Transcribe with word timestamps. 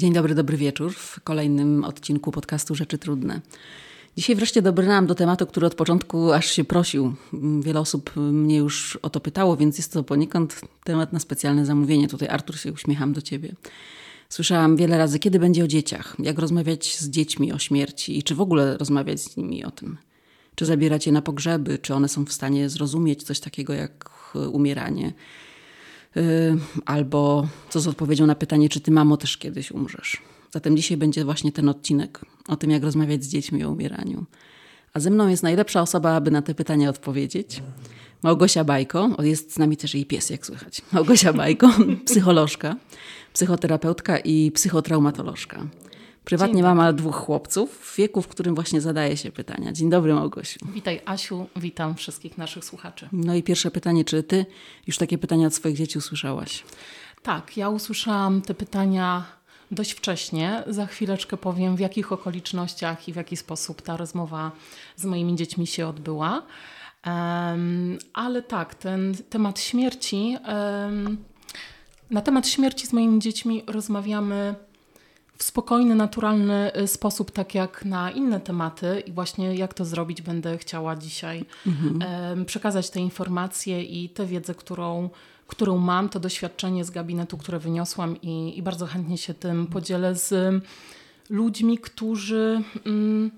Dzień 0.00 0.12
dobry, 0.12 0.34
dobry 0.34 0.56
wieczór 0.56 0.94
w 0.94 1.20
kolejnym 1.20 1.84
odcinku 1.84 2.32
podcastu 2.32 2.74
Rzeczy 2.74 2.98
Trudne. 2.98 3.40
Dzisiaj 4.16 4.36
wreszcie 4.36 4.62
dobrnęłam 4.62 5.06
do 5.06 5.14
tematu, 5.14 5.46
który 5.46 5.66
od 5.66 5.74
początku 5.74 6.32
aż 6.32 6.50
się 6.50 6.64
prosił. 6.64 7.14
Wiele 7.60 7.80
osób 7.80 8.16
mnie 8.16 8.56
już 8.56 8.96
o 9.02 9.10
to 9.10 9.20
pytało, 9.20 9.56
więc 9.56 9.78
jest 9.78 9.92
to 9.92 10.04
poniekąd 10.04 10.60
temat 10.84 11.12
na 11.12 11.18
specjalne 11.18 11.66
zamówienie. 11.66 12.08
Tutaj 12.08 12.28
Artur 12.28 12.58
się 12.58 12.72
uśmiecham 12.72 13.12
do 13.12 13.22
ciebie. 13.22 13.54
Słyszałam 14.28 14.76
wiele 14.76 14.98
razy, 14.98 15.18
kiedy 15.18 15.38
będzie 15.38 15.64
o 15.64 15.68
dzieciach, 15.68 16.16
jak 16.18 16.38
rozmawiać 16.38 16.98
z 16.98 17.10
dziećmi 17.10 17.52
o 17.52 17.58
śmierci 17.58 18.18
i 18.18 18.22
czy 18.22 18.34
w 18.34 18.40
ogóle 18.40 18.76
rozmawiać 18.76 19.20
z 19.20 19.36
nimi 19.36 19.64
o 19.64 19.70
tym. 19.70 19.98
Czy 20.54 20.66
zabierać 20.66 21.06
je 21.06 21.12
na 21.12 21.22
pogrzeby, 21.22 21.78
czy 21.78 21.94
one 21.94 22.08
są 22.08 22.24
w 22.24 22.32
stanie 22.32 22.68
zrozumieć 22.68 23.22
coś 23.22 23.40
takiego 23.40 23.72
jak 23.72 24.10
umieranie 24.52 25.12
albo 26.86 27.48
co 27.70 27.80
z 27.80 27.86
odpowiedzią 27.86 28.26
na 28.26 28.34
pytanie, 28.34 28.68
czy 28.68 28.80
ty, 28.80 28.90
mamo, 28.90 29.16
też 29.16 29.36
kiedyś 29.36 29.72
umrzesz. 29.72 30.22
Zatem 30.50 30.76
dzisiaj 30.76 30.96
będzie 30.96 31.24
właśnie 31.24 31.52
ten 31.52 31.68
odcinek 31.68 32.20
o 32.48 32.56
tym, 32.56 32.70
jak 32.70 32.82
rozmawiać 32.82 33.24
z 33.24 33.28
dziećmi 33.28 33.64
o 33.64 33.70
umieraniu. 33.70 34.24
A 34.92 35.00
ze 35.00 35.10
mną 35.10 35.28
jest 35.28 35.42
najlepsza 35.42 35.82
osoba, 35.82 36.14
aby 36.14 36.30
na 36.30 36.42
te 36.42 36.54
pytania 36.54 36.90
odpowiedzieć. 36.90 37.62
Małgosia 38.22 38.64
Bajko, 38.64 39.10
jest 39.22 39.54
z 39.54 39.58
nami 39.58 39.76
też 39.76 39.94
jej 39.94 40.06
pies, 40.06 40.30
jak 40.30 40.46
słychać. 40.46 40.82
Małgosia 40.92 41.32
Bajko, 41.32 41.70
psycholożka, 42.06 42.76
psychoterapeutka 43.32 44.18
i 44.18 44.52
psychotraumatolożka. 44.52 45.66
Prywatnie 46.24 46.62
mama 46.62 46.92
dwóch 46.92 47.16
chłopców 47.16 47.70
w 47.70 47.96
wieku, 47.96 48.22
w 48.22 48.28
którym 48.28 48.54
właśnie 48.54 48.80
zadaje 48.80 49.16
się 49.16 49.32
pytania. 49.32 49.72
Dzień 49.72 49.90
dobry 49.90 50.14
Małgosiu. 50.14 50.58
Witaj 50.74 51.00
Asiu, 51.06 51.46
witam 51.56 51.94
wszystkich 51.94 52.38
naszych 52.38 52.64
słuchaczy. 52.64 53.08
No 53.12 53.34
i 53.34 53.42
pierwsze 53.42 53.70
pytanie, 53.70 54.04
czy 54.04 54.22
ty 54.22 54.46
już 54.86 54.98
takie 54.98 55.18
pytania 55.18 55.46
od 55.46 55.54
swoich 55.54 55.76
dzieci 55.76 55.98
usłyszałaś? 55.98 56.64
Tak, 57.22 57.56
ja 57.56 57.68
usłyszałam 57.68 58.42
te 58.42 58.54
pytania 58.54 59.24
dość 59.70 59.92
wcześnie. 59.92 60.62
Za 60.66 60.86
chwileczkę 60.86 61.36
powiem, 61.36 61.76
w 61.76 61.80
jakich 61.80 62.12
okolicznościach 62.12 63.08
i 63.08 63.12
w 63.12 63.16
jaki 63.16 63.36
sposób 63.36 63.82
ta 63.82 63.96
rozmowa 63.96 64.52
z 64.96 65.04
moimi 65.04 65.36
dziećmi 65.36 65.66
się 65.66 65.86
odbyła. 65.86 66.42
Um, 67.06 67.98
ale 68.12 68.42
tak, 68.42 68.74
ten 68.74 69.14
temat 69.30 69.60
śmierci. 69.60 70.36
Um, 70.48 71.24
na 72.10 72.20
temat 72.20 72.48
śmierci 72.48 72.86
z 72.86 72.92
moimi 72.92 73.20
dziećmi 73.20 73.62
rozmawiamy 73.66 74.54
w 75.40 75.42
spokojny, 75.42 75.94
naturalny 75.94 76.76
y, 76.76 76.86
sposób, 76.86 77.30
tak 77.30 77.54
jak 77.54 77.84
na 77.84 78.10
inne 78.10 78.40
tematy. 78.40 79.02
I 79.06 79.12
właśnie 79.12 79.54
jak 79.54 79.74
to 79.74 79.84
zrobić, 79.84 80.22
będę 80.22 80.58
chciała 80.58 80.96
dzisiaj 80.96 81.44
mhm. 81.66 82.44
przekazać 82.44 82.90
te 82.90 83.00
informacje 83.00 83.82
i 83.82 84.08
tę 84.08 84.26
wiedzę, 84.26 84.54
którą, 84.54 85.10
którą 85.46 85.78
mam, 85.78 86.08
to 86.08 86.20
doświadczenie 86.20 86.84
z 86.84 86.90
gabinetu, 86.90 87.38
które 87.38 87.58
wyniosłam, 87.58 88.22
i, 88.22 88.58
i 88.58 88.62
bardzo 88.62 88.86
chętnie 88.86 89.18
się 89.18 89.34
tym 89.34 89.66
podzielę 89.66 90.14
z 90.14 90.62
ludźmi, 91.30 91.78
którzy. 91.78 92.62
Mm, 92.86 93.30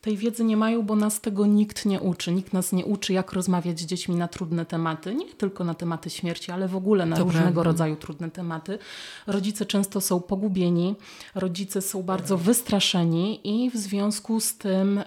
tej 0.00 0.16
wiedzy 0.16 0.44
nie 0.44 0.56
mają, 0.56 0.82
bo 0.82 0.96
nas 0.96 1.20
tego 1.20 1.46
nikt 1.46 1.86
nie 1.86 2.00
uczy. 2.00 2.32
Nikt 2.32 2.52
nas 2.52 2.72
nie 2.72 2.84
uczy, 2.86 3.12
jak 3.12 3.32
rozmawiać 3.32 3.80
z 3.80 3.86
dziećmi 3.86 4.16
na 4.16 4.28
trudne 4.28 4.66
tematy. 4.66 5.14
Nie 5.14 5.26
tylko 5.26 5.64
na 5.64 5.74
tematy 5.74 6.10
śmierci, 6.10 6.52
ale 6.52 6.68
w 6.68 6.76
ogóle 6.76 7.06
na 7.06 7.16
to 7.16 7.22
różnego 7.22 7.44
prawda. 7.44 7.62
rodzaju 7.62 7.96
trudne 7.96 8.30
tematy. 8.30 8.78
Rodzice 9.26 9.66
często 9.66 10.00
są 10.00 10.20
pogubieni, 10.20 10.94
rodzice 11.34 11.82
są 11.82 12.02
bardzo 12.02 12.38
wystraszeni 12.38 13.40
i 13.44 13.70
w 13.70 13.76
związku 13.76 14.40
z 14.40 14.58
tym. 14.58 15.00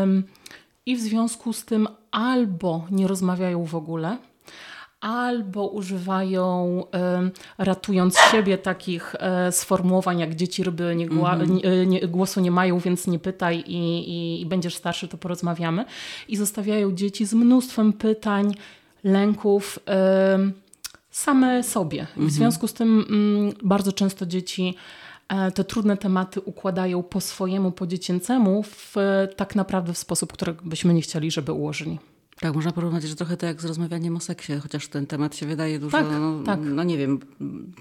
Um, 0.00 0.24
i 0.86 0.96
w 0.96 1.00
związku 1.00 1.52
z 1.52 1.64
tym 1.64 1.88
albo 2.10 2.86
nie 2.90 3.08
rozmawiają 3.08 3.64
w 3.64 3.74
ogóle, 3.74 4.18
albo 5.00 5.66
używają, 5.66 6.84
ratując 7.58 8.18
siebie, 8.30 8.58
takich 8.58 9.14
e, 9.18 9.52
sformułowań 9.52 10.18
jak 10.18 10.34
dzieci 10.34 10.64
ryby 10.64 10.96
nie, 10.96 11.06
gła, 11.06 11.36
-hmm. 11.36 11.64
nie, 11.64 11.86
nie, 11.86 12.08
głosu 12.08 12.40
nie 12.40 12.50
mają, 12.50 12.78
więc 12.78 13.06
nie 13.06 13.18
pytaj 13.18 13.64
i, 13.66 13.76
i, 13.76 14.40
i 14.40 14.46
będziesz 14.46 14.74
starszy, 14.74 15.08
to 15.08 15.18
porozmawiamy. 15.18 15.84
I 16.28 16.36
zostawiają 16.36 16.92
dzieci 16.92 17.26
z 17.26 17.34
mnóstwem 17.34 17.92
pytań, 17.92 18.54
lęków 19.04 19.78
same 21.10 21.62
sobie. 21.62 22.04
W 22.04 22.10
mhm. 22.10 22.30
związku 22.30 22.68
z 22.68 22.72
tym 22.72 23.06
mm, 23.08 23.52
bardzo 23.62 23.92
często 23.92 24.26
dzieci 24.26 24.74
e, 25.28 25.50
te 25.50 25.64
trudne 25.64 25.96
tematy 25.96 26.40
układają 26.40 27.02
po 27.02 27.20
swojemu, 27.20 27.72
po 27.72 27.86
dziecięcemu, 27.86 28.62
w, 28.62 28.96
tak 29.36 29.56
naprawdę 29.56 29.92
w 29.92 29.98
sposób, 29.98 30.32
który 30.32 30.54
byśmy 30.64 30.94
nie 30.94 31.02
chcieli, 31.02 31.30
żeby 31.30 31.52
ułożyli. 31.52 31.98
Tak, 32.40 32.54
można 32.54 32.72
porównać, 32.72 33.02
że 33.02 33.16
trochę 33.16 33.36
to 33.36 33.46
jak 33.46 33.60
z 33.60 33.64
rozmawianiem 33.64 34.16
o 34.16 34.20
seksie, 34.20 34.52
chociaż 34.62 34.88
ten 34.88 35.06
temat 35.06 35.36
się 35.36 35.46
wydaje 35.46 35.78
dużo, 35.78 35.98
tak, 35.98 36.06
no, 36.10 36.42
tak. 36.44 36.60
no, 36.62 36.84
nie 36.84 36.98
wiem, 36.98 37.20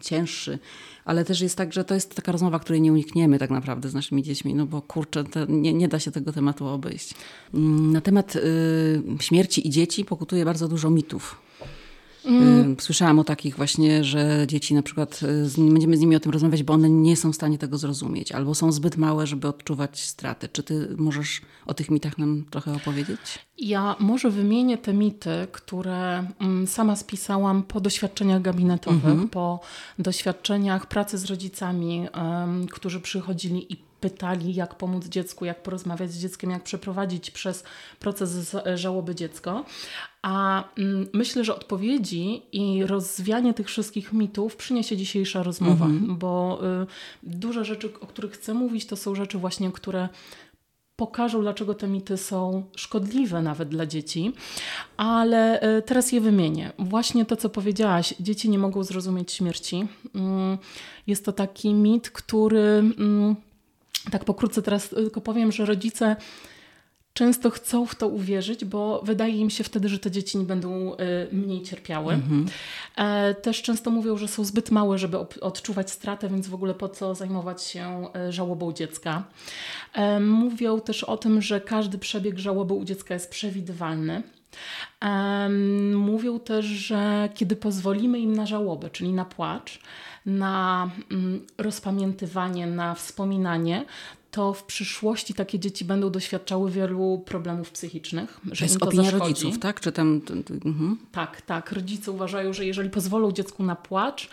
cięższy. 0.02 0.60
Ale 1.06 1.26
też 1.26 1.42
jest 1.42 1.58
tak, 1.58 1.74
że 1.74 1.84
to 1.84 1.94
jest 1.94 2.16
taka 2.16 2.32
rozmowa, 2.32 2.60
której 2.60 2.82
nie 2.82 2.94
unikniemy 2.94 3.40
tak 3.40 3.50
naprawdę 3.50 3.90
z 3.90 3.94
naszymi 3.94 4.24
dziećmi, 4.24 4.56
no 4.56 4.66
bo 4.66 4.82
kurczę, 4.82 5.24
nie, 5.50 5.74
nie 5.74 5.88
da 5.88 6.00
się 6.00 6.12
tego 6.12 6.34
tematu 6.34 6.68
obejść. 6.68 7.14
Mm, 7.54 7.92
na 7.92 8.02
temat 8.02 8.36
y, 8.36 8.42
śmierci 9.20 9.68
i 9.68 9.70
dzieci 9.70 10.06
pokutuje 10.06 10.46
bardzo 10.46 10.68
dużo 10.68 10.90
mitów. 10.90 11.49
Mm. 12.26 12.76
Słyszałam 12.80 13.20
o 13.20 13.24
takich 13.24 13.56
właśnie, 13.56 14.04
że 14.04 14.48
dzieci 14.48 14.74
na 14.74 14.84
przykład, 14.84 15.20
y, 15.58 15.62
będziemy 15.72 15.98
z 15.98 16.00
nimi 16.00 16.16
o 16.16 16.20
tym 16.20 16.32
rozmawiać, 16.32 16.64
bo 16.64 16.74
one 16.74 16.90
nie 16.90 17.18
są 17.18 17.32
w 17.32 17.36
stanie 17.36 17.58
tego 17.58 17.78
zrozumieć, 17.78 18.32
albo 18.32 18.56
są 18.56 18.72
zbyt 18.72 18.98
małe, 18.98 19.28
żeby 19.28 19.48
odczuwać 19.48 20.02
straty. 20.02 20.50
Czy 20.50 20.64
ty 20.64 20.96
możesz 20.98 21.42
o 21.66 21.74
tych 21.74 21.92
mitach 21.92 22.18
nam 22.18 22.46
trochę 22.50 22.74
opowiedzieć? 22.74 23.20
Ja 23.58 23.96
może 24.00 24.30
wymienię 24.30 24.78
te 24.78 24.94
mity, 24.94 25.48
które 25.52 26.28
mm, 26.40 26.68
sama 26.68 26.96
spisałam 26.96 27.64
po 27.64 27.82
doświadczeniach 27.82 28.42
gabinetowych, 28.42 29.04
-hmm. 29.04 29.30
po 29.30 29.60
doświadczeniach 30.00 30.86
pracy 30.86 31.18
z 31.18 31.26
rodzicami, 31.26 32.08
um, 32.16 32.68
którzy 32.68 33.00
przychodzili 33.00 33.74
i 33.74 33.90
pytali, 34.00 34.56
jak 34.56 34.76
pomóc 34.76 35.06
dziecku, 35.06 35.46
jak 35.46 35.64
porozmawiać 35.64 36.12
z 36.12 36.22
dzieckiem, 36.22 36.50
jak 36.50 36.64
przeprowadzić 36.64 37.32
przez 37.32 37.64
proces 38.00 38.56
żałoby 38.76 39.16
dziecko. 39.16 39.66
A 40.22 40.64
mm, 40.78 41.08
myślę, 41.14 41.44
że 41.44 41.56
odpowiedzi 41.56 42.42
i 42.52 42.86
rozwianie 42.86 43.54
tych 43.54 43.68
wszystkich 43.68 44.14
mitów 44.14 44.56
przyniesie 44.56 44.98
dzisiejsza 44.98 45.44
rozmowa, 45.44 45.86
mhm. 45.86 46.18
bo 46.18 46.60
y, 46.84 46.88
dużo 47.24 47.64
rzeczy, 47.64 47.90
o 48.02 48.08
których 48.08 48.32
chcę 48.32 48.54
mówić, 48.54 48.86
to 48.86 48.96
są 48.96 49.16
rzeczy 49.16 49.38
właśnie, 49.38 49.72
które 49.72 50.10
pokażą, 50.96 51.42
dlaczego 51.42 51.74
te 51.74 51.88
mity 51.88 52.18
są 52.18 52.64
szkodliwe 52.76 53.42
nawet 53.42 53.70
dla 53.70 53.86
dzieci, 53.86 54.34
ale 54.98 55.62
y, 55.78 55.82
teraz 55.82 56.12
je 56.12 56.22
wymienię. 56.22 56.72
Właśnie 56.80 57.26
to, 57.26 57.36
co 57.36 57.50
powiedziałaś, 57.50 58.14
dzieci 58.20 58.50
nie 58.50 58.60
mogą 58.60 58.84
zrozumieć 58.84 59.32
śmierci. 59.32 59.88
Mm, 60.16 60.58
jest 61.08 61.26
to 61.26 61.32
taki 61.32 61.74
mit, 61.74 62.10
który 62.10 62.60
mm, 62.60 63.36
tak 64.12 64.26
pokrótce 64.26 64.62
teraz 64.62 64.90
tylko 64.90 65.22
powiem, 65.22 65.52
że 65.52 65.66
rodzice 65.66 66.16
często 67.20 67.50
chcą 67.50 67.86
w 67.86 67.96
to 67.96 68.08
uwierzyć, 68.08 68.66
bo 68.66 69.02
wydaje 69.04 69.38
im 69.38 69.50
się 69.50 69.64
wtedy, 69.64 69.90
że 69.90 70.00
te 70.00 70.12
dzieci 70.12 70.38
nie 70.38 70.44
będą 70.44 70.94
y, 70.94 70.98
mniej 71.32 71.62
cierpiały. 71.62 72.14
Mhm. 72.14 72.46
E, 72.96 73.34
też 73.34 73.62
często 73.62 73.92
mówią, 73.92 74.18
że 74.18 74.28
są 74.28 74.44
zbyt 74.44 74.72
małe, 74.72 74.98
żeby 74.98 75.18
odczuwać 75.42 75.92
stratę, 75.92 76.30
więc 76.30 76.48
w 76.48 76.54
ogóle 76.54 76.74
po 76.74 76.90
co 76.90 77.16
zajmować 77.16 77.64
się 77.64 78.08
y, 78.28 78.32
żałobą 78.32 78.74
dziecka. 78.74 79.24
E, 79.94 80.20
mówią 80.20 80.82
też 80.82 81.04
o 81.04 81.18
tym, 81.18 81.42
że 81.42 81.62
każdy 81.62 81.98
przebieg 81.98 82.40
żałoby 82.40 82.74
u 82.74 82.86
dziecka 82.86 83.14
jest 83.14 83.30
przewidywalny. 83.30 84.24
Mówią 85.94 86.40
też, 86.40 86.66
że 86.66 87.30
kiedy 87.36 87.56
pozwolimy 87.56 88.20
im 88.20 88.36
na 88.36 88.46
żałobę, 88.46 88.90
czyli 88.90 89.14
na 89.14 89.26
płacz, 89.26 89.80
na 90.26 90.90
mm, 91.12 91.46
rozpamiętywanie, 91.58 92.68
na 92.68 92.96
wspominanie, 92.96 93.86
to 94.32 94.54
w 94.54 94.64
przyszłości 94.64 95.34
takie 95.34 95.60
dzieci 95.60 95.86
będą 95.86 96.10
doświadczały 96.10 96.72
wielu 96.72 97.24
problemów 97.26 97.72
psychicznych. 97.72 98.40
Że 98.52 98.66
jest 98.66 98.84
opinia 98.84 99.04
zaszkodzi. 99.04 99.24
rodziców, 99.24 99.60
tak? 99.60 99.80
Czy 99.80 99.92
tam... 99.92 100.22
Mhm. 100.66 100.98
Tak, 101.12 101.42
tak. 101.42 101.72
Rodzice 101.72 102.12
uważają, 102.12 102.54
że 102.54 102.66
jeżeli 102.66 102.90
pozwolą 102.90 103.32
dziecku 103.32 103.64
na 103.64 103.76
płacz, 103.76 104.30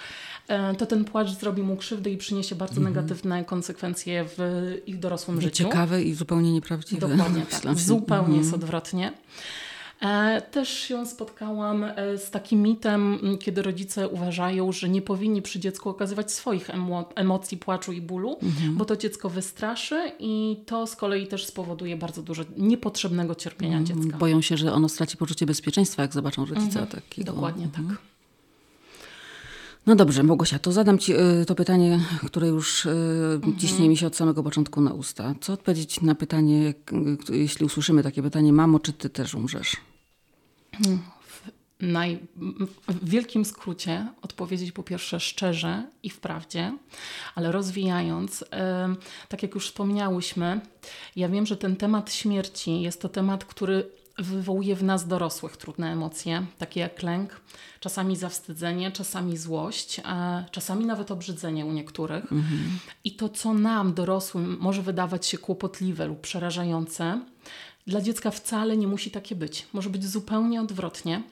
e, 0.49 0.75
to 0.75 0.87
ten 0.87 1.05
płacz 1.05 1.31
zrobi 1.31 1.63
mu 1.63 1.77
krzywdę 1.77 2.11
i 2.11 2.17
przyniesie 2.17 2.55
bardzo 2.55 2.77
mhm. 2.77 2.95
negatywne 2.95 3.45
konsekwencje 3.45 4.25
w 4.29 4.39
ich 4.87 4.99
dorosłym 4.99 5.41
życiu. 5.41 5.65
Ciekawe 5.65 6.03
i 6.03 6.15
zupełnie 6.15 6.53
nieprawdziwe. 6.53 7.09
Dokładnie 7.09 7.47
tak. 7.63 7.79
Zupełnie 7.79 8.25
mhm. 8.25 8.39
jest 8.39 8.55
odwrotnie. 8.55 9.13
E, 10.07 10.43
też 10.51 10.69
się 10.69 11.07
spotkałam 11.07 11.85
e, 11.85 12.19
z 12.19 12.31
takim 12.31 12.63
mitem, 12.63 13.19
kiedy 13.41 13.63
rodzice 13.63 14.09
uważają, 14.09 14.73
że 14.73 14.89
nie 14.89 15.03
powinni 15.03 15.43
przy 15.43 15.61
dziecku 15.61 15.89
okazywać 15.89 16.33
swoich 16.33 16.71
emo 16.71 17.09
emocji, 17.15 17.57
płaczu 17.57 17.93
i 17.93 18.01
bólu, 18.01 18.39
mhm. 18.43 18.77
bo 18.77 18.85
to 18.85 18.97
dziecko 18.97 19.31
wystraszy 19.31 20.13
i 20.19 20.57
to 20.67 20.87
z 20.87 20.97
kolei 20.97 21.27
też 21.27 21.47
spowoduje 21.47 21.97
bardzo 21.97 22.23
dużo 22.23 22.43
niepotrzebnego 22.57 23.35
cierpienia 23.35 23.79
mhm. 23.79 24.03
dziecka. 24.03 24.19
Boją 24.19 24.43
się, 24.43 24.57
że 24.57 24.73
ono 24.73 24.89
straci 24.89 25.17
poczucie 25.17 25.47
bezpieczeństwa, 25.47 26.03
jak 26.03 26.13
zobaczą 26.13 26.45
rodzica 26.45 26.81
mhm. 26.81 26.87
takiego. 26.87 27.33
Dokładnie 27.33 27.65
mhm. 27.65 27.89
tak. 27.89 27.99
No 29.87 29.97
dobrze, 29.97 30.23
Małgosia, 30.23 30.59
to 30.59 30.73
zadam 30.73 30.99
Ci 30.99 31.13
y, 31.15 31.45
to 31.47 31.55
pytanie, 31.55 32.01
które 32.27 32.49
już 32.49 32.87
mhm. 32.87 33.57
ciśnie 33.59 33.89
mi 33.89 33.97
się 33.97 34.07
od 34.07 34.17
samego 34.17 34.43
początku 34.43 34.81
na 34.81 34.93
usta. 34.93 35.35
Co 35.41 35.53
odpowiedzieć 35.53 36.01
na 36.01 36.15
pytanie, 36.15 36.75
jeśli 37.29 37.67
usłyszymy 37.67 38.03
takie 38.03 38.23
pytanie, 38.23 38.53
mamo, 38.53 38.79
czy 38.81 38.93
Ty 38.93 39.11
też 39.11 39.35
umrzesz? 39.35 39.77
Hmm. 40.85 41.03
naj, 41.81 42.19
w 42.89 43.09
wielkim 43.09 43.45
skrócie 43.45 44.07
odpowiedzieć 44.23 44.73
po 44.73 44.83
pierwsze 44.83 45.21
szczerze 45.21 45.87
i 46.03 46.11
wprawdzie, 46.11 46.73
ale 47.35 47.53
rozwijając, 47.53 48.45
tak 49.29 49.43
jak 49.43 49.55
już 49.55 49.67
wspomniałyśmy, 49.67 50.61
ja 51.17 51.29
wiem, 51.29 51.47
że 51.47 51.57
ten 51.57 51.77
temat 51.77 52.13
śmierci 52.13 52.81
jest 52.81 53.03
to 53.03 53.09
temat, 53.09 53.45
który 53.45 53.91
wywołuje 54.19 54.77
w 54.77 54.83
nas 54.83 55.07
dorosłych 55.07 55.57
trudne 55.57 55.93
emocje, 55.93 56.47
takie 56.59 56.81
jak 56.81 57.03
lęk, 57.03 57.41
czasami 57.81 58.17
zawstydzenie, 58.17 58.93
czasami 58.93 59.37
złość, 59.37 60.01
czasami 60.51 60.87
nawet 60.87 61.11
obrzydzenie 61.11 61.67
u 61.67 61.73
niektórych. 61.73 62.33
Mhm. 62.33 62.79
I 63.05 63.13
to, 63.13 63.29
co 63.29 63.55
nam, 63.55 63.95
dorosłym, 63.95 64.57
może 64.61 64.83
wydawać 64.83 65.27
się 65.27 65.39
kłopotliwe 65.39 66.07
lub 66.07 66.21
przerażające, 66.21 67.21
dla 67.87 68.01
dziecka 68.01 68.31
wcale 68.31 68.77
nie 68.77 68.87
musi 68.87 69.11
takie 69.11 69.35
być. 69.35 69.67
Może 69.73 69.91
być 69.91 70.07
zupełnie 70.07 70.61
odwrotnie. 70.61 71.23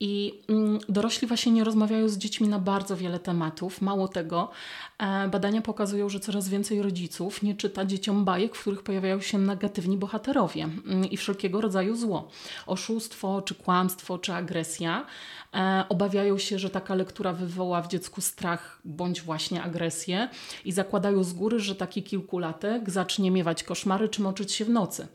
I 0.00 0.42
mm, 0.48 0.78
dorośli 0.88 1.28
właśnie 1.28 1.52
nie 1.52 1.64
rozmawiają 1.64 2.08
z 2.08 2.18
dziećmi 2.18 2.48
na 2.48 2.58
bardzo 2.58 2.96
wiele 2.96 3.18
tematów. 3.18 3.80
Mało 3.80 4.08
tego, 4.08 4.50
e, 4.98 5.28
badania 5.28 5.62
pokazują, 5.62 6.08
że 6.08 6.20
coraz 6.20 6.48
więcej 6.48 6.82
rodziców 6.82 7.42
nie 7.42 7.54
czyta 7.54 7.84
dzieciom 7.84 8.24
bajek, 8.24 8.56
w 8.56 8.60
których 8.60 8.82
pojawiają 8.82 9.20
się 9.20 9.38
negatywni 9.38 9.96
bohaterowie 9.96 10.62
mm, 10.64 11.10
i 11.10 11.16
wszelkiego 11.16 11.60
rodzaju 11.60 11.96
zło. 11.96 12.28
Oszustwo, 12.66 13.42
czy 13.42 13.54
kłamstwo, 13.54 14.18
czy 14.18 14.32
agresja. 14.32 15.06
E, 15.54 15.84
obawiają 15.88 16.38
się, 16.38 16.58
że 16.58 16.70
taka 16.70 16.94
lektura 16.94 17.32
wywoła 17.32 17.82
w 17.82 17.88
dziecku 17.88 18.20
strach 18.20 18.80
bądź 18.84 19.22
właśnie 19.22 19.62
agresję 19.62 20.28
i 20.64 20.72
zakładają 20.72 21.24
z 21.24 21.32
góry, 21.32 21.60
że 21.60 21.74
taki 21.74 22.02
kilkulatek 22.02 22.90
zacznie 22.90 23.30
miewać 23.30 23.62
koszmary 23.62 24.08
czy 24.08 24.22
moczyć 24.22 24.52
się 24.52 24.64
w 24.64 24.70
nocy. 24.70 25.08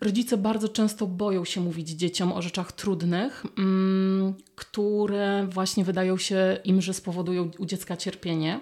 Rodzice 0.00 0.36
bardzo 0.36 0.68
często 0.68 1.06
boją 1.06 1.44
się 1.44 1.60
mówić 1.60 1.88
dzieciom 1.88 2.32
o 2.32 2.42
rzeczach 2.42 2.72
trudnych, 2.72 3.46
mm, 3.58 4.34
które 4.54 5.46
właśnie 5.50 5.84
wydają 5.84 6.16
się 6.16 6.58
im, 6.64 6.80
że 6.80 6.94
spowodują 6.94 7.50
u 7.58 7.66
dziecka 7.66 7.96
cierpienie. 7.96 8.60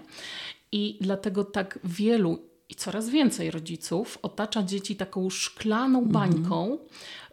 I 0.73 0.99
dlatego 1.01 1.45
tak 1.45 1.79
wielu 1.85 2.39
i 2.69 2.75
coraz 2.75 3.09
więcej 3.09 3.51
rodziców 3.51 4.19
otacza 4.23 4.63
dzieci 4.63 4.97
taką 4.97 5.31
szklaną 5.31 5.99
mhm. 5.99 6.13
bańką, 6.13 6.79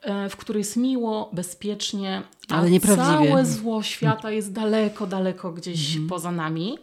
mm. 0.01 0.30
w 0.30 0.36
której 0.36 0.62
jest 0.62 0.77
miło, 0.77 1.30
bezpiecznie, 1.33 2.22
ale 2.50 2.69
nieprawdziwie. 2.72 3.30
całe 3.30 3.45
zło 3.45 3.83
świata 3.83 4.31
jest 4.31 4.54
daleko, 4.54 5.07
daleko 5.07 5.51
gdzieś 5.51 5.95
mm. 5.95 6.10
poza 6.10 6.31
nami. 6.31 6.77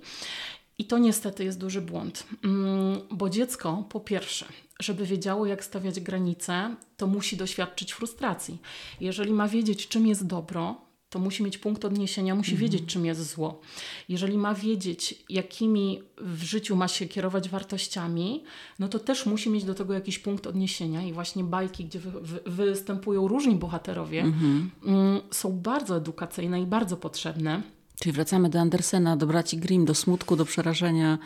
I 0.78 0.84
to 0.84 0.98
niestety 0.98 1.44
jest 1.44 1.58
duży 1.58 1.80
błąd, 1.80 2.26
mm, 2.44 3.00
bo 3.10 3.30
dziecko 3.30 3.84
po 3.88 4.00
pierwsze 4.00 4.46
żeby 4.82 5.06
wiedziało, 5.06 5.46
jak 5.46 5.64
stawiać 5.64 6.00
granice, 6.00 6.76
to 6.96 7.06
musi 7.06 7.36
doświadczyć 7.36 7.92
frustracji. 7.92 8.58
Jeżeli 9.00 9.32
ma 9.32 9.48
wiedzieć, 9.48 9.88
czym 9.88 10.06
jest 10.06 10.26
dobro, 10.26 10.76
to 11.10 11.18
musi 11.18 11.42
mieć 11.42 11.58
punkt 11.58 11.84
odniesienia, 11.84 12.34
musi 12.34 12.52
mhm. 12.52 12.70
wiedzieć, 12.70 12.92
czym 12.92 13.06
jest 13.06 13.30
zło. 13.30 13.60
Jeżeli 14.08 14.38
ma 14.38 14.54
wiedzieć, 14.54 15.24
jakimi 15.28 16.02
w 16.18 16.42
życiu 16.42 16.76
ma 16.76 16.88
się 16.88 17.06
kierować 17.06 17.48
wartościami, 17.48 18.44
no 18.78 18.88
to 18.88 18.98
też 18.98 19.26
musi 19.26 19.50
mieć 19.50 19.64
do 19.64 19.74
tego 19.74 19.94
jakiś 19.94 20.18
punkt 20.18 20.46
odniesienia. 20.46 21.02
I 21.02 21.12
właśnie 21.12 21.44
bajki, 21.44 21.84
gdzie 21.84 21.98
wy, 21.98 22.10
wy, 22.10 22.40
występują 22.46 23.28
różni 23.28 23.56
bohaterowie, 23.56 24.20
mhm. 24.20 24.70
mm, 24.86 25.20
są 25.30 25.58
bardzo 25.58 25.96
edukacyjne 25.96 26.62
i 26.62 26.66
bardzo 26.66 26.96
potrzebne. 26.96 27.62
Czyli 28.00 28.12
wracamy 28.12 28.48
do 28.48 28.60
Andersena, 28.60 29.16
do 29.16 29.26
braci 29.26 29.58
Grimm, 29.58 29.84
do 29.84 29.94
smutku, 29.94 30.36
do 30.36 30.44
przerażenia. 30.44 31.18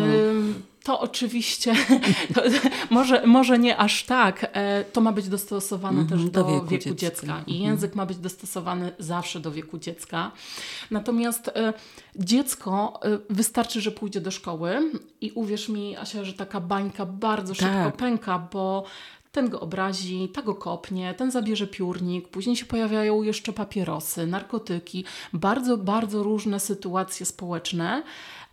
No. 0.00 0.06
To 0.84 1.00
oczywiście, 1.00 1.74
to, 2.34 2.42
może, 2.90 3.26
może 3.26 3.58
nie 3.58 3.76
aż 3.76 4.04
tak. 4.04 4.50
E, 4.52 4.84
to 4.84 5.00
ma 5.00 5.12
być 5.12 5.28
dostosowane 5.28 6.00
mm 6.00 6.06
-hmm, 6.06 6.10
też 6.10 6.24
do, 6.24 6.30
do 6.30 6.44
wieku, 6.44 6.66
wieku, 6.66 6.84
dziecka, 6.84 6.96
dziecka. 6.96 7.42
i 7.46 7.56
mm 7.56 7.62
-hmm. 7.62 7.70
język 7.70 7.94
ma 7.94 8.06
być 8.06 8.18
dostosowany 8.18 8.92
zawsze 8.98 9.40
do 9.40 9.50
wieku 9.50 9.78
dziecka. 9.78 10.32
Natomiast 10.90 11.48
e, 11.48 11.72
dziecko 12.16 13.00
e, 13.02 13.18
wystarczy, 13.30 13.80
że 13.80 13.90
pójdzie 13.90 14.20
do 14.20 14.30
szkoły 14.30 14.90
i 15.20 15.32
uwierz 15.32 15.68
mi, 15.68 15.96
Asia, 15.96 16.24
że 16.24 16.32
taka 16.32 16.60
bańka 16.60 17.06
bardzo 17.06 17.54
szybko 17.54 17.84
tak. 17.84 17.96
pęka, 17.96 18.48
bo 18.52 18.84
ten 19.34 19.48
go 19.50 19.60
obrazi, 19.60 20.28
ta 20.28 20.42
go 20.42 20.54
kopnie, 20.54 21.14
ten 21.14 21.30
zabierze 21.30 21.66
piórnik, 21.66 22.28
później 22.28 22.56
się 22.56 22.64
pojawiają 22.64 23.22
jeszcze 23.22 23.52
papierosy, 23.52 24.26
narkotyki, 24.26 25.04
bardzo, 25.32 25.76
bardzo 25.76 26.22
różne 26.22 26.60
sytuacje 26.60 27.26
społeczne. 27.26 28.02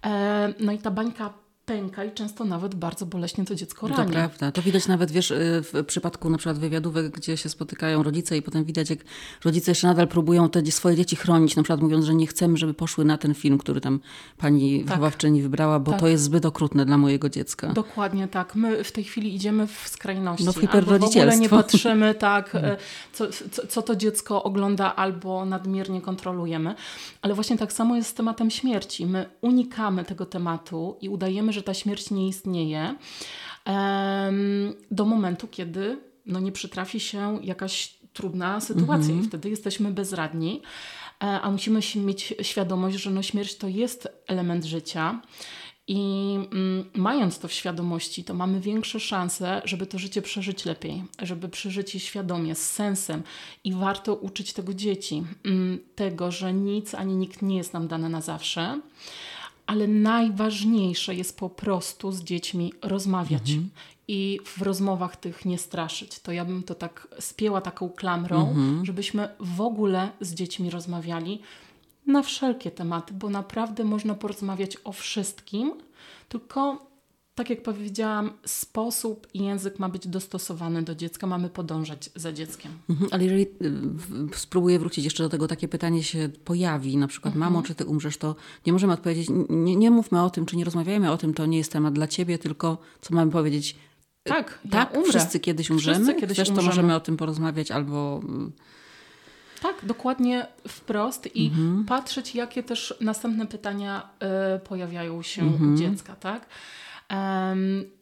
E, 0.06 0.54
no 0.60 0.72
i 0.72 0.78
ta 0.78 0.92
bańka 0.92 1.34
pęka 1.72 2.04
i 2.04 2.12
często 2.12 2.46
nawet 2.46 2.76
bardzo 2.76 3.06
boleśnie 3.06 3.46
to 3.46 3.56
dziecko 3.56 3.88
rani. 3.88 4.06
To 4.06 4.14
prawda. 4.14 4.52
To 4.52 4.62
widać 4.62 4.88
nawet, 4.88 5.12
wiesz, 5.12 5.32
y, 5.32 5.62
w 5.74 5.86
przypadku 5.86 6.30
na 6.30 6.38
przykład 6.38 6.60
wywiadówek, 6.60 7.10
gdzie 7.10 7.38
się 7.38 7.50
spotykają 7.50 8.04
rodzice 8.04 8.38
i 8.38 8.42
potem 8.42 8.64
widać, 8.64 8.90
jak 8.90 9.00
rodzice 9.46 9.72
jeszcze 9.72 9.88
nadal 9.88 10.08
próbują 10.08 10.50
te 10.50 10.72
swoje 10.72 10.96
dzieci 10.96 11.16
chronić, 11.16 11.56
na 11.56 11.64
przykład 11.64 11.82
mówiąc, 11.82 12.06
że 12.06 12.14
nie 12.14 12.28
chcemy, 12.28 12.58
żeby 12.58 12.74
poszły 12.74 13.06
na 13.06 13.18
ten 13.18 13.34
film, 13.34 13.58
który 13.58 13.82
tam 13.82 14.00
pani 14.38 14.80
tak. 14.80 14.88
wychowawczyni 14.88 15.42
wybrała, 15.42 15.80
bo 15.80 15.92
tak. 15.92 16.00
to 16.00 16.08
jest 16.08 16.24
zbyt 16.24 16.46
okrutne 16.46 16.86
dla 16.86 16.98
mojego 16.98 17.30
dziecka. 17.30 17.68
Dokładnie 17.74 18.28
tak. 18.28 18.56
My 18.56 18.84
w 18.84 18.92
tej 18.92 19.04
chwili 19.04 19.36
idziemy 19.36 19.68
w 19.68 19.88
skrajności. 19.88 20.46
No 20.46 20.54
w 20.54 20.60
hiperrodzicielstwo. 20.60 21.20
w 21.20 21.24
ogóle 21.24 21.38
nie 21.38 21.50
patrzymy 21.50 22.16
tak, 22.16 22.56
mm. 22.56 22.66
e, 22.66 22.78
co, 23.14 23.28
co, 23.52 23.68
co 23.68 23.82
to 23.82 23.96
dziecko 23.96 24.44
ogląda 24.44 24.96
albo 24.96 25.46
nadmiernie 25.46 26.02
kontrolujemy. 26.02 26.76
Ale 27.22 27.34
właśnie 27.34 27.58
tak 27.58 27.74
samo 27.74 27.96
jest 27.96 28.10
z 28.10 28.14
tematem 28.14 28.50
śmierci. 28.50 29.06
My 29.06 29.30
unikamy 29.42 30.06
tego 30.06 30.26
tematu 30.26 30.98
i 31.02 31.10
udajemy, 31.10 31.54
że 31.54 31.61
że 31.62 31.66
ta 31.66 31.74
śmierć 31.74 32.12
nie 32.12 32.28
istnieje, 32.28 32.96
do 34.92 35.06
momentu, 35.06 35.48
kiedy 35.48 35.98
no, 36.26 36.40
nie 36.40 36.52
przytrafi 36.52 37.00
się 37.00 37.40
jakaś 37.44 37.98
trudna 38.14 38.62
sytuacja 38.62 39.10
mhm. 39.14 39.22
i 39.22 39.28
wtedy 39.28 39.50
jesteśmy 39.50 39.92
bezradni, 39.92 40.62
e, 41.24 41.26
a 41.42 41.52
musimy 41.52 41.80
mieć 41.96 42.34
świadomość, 42.42 42.98
że 42.98 43.12
no, 43.12 43.24
śmierć 43.24 43.56
to 43.56 43.68
jest 43.68 44.08
element 44.28 44.66
życia. 44.66 45.22
I 45.88 46.36
mm, 46.52 46.90
mając 46.96 47.40
to 47.40 47.48
w 47.48 47.54
świadomości, 47.54 48.24
to 48.24 48.34
mamy 48.34 48.60
większe 48.60 49.00
szanse, 49.00 49.62
żeby 49.66 49.86
to 49.86 50.00
życie 50.00 50.22
przeżyć 50.22 50.66
lepiej, 50.66 51.04
żeby 51.22 51.50
przeżyć 51.50 51.94
je 51.94 52.00
świadomie, 52.00 52.56
z 52.56 52.72
sensem. 52.72 53.24
I 53.64 53.74
warto 53.74 54.16
uczyć 54.16 54.54
tego 54.54 54.74
dzieci, 54.74 55.24
mm, 55.46 55.80
tego, 55.96 56.32
że 56.32 56.54
nic 56.54 56.96
ani 56.96 57.16
nikt 57.16 57.42
nie 57.42 57.58
jest 57.58 57.74
nam 57.74 57.88
dane 57.88 58.10
na 58.10 58.22
zawsze 58.22 58.82
ale 59.66 59.88
najważniejsze 59.88 61.16
jest 61.16 61.38
po 61.38 61.50
prostu 61.50 62.12
z 62.12 62.24
dziećmi 62.24 62.74
rozmawiać 62.82 63.52
mhm. 63.52 63.70
i 64.08 64.40
w 64.46 64.62
rozmowach 64.62 65.16
tych 65.16 65.46
nie 65.46 65.58
straszyć. 65.58 66.20
To 66.20 66.32
ja 66.32 66.46
bym 66.46 66.64
to 66.64 66.76
tak 66.76 67.08
spięła 67.20 67.62
taką 67.62 67.90
klamrą, 67.90 68.48
mhm. 68.50 68.86
żebyśmy 68.86 69.30
w 69.40 69.62
ogóle 69.62 70.10
z 70.22 70.34
dziećmi 70.34 70.70
rozmawiali 70.70 71.42
na 72.08 72.22
wszelkie 72.22 72.72
tematy, 72.72 73.14
bo 73.14 73.30
naprawdę 73.30 73.84
można 73.84 74.16
porozmawiać 74.16 74.78
o 74.84 74.92
wszystkim, 74.92 75.74
tylko 76.30 76.91
tak 77.36 77.50
jak 77.50 77.64
powiedziałam, 77.64 78.32
sposób 78.46 79.28
i 79.34 79.44
język 79.44 79.80
ma 79.80 79.90
być 79.90 80.08
dostosowany 80.08 80.84
do 80.84 80.96
dziecka, 80.96 81.28
mamy 81.28 81.50
podążać 81.50 82.10
za 82.16 82.34
dzieckiem. 82.34 82.72
Mhm, 82.90 83.10
ale 83.14 83.24
jeżeli 83.24 83.44
y, 83.44 84.38
spróbuję 84.38 84.80
wrócić 84.80 85.06
jeszcze 85.06 85.24
do 85.24 85.30
tego, 85.30 85.48
takie 85.48 85.68
pytanie 85.68 86.04
się 86.04 86.30
pojawi, 86.46 86.98
na 86.98 87.08
przykład, 87.08 87.36
mhm. 87.36 87.54
mamo, 87.54 87.68
czy 87.68 87.76
ty 87.76 87.86
umrzesz, 87.86 88.18
to 88.18 88.36
nie 88.66 88.74
możemy 88.74 88.94
odpowiedzieć, 88.94 89.28
nie, 89.50 89.76
nie 89.76 89.92
mówmy 89.92 90.24
o 90.24 90.30
tym, 90.30 90.46
czy 90.46 90.58
nie 90.58 90.66
rozmawiajmy 90.66 91.12
o 91.12 91.18
tym, 91.18 91.34
to 91.34 91.46
nie 91.46 91.58
jest 91.58 91.72
temat 91.72 91.94
dla 91.94 92.08
ciebie, 92.08 92.38
tylko 92.38 92.78
co 93.02 93.16
mamy 93.16 93.32
powiedzieć. 93.32 93.76
Tak, 94.24 94.60
tak, 94.72 94.94
ja 94.94 95.02
wszyscy 95.04 95.40
kiedyś 95.40 95.70
umrzemy, 95.70 95.96
wszyscy 95.96 96.22
kiedyś 96.22 96.38
Chcesz, 96.38 96.50
umrzemy. 96.50 96.68
to 96.68 96.72
możemy 96.72 96.96
o 96.96 97.00
tym 97.00 97.18
porozmawiać 97.18 97.72
albo... 97.72 98.22
Y, 98.48 99.62
tak, 99.62 99.76
dokładnie 99.84 100.48
wprost 100.68 101.36
i 101.36 101.48
mhm. 101.48 101.86
patrzeć, 101.86 102.36
jakie 102.36 102.64
też 102.64 102.94
następne 103.02 103.48
pytania 103.48 104.10
y, 104.56 104.60
pojawiają 104.60 105.22
się 105.22 105.42
mhm. 105.42 105.74
u 105.74 105.78
dziecka, 105.78 106.16
tak? 106.16 106.46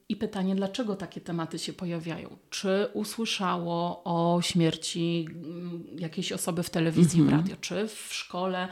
I 0.10 0.16
pytanie, 0.16 0.56
dlaczego 0.56 0.96
takie 0.96 1.22
tematy 1.22 1.60
się 1.60 1.74
pojawiają? 1.74 2.38
Czy 2.50 2.88
usłyszało 2.94 4.02
o 4.04 4.42
śmierci 4.42 5.28
mm, 5.30 5.84
jakiejś 6.00 6.32
osoby 6.32 6.64
w 6.64 6.70
telewizji, 6.70 7.22
mm 7.22 7.34
-hmm. 7.34 7.38
w 7.38 7.42
radio, 7.42 7.56
czy 7.62 7.88
w 7.88 8.14
szkole 8.14 8.68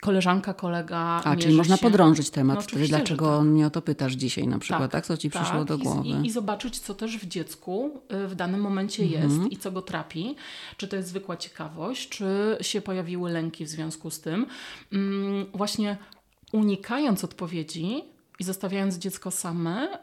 koleżanka, 0.00 0.54
kolega. 0.54 1.20
A, 1.24 1.36
czyli 1.36 1.54
można 1.54 1.76
się... 1.76 1.82
podrążyć 1.82 2.30
temat. 2.30 2.72
No, 2.72 2.86
dlaczego 2.88 3.38
tak. 3.38 3.46
mnie 3.46 3.66
o 3.66 3.70
to 3.70 3.82
pytasz 3.82 4.12
dzisiaj 4.12 4.48
na 4.48 4.58
przykład, 4.58 4.80
tak? 4.80 4.90
tak? 4.90 5.06
Co 5.06 5.16
ci 5.16 5.30
tak. 5.30 5.42
przyszło 5.42 5.64
do 5.64 5.78
głowy? 5.78 6.08
I, 6.08 6.26
I, 6.26 6.30
zobaczyć, 6.30 6.78
co 6.78 6.94
też 6.94 7.18
w 7.18 7.28
dziecku 7.28 8.00
y, 8.24 8.28
w 8.28 8.34
danym 8.34 8.60
momencie 8.60 9.02
-hmm. 9.02 9.22
jest 9.22 9.52
i 9.52 9.56
co 9.56 9.72
go 9.72 9.82
trapi. 9.82 10.36
Czy 10.76 10.88
to 10.88 10.96
jest 10.96 11.08
zwykła 11.08 11.36
ciekawość, 11.36 12.08
czy 12.08 12.56
się 12.60 12.80
pojawiły 12.80 13.30
lęki 13.30 13.64
w 13.64 13.68
związku 13.68 14.10
z 14.10 14.20
tym. 14.20 14.46
Mm, 14.92 15.46
właśnie 15.54 15.96
unikając 16.52 17.24
odpowiedzi, 17.24 18.02
i 18.38 18.44
zostawiając 18.44 18.98
dziecko 18.98 19.30
same, 19.30 19.88
y, 19.94 19.98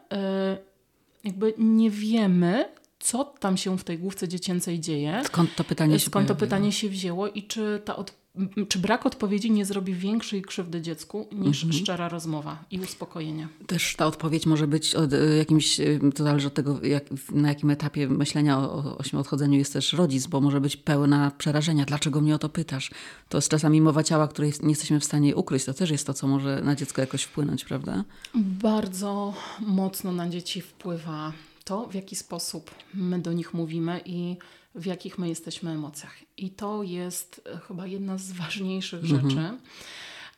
jakby 1.24 1.54
nie 1.58 1.90
wiemy, 1.90 2.68
co 2.98 3.24
tam 3.24 3.56
się 3.56 3.78
w 3.78 3.84
tej 3.84 3.98
główce 3.98 4.28
dziecięcej 4.28 4.80
dzieje. 4.80 5.22
Skąd 5.24 5.54
to 5.54 5.64
pytanie 5.64 5.98
się 5.98 6.06
Skąd 6.06 6.28
to 6.28 6.34
pytanie 6.34 6.72
się 6.72 6.88
wzięło 6.88 7.28
i 7.28 7.42
czy 7.42 7.82
ta 7.84 7.96
odpowiedź 7.96 8.23
czy 8.68 8.78
brak 8.78 9.06
odpowiedzi 9.06 9.50
nie 9.50 9.64
zrobi 9.64 9.94
większej 9.94 10.42
krzywdy 10.42 10.80
dziecku 10.80 11.28
niż 11.32 11.64
mhm. 11.64 11.82
szczera 11.82 12.08
rozmowa 12.08 12.64
i 12.70 12.80
uspokojenie. 12.80 13.48
Też 13.66 13.96
ta 13.96 14.06
odpowiedź 14.06 14.46
może 14.46 14.66
być 14.66 14.94
od, 14.94 15.12
e, 15.12 15.36
jakimś, 15.36 15.80
e, 15.80 15.98
to 16.14 16.24
zależy 16.24 16.46
od 16.46 16.54
tego, 16.54 16.82
jak, 16.82 17.04
na 17.32 17.48
jakim 17.48 17.70
etapie 17.70 18.08
myślenia 18.08 18.58
o, 18.58 18.96
o 19.14 19.18
odchodzeniu 19.18 19.58
jest 19.58 19.72
też 19.72 19.92
rodzic, 19.92 20.26
bo 20.26 20.40
może 20.40 20.60
być 20.60 20.76
pełna 20.76 21.30
przerażenia. 21.38 21.84
Dlaczego 21.84 22.20
mnie 22.20 22.34
o 22.34 22.38
to 22.38 22.48
pytasz? 22.48 22.90
To 23.28 23.38
jest 23.38 23.48
czasami 23.48 23.80
mowa 23.80 24.02
ciała, 24.02 24.28
której 24.28 24.52
nie 24.62 24.70
jesteśmy 24.70 25.00
w 25.00 25.04
stanie 25.04 25.36
ukryć. 25.36 25.64
To 25.64 25.74
też 25.74 25.90
jest 25.90 26.06
to, 26.06 26.14
co 26.14 26.26
może 26.26 26.60
na 26.64 26.74
dziecko 26.74 27.00
jakoś 27.00 27.22
wpłynąć, 27.22 27.64
prawda? 27.64 28.04
Bardzo 28.34 29.34
mocno 29.60 30.12
na 30.12 30.28
dzieci 30.28 30.60
wpływa 30.60 31.32
to, 31.64 31.86
w 31.86 31.94
jaki 31.94 32.16
sposób 32.16 32.70
my 32.94 33.18
do 33.18 33.32
nich 33.32 33.54
mówimy 33.54 34.00
i 34.04 34.36
w 34.74 34.86
jakich 34.86 35.18
my 35.18 35.28
jesteśmy 35.28 35.70
emocjach. 35.70 36.14
I 36.36 36.50
to 36.50 36.82
jest 36.82 37.48
e, 37.54 37.58
chyba 37.58 37.86
jedna 37.86 38.18
z 38.18 38.32
ważniejszych 38.32 39.04
mhm. 39.04 39.30
rzeczy, 39.30 39.58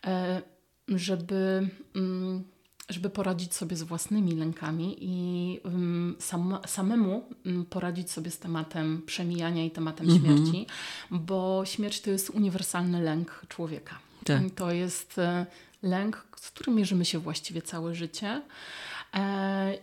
e, 0.07 0.43
żeby, 0.89 1.69
mm, 1.95 2.45
żeby 2.89 3.11
poradzić 3.11 3.55
sobie 3.55 3.77
z 3.77 3.83
własnymi 3.83 4.33
lękami 4.33 4.97
i 5.01 5.61
mm, 5.65 6.17
sam, 6.19 6.59
samemu 6.67 7.25
mm, 7.47 7.65
poradzić 7.65 8.11
sobie 8.11 8.31
z 8.31 8.39
tematem 8.39 9.03
przemijania 9.07 9.65
i 9.65 9.71
tematem 9.71 10.11
mhm. 10.11 10.37
śmierci, 10.37 10.67
bo 11.11 11.63
śmierć 11.65 12.01
to 12.01 12.11
jest 12.11 12.31
uniwersalny 12.31 13.03
lęk 13.03 13.43
człowieka. 13.49 13.99
Tak. 14.25 14.43
To 14.55 14.73
jest 14.73 15.19
e, 15.19 15.47
lęk, 15.83 16.27
z 16.37 16.51
którym 16.51 16.75
mierzymy 16.75 17.05
się 17.05 17.19
właściwie 17.19 17.63
całe 17.63 17.95
życie. 17.95 18.43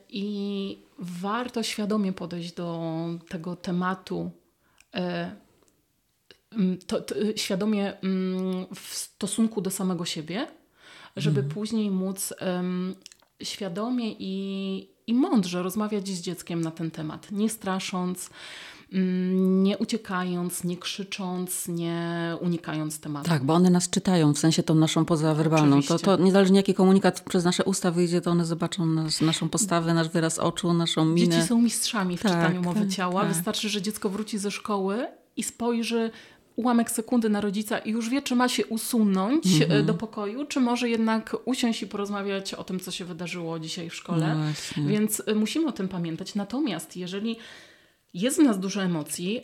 I 0.10 0.78
warto 1.00 1.64
świadomie 1.64 2.14
podejść 2.14 2.54
do 2.54 2.94
tego 3.30 3.56
tematu 3.56 4.32
to, 6.88 7.02
to, 7.02 7.16
świadomie 7.36 7.94
w 8.76 8.96
stosunku 8.96 9.62
do 9.62 9.72
samego 9.72 10.06
siebie, 10.06 10.48
żeby 11.16 11.40
mhm. 11.40 11.54
później 11.54 11.92
móc 11.92 12.34
świadomie 13.44 14.16
i, 14.20 14.90
i 15.08 15.14
mądrze 15.14 15.64
rozmawiać 15.64 16.08
z 16.08 16.22
dzieckiem 16.22 16.62
na 16.62 16.72
ten 16.72 16.92
temat, 16.92 17.32
nie 17.32 17.50
strasząc, 17.50 18.30
nie 18.94 19.78
uciekając, 19.78 20.64
nie 20.64 20.78
krzycząc, 20.78 21.68
nie 21.68 22.38
unikając 22.42 23.00
tematu. 23.00 23.30
Tak, 23.30 23.44
bo 23.44 23.54
one 23.54 23.70
nas 23.70 23.90
czytają, 23.90 24.34
w 24.34 24.40
sensie 24.40 24.64
tą 24.64 24.76
naszą 24.76 25.06
pozawerbalną. 25.06 25.82
To, 25.82 26.00
to 26.00 26.18
niezależnie 26.18 26.58
jaki 26.58 26.74
komunikat 26.74 27.22
przez 27.22 27.44
nasze 27.44 27.64
usta 27.64 27.92
wyjdzie, 27.92 28.22
to 28.22 28.32
one 28.32 28.46
zobaczą 28.46 28.86
nas, 28.86 29.22
naszą 29.22 29.50
postawę, 29.50 29.94
nasz 29.94 30.10
wyraz 30.10 30.40
oczu, 30.40 30.74
naszą 30.74 31.06
minę. 31.06 31.36
Dzieci 31.36 31.48
są 31.48 31.62
mistrzami 31.62 32.18
w 32.18 32.22
tak, 32.22 32.32
czytaniu 32.32 32.62
mowy 32.62 32.80
tak, 32.80 32.90
ciała. 32.90 33.22
Tak. 33.22 33.34
Wystarczy, 33.34 33.70
że 33.70 33.82
dziecko 33.82 34.10
wróci 34.10 34.38
ze 34.38 34.52
szkoły 34.52 35.08
i 35.38 35.44
spojrzy 35.44 36.12
ułamek 36.56 36.92
sekundy 36.92 37.30
na 37.30 37.42
rodzica 37.42 37.80
i 37.80 37.92
już 37.92 38.10
wie, 38.10 38.22
czy 38.22 38.36
ma 38.36 38.50
się 38.50 38.66
usunąć 38.66 39.46
e, 39.46 39.64
mhm. 39.64 39.86
do 39.86 39.94
pokoju, 39.94 40.46
czy 40.46 40.60
może 40.60 40.90
jednak 40.90 41.36
usiąść 41.46 41.82
i 41.82 41.88
porozmawiać 41.88 42.54
o 42.54 42.64
tym, 42.64 42.80
co 42.80 42.92
się 42.92 43.06
wydarzyło 43.06 43.60
dzisiaj 43.60 43.90
w 43.90 43.96
szkole. 43.96 44.36
No 44.78 44.90
Więc 44.90 45.24
e, 45.26 45.36
musimy 45.36 45.68
o 45.68 45.72
tym 45.72 45.88
pamiętać. 45.88 46.36
Natomiast 46.36 46.98
jeżeli 46.98 47.38
jest 48.14 48.40
w 48.40 48.44
nas 48.44 48.60
dużo 48.60 48.84
emocji, 48.84 49.44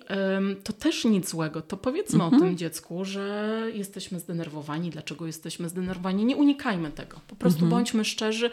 to 0.64 0.74
też 0.74 1.06
nic 1.06 1.30
złego. 1.30 1.62
To 1.62 1.78
powiedzmy 1.78 2.24
mhm. 2.24 2.42
o 2.42 2.46
tym 2.46 2.58
dziecku, 2.58 3.06
że 3.06 3.64
jesteśmy 3.74 4.20
zdenerwowani. 4.20 4.90
Dlaczego 4.90 5.28
jesteśmy 5.28 5.70
zdenerwowani? 5.70 6.26
Nie 6.26 6.36
unikajmy 6.36 6.92
tego. 6.92 7.20
Po 7.28 7.36
prostu 7.36 7.64
mhm. 7.64 7.70
bądźmy 7.70 8.06
szczerzy. 8.06 8.50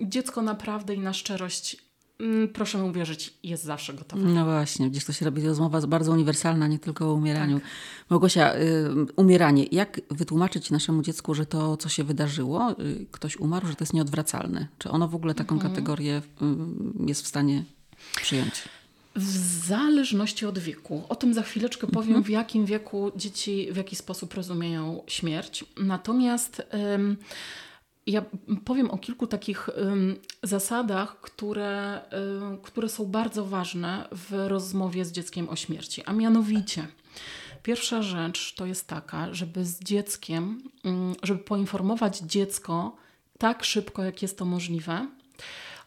Dziecko 0.00 0.42
naprawdę 0.42 0.94
i 0.94 0.98
na 0.98 1.12
szczerość 1.12 1.76
mm, 2.20 2.48
proszę 2.48 2.78
mi 2.78 2.88
uwierzyć, 2.88 3.34
jest 3.42 3.64
zawsze 3.64 3.94
gotowe. 3.94 4.22
No 4.22 4.44
właśnie, 4.44 4.90
gdzieś 4.90 5.04
to 5.04 5.12
się 5.12 5.24
robi 5.24 5.46
rozmowa 5.46 5.80
bardzo 5.80 6.12
uniwersalna, 6.12 6.66
nie 6.66 6.78
tylko 6.78 7.10
o 7.10 7.14
umieraniu. 7.14 7.60
Tak. 7.60 7.68
Małgosia, 8.10 8.52
umieranie. 9.16 9.66
Jak 9.72 10.00
wytłumaczyć 10.10 10.70
naszemu 10.70 11.02
dziecku, 11.02 11.34
że 11.34 11.46
to, 11.46 11.76
co 11.76 11.88
się 11.88 12.04
wydarzyło, 12.04 12.70
y, 12.80 13.06
ktoś 13.10 13.36
umarł, 13.36 13.66
że 13.66 13.74
to 13.74 13.84
jest 13.84 13.94
nieodwracalne? 13.94 14.68
Czy 14.78 14.90
ono 14.90 15.08
w 15.08 15.14
ogóle 15.14 15.34
taką 15.34 15.54
mhm. 15.54 15.72
kategorię 15.72 16.22
y, 16.42 16.44
jest 17.06 17.24
w 17.24 17.26
stanie 17.26 17.64
przyjąć? 18.16 18.68
W 19.16 19.66
zależności 19.66 20.46
od 20.46 20.58
wieku. 20.58 21.02
O 21.08 21.14
tym 21.14 21.34
za 21.34 21.42
chwileczkę 21.42 21.86
powiem, 21.86 22.08
mhm. 22.08 22.24
w 22.24 22.28
jakim 22.28 22.66
wieku 22.66 23.12
dzieci 23.16 23.68
w 23.72 23.76
jaki 23.76 23.96
sposób 23.96 24.34
rozumieją 24.34 25.02
śmierć. 25.06 25.64
Natomiast 25.76 26.62
ym, 26.94 27.16
ja 28.06 28.24
powiem 28.64 28.90
o 28.90 28.98
kilku 28.98 29.26
takich 29.26 29.68
ym, 29.68 30.16
zasadach, 30.42 31.20
które, 31.20 32.00
ym, 32.42 32.58
które 32.58 32.88
są 32.88 33.04
bardzo 33.04 33.44
ważne 33.44 34.08
w 34.12 34.44
rozmowie 34.48 35.04
z 35.04 35.12
dzieckiem 35.12 35.48
o 35.48 35.56
śmierci. 35.56 36.02
A 36.04 36.12
mianowicie, 36.12 36.86
pierwsza 37.62 38.02
rzecz 38.02 38.54
to 38.54 38.66
jest 38.66 38.86
taka, 38.86 39.34
żeby 39.34 39.64
z 39.64 39.80
dzieckiem, 39.80 40.62
żeby 41.22 41.40
poinformować 41.40 42.18
dziecko 42.18 42.96
tak 43.38 43.64
szybko, 43.64 44.02
jak 44.02 44.22
jest 44.22 44.38
to 44.38 44.44
możliwe, 44.44 45.06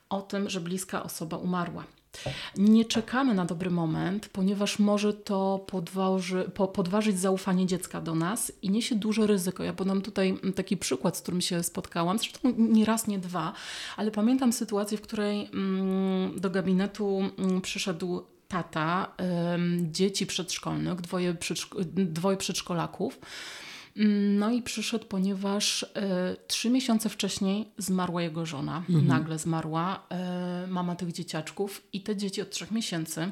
o 0.09 0.21
tym, 0.21 0.49
że 0.49 0.61
bliska 0.61 1.03
osoba 1.03 1.37
umarła. 1.37 1.83
Nie 2.57 2.85
czekamy 2.85 3.33
na 3.33 3.45
dobry 3.45 3.69
moment, 3.69 4.29
ponieważ 4.29 4.79
może 4.79 5.13
to 5.13 5.65
podważy, 5.67 6.51
po, 6.53 6.67
podważyć 6.67 7.19
zaufanie 7.19 7.65
dziecka 7.65 8.01
do 8.01 8.15
nas 8.15 8.51
i 8.61 8.69
niesie 8.69 8.95
duże 8.95 9.27
ryzyko. 9.27 9.63
Ja 9.63 9.73
podam 9.73 10.01
tutaj 10.01 10.37
taki 10.55 10.77
przykład, 10.77 11.17
z 11.17 11.21
którym 11.21 11.41
się 11.41 11.63
spotkałam, 11.63 12.19
zresztą 12.19 12.53
nie 12.57 12.85
raz, 12.85 13.07
nie 13.07 13.19
dwa, 13.19 13.53
ale 13.97 14.11
pamiętam 14.11 14.53
sytuację, 14.53 14.97
w 14.97 15.01
której 15.01 15.49
mm, 15.53 16.39
do 16.39 16.49
gabinetu 16.49 17.29
mm, 17.37 17.61
przyszedł 17.61 18.23
tata 18.47 19.15
dzieci 19.81 20.25
przedszkolnych, 20.25 21.01
dwoje, 21.01 21.35
dwoje 21.95 22.37
przedszkolaków. 22.37 23.19
No 23.95 24.51
i 24.51 24.61
przyszedł, 24.61 25.05
ponieważ 25.05 25.83
y, 25.83 25.87
trzy 26.47 26.69
miesiące 26.69 27.09
wcześniej 27.09 27.71
zmarła 27.77 28.21
jego 28.21 28.45
żona. 28.45 28.77
Mhm. 28.77 29.07
Nagle 29.07 29.39
zmarła 29.39 30.07
y, 30.65 30.67
mama 30.67 30.95
tych 30.95 31.11
dzieciaczków 31.11 31.81
i 31.93 32.01
te 32.01 32.15
dzieci 32.15 32.41
od 32.41 32.49
trzech 32.49 32.71
miesięcy 32.71 33.31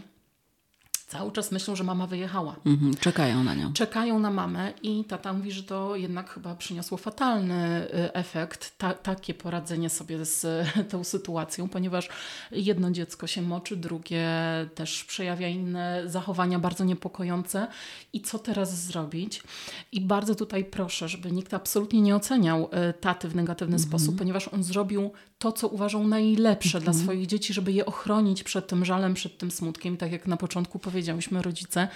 cały 1.13 1.31
czas 1.31 1.51
myślą, 1.51 1.75
że 1.75 1.83
mama 1.83 2.07
wyjechała. 2.07 2.55
Mhm, 2.65 2.93
czekają 2.93 3.43
na 3.43 3.55
nią. 3.55 3.73
Czekają 3.73 4.19
na 4.19 4.31
mamę 4.31 4.73
i 4.83 5.05
tata 5.05 5.33
mówi, 5.33 5.51
że 5.51 5.63
to 5.63 5.95
jednak 5.95 6.29
chyba 6.29 6.55
przyniosło 6.55 6.97
fatalny 6.97 7.87
y, 7.93 8.13
efekt, 8.13 8.77
ta, 8.77 8.93
takie 8.93 9.33
poradzenie 9.33 9.89
sobie 9.89 10.25
z 10.25 10.45
tą 10.91 11.03
sytuacją, 11.03 11.69
ponieważ 11.69 12.09
jedno 12.51 12.91
dziecko 12.91 13.27
się 13.27 13.41
moczy, 13.41 13.75
drugie 13.75 14.29
też 14.75 15.03
przejawia 15.03 15.47
inne 15.47 16.03
zachowania 16.05 16.59
bardzo 16.59 16.83
niepokojące. 16.83 17.67
I 18.13 18.21
co 18.21 18.39
teraz 18.39 18.81
zrobić? 18.85 19.43
I 19.91 20.01
bardzo 20.01 20.35
tutaj 20.35 20.65
proszę, 20.65 21.07
żeby 21.07 21.31
nikt 21.31 21.53
absolutnie 21.53 22.01
nie 22.01 22.15
oceniał 22.15 22.69
y, 22.89 22.93
taty 22.93 23.29
w 23.29 23.35
negatywny 23.35 23.75
mhm. 23.75 23.89
sposób, 23.89 24.17
ponieważ 24.17 24.47
on 24.47 24.63
zrobił 24.63 25.11
to, 25.43 25.51
co 25.51 25.67
uważał 25.67 26.07
najlepsze 26.07 26.77
mhm. 26.77 26.83
dla 26.83 27.03
swoich 27.03 27.27
dzieci, 27.27 27.53
żeby 27.53 27.71
je 27.71 27.85
ochronić 27.85 28.43
przed 28.43 28.67
tym 28.67 28.85
żalem, 28.85 29.13
przed 29.13 29.37
tym 29.37 29.51
smutkiem. 29.51 29.97
Tak 29.97 30.11
jak 30.11 30.27
na 30.27 30.37
początku 30.37 30.79
powiedziałyśmy, 30.79 31.41
rodzice 31.41 31.87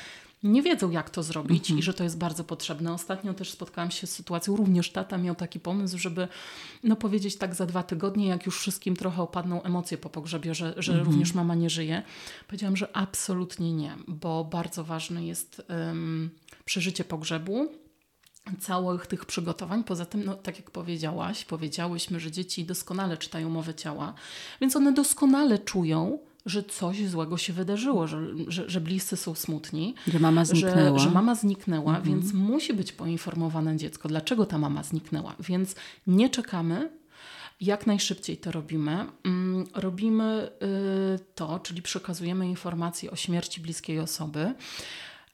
nie 0.43 0.61
wiedzą, 0.61 0.91
jak 0.91 1.09
to 1.09 1.23
zrobić 1.23 1.61
mhm. 1.61 1.79
i 1.79 1.83
że 1.83 1.93
to 1.93 2.03
jest 2.03 2.17
bardzo 2.17 2.43
potrzebne. 2.43 2.93
Ostatnio 2.93 3.33
też 3.33 3.51
spotkałam 3.51 3.91
się 3.91 4.07
z 4.07 4.11
sytuacją, 4.11 4.55
również 4.55 4.91
tata 4.91 5.17
miał 5.17 5.35
taki 5.35 5.59
pomysł, 5.59 5.97
żeby 5.97 6.27
no, 6.83 6.95
powiedzieć 6.95 7.37
tak 7.37 7.55
za 7.55 7.65
dwa 7.65 7.83
tygodnie, 7.83 8.27
jak 8.27 8.45
już 8.45 8.59
wszystkim 8.59 8.95
trochę 8.95 9.21
opadną 9.21 9.63
emocje 9.63 9.97
po 9.97 10.09
pogrzebie, 10.09 10.55
że, 10.55 10.73
że 10.77 10.91
mhm. 10.91 11.09
również 11.09 11.33
mama 11.33 11.55
nie 11.55 11.69
żyje. 11.69 12.03
Powiedziałam, 12.47 12.77
że 12.77 12.95
absolutnie 12.95 13.73
nie, 13.73 13.95
bo 14.07 14.43
bardzo 14.43 14.83
ważne 14.83 15.25
jest 15.25 15.61
um, 15.69 16.29
przeżycie 16.65 17.03
pogrzebu, 17.03 17.69
całych 18.59 19.07
tych 19.07 19.25
przygotowań. 19.25 19.83
Poza 19.83 20.05
tym, 20.05 20.25
no, 20.25 20.35
tak 20.35 20.57
jak 20.57 20.71
powiedziałaś, 20.71 21.45
powiedziałyśmy, 21.45 22.19
że 22.19 22.31
dzieci 22.31 22.65
doskonale 22.65 23.17
czytają 23.17 23.49
mowę 23.49 23.73
ciała, 23.73 24.13
więc 24.61 24.75
one 24.75 24.93
doskonale 24.93 25.59
czują, 25.59 26.19
że 26.45 26.63
coś 26.63 27.07
złego 27.07 27.37
się 27.37 27.53
wydarzyło, 27.53 28.07
że, 28.07 28.19
że, 28.47 28.69
że 28.69 28.81
bliscy 28.81 29.17
są 29.17 29.35
smutni. 29.35 29.95
Że 30.07 30.19
mama 30.19 30.45
zniknęła. 30.45 30.99
Że, 30.99 31.03
że 31.03 31.11
mama 31.11 31.35
zniknęła, 31.35 31.97
mhm. 31.97 32.05
więc 32.05 32.33
musi 32.33 32.73
być 32.73 32.91
poinformowane 32.91 33.77
dziecko, 33.77 34.07
dlaczego 34.07 34.45
ta 34.45 34.57
mama 34.57 34.83
zniknęła. 34.83 35.35
Więc 35.39 35.75
nie 36.07 36.29
czekamy, 36.29 36.89
jak 37.61 37.87
najszybciej 37.87 38.37
to 38.37 38.51
robimy. 38.51 39.05
Mm, 39.25 39.65
robimy 39.75 40.49
y, 41.15 41.19
to, 41.35 41.59
czyli 41.59 41.81
przekazujemy 41.81 42.47
informacje 42.49 43.11
o 43.11 43.15
śmierci 43.15 43.61
bliskiej 43.61 43.99
osoby 43.99 44.53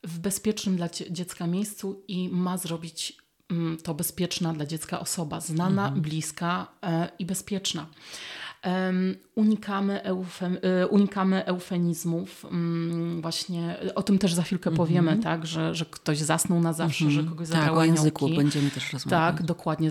w 0.03 0.19
bezpiecznym 0.19 0.75
dla 0.75 0.89
dziecka 1.09 1.47
miejscu 1.47 2.03
i 2.07 2.29
ma 2.29 2.57
zrobić 2.57 3.17
mm, 3.49 3.77
to 3.77 3.93
bezpieczna 3.93 4.53
dla 4.53 4.65
dziecka 4.65 4.99
osoba, 4.99 5.39
znana, 5.39 5.83
mhm. 5.83 6.01
bliska 6.01 6.67
e, 6.83 7.09
i 7.19 7.25
bezpieczna. 7.25 7.85
unikamy, 9.35 10.03
eufem, 10.03 10.57
e, 10.61 10.87
unikamy 10.87 11.45
eufemizmów. 11.45 12.45
Mm, 12.45 13.21
właśnie 13.21 13.77
o 13.95 14.03
tym 14.03 14.17
też 14.17 14.33
za 14.33 14.43
chwilkę 14.43 14.69
mhm. 14.69 14.87
powiemy, 14.87 15.17
tak, 15.23 15.45
że, 15.45 15.75
że 15.75 15.85
ktoś 15.85 16.19
zasnął 16.19 16.59
na 16.59 16.73
zawsze, 16.73 17.11
że 17.11 17.23
kogoś 17.23 17.49
tak, 17.49 17.71
o 17.71 17.83
języku 17.83 18.29
będziemy 18.29 18.69
też 18.69 18.93
rozmawiać. 18.93 19.35
Tak, 19.35 19.45
dokładnie, 19.45 19.89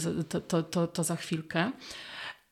to, 0.49 0.62
to, 0.62 0.87
to 0.87 1.04
za 1.04 1.16
chwilkę. 1.16 1.73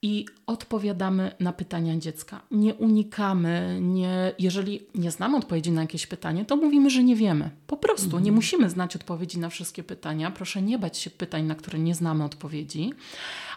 I 0.02 0.26
odpowiadamy 0.46 1.34
na 1.40 1.52
pytania 1.52 1.96
dziecka. 1.96 2.40
Nie 2.50 2.74
unikamy, 2.74 3.78
nie, 3.82 4.32
jeżeli 4.38 4.86
nie 4.94 5.10
znamy 5.10 5.36
odpowiedzi 5.36 5.72
na 5.72 5.80
jakieś 5.80 6.06
pytanie, 6.06 6.44
to 6.44 6.56
mówimy, 6.56 6.90
że 6.90 7.04
nie 7.04 7.16
wiemy. 7.16 7.50
Po 7.66 7.76
prostu 7.76 8.06
mhm. 8.06 8.24
nie 8.24 8.32
musimy 8.32 8.70
znać 8.70 8.96
odpowiedzi 8.96 9.38
na 9.38 9.48
wszystkie 9.48 9.82
pytania. 9.82 10.30
Proszę 10.30 10.62
nie 10.62 10.78
bać 10.78 10.98
się 10.98 11.10
pytań, 11.10 11.44
na 11.44 11.54
które 11.54 11.78
nie 11.78 11.94
znamy 11.94 12.24
odpowiedzi, 12.24 12.92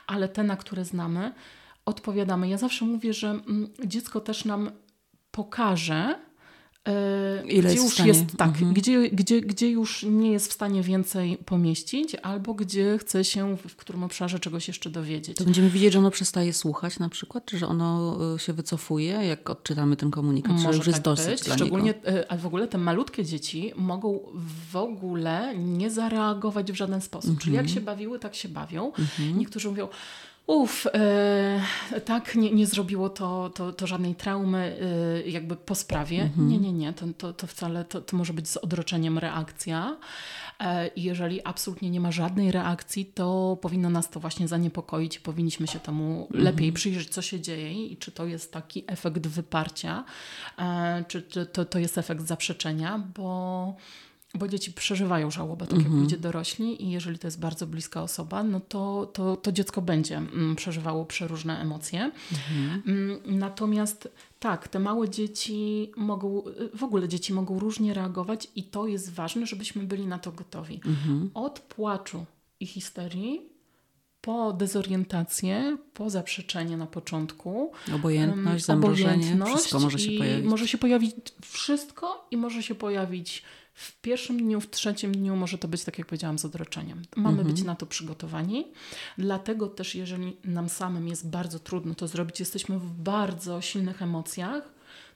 ale 0.07 0.27
te, 0.27 0.43
na 0.43 0.55
które 0.55 0.85
znamy, 0.85 1.33
odpowiadamy. 1.85 2.49
Ja 2.49 2.57
zawsze 2.57 2.85
mówię, 2.85 3.13
że 3.13 3.29
mm, 3.29 3.69
dziecko 3.85 4.19
też 4.19 4.45
nam 4.45 4.71
pokaże, 5.31 6.19
Ile 7.45 7.69
gdzie 7.69 7.81
już 7.81 7.99
jest 7.99 8.37
tak, 8.37 8.49
mhm. 8.49 8.73
gdzie, 8.73 9.09
gdzie, 9.09 9.41
gdzie 9.41 9.69
już 9.69 10.03
nie 10.03 10.31
jest 10.31 10.49
w 10.49 10.53
stanie 10.53 10.81
więcej 10.81 11.37
pomieścić, 11.37 12.15
albo 12.15 12.53
gdzie 12.53 12.97
chce 12.97 13.23
się 13.23 13.57
w 13.57 13.75
którym 13.75 14.03
obszarze 14.03 14.39
czegoś 14.39 14.67
jeszcze 14.67 14.89
dowiedzieć. 14.89 15.37
To 15.37 15.43
będziemy 15.43 15.69
widzieć, 15.69 15.93
że 15.93 15.99
ono 15.99 16.11
przestaje 16.11 16.53
słuchać 16.53 16.99
na 16.99 17.09
przykład, 17.09 17.45
czy 17.45 17.57
że 17.57 17.67
ono 17.67 18.17
e, 18.35 18.39
się 18.39 18.53
wycofuje, 18.53 19.11
jak 19.11 19.49
odczytamy 19.49 19.95
ten 19.95 20.11
komunikat, 20.11 20.51
Może 20.51 20.77
już 20.77 20.87
jest 20.87 20.97
tak 20.97 21.03
dosyć 21.03 21.27
być. 21.27 21.43
dla 21.43 21.55
Szczególnie, 21.55 21.93
niego? 22.05 22.07
E, 22.07 22.31
a 22.31 22.37
w 22.37 22.45
ogóle 22.45 22.67
te 22.67 22.77
malutkie 22.77 23.25
dzieci 23.25 23.71
mogą 23.75 24.19
w 24.71 24.75
ogóle 24.75 25.57
nie 25.57 25.91
zareagować 25.91 26.71
w 26.71 26.75
żaden 26.75 27.01
sposób. 27.01 27.29
Mhm. 27.29 27.43
Czyli 27.43 27.55
jak 27.55 27.69
się 27.69 27.81
bawiły, 27.81 28.19
tak 28.19 28.35
się 28.35 28.49
bawią. 28.49 28.87
Mhm. 28.87 29.39
Niektórzy 29.39 29.69
mówią, 29.69 29.87
Uf, 30.47 30.87
e, 30.93 31.61
tak, 32.05 32.35
nie, 32.35 32.51
nie 32.51 32.67
zrobiło 32.67 33.09
to, 33.09 33.49
to, 33.49 33.73
to 33.73 33.87
żadnej 33.87 34.15
traumy 34.15 34.77
e, 35.25 35.29
jakby 35.29 35.55
po 35.55 35.75
sprawie. 35.75 36.21
Mhm. 36.21 36.47
Nie, 36.47 36.57
nie, 36.57 36.73
nie, 36.73 36.93
to, 36.93 37.05
to, 37.17 37.33
to 37.33 37.47
wcale 37.47 37.85
to, 37.85 38.01
to 38.01 38.17
może 38.17 38.33
być 38.33 38.49
z 38.49 38.57
odroczeniem 38.57 39.17
reakcja. 39.17 39.97
E, 40.59 40.87
I 40.87 41.03
jeżeli 41.03 41.45
absolutnie 41.45 41.89
nie 41.89 41.99
ma 41.99 42.11
żadnej 42.11 42.51
reakcji, 42.51 43.05
to 43.05 43.57
powinno 43.61 43.89
nas 43.89 44.09
to 44.09 44.19
właśnie 44.19 44.47
zaniepokoić. 44.47 45.19
Powinniśmy 45.19 45.67
się 45.67 45.79
temu 45.79 46.21
mhm. 46.21 46.43
lepiej 46.43 46.73
przyjrzeć, 46.73 47.09
co 47.09 47.21
się 47.21 47.41
dzieje 47.41 47.85
i 47.85 47.97
czy 47.97 48.11
to 48.11 48.25
jest 48.25 48.53
taki 48.53 48.83
efekt 48.87 49.27
wyparcia, 49.27 50.03
czy, 51.07 51.21
czy 51.21 51.45
to, 51.45 51.65
to 51.65 51.79
jest 51.79 51.97
efekt 51.97 52.21
zaprzeczenia, 52.21 53.03
bo 53.15 53.75
bo 54.33 54.47
dzieci 54.47 54.73
przeżywają 54.73 55.31
żałobę, 55.31 55.65
tak 55.65 55.77
jak 55.77 55.85
mhm. 55.85 56.03
ludzie 56.03 56.17
dorośli 56.17 56.83
i 56.83 56.91
jeżeli 56.91 57.19
to 57.19 57.27
jest 57.27 57.39
bardzo 57.39 57.67
bliska 57.67 58.03
osoba, 58.03 58.43
no 58.43 58.59
to, 58.59 59.11
to, 59.13 59.37
to 59.37 59.51
dziecko 59.51 59.81
będzie 59.81 60.17
mm, 60.17 60.55
przeżywało 60.55 61.05
przeróżne 61.05 61.61
emocje. 61.61 62.11
Mhm. 62.31 62.83
Mm, 62.87 63.39
natomiast 63.39 64.09
tak, 64.39 64.67
te 64.67 64.79
małe 64.79 65.09
dzieci 65.09 65.91
mogą, 65.97 66.43
w 66.73 66.83
ogóle 66.83 67.07
dzieci 67.07 67.33
mogą 67.33 67.59
różnie 67.59 67.93
reagować 67.93 68.47
i 68.55 68.63
to 68.63 68.87
jest 68.87 69.13
ważne, 69.13 69.45
żebyśmy 69.45 69.83
byli 69.83 70.07
na 70.07 70.19
to 70.19 70.31
gotowi. 70.31 70.81
Mhm. 70.85 71.31
Od 71.33 71.59
płaczu 71.59 72.25
i 72.59 72.65
histerii 72.65 73.52
po 74.23 74.53
dezorientację, 74.53 75.77
po 75.93 76.09
zaprzeczenie 76.09 76.77
na 76.77 76.87
początku. 76.87 77.71
Obojętność, 77.95 78.65
zamrożenie, 78.65 79.13
obojętność 79.13 79.53
wszystko 79.53 79.79
może 79.79 79.99
się 79.99 80.11
pojawić. 80.17 80.45
Może 80.45 80.67
się 80.67 80.77
pojawić 80.77 81.15
wszystko 81.41 82.27
i 82.31 82.37
może 82.37 82.63
się 82.63 82.75
pojawić 82.75 83.43
w 83.73 84.01
pierwszym 84.01 84.37
dniu, 84.37 84.61
w 84.61 84.69
trzecim 84.69 85.11
dniu 85.11 85.35
może 85.35 85.57
to 85.57 85.67
być, 85.67 85.83
tak 85.83 85.97
jak 85.97 86.07
powiedziałam, 86.07 86.39
z 86.39 86.45
odroczeniem. 86.45 87.01
Mamy 87.15 87.37
mhm. 87.37 87.47
być 87.47 87.63
na 87.63 87.75
to 87.75 87.85
przygotowani. 87.85 88.67
Dlatego 89.17 89.67
też, 89.67 89.95
jeżeli 89.95 90.37
nam 90.43 90.69
samym 90.69 91.07
jest 91.07 91.29
bardzo 91.29 91.59
trudno 91.59 91.95
to 91.95 92.07
zrobić, 92.07 92.39
jesteśmy 92.39 92.79
w 92.79 92.91
bardzo 92.91 93.61
silnych 93.61 94.01
emocjach, 94.01 94.72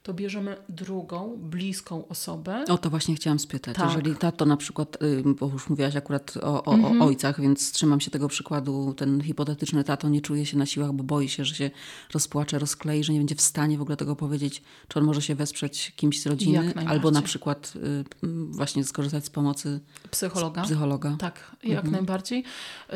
to 0.07 0.13
bierzemy 0.13 0.57
drugą, 0.69 1.37
bliską 1.37 2.07
osobę. 2.07 2.63
O 2.67 2.77
to 2.77 2.89
właśnie 2.89 3.15
chciałam 3.15 3.39
spytać. 3.39 3.77
Tak. 3.77 3.85
Jeżeli 3.85 4.15
tato 4.15 4.45
na 4.45 4.57
przykład, 4.57 4.97
y, 5.03 5.23
bo 5.39 5.47
już 5.47 5.69
mówiłaś 5.69 5.95
akurat 5.95 6.37
o, 6.37 6.63
o, 6.63 6.73
mhm. 6.73 7.01
o, 7.01 7.05
ojcach, 7.05 7.41
więc 7.41 7.71
trzymam 7.71 7.99
się 7.99 8.11
tego 8.11 8.27
przykładu, 8.27 8.93
ten 8.93 9.21
hipotetyczny 9.21 9.83
tato 9.83 10.09
nie 10.09 10.21
czuje 10.21 10.45
się 10.45 10.57
na 10.57 10.65
siłach, 10.65 10.93
bo 10.93 11.03
boi 11.03 11.29
się, 11.29 11.45
że 11.45 11.55
się 11.55 11.71
rozpłacze, 12.13 12.59
rozklei, 12.59 13.03
że 13.03 13.13
nie 13.13 13.19
będzie 13.19 13.35
w 13.35 13.41
stanie 13.41 13.77
w 13.77 13.81
ogóle 13.81 13.97
tego 13.97 14.15
powiedzieć, 14.15 14.63
czy 14.87 14.99
on 14.99 15.05
może 15.05 15.21
się 15.21 15.35
wesprzeć 15.35 15.93
kimś 15.95 16.21
z 16.21 16.27
rodziny, 16.27 16.73
albo 16.87 17.11
na 17.11 17.21
przykład 17.21 17.73
y, 17.75 18.27
właśnie 18.49 18.83
skorzystać 18.83 19.25
z 19.25 19.29
pomocy 19.29 19.79
psychologa. 20.11 20.63
psychologa. 20.63 21.15
Tak, 21.19 21.55
jak 21.63 21.85
mhm. 21.85 21.91
najbardziej. 21.91 22.43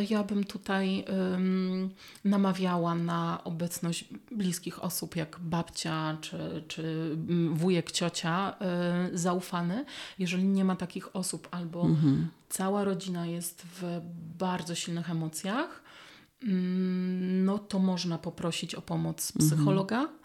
Ja 0.09 0.23
bym 0.23 0.43
tutaj 0.43 1.05
um, 1.31 1.89
namawiała 2.25 2.95
na 2.95 3.43
obecność 3.43 4.05
bliskich 4.31 4.83
osób, 4.83 5.15
jak 5.15 5.39
babcia 5.39 6.17
czy, 6.21 6.63
czy 6.67 7.00
wujek, 7.53 7.91
ciocia 7.91 8.55
y, 9.13 9.17
zaufany. 9.17 9.85
Jeżeli 10.19 10.43
nie 10.43 10.65
ma 10.65 10.75
takich 10.75 11.15
osób 11.15 11.47
albo 11.51 11.85
mhm. 11.85 12.27
cała 12.49 12.83
rodzina 12.83 13.25
jest 13.25 13.61
w 13.65 14.01
bardzo 14.37 14.75
silnych 14.75 15.09
emocjach, 15.09 15.83
mm, 16.43 17.45
no 17.45 17.59
to 17.59 17.79
można 17.79 18.17
poprosić 18.17 18.75
o 18.75 18.81
pomoc 18.81 19.33
mhm. 19.35 19.49
psychologa. 19.49 19.99
Mhm. 19.99 20.21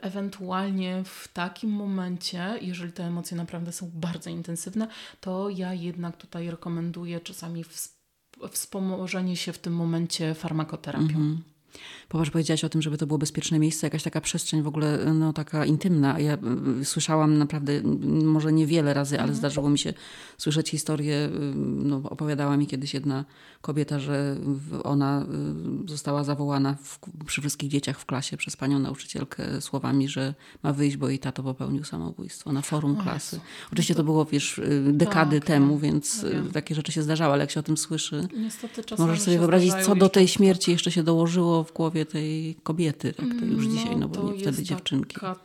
Ewentualnie 0.00 1.02
w 1.04 1.28
takim 1.28 1.70
momencie, 1.70 2.58
jeżeli 2.60 2.92
te 2.92 3.04
emocje 3.04 3.36
naprawdę 3.36 3.72
są 3.72 3.90
bardzo 3.94 4.30
intensywne, 4.30 4.88
to 5.20 5.50
ja 5.50 5.74
jednak 5.74 6.16
tutaj 6.16 6.50
rekomenduję 6.50 7.20
czasami 7.20 7.64
wspomożenie 8.50 9.36
się 9.36 9.52
w 9.52 9.58
tym 9.58 9.74
momencie 9.74 10.34
farmakoterapią. 10.34 11.04
Mhm. 11.04 11.42
Popatrz, 12.08 12.30
powiedziałaś 12.30 12.64
o 12.64 12.68
tym, 12.68 12.82
żeby 12.82 12.98
to 12.98 13.06
było 13.06 13.18
bezpieczne 13.18 13.58
miejsce, 13.58 13.86
jakaś 13.86 14.02
taka 14.02 14.20
przestrzeń 14.20 14.62
w 14.62 14.66
ogóle 14.66 15.14
no, 15.14 15.32
taka 15.32 15.64
intymna. 15.64 16.20
Ja 16.20 16.38
y, 16.80 16.84
słyszałam 16.84 17.38
naprawdę, 17.38 17.82
może 18.24 18.52
niewiele 18.52 18.94
razy, 18.94 19.14
ale 19.14 19.22
mhm. 19.22 19.38
zdarzyło 19.38 19.70
mi 19.70 19.78
się 19.78 19.94
słyszeć 20.38 20.70
historię. 20.70 21.26
Y, 21.26 21.30
no, 21.56 22.00
opowiadała 22.04 22.56
mi 22.56 22.66
kiedyś 22.66 22.94
jedna 22.94 23.24
kobieta, 23.60 23.98
że 23.98 24.36
ona 24.84 25.26
została 25.86 26.24
zawołana 26.24 26.76
w, 26.82 26.98
przy 27.26 27.40
wszystkich 27.40 27.70
dzieciach 27.70 27.98
w 27.98 28.06
klasie 28.06 28.36
przez 28.36 28.56
panią 28.56 28.78
nauczycielkę 28.78 29.60
słowami, 29.60 30.08
że 30.08 30.34
ma 30.62 30.72
wyjść, 30.72 30.96
bo 30.96 31.08
jej 31.08 31.18
tato 31.18 31.42
popełnił 31.42 31.84
samobójstwo 31.84 32.52
na 32.52 32.62
forum 32.62 32.96
klasy. 32.96 33.40
Oczywiście 33.72 33.94
to 33.94 34.04
było, 34.04 34.24
wiesz, 34.24 34.60
dekady 34.92 35.40
tak, 35.40 35.46
temu, 35.46 35.78
więc 35.78 36.24
wiem. 36.24 36.50
takie 36.50 36.74
rzeczy 36.74 36.92
się 36.92 37.02
zdarzały, 37.02 37.32
ale 37.32 37.42
jak 37.42 37.50
się 37.50 37.60
o 37.60 37.62
tym 37.62 37.76
słyszy, 37.76 38.28
możesz 38.98 39.20
sobie 39.20 39.38
wyobrazić, 39.38 39.74
co 39.74 39.94
do 39.94 40.08
tej 40.08 40.28
śmierci 40.28 40.70
jeszcze 40.70 40.90
się 40.90 41.02
dołożyło 41.02 41.65
w 41.66 41.72
głowie 41.72 42.06
tej 42.06 42.56
kobiety, 42.62 43.12
tak 43.12 43.26
to 43.40 43.44
już 43.44 43.66
no, 43.66 43.72
dzisiaj, 43.72 43.96
no 43.96 44.08
bo 44.08 44.32
nie 44.32 44.38
wtedy 44.38 44.62
dziewczynki. 44.62 45.14
Taka 45.14 45.36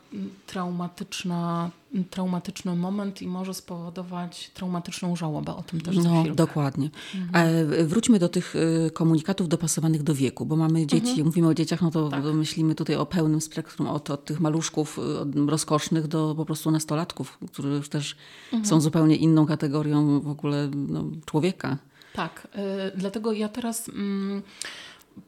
traumatyczna, 0.46 1.70
traumatyczny 2.10 2.76
moment 2.76 3.22
i 3.22 3.26
może 3.26 3.54
spowodować 3.54 4.50
traumatyczną 4.54 5.16
żałobę. 5.16 5.56
O 5.56 5.62
tym 5.62 5.80
też 5.80 5.96
No, 5.96 6.02
chwilkę. 6.20 6.36
dokładnie. 6.36 6.90
Mhm. 7.14 7.86
wróćmy 7.86 8.18
do 8.18 8.28
tych 8.28 8.56
y, 8.56 8.90
komunikatów 8.94 9.48
dopasowanych 9.48 10.02
do 10.02 10.14
wieku, 10.14 10.46
bo 10.46 10.56
mamy 10.56 10.86
dzieci, 10.86 11.08
mhm. 11.08 11.26
mówimy 11.26 11.48
o 11.48 11.54
dzieciach, 11.54 11.82
no 11.82 11.90
to 11.90 12.08
tak. 12.08 12.24
myślimy 12.24 12.74
tutaj 12.74 12.96
o 12.96 13.06
pełnym 13.06 13.40
spektrum, 13.40 13.88
od, 13.88 14.10
od 14.10 14.24
tych 14.24 14.40
maluszków 14.40 14.98
y, 14.98 15.18
od 15.18 15.28
rozkosznych 15.48 16.06
do 16.06 16.34
po 16.36 16.44
prostu 16.44 16.70
nastolatków, 16.70 17.38
którzy 17.52 17.68
już 17.68 17.88
też 17.88 18.16
mhm. 18.44 18.66
są 18.66 18.80
zupełnie 18.80 19.16
inną 19.16 19.46
kategorią 19.46 20.20
w 20.20 20.28
ogóle 20.28 20.70
no, 20.74 21.04
człowieka. 21.26 21.78
Tak, 22.12 22.48
y, 22.94 22.98
dlatego 22.98 23.32
ja 23.32 23.48
teraz... 23.48 23.88
Mm, 23.88 24.42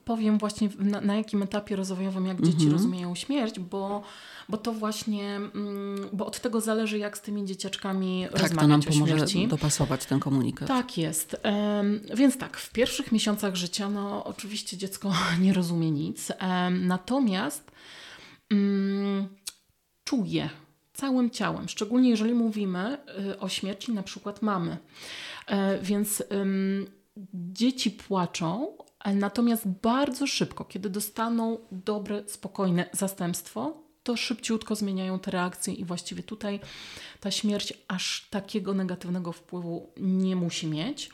powiem 0.04 0.38
właśnie 0.38 0.68
na, 0.78 1.00
na 1.00 1.16
jakim 1.16 1.42
etapie 1.42 1.76
rozwojowym, 1.76 2.26
jak 2.26 2.40
dzieci 2.40 2.52
mhm. 2.52 2.72
rozumieją 2.72 3.14
śmierć, 3.14 3.60
bo, 3.60 4.02
bo 4.48 4.56
to 4.56 4.72
właśnie, 4.72 5.36
mm, 5.36 6.08
bo 6.12 6.26
od 6.26 6.40
tego 6.40 6.60
zależy, 6.60 6.98
jak 6.98 7.18
z 7.18 7.20
tymi 7.20 7.44
dzieciaczkami 7.44 8.26
tak, 8.32 8.42
rozmawiać 8.42 8.60
to 8.60 8.68
nam 8.68 9.06
pomoże 9.06 9.48
dopasować 9.48 10.06
ten 10.06 10.20
komunikat. 10.20 10.68
Tak 10.68 10.98
jest. 10.98 11.36
Więc 12.14 12.38
tak, 12.38 12.56
w 12.56 12.72
pierwszych 12.72 13.12
miesiącach 13.12 13.56
życia, 13.56 13.90
no 13.90 14.24
oczywiście 14.24 14.76
dziecko 14.76 15.12
nie 15.42 15.52
rozumie 15.52 15.90
nic, 15.90 16.32
natomiast 16.70 17.72
um, 18.50 19.28
czuje 20.04 20.50
całym 20.94 21.30
ciałem, 21.30 21.68
szczególnie 21.68 22.10
jeżeli 22.10 22.34
mówimy 22.34 22.98
y, 23.32 23.38
o 23.38 23.48
śmierci 23.48 23.92
na 23.92 24.02
przykład 24.02 24.42
mamy. 24.42 24.76
E, 25.46 25.78
więc 25.78 26.22
dzieci 27.34 27.90
płaczą, 27.90 28.76
Natomiast 29.12 29.68
bardzo 29.82 30.26
szybko, 30.26 30.64
kiedy 30.64 30.90
dostaną 30.90 31.58
dobre, 31.72 32.24
spokojne 32.26 32.90
zastępstwo, 32.92 33.84
to 34.02 34.16
szybciutko 34.16 34.74
zmieniają 34.74 35.18
te 35.18 35.30
reakcje 35.30 35.74
i 35.74 35.84
właściwie 35.84 36.22
tutaj 36.22 36.60
ta 37.20 37.30
śmierć 37.30 37.72
aż 37.88 38.28
takiego 38.30 38.74
negatywnego 38.74 39.32
wpływu 39.32 39.92
nie 39.96 40.36
musi 40.36 40.66
mieć. 40.66 41.10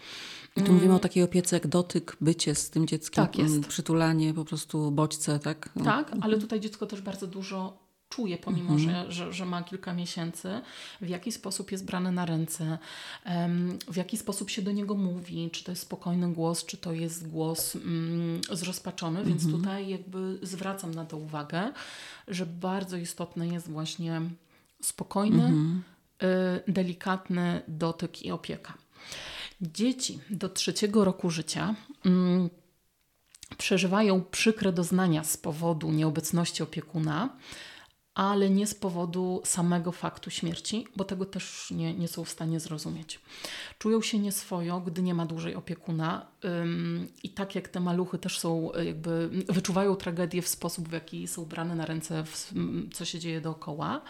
I 0.56 0.62
tu 0.62 0.72
mówimy 0.72 0.94
o 0.94 0.98
takiej 0.98 1.22
opiece 1.22 1.56
jak 1.56 1.66
dotyk, 1.66 2.16
bycie 2.20 2.54
z 2.54 2.70
tym 2.70 2.86
dzieckiem, 2.86 3.26
tak 3.26 3.38
jest. 3.38 3.66
przytulanie, 3.66 4.34
po 4.34 4.44
prostu 4.44 4.90
bodźce, 4.90 5.38
tak? 5.38 5.68
Tak, 5.84 6.12
ale 6.20 6.38
tutaj 6.38 6.60
dziecko 6.60 6.86
też 6.86 7.00
bardzo 7.00 7.26
dużo 7.26 7.89
czuje, 8.10 8.38
pomimo 8.38 8.72
mhm. 8.72 8.90
że, 8.90 9.12
że, 9.12 9.32
że, 9.32 9.46
ma 9.46 9.62
kilka 9.62 9.94
miesięcy, 9.94 10.60
w 11.00 11.08
jaki 11.08 11.32
sposób 11.32 11.72
jest 11.72 11.84
brany 11.84 12.12
na 12.12 12.26
ręce, 12.26 12.78
w 13.88 13.96
jaki 13.96 14.16
sposób 14.16 14.50
się 14.50 14.62
do 14.62 14.72
niego 14.72 14.94
mówi, 14.94 15.50
czy 15.52 15.64
to 15.64 15.72
jest 15.72 15.82
spokojny 15.82 16.32
głos, 16.32 16.66
czy 16.66 16.76
to 16.76 16.92
jest 16.92 17.28
głos 17.28 17.76
mm, 17.76 18.40
zrozpaczony, 18.52 19.24
więc 19.24 19.44
mhm. 19.44 19.62
tutaj 19.62 19.88
jakby 19.88 20.38
zwracam 20.42 20.94
na 20.94 21.04
to 21.04 21.16
uwagę, 21.16 21.72
że 22.28 22.46
bardzo 22.46 22.96
istotny 22.96 23.48
jest 23.48 23.70
właśnie 23.70 24.20
spokojny, 24.82 25.44
mhm. 25.44 25.82
y, 26.22 26.72
delikatny 26.72 27.62
dotyk 27.68 28.22
i 28.22 28.30
opieka. 28.30 28.74
Dzieci 29.60 30.18
do 30.30 30.48
trzeciego 30.48 31.04
roku 31.04 31.30
życia. 31.30 31.74
Mm, 32.04 32.50
przeżywają 33.58 34.24
przykre 34.30 34.72
doznania 34.72 35.24
z 35.24 35.36
powodu 35.36 35.90
nieobecności 35.90 36.62
opiekuna, 36.62 37.28
ale 38.20 38.50
nie 38.50 38.66
z 38.66 38.74
powodu 38.74 39.42
samego 39.44 39.92
faktu 39.92 40.30
śmierci, 40.30 40.86
bo 40.96 41.04
tego 41.04 41.26
też 41.26 41.70
nie, 41.70 41.94
nie 41.94 42.08
są 42.08 42.24
w 42.24 42.28
stanie 42.28 42.60
zrozumieć. 42.60 43.20
Czują 43.78 44.02
się 44.02 44.18
nieswojo, 44.18 44.80
gdy 44.80 45.02
nie 45.02 45.14
ma 45.14 45.26
dłużej 45.26 45.54
opiekuna 45.54 46.26
ym, 46.44 47.08
i 47.22 47.30
tak 47.30 47.54
jak 47.54 47.68
te 47.68 47.80
maluchy 47.80 48.18
też 48.18 48.38
są, 48.38 48.74
y, 48.74 48.84
jakby 48.84 49.28
wyczuwają 49.48 49.96
tragedię 49.96 50.42
w 50.42 50.48
sposób, 50.48 50.88
w 50.88 50.92
jaki 50.92 51.28
są 51.28 51.44
brane 51.44 51.74
na 51.74 51.86
ręce, 51.86 52.24
w, 52.24 52.52
co 52.92 53.04
się 53.04 53.18
dzieje 53.18 53.40
dookoła. 53.40 54.00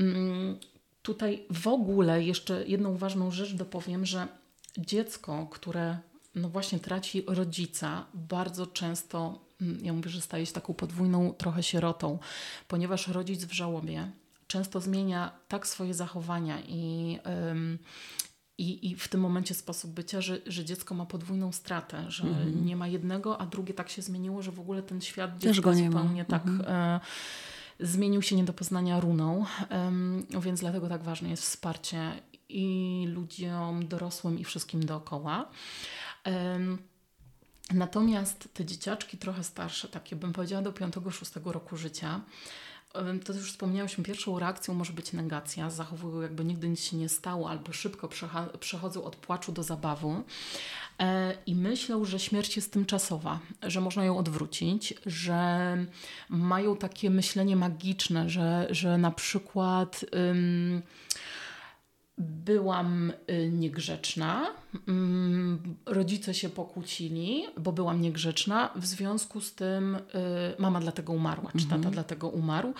Ym, 0.00 0.58
tutaj 1.02 1.46
w 1.50 1.68
ogóle 1.68 2.22
jeszcze 2.22 2.66
jedną 2.66 2.96
ważną 2.96 3.30
rzecz 3.30 3.54
dopowiem, 3.54 4.06
że 4.06 4.28
dziecko, 4.78 5.46
które 5.50 5.98
no 6.34 6.48
właśnie 6.48 6.78
traci 6.78 7.24
rodzica, 7.26 8.06
bardzo 8.14 8.66
często, 8.66 9.45
ja 9.82 9.92
mówię, 9.92 10.10
że 10.10 10.20
staje 10.20 10.46
się 10.46 10.52
taką 10.52 10.74
podwójną 10.74 11.32
trochę 11.32 11.62
sierotą, 11.62 12.18
ponieważ 12.68 13.08
rodzic 13.08 13.44
w 13.44 13.52
żałobie 13.52 14.10
często 14.46 14.80
zmienia 14.80 15.30
tak 15.48 15.66
swoje 15.66 15.94
zachowania 15.94 16.60
i, 16.68 17.18
ym, 17.50 17.78
i, 18.58 18.90
i 18.90 18.96
w 18.96 19.08
tym 19.08 19.20
momencie 19.20 19.54
sposób 19.54 19.90
bycia, 19.90 20.20
że, 20.20 20.38
że 20.46 20.64
dziecko 20.64 20.94
ma 20.94 21.06
podwójną 21.06 21.52
stratę, 21.52 22.04
że 22.08 22.24
mhm. 22.24 22.66
nie 22.66 22.76
ma 22.76 22.88
jednego, 22.88 23.40
a 23.40 23.46
drugie 23.46 23.74
tak 23.74 23.88
się 23.88 24.02
zmieniło, 24.02 24.42
że 24.42 24.52
w 24.52 24.60
ogóle 24.60 24.82
ten 24.82 25.00
świat 25.00 25.40
Też 25.40 25.60
go 25.60 25.74
nie 25.74 25.86
zupełnie 25.86 26.22
ma. 26.22 26.28
tak. 26.28 26.46
Mhm. 26.46 27.00
Y, 27.80 27.86
zmienił 27.86 28.22
się 28.22 28.36
nie 28.36 28.44
do 28.44 28.52
poznania 28.52 29.00
runą, 29.00 29.44
więc 30.40 30.60
dlatego 30.60 30.88
tak 30.88 31.02
ważne 31.02 31.30
jest 31.30 31.42
wsparcie 31.42 32.12
i 32.48 33.04
ludziom 33.08 33.88
dorosłym 33.88 34.38
i 34.38 34.44
wszystkim 34.44 34.86
dookoła. 34.86 35.50
Natomiast 37.74 38.48
te 38.54 38.64
dzieciaczki 38.64 39.18
trochę 39.18 39.44
starsze, 39.44 39.88
takie 39.88 40.16
bym 40.16 40.32
powiedziała 40.32 40.62
do 40.62 40.72
5-6 40.72 41.52
roku 41.52 41.76
życia, 41.76 42.20
to 43.24 43.32
już 43.32 43.52
wspomniałyśmy, 43.52 44.04
pierwszą 44.04 44.38
reakcją 44.38 44.74
może 44.74 44.92
być 44.92 45.12
negacja, 45.12 45.70
zachowują 45.70 46.20
jakby 46.20 46.44
nigdy 46.44 46.68
nic 46.68 46.80
się 46.80 46.96
nie 46.96 47.08
stało, 47.08 47.50
albo 47.50 47.72
szybko 47.72 48.08
przechodzą 48.60 49.04
od 49.04 49.16
płaczu 49.16 49.52
do 49.52 49.62
zabawu 49.62 50.22
e, 50.98 51.34
i 51.46 51.54
myślą, 51.54 52.04
że 52.04 52.18
śmierć 52.18 52.56
jest 52.56 52.72
tymczasowa, 52.72 53.38
że 53.62 53.80
można 53.80 54.04
ją 54.04 54.18
odwrócić, 54.18 54.94
że 55.06 55.76
mają 56.28 56.76
takie 56.76 57.10
myślenie 57.10 57.56
magiczne, 57.56 58.30
że, 58.30 58.66
że 58.70 58.98
na 58.98 59.10
przykład 59.10 60.04
byłam 62.18 63.12
y, 63.30 63.50
niegrzeczna. 63.52 64.46
Mm, 64.88 65.76
rodzice 65.86 66.34
się 66.34 66.48
pokłócili, 66.48 67.44
bo 67.58 67.72
byłam 67.72 68.00
niegrzeczna. 68.00 68.70
W 68.76 68.86
związku 68.86 69.40
z 69.40 69.54
tym 69.54 69.94
y, 69.94 70.00
mama 70.58 70.80
dlatego 70.80 71.12
umarła, 71.12 71.52
czy 71.52 71.64
tata 71.64 71.76
mhm. 71.76 71.94
dlatego 71.94 72.28
umarł. 72.28 72.74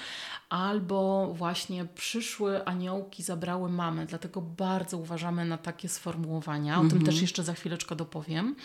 Albo 0.48 1.32
właśnie 1.34 1.84
przyszły 1.84 2.64
aniołki, 2.64 3.22
zabrały 3.22 3.70
mamę. 3.70 4.06
Dlatego 4.06 4.40
bardzo 4.40 4.98
uważamy 4.98 5.44
na 5.44 5.58
takie 5.58 5.88
sformułowania. 5.88 6.74
O 6.74 6.80
tym 6.80 6.84
mhm. 6.84 7.04
też 7.04 7.20
jeszcze 7.20 7.44
za 7.44 7.54
chwileczkę 7.54 7.96
dopowiem 7.96 8.56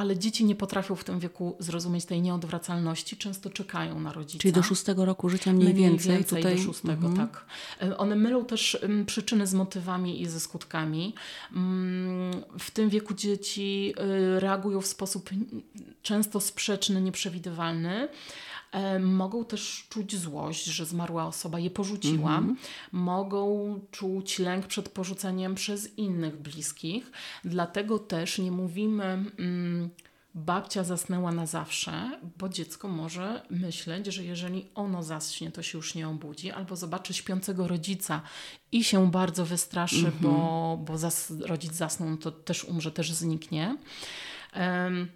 ale 0.00 0.18
dzieci 0.18 0.44
nie 0.44 0.54
potrafią 0.54 0.96
w 0.96 1.04
tym 1.04 1.20
wieku 1.20 1.56
zrozumieć 1.58 2.04
tej 2.04 2.22
nieodwracalności, 2.22 3.16
często 3.16 3.50
czekają 3.50 4.00
na 4.00 4.12
rodzica. 4.12 4.42
Czyli 4.42 4.52
do 4.52 4.62
szóstego 4.62 5.04
roku 5.04 5.28
życia 5.28 5.52
mniej, 5.52 5.74
mniej 5.74 5.88
więcej? 5.88 6.12
więcej 6.12 6.42
tutaj... 6.42 6.56
do 6.56 6.62
szóstego, 6.62 7.06
mhm. 7.06 7.28
tak. 7.28 7.44
E, 7.82 7.98
one 7.98 8.16
mylą 8.16 8.44
też 8.44 8.78
przyczyny 9.06 9.46
z 9.46 9.54
motywami 9.54 10.22
i 10.22 10.26
ze 10.26 10.40
skutkami. 10.40 11.14
Mm, 11.56 12.30
w 12.58 12.70
tym 12.70 12.88
wieku 12.88 13.14
dzieci 13.14 13.94
y, 14.36 14.40
reagują 14.40 14.80
w 14.80 14.86
sposób 14.86 15.30
często 16.02 16.40
sprzeczny, 16.40 17.00
nieprzewidywalny. 17.00 18.08
Mogą 19.00 19.44
też 19.44 19.86
czuć 19.88 20.16
złość, 20.16 20.64
że 20.64 20.86
zmarła 20.86 21.26
osoba 21.26 21.58
je 21.58 21.70
porzuciła. 21.70 22.38
Mhm. 22.38 22.56
Mogą 22.92 23.80
czuć 23.90 24.38
lęk 24.38 24.66
przed 24.66 24.88
porzuceniem 24.88 25.54
przez 25.54 25.98
innych 25.98 26.36
bliskich. 26.36 27.10
Dlatego 27.44 27.98
też 27.98 28.38
nie 28.38 28.52
mówimy. 28.52 29.04
Mm, 29.38 29.90
babcia 30.34 30.84
zasnęła 30.84 31.32
na 31.32 31.46
zawsze, 31.46 32.20
bo 32.38 32.48
dziecko 32.48 32.88
może 32.88 33.42
myśleć, 33.50 34.06
że 34.06 34.24
jeżeli 34.24 34.66
ono 34.74 35.02
zaśnie, 35.02 35.50
to 35.50 35.62
się 35.62 35.78
już 35.78 35.94
nie 35.94 36.08
obudzi, 36.08 36.50
albo 36.50 36.76
zobaczy 36.76 37.14
śpiącego 37.14 37.68
rodzica 37.68 38.22
i 38.72 38.84
się 38.84 39.10
bardzo 39.10 39.44
wystraszy, 39.44 39.98
mm 39.98 40.10
-hmm. 40.10 40.22
bo, 40.22 40.78
bo 40.86 40.98
zas 40.98 41.32
rodzic 41.40 41.72
zasnął, 41.72 42.16
to 42.16 42.30
też 42.32 42.64
umrze, 42.64 42.92
też 42.92 43.12
zniknie. 43.12 43.76
Um, 44.56 45.08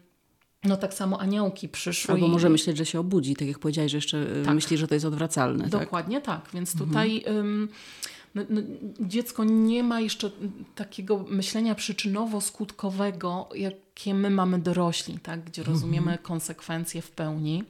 no 0.64 0.76
tak 0.76 0.94
samo 0.94 1.20
aniołki 1.20 1.68
przyszły. 1.68 2.14
Albo 2.14 2.28
może 2.28 2.48
myśleć, 2.48 2.76
że 2.76 2.86
się 2.86 3.00
obudzi, 3.00 3.36
tak 3.36 3.48
jak 3.48 3.58
powiedziałeś, 3.58 3.92
że 3.92 3.96
jeszcze 3.96 4.18
y, 4.18 4.42
tak. 4.44 4.54
myśli, 4.54 4.78
że 4.78 4.88
to 4.88 4.94
jest 4.94 5.06
odwracalne. 5.06 5.70
Tak? 5.70 5.80
Dokładnie 5.80 6.20
tak, 6.20 6.42
tak. 6.42 6.54
więc 6.54 6.72
mhm. 6.72 6.90
tutaj 6.90 7.22
mhm. 7.26 7.68
no, 8.34 8.42
no, 8.50 8.60
dziecko 9.00 9.44
nie 9.44 9.82
ma 9.82 10.00
jeszcze 10.00 10.30
takiego 10.74 11.24
myślenia 11.28 11.74
przyczynowo-skutkowego, 11.74 13.46
jakie 13.54 14.14
my 14.14 14.30
mamy 14.30 14.58
dorośli, 14.58 15.18
tak? 15.18 15.44
gdzie 15.44 15.62
mhm. 15.62 15.74
rozumiemy 15.74 16.18
konsekwencje 16.22 17.02
w 17.02 17.10
pełni. 17.10 17.64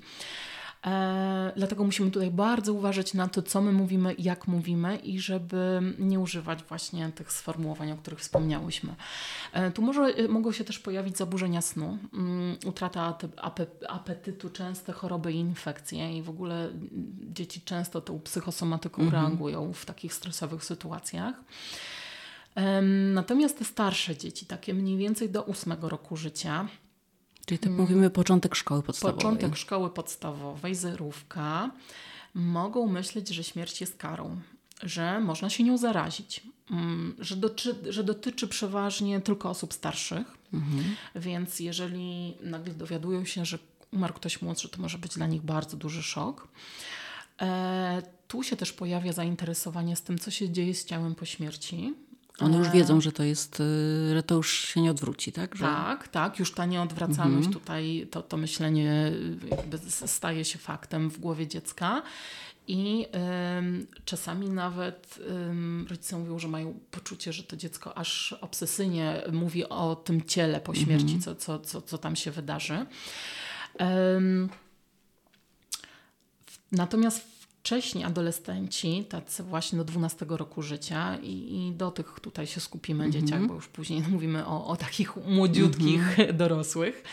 E, 0.86 1.52
dlatego 1.56 1.84
musimy 1.84 2.10
tutaj 2.10 2.30
bardzo 2.30 2.72
uważać 2.72 3.14
na 3.14 3.28
to, 3.28 3.42
co 3.42 3.62
my 3.62 3.72
mówimy, 3.72 4.14
jak 4.18 4.48
mówimy 4.48 4.96
i 4.96 5.20
żeby 5.20 5.80
nie 5.98 6.20
używać 6.20 6.62
właśnie 6.62 7.12
tych 7.12 7.32
sformułowań, 7.32 7.92
o 7.92 7.96
których 7.96 8.20
wspomniałyśmy. 8.20 8.94
E, 9.52 9.70
tu 9.70 9.82
może, 9.82 10.02
e, 10.02 10.28
mogą 10.28 10.52
się 10.52 10.64
też 10.64 10.78
pojawić 10.78 11.16
zaburzenia 11.16 11.60
snu, 11.60 11.98
mm, 12.12 12.56
utrata 12.66 13.18
apetytu, 13.88 14.50
częste 14.50 14.92
choroby 14.92 15.32
i 15.32 15.36
infekcje 15.36 16.18
i 16.18 16.22
w 16.22 16.30
ogóle 16.30 16.70
dzieci 17.32 17.60
często 17.60 18.00
tą 18.00 18.20
psychosomatyką 18.20 19.02
mhm. 19.02 19.22
reagują 19.22 19.72
w 19.72 19.86
takich 19.86 20.14
stresowych 20.14 20.64
sytuacjach. 20.64 21.34
Natomiast 23.14 23.58
te 23.58 23.64
starsze 23.64 24.16
dzieci, 24.16 24.46
takie 24.46 24.74
mniej 24.74 24.96
więcej 24.96 25.30
do 25.30 25.42
ósmego 25.42 25.88
roku 25.88 26.16
życia, 26.16 26.68
Czyli 27.46 27.58
tak 27.58 27.72
mówimy 27.72 28.10
początek 28.10 28.54
szkoły 28.54 28.82
podstawowej. 28.82 29.16
Początek 29.16 29.56
szkoły 29.56 29.90
podstawowej, 29.90 30.74
zerówka. 30.74 31.70
Mogą 32.34 32.86
myśleć, 32.86 33.28
że 33.28 33.44
śmierć 33.44 33.80
jest 33.80 33.96
karą, 33.96 34.40
że 34.82 35.20
można 35.20 35.50
się 35.50 35.64
nią 35.64 35.78
zarazić, 35.78 36.42
mm, 36.70 37.16
że, 37.18 37.36
doczy, 37.36 37.74
że 37.88 38.04
dotyczy 38.04 38.48
przeważnie 38.48 39.20
tylko 39.20 39.50
osób 39.50 39.74
starszych. 39.74 40.38
Mhm. 40.52 40.84
Więc 41.14 41.60
jeżeli 41.60 42.36
nagle 42.40 42.74
dowiadują 42.74 43.24
się, 43.24 43.44
że 43.44 43.58
umarł 43.92 44.14
ktoś 44.14 44.42
młodszy, 44.42 44.68
to 44.68 44.82
może 44.82 44.98
być 44.98 45.14
dla 45.14 45.26
nich 45.26 45.42
bardzo 45.42 45.76
duży 45.76 46.02
szok. 46.02 46.48
E, 47.40 48.02
tu 48.28 48.42
się 48.42 48.56
też 48.56 48.72
pojawia 48.72 49.12
zainteresowanie 49.12 49.96
z 49.96 50.02
tym, 50.02 50.18
co 50.18 50.30
się 50.30 50.50
dzieje 50.50 50.74
z 50.74 50.84
ciałem 50.84 51.14
po 51.14 51.24
śmierci. 51.24 51.94
One 52.40 52.58
już 52.58 52.70
wiedzą, 52.70 53.00
że 53.00 53.12
to 53.12 53.22
jest, 53.22 53.60
y, 53.60 54.14
że 54.14 54.22
to 54.22 54.34
już 54.34 54.52
się 54.52 54.80
nie 54.80 54.90
odwróci, 54.90 55.32
tak? 55.32 55.54
Że... 55.54 55.64
Tak, 55.64 56.08
tak. 56.08 56.38
Już 56.38 56.52
ta 56.52 56.66
nieodwracalność 56.66 57.46
mhm. 57.46 57.52
tutaj, 57.52 58.06
to, 58.10 58.22
to 58.22 58.36
myślenie 58.36 59.12
staje 60.06 60.44
się 60.44 60.58
faktem 60.58 61.10
w 61.10 61.18
głowie 61.18 61.46
dziecka. 61.46 62.02
I 62.68 63.06
ym, 63.58 63.86
czasami 64.04 64.50
nawet 64.50 65.18
ym, 65.30 65.86
rodzice 65.90 66.18
mówią, 66.18 66.38
że 66.38 66.48
mają 66.48 66.80
poczucie, 66.90 67.32
że 67.32 67.42
to 67.42 67.56
dziecko 67.56 67.98
aż 67.98 68.32
obsesyjnie 68.32 69.22
mówi 69.32 69.68
o 69.68 69.96
tym 69.96 70.24
ciele 70.24 70.60
po 70.60 70.74
śmierci, 70.74 71.14
mhm. 71.14 71.20
co, 71.22 71.34
co, 71.34 71.58
co, 71.58 71.82
co 71.82 71.98
tam 71.98 72.16
się 72.16 72.30
wydarzy. 72.30 72.86
Ym, 74.16 74.48
natomiast 76.72 77.33
wcześni 77.64 78.04
adolescenci, 78.04 79.04
tacy 79.08 79.42
właśnie 79.42 79.78
do 79.78 79.84
12 79.84 80.26
roku 80.28 80.62
życia 80.62 81.18
i, 81.22 81.66
i 81.68 81.72
do 81.72 81.90
tych 81.90 82.20
tutaj 82.20 82.46
się 82.46 82.60
skupimy, 82.60 83.04
-hmm. 83.04 83.10
dzieciach, 83.10 83.46
bo 83.46 83.54
już 83.54 83.68
później 83.68 84.02
mówimy 84.10 84.46
o, 84.46 84.66
o 84.66 84.76
takich 84.76 85.16
młodziutkich 85.16 86.16
-hmm. 86.16 86.32
dorosłych. 86.42 87.04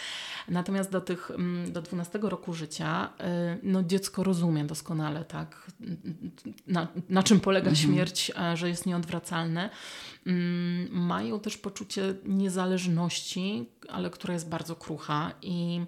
Natomiast 0.47 0.91
do 0.91 1.01
tych, 1.01 1.31
mm, 1.31 1.71
do 1.71 1.81
12 1.81 2.19
roku 2.21 2.53
życia, 2.53 3.09
y, 3.55 3.59
no 3.63 3.83
dziecko 3.83 4.23
rozumie 4.23 4.63
doskonale, 4.63 5.25
tak, 5.25 5.71
na, 6.67 6.87
na 7.09 7.23
czym 7.23 7.39
polega 7.39 7.71
-hmm. 7.71 7.75
śmierć, 7.75 8.31
że 8.53 8.69
jest 8.69 8.85
nieodwracalne. 8.85 9.69
Mm, 10.25 10.89
mają 10.91 11.39
też 11.39 11.57
poczucie 11.57 12.13
niezależności, 12.25 13.69
ale 13.89 14.09
która 14.09 14.33
jest 14.33 14.49
bardzo 14.49 14.75
krucha 14.75 15.31
i 15.41 15.81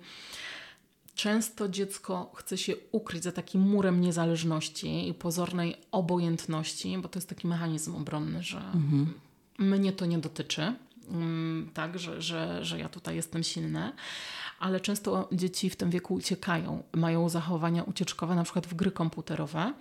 Często 1.16 1.70
dziecko 1.70 2.32
chce 2.36 2.58
się 2.58 2.74
ukryć 2.92 3.24
za 3.24 3.32
takim 3.32 3.62
murem 3.62 4.02
niezależności 4.02 5.10
i 5.10 5.14
pozornej 5.14 5.76
obojętności, 5.92 6.98
bo 6.98 7.10
to 7.10 7.18
jest 7.18 7.30
taki 7.30 7.48
mechanizm 7.48 7.96
obronny, 7.96 8.44
że 8.44 8.58
mhm. 8.58 9.14
mnie 9.60 9.94
to 9.94 10.06
nie 10.06 10.18
dotyczy, 10.18 10.74
mm, 11.10 11.70
tak, 11.74 12.00
że, 12.00 12.22
że, 12.22 12.66
że 12.66 12.80
ja 12.80 12.90
tutaj 12.90 13.16
jestem 13.16 13.44
silny. 13.44 13.92
Ale 14.60 14.80
często 14.80 15.30
dzieci 15.32 15.70
w 15.70 15.76
tym 15.76 15.90
wieku 15.90 16.14
uciekają, 16.14 16.84
mają 16.94 17.30
zachowania 17.30 17.84
ucieczkowe, 17.84 18.36
na 18.36 18.44
przykład 18.44 18.68
w 18.68 18.74
gry 18.74 18.92
komputerowe 18.92 19.74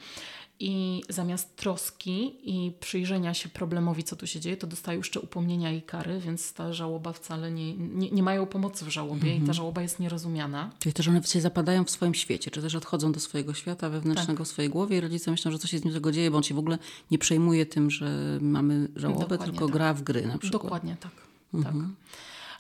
i 0.65 1.03
zamiast 1.09 1.57
troski 1.57 2.35
i 2.45 2.73
przyjrzenia 2.81 3.35
się 3.35 3.49
problemowi, 3.49 4.05
co 4.05 4.17
tu 4.17 4.27
się 4.27 4.41
dzieje, 4.41 4.57
to 4.57 4.67
dostają 4.67 4.99
jeszcze 4.99 5.21
upomnienia 5.21 5.73
i 5.73 5.83
kary, 5.83 6.21
więc 6.21 6.53
ta 6.53 6.73
żałoba 6.73 7.13
wcale 7.13 7.51
nie, 7.53 7.77
nie, 7.77 8.11
nie 8.11 8.23
mają 8.23 8.47
pomocy 8.47 8.85
w 8.85 8.89
żałobie 8.89 9.29
i 9.31 9.35
ta 9.35 9.39
Mhm. 9.39 9.55
żałoba 9.55 9.83
jest 9.83 10.01
nierozumiana. 10.01 10.71
Czyli 10.79 10.93
też 10.93 11.09
one 11.09 11.23
się 11.23 11.41
zapadają 11.41 11.85
w 11.85 11.91
swoim 11.91 12.15
świecie, 12.15 12.51
czy 12.51 12.63
też 12.63 12.75
odchodzą 12.75 13.13
do 13.13 13.21
swojego 13.21 13.55
świata 13.55 13.89
wewnętrznego 13.91 14.45
w 14.45 14.49
swojej 14.49 14.71
głowie 14.71 14.99
i 14.99 15.01
rodzice 15.01 15.31
myślą, 15.31 15.51
że 15.51 15.59
coś 15.59 15.71
się 15.71 15.79
z 15.79 15.85
nim 15.85 15.95
tego 15.95 16.13
dzieje, 16.13 16.31
bo 16.31 16.37
on 16.37 16.43
się 16.43 16.55
w 16.55 16.59
ogóle 16.59 16.79
nie 17.11 17.19
przejmuje 17.19 17.67
tym, 17.67 17.91
że 17.91 18.39
mamy 18.41 18.89
żałobę, 18.97 19.21
Dokładnie 19.21 19.47
tylko 19.47 19.67
tak. 19.67 19.73
gra 19.75 19.95
w 19.95 20.03
gry 20.03 20.27
na 20.27 20.39
przykład. 20.39 20.63
Dokładnie 20.63 20.97
tak. 21.01 21.13
Mhm. 21.55 21.81
tak. 21.81 21.91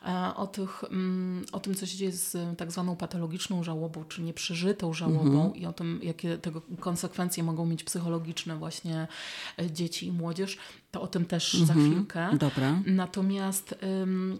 E, 0.06 0.34
O, 0.36 0.46
tych, 0.46 0.84
mm, 0.84 1.44
o 1.52 1.60
tym, 1.60 1.74
co 1.74 1.86
się 1.86 1.96
dzieje 1.96 2.12
z 2.12 2.58
tak 2.58 2.72
zwaną 2.72 2.96
patologiczną 2.96 3.62
żałobą, 3.62 4.04
czy 4.04 4.22
nieprzeżytą 4.22 4.92
żałobą 4.94 5.44
Mhm. 5.44 5.54
i 5.56 5.66
o 5.66 5.72
tym, 5.72 6.00
jakie 6.02 6.38
tego 6.38 6.62
konsekwencje 6.80 7.42
mogą 7.42 7.66
mieć 7.66 7.84
psychologiczne 7.84 8.56
właśnie 8.56 9.08
e, 9.58 9.70
dzieci 9.70 10.06
i 10.06 10.12
młodzież, 10.12 10.58
to 10.90 11.02
o 11.02 11.06
tym 11.06 11.24
też 11.24 11.52
za 11.54 11.72
Mhm. 11.72 11.90
chwilkę. 11.92 12.30
Dobra. 12.38 12.80
Natomiast 12.86 13.74
ym, 14.02 14.38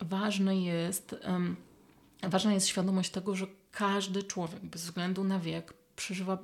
ważne 0.00 0.60
jest, 0.60 1.16
ym, 1.36 1.56
ważna 2.22 2.52
jest 2.54 2.66
świadomość 2.68 3.10
tego, 3.10 3.34
że 3.36 3.46
każdy 3.72 4.22
człowiek, 4.22 4.64
bez 4.64 4.82
względu 4.84 5.24
na 5.24 5.38
wiek, 5.40 5.74
przeżywa 5.96 6.38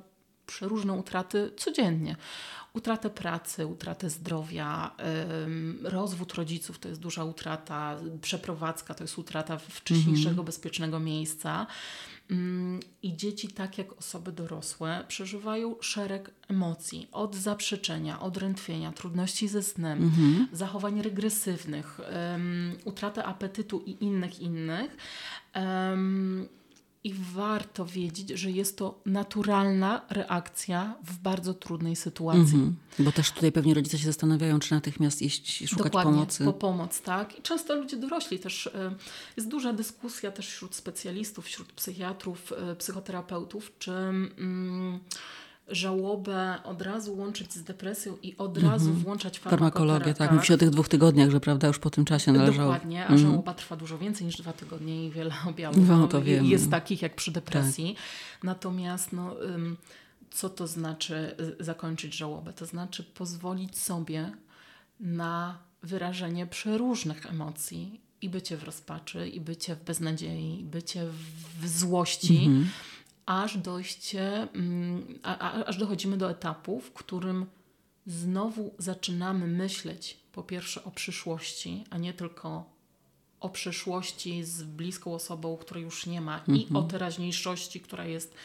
przeróżne 0.45 0.93
utraty 0.93 1.51
codziennie. 1.57 2.15
Utratę 2.73 3.09
pracy, 3.09 3.67
utratę 3.67 4.09
zdrowia, 4.09 4.95
rozwód 5.83 6.33
rodziców 6.33 6.79
to 6.79 6.89
jest 6.89 7.01
duża 7.01 7.23
utrata, 7.23 7.97
przeprowadzka 8.21 8.93
to 8.93 9.03
jest 9.03 9.17
utrata 9.17 9.57
wcześniejszego 9.57 10.43
bezpiecznego 10.43 10.99
miejsca. 10.99 11.67
I 13.03 13.17
dzieci, 13.17 13.47
tak 13.47 13.77
jak 13.77 13.93
osoby 13.93 14.31
dorosłe, 14.31 15.05
przeżywają 15.07 15.75
szereg 15.81 16.31
emocji. 16.47 17.07
Od 17.11 17.35
zaprzeczenia, 17.35 18.19
odrętwienia, 18.19 18.91
trudności 18.91 19.47
ze 19.47 19.63
snem, 19.63 20.11
zachowań 20.51 21.01
regresywnych, 21.01 21.99
um, 21.99 22.75
utratę 22.85 23.23
apetytu 23.23 23.83
i 23.85 24.03
innych, 24.03 24.39
innych. 24.39 24.97
Em, 25.53 26.47
I 27.05 27.13
warto 27.13 27.85
wiedzieć, 27.85 28.29
że 28.29 28.51
jest 28.51 28.77
to 28.77 29.01
naturalna 29.05 30.01
reakcja 30.09 30.95
w 31.03 31.17
bardzo 31.17 31.53
trudnej 31.53 31.95
sytuacji. 31.95 32.41
Mhm. 32.41 32.75
Bo 32.99 33.11
też 33.11 33.31
tutaj 33.31 33.51
pewnie 33.51 33.73
rodzice 33.73 33.97
się 33.97 34.05
zastanawiają, 34.05 34.59
czy 34.59 34.73
natychmiast 34.73 35.21
iść 35.21 35.69
szukać 35.69 35.83
Dokładnie, 35.83 36.11
pomocy. 36.13 36.45
po 36.45 36.53
pomoc, 36.53 37.01
tak. 37.01 37.39
I 37.39 37.41
często 37.41 37.75
ludzie 37.75 37.97
dorośli 37.97 38.39
też, 38.39 38.67
e, 38.67 38.95
jest 39.37 39.49
duża 39.49 39.73
dyskusja 39.73 40.31
też 40.31 40.49
wśród 40.49 40.75
specjalistów, 40.75 41.45
wśród 41.45 41.73
psychiatrów, 41.73 42.53
e, 42.71 42.75
psychoterapeutów, 42.75 43.71
czy 43.79 43.91
mm, 43.91 44.99
żałobę 45.75 46.63
od 46.63 46.81
razu 46.81 47.17
łączyć 47.17 47.53
z 47.53 47.63
depresją 47.63 48.17
i 48.23 48.37
od 48.37 48.57
razu 48.57 48.93
włączać 48.93 49.39
Farmakologię, 49.39 50.13
tak. 50.13 50.31
Mówi 50.31 50.47
się 50.47 50.53
o 50.53 50.57
tych 50.57 50.69
dwóch 50.69 50.87
tygodniach, 50.87 51.29
że 51.29 51.39
prawda, 51.39 51.67
już 51.67 51.79
po 51.79 51.89
tym 51.89 52.05
czasie 52.05 52.31
należało. 52.31 52.73
Dokładnie, 52.73 53.07
a 53.07 53.17
żałoba 53.17 53.53
trwa 53.53 53.75
dużo 53.75 53.97
więcej 53.97 54.25
niż 54.27 54.37
dwa 54.37 54.53
tygodnie 54.53 55.07
i 55.07 55.11
wiele 55.11 55.33
objawów 55.49 55.89
No, 55.89 56.07
to 56.07 56.21
wiem. 56.21 56.45
jest 56.45 56.71
takich 56.71 57.01
jak 57.01 57.15
przy 57.15 57.31
depresji. 57.31 57.95
Natomiast 58.43 59.13
no, 59.13 59.35
co 60.31 60.49
to 60.49 60.67
znaczy 60.67 61.35
y, 61.59 61.63
zakończyć 61.63 62.15
żałobę? 62.15 62.53
To 62.53 62.65
znaczy 62.65 63.03
pozwolić 63.03 63.77
sobie 63.77 64.31
na 64.99 65.57
wyrażenie 65.83 66.47
przeróżnych 66.47 67.25
emocji 67.25 68.01
i 68.21 68.29
bycie 68.29 68.57
w 68.57 68.63
rozpaczy, 68.63 69.29
i 69.29 69.41
bycie 69.41 69.75
w 69.75 69.83
beznadziei, 69.83 70.59
i 70.59 70.63
bycie 70.63 71.05
w 71.61 71.67
złości, 71.67 72.49
aż 73.25 73.57
dojście, 73.57 74.47
mm, 74.53 75.19
a, 75.23 75.37
a, 75.39 75.65
aż 75.65 75.77
dochodzimy 75.77 76.17
do 76.17 76.31
etapu, 76.31 76.79
w 76.79 76.93
którym 76.93 77.45
znowu 78.07 78.73
zaczynamy 78.77 79.47
myśleć 79.47 80.17
po 80.31 80.43
pierwsze 80.43 80.83
o 80.83 80.91
przyszłości, 80.91 81.83
a 81.89 81.97
nie 81.97 82.13
tylko 82.13 82.73
o 83.39 83.49
przyszłości 83.49 84.43
z 84.43 84.63
bliską 84.63 85.13
osobą, 85.13 85.57
której 85.57 85.83
już 85.83 86.05
nie 86.05 86.21
ma 86.21 86.41
i 86.47 86.67
o 86.73 86.81
teraźniejszości, 86.81 87.79
która 87.79 88.05
jest 88.05 88.35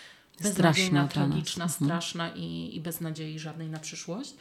beznadziejna, 0.40 1.08
tragiczna, 1.08 1.68
straszna 1.68 2.30
i, 2.34 2.76
i 2.76 2.80
bez 2.80 3.00
nadziei 3.00 3.38
żadnej 3.38 3.68
na 3.68 3.78
przyszłość. 3.78 4.34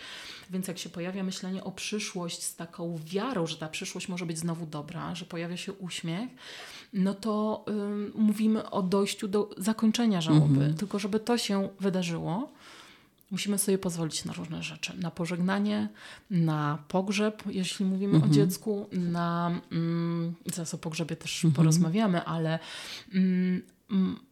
Więc 0.50 0.68
jak 0.68 0.78
się 0.78 0.90
pojawia 0.90 1.24
myślenie 1.24 1.64
o 1.64 1.72
przyszłość 1.72 2.44
z 2.44 2.56
taką 2.56 3.00
wiarą, 3.06 3.48
że 3.48 3.58
ta 3.58 3.70
przyszłość 3.70 4.08
może 4.08 4.26
być 4.26 4.38
znowu 4.38 4.66
dobra, 4.66 5.16
że 5.16 5.26
pojawia 5.26 5.58
się 5.58 5.74
uśmiech, 5.74 6.30
no 6.94 7.14
to 7.14 7.66
mówimy 8.16 8.70
o 8.70 8.84
dojściu 8.84 9.28
do 9.28 9.50
zakończenia 9.58 10.22
żałoby. 10.22 10.74
Tylko 10.78 11.00
żeby 11.00 11.20
to 11.20 11.38
się 11.38 11.70
wydarzyło, 11.80 12.50
Musimy 13.32 13.58
sobie 13.58 13.78
pozwolić 13.78 14.26
na 14.26 14.34
różne 14.34 14.64
rzeczy. 14.64 14.94
Na 14.98 15.12
pożegnanie, 15.12 15.90
na 16.32 16.78
pogrzeb, 16.88 17.44
jeśli 17.50 17.86
mówimy 17.86 18.24
o 18.26 18.28
dziecku, 18.28 18.88
na. 18.92 19.62
Mm, 19.72 20.34
zaraz 20.46 20.74
o 20.74 20.78
pogrzebie 20.78 21.16
też 21.16 21.48
porozmawiamy, 21.56 22.24
ale 22.24 22.60
mm, 23.14 23.62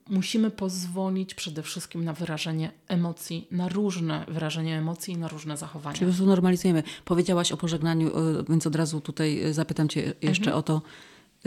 musimy 0.10 0.52
pozwolić 0.52 1.36
przede 1.36 1.64
wszystkim 1.64 2.06
na 2.06 2.14
wyrażenie 2.14 2.72
emocji, 2.88 3.48
na 3.52 3.70
różne 3.70 4.26
wyrażenie 4.28 4.78
emocji 4.78 5.14
i 5.14 5.18
na 5.18 5.28
różne 5.28 5.58
zachowania. 5.58 5.96
Czyli 5.98 6.06
po 6.06 6.12
prostu 6.12 6.26
normalizujemy. 6.26 6.84
Powiedziałaś 7.06 7.52
o 7.52 7.58
pożegnaniu, 7.58 8.08
e, 8.08 8.44
więc 8.50 8.68
od 8.68 8.76
razu 8.76 9.02
tutaj 9.02 9.44
e, 9.44 9.54
zapytam 9.54 9.90
Cię 9.90 10.14
jeszcze 10.22 10.52
Mhm. 10.52 10.58
o 10.58 10.64
to, 10.64 10.82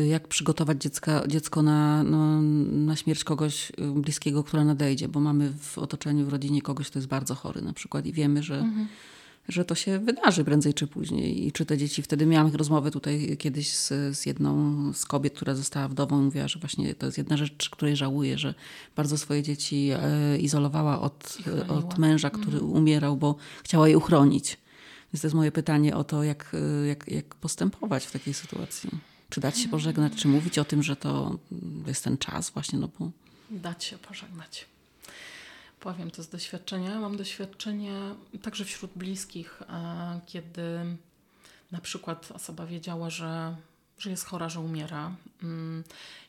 jak 0.06 0.28
przygotować 0.28 0.82
dziecka, 0.82 1.22
dziecko 1.28 1.62
na, 1.62 2.02
no, 2.02 2.42
na 2.86 2.96
śmierć 2.96 3.24
kogoś 3.24 3.72
e, 3.78 4.00
bliskiego, 4.00 4.44
która 4.44 4.64
nadejdzie, 4.64 5.08
bo 5.08 5.20
mamy 5.20 5.52
w 5.60 5.78
otoczeniu, 5.78 6.26
w 6.26 6.28
rodzinie 6.28 6.62
kogoś, 6.62 6.90
kto 6.90 6.98
jest 6.98 7.08
bardzo 7.08 7.34
chory 7.34 7.62
na 7.62 7.72
przykład 7.72 8.06
i 8.06 8.12
wiemy, 8.12 8.42
że, 8.42 8.58
Mhm. 8.58 8.88
że 9.48 9.64
to 9.64 9.74
się 9.74 9.98
wydarzy 9.98 10.44
prędzej 10.44 10.74
czy 10.74 10.86
później. 10.86 11.46
I 11.46 11.52
czy 11.52 11.66
te 11.66 11.78
dzieci, 11.78 12.02
wtedy 12.02 12.26
miałam 12.26 12.56
rozmowę 12.56 12.90
tutaj 12.90 13.36
kiedyś 13.38 13.74
z, 13.74 14.16
z 14.18 14.26
jedną 14.26 14.92
z 14.92 15.04
kobiet, 15.06 15.34
która 15.34 15.54
została 15.54 15.88
wdową 15.88 16.20
i 16.20 16.24
mówiła, 16.24 16.48
że 16.48 16.60
właśnie 16.60 16.94
to 16.94 17.06
jest 17.06 17.18
jedna 17.18 17.36
rzecz, 17.36 17.70
której 17.70 17.96
żałuje, 17.96 18.38
że 18.38 18.54
bardzo 18.96 19.18
swoje 19.18 19.42
dzieci 19.42 19.90
e, 19.92 20.38
izolowała 20.38 21.00
od. 21.00 21.38
Mhm. 21.46 21.70
od 21.70 21.98
męża, 21.98 22.30
który 22.30 22.60
umierał, 22.60 23.16
bo 23.16 23.36
chciała 23.64 23.88
je 23.88 23.98
uchronić. 23.98 24.58
Więc 25.12 25.22
to 25.22 25.26
jest 25.26 25.34
moje 25.34 25.52
pytanie 25.52 25.96
o 25.96 26.04
to, 26.04 26.24
jak, 26.24 26.54
y, 26.54 26.86
jak, 26.86 27.08
jak 27.08 27.34
postępować 27.34 28.06
w 28.06 28.12
takiej 28.12 28.34
sytuacji. 28.34 28.90
Czy 29.30 29.40
dać 29.40 29.58
się 29.58 29.68
pożegnać, 29.68 30.12
czy 30.14 30.28
mówić 30.28 30.58
o 30.58 30.64
tym, 30.64 30.82
że 30.82 30.96
to 30.96 31.38
jest 31.86 32.04
ten 32.04 32.18
czas 32.18 32.50
właśnie, 32.50 32.78
no 32.78 32.88
bo... 32.98 33.10
Dać 33.50 33.84
się 33.84 33.98
pożegnać. 33.98 34.66
Powiem 35.80 36.10
to 36.10 36.22
z 36.22 36.28
doświadczenia. 36.28 37.00
Mam 37.00 37.16
doświadczenie 37.16 38.14
także 38.42 38.64
wśród 38.64 38.90
bliskich, 38.96 39.62
e, 39.62 40.20
kiedy 40.26 40.62
na 41.72 41.80
przykład 41.80 42.32
osoba 42.32 42.66
wiedziała, 42.66 43.10
że, 43.10 43.56
że 43.98 44.10
jest 44.10 44.24
chora, 44.24 44.48
że 44.48 44.60
umiera 44.60 45.14
mm, 45.42 45.84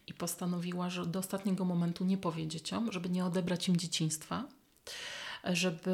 i 0.08 0.14
postanowiła, 0.14 0.90
że 0.90 1.06
do 1.06 1.20
ostatniego 1.20 1.66
momentu 1.66 2.06
nie 2.06 2.18
powie 2.18 2.48
dzieciom, 2.48 2.92
żeby 2.92 3.10
nie 3.10 3.26
odebrać 3.26 3.68
im 3.68 3.78
dzieciństwa, 3.78 4.44
żeby 5.44 5.92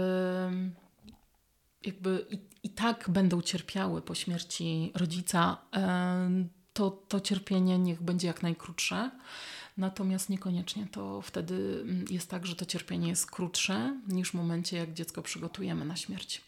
jakby 1.84 2.26
i, 2.30 2.40
i 2.64 2.70
tak 2.70 3.10
będą 3.10 3.42
cierpiały 3.42 4.02
po 4.02 4.16
śmierci 4.16 4.92
rodzica, 4.96 5.58
to, 6.76 6.92
to 7.08 7.20
cierpienie 7.20 7.80
niech 7.80 8.02
będzie 8.02 8.28
jak 8.28 8.44
najkrótsze. 8.44 9.12
Natomiast 9.78 10.30
niekoniecznie 10.30 10.88
to 10.92 11.22
wtedy 11.22 11.80
mm, 11.82 12.06
jest 12.10 12.30
tak, 12.30 12.46
że 12.46 12.56
to 12.56 12.66
cierpienie 12.66 13.08
jest 13.10 13.32
krótsze 13.32 14.00
niż 14.08 14.32
w 14.32 14.34
momencie, 14.34 14.78
jak 14.78 14.94
dziecko 14.94 15.22
przygotujemy 15.22 15.86
na 15.86 15.96
śmierć. 15.96 16.42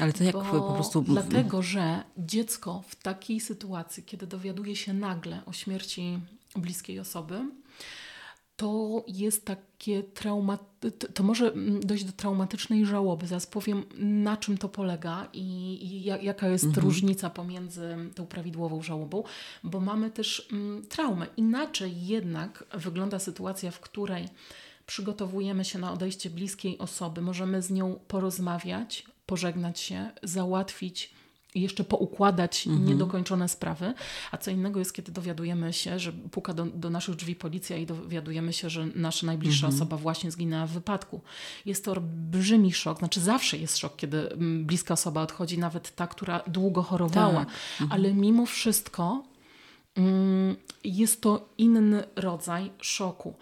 Ale 0.00 0.12
to 0.12 0.24
jak 0.24 0.32
Bo 0.32 0.42
po 0.42 0.74
prostu... 0.74 1.02
Dlatego, 1.02 1.62
że 1.62 2.02
dziecko 2.18 2.82
w 2.88 2.96
takiej 2.96 3.40
sytuacji, 3.40 4.02
kiedy 4.02 4.26
dowiaduje 4.26 4.76
się 4.76 4.92
nagle 4.92 5.40
o 5.46 5.52
śmierci 5.52 6.18
bliskiej 6.56 7.00
osoby, 7.00 7.40
to 8.56 9.04
jest 9.08 9.44
takie 9.44 10.02
trauma, 10.02 10.58
to- 11.14 11.22
może 11.22 11.52
mm, 11.52 11.80
dojść 11.80 12.04
do 12.04 12.12
traumatycznej 12.12 12.86
żałoby. 12.86 13.26
Zaraz 13.26 13.46
powiem, 13.46 13.82
na 13.98 14.36
czym 14.36 14.58
to 14.58 14.68
polega 14.68 15.28
i, 15.32 15.40
i 15.86 16.04
ja- 16.04 16.16
jaka 16.18 16.48
jest 16.48 16.76
różnica 16.76 17.30
pomiędzy 17.30 17.96
tą 18.14 18.26
prawidłową 18.26 18.82
żałobą, 18.82 19.22
bo 19.64 19.80
mamy 19.80 20.10
też 20.10 20.48
mm, 20.52 20.86
traumę. 20.86 21.26
Inaczej 21.36 22.06
jednak 22.06 22.64
wygląda 22.74 23.18
sytuacja, 23.18 23.70
w 23.70 23.80
której 23.80 24.28
przygotowujemy 24.86 25.64
się 25.64 25.78
na 25.78 25.92
odejście 25.92 26.30
bliskiej 26.30 26.78
osoby, 26.78 27.22
możemy 27.22 27.62
z 27.62 27.70
nią 27.70 27.98
porozmawiać, 28.08 29.04
pożegnać 29.26 29.80
się, 29.80 30.10
załatwić 30.22 31.14
i 31.54 31.60
jeszcze 31.60 31.84
poukładać 31.84 32.66
niedokończone 32.66 33.48
sprawy, 33.48 33.94
a 34.30 34.38
co 34.38 34.50
innego 34.50 34.78
jest, 34.78 34.92
kiedy 34.92 35.12
dowiadujemy 35.12 35.72
się, 35.72 35.98
że 35.98 36.12
puka 36.12 36.54
do, 36.54 36.66
do 36.66 36.90
naszych 36.90 37.14
drzwi 37.14 37.36
policja 37.36 37.76
i 37.76 37.86
dowiadujemy 37.86 38.52
się, 38.52 38.70
że 38.70 38.86
nasza 38.94 39.26
najbliższa 39.26 39.66
osoba 39.66 39.96
właśnie 39.96 40.30
zginęła 40.30 40.66
w 40.66 40.70
wypadku. 40.70 41.20
Jest 41.66 41.84
to 41.84 41.92
olbrzymi 41.92 42.72
szok, 42.72 42.98
znaczy 42.98 43.20
zawsze 43.20 43.58
jest 43.58 43.78
szok, 43.78 43.96
kiedy 43.96 44.30
mm, 44.30 44.66
bliska 44.66 44.94
osoba 44.94 45.22
odchodzi, 45.22 45.58
nawet 45.58 45.94
ta, 45.94 46.06
która 46.06 46.40
długo 46.46 46.82
chorowała, 46.82 47.46
ale 47.90 48.14
mimo 48.14 48.46
wszystko 48.46 49.24
mm, 49.96 50.56
jest 50.84 51.20
to 51.20 51.48
inny 51.58 52.04
rodzaj 52.16 52.70
szoku. 52.80 53.34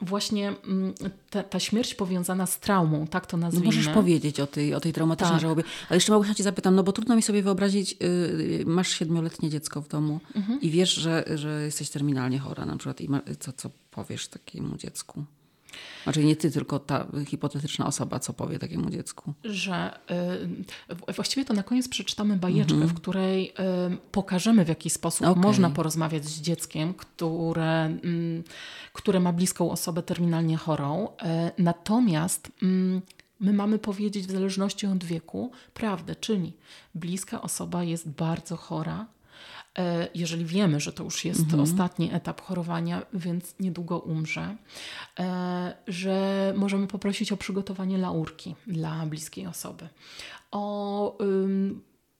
Właśnie 0.00 0.48
mm, 0.48 0.94
ta, 1.30 1.42
ta, 1.42 1.60
śmierć 1.60 1.94
powiązana 1.94 2.46
z 2.46 2.60
traumą, 2.60 3.06
tak 3.06 3.26
to 3.26 3.36
nazwijmy. 3.36 3.66
No 3.66 3.72
możesz 3.76 3.94
powiedzieć 3.94 4.40
o 4.40 4.46
tej, 4.46 4.74
o 4.74 4.80
tej 4.80 4.92
traumatycznej 4.92 5.32
tak. 5.32 5.40
żałobie. 5.40 5.62
Ale 5.88 5.96
jeszcze 5.96 6.12
Małgosia 6.12 6.34
Cię 6.34 6.42
zapytam, 6.42 6.74
no 6.74 6.82
bo 6.82 6.92
trudno 6.92 7.16
mi 7.16 7.22
sobie 7.22 7.42
wyobrazić, 7.42 7.96
yy, 8.00 8.64
masz 8.66 8.88
siedmioletnie 8.88 9.50
dziecko 9.50 9.82
w 9.82 9.88
domu 9.88 10.20
mhm. 10.36 10.60
i 10.60 10.70
wiesz, 10.70 10.94
że, 10.94 11.24
że 11.34 11.62
jesteś 11.64 11.90
terminalnie 11.90 12.38
chora 12.38 12.66
na 12.66 12.76
przykład 12.76 13.00
i 13.00 13.08
ma, 13.08 13.20
co, 13.40 13.52
co 13.52 13.70
powiesz 13.90 14.28
takiemu 14.28 14.76
dziecku? 14.76 15.24
Znaczy 16.04 16.24
nie 16.24 16.36
ty, 16.36 16.50
tylko 16.50 16.78
ta 16.78 17.06
hipotetyczna 17.26 17.86
osoba, 17.86 18.18
co 18.18 18.32
powie 18.32 18.58
takiemu 18.58 18.90
dziecku. 18.90 19.34
Że 19.44 19.98
y, 21.08 21.12
właściwie 21.14 21.44
to 21.44 21.54
na 21.54 21.62
koniec 21.62 21.88
przeczytamy 21.88 22.36
bajeczkę, 22.36 22.74
mm 22.74 22.88
-hmm. 22.88 22.90
w 22.90 22.94
której 22.94 23.48
y, 23.48 23.52
pokażemy 24.12 24.64
w 24.64 24.68
jaki 24.68 24.90
sposób 24.90 25.26
okay. 25.26 25.42
można 25.42 25.70
porozmawiać 25.70 26.24
z 26.24 26.40
dzieckiem, 26.40 26.94
które, 26.94 27.90
y, 28.04 28.42
które 28.92 29.20
ma 29.20 29.32
bliską 29.32 29.70
osobę 29.70 30.02
terminalnie 30.02 30.56
chorą. 30.56 31.08
Y, 31.08 31.62
natomiast 31.62 32.52
mm, 32.62 33.02
my 33.40 33.52
mamy 33.52 33.78
powiedzieć 33.78 34.26
w 34.26 34.30
zależności 34.30 34.86
od 34.86 35.04
wieku 35.04 35.52
prawdę, 35.74 36.16
czyli 36.16 36.52
bliska 36.94 37.42
osoba 37.42 37.84
jest 37.84 38.08
bardzo 38.08 38.56
chora, 38.56 39.06
jeżeli 40.14 40.44
wiemy, 40.44 40.80
że 40.80 40.92
to 40.92 41.04
już 41.04 41.24
jest 41.24 41.40
mhm. 41.40 41.60
ostatni 41.60 42.14
etap 42.14 42.40
chorowania, 42.40 43.02
więc 43.12 43.54
niedługo 43.60 43.98
umrze, 43.98 44.56
e, 45.18 45.76
że 45.86 46.52
możemy 46.56 46.86
poprosić 46.86 47.32
o 47.32 47.36
przygotowanie 47.36 47.98
laurki 47.98 48.54
dla 48.66 49.06
bliskiej 49.06 49.46
osoby, 49.46 49.88
o 50.50 51.18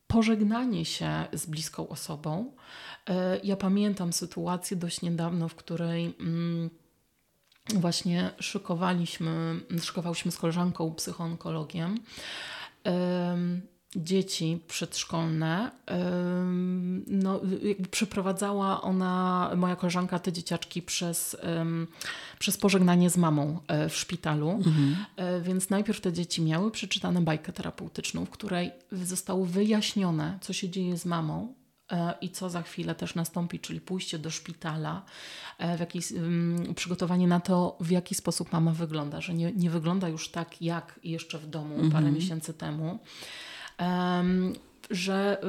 pożegnanie 0.07 0.85
się 0.85 1.25
z 1.33 1.47
bliską 1.47 1.89
osobą. 1.89 2.53
E, 3.09 3.41
ja 3.45 3.57
pamiętam 3.57 4.13
sytuację 4.13 4.77
dość 4.77 5.03
niedawno, 5.03 5.49
w 5.49 5.55
której 5.55 6.15
mm, 6.21 6.71
właśnie 7.75 8.31
szykowaliśmy, 8.39 9.61
szykowałyśmy 9.83 10.31
z 10.33 10.39
koleżanką 10.39 10.95
psychoonkologiem 10.95 11.99
dzieci 13.97 14.59
przedszkolne, 14.69 15.71
no, 17.07 17.41
jakby 17.63 17.89
przeprowadzała 17.89 18.83
ona, 18.83 19.51
moja 19.57 19.77
koleżanka, 19.77 20.19
te 20.19 20.33
dzieciaczki 20.33 20.83
przez, 20.83 21.37
przez 22.39 22.57
pożegnanie 22.57 23.11
z 23.11 23.17
mamą 23.17 23.61
e, 23.69 23.89
w 23.89 23.97
szpitalu. 23.97 24.51
Mhm. 24.51 24.97
E, 25.17 25.41
więc 25.41 25.71
najpierw 25.71 26.01
te 26.01 26.13
dzieci 26.13 26.43
miały 26.43 26.71
przeczytane 26.71 27.21
bajkę 27.21 27.53
terapeutyczną, 27.53 28.25
w 28.25 28.31
której 28.31 28.71
zostało 28.93 29.47
wyjaśnione, 29.47 30.39
co 30.41 30.53
się 30.53 30.69
dzieje 30.69 30.99
z 30.99 31.07
mamą, 31.07 31.55
e, 31.93 32.15
i 32.21 32.31
co 32.31 32.51
za 32.51 32.63
chwilę 32.63 32.95
też 32.95 33.15
nastąpi, 33.15 33.61
czyli 33.61 33.81
pójście 33.81 34.19
do 34.19 34.31
szpitala, 34.31 35.03
w 35.77 35.81
jakiś, 35.81 36.13
przygotowanie 36.77 37.29
na 37.29 37.41
to, 37.41 37.77
w 37.81 37.91
jaki 37.91 38.15
sposób 38.15 38.53
mama 38.53 38.73
wygląda, 38.73 39.21
że 39.21 39.35
nie, 39.35 39.53
nie 39.53 39.71
wygląda 39.71 40.09
już 40.09 40.29
tak 40.29 40.63
jak 40.63 41.01
jeszcze 41.05 41.39
w 41.39 41.47
domu 41.47 41.77
parę 41.77 41.85
mhm. 41.85 42.15
miesięcy 42.15 42.55
temu 42.55 42.99
że 44.91 45.41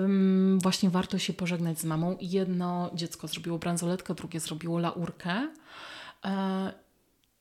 właśnie 0.58 0.89
warto 0.89 1.17
się 1.17 1.34
pożegnać 1.34 1.80
z 1.80 1.86
mamą. 1.86 2.17
Jedno 2.22 2.91
dziecko 2.94 3.28
zrobiło 3.28 3.60
bransoletkę, 3.60 4.15
drugie 4.15 4.39
zrobiło 4.39 4.80
laurkę. 4.80 5.48
E, 6.26 6.74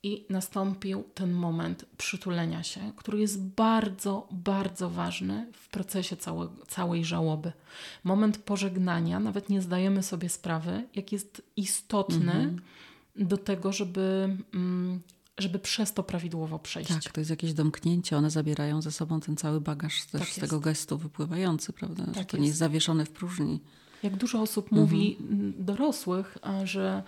I 0.03 0.27
nastąpił 0.31 1.05
ten 1.15 1.33
moment 1.33 1.85
przytulenia 1.97 2.63
się, 2.63 2.93
który 2.97 3.19
jest 3.21 3.43
bardzo, 3.43 4.29
bardzo 4.31 4.91
ważny 4.91 5.47
w 5.53 5.69
procesie 5.69 6.17
całe, 6.17 6.49
całej 6.69 7.05
żałoby. 7.05 7.53
Moment 8.05 8.39
pożegnania, 8.39 9.21
nawet 9.21 9.49
nie 9.49 9.63
zdajemy 9.63 10.03
sobie 10.03 10.29
sprawy, 10.29 10.89
jak 10.95 11.13
jest 11.13 11.43
istotny 11.57 12.33
mm 12.33 12.57
-hmm. 12.57 13.27
do 13.27 13.37
tego, 13.37 13.73
żeby 13.73 14.37
mm, 14.55 15.01
żeby 15.41 15.59
przez 15.59 15.93
to 15.93 16.03
prawidłowo 16.03 16.59
przejść. 16.59 16.91
Tak, 16.91 17.13
to 17.13 17.21
jest 17.21 17.31
jakieś 17.31 17.53
domknięcie. 17.53 18.17
One 18.17 18.31
zabierają 18.31 18.83
ze 18.83 18.93
sobą 18.93 19.21
ten 19.21 19.37
cały 19.37 19.61
bagaż 19.61 20.05
też 20.05 20.21
tak 20.21 20.31
z 20.31 20.35
tego 20.41 20.61
gestu 20.61 20.99
wypływający, 20.99 21.73
prawda? 21.73 22.05
Tak 22.07 22.15
że 22.15 22.25
to 22.25 22.37
jest. 22.37 22.41
nie 22.41 22.47
jest 22.47 22.59
zawieszone 22.59 23.07
w 23.07 23.11
próżni. 23.11 23.61
Jak 24.03 24.17
dużo 24.17 24.43
osób 24.43 24.65
mhm. 24.65 24.83
mówi 24.83 25.17
dorosłych, 25.59 26.39
że 26.65 27.03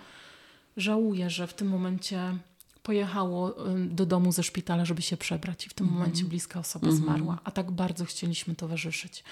żałuje, 0.77 1.29
że 1.29 1.47
w 1.47 1.53
tym 1.53 1.67
momencie 1.67 2.37
pojechało 2.83 3.55
do 3.89 4.05
domu 4.05 4.31
ze 4.31 4.43
szpitala, 4.43 4.85
żeby 4.85 5.01
się 5.01 5.17
przebrać 5.17 5.65
i 5.65 5.69
w 5.69 5.73
tym 5.73 5.87
mhm. 5.87 6.01
momencie 6.01 6.25
bliska 6.25 6.59
osoba 6.59 6.87
mhm. 6.87 7.03
zmarła, 7.03 7.39
a 7.43 7.51
tak 7.51 7.71
bardzo 7.71 8.05
chcieliśmy 8.05 8.55
towarzyszyć. 8.55 9.23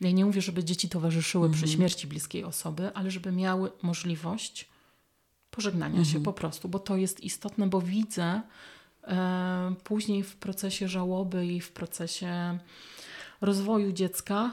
Ja 0.00 0.10
nie 0.10 0.24
mówię, 0.24 0.42
żeby 0.42 0.64
dzieci 0.64 0.88
towarzyszyły 0.88 1.50
przy 1.50 1.68
śmierci 1.68 2.06
bliskiej 2.06 2.44
osoby, 2.44 2.94
ale 2.94 3.10
żeby 3.10 3.32
miały 3.32 3.70
możliwość 3.82 4.69
pożegnania 5.50 5.98
mhm. 5.98 6.04
się 6.04 6.22
po 6.22 6.32
prostu, 6.32 6.68
bo 6.68 6.78
to 6.78 6.96
jest 6.96 7.20
istotne, 7.20 7.66
bo 7.66 7.80
widzę 7.80 8.40
e, 9.04 9.74
później 9.84 10.22
w 10.22 10.36
procesie 10.36 10.88
żałoby 10.88 11.46
i 11.46 11.60
w 11.60 11.72
procesie 11.72 12.58
rozwoju 13.40 13.92
dziecka, 13.92 14.52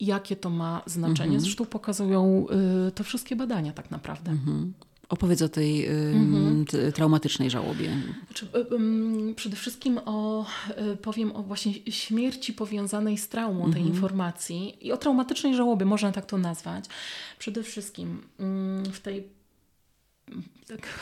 jakie 0.00 0.36
to 0.36 0.50
ma 0.50 0.82
znaczenie. 0.86 1.24
Mhm. 1.24 1.40
Zresztą 1.40 1.66
pokazują 1.66 2.46
y, 2.88 2.92
to 2.92 3.04
wszystkie 3.04 3.36
badania 3.36 3.72
tak 3.72 3.90
naprawdę. 3.90 4.30
Mhm. 4.30 4.74
Opowiedz 5.08 5.42
o 5.42 5.48
tej 5.48 5.88
y, 6.88 6.92
traumatycznej 6.94 7.50
żałobie. 7.50 7.90
Znaczy, 8.26 8.46
y, 9.30 9.34
przede 9.34 9.56
wszystkim 9.56 10.00
o, 10.04 10.46
y, 10.92 10.96
powiem 10.96 11.36
o 11.36 11.42
właśnie 11.42 11.72
śmierci 11.92 12.52
powiązanej 12.52 13.18
z 13.18 13.28
traumą 13.28 13.60
tej 13.60 13.82
mhm. 13.82 13.86
informacji 13.86 14.86
i 14.86 14.92
o 14.92 14.96
traumatycznej 14.96 15.56
żałobie, 15.56 15.86
można 15.86 16.12
tak 16.12 16.26
to 16.26 16.38
nazwać. 16.38 16.84
Przede 17.38 17.62
wszystkim 17.62 18.22
w 18.92 19.00
tej 19.02 19.37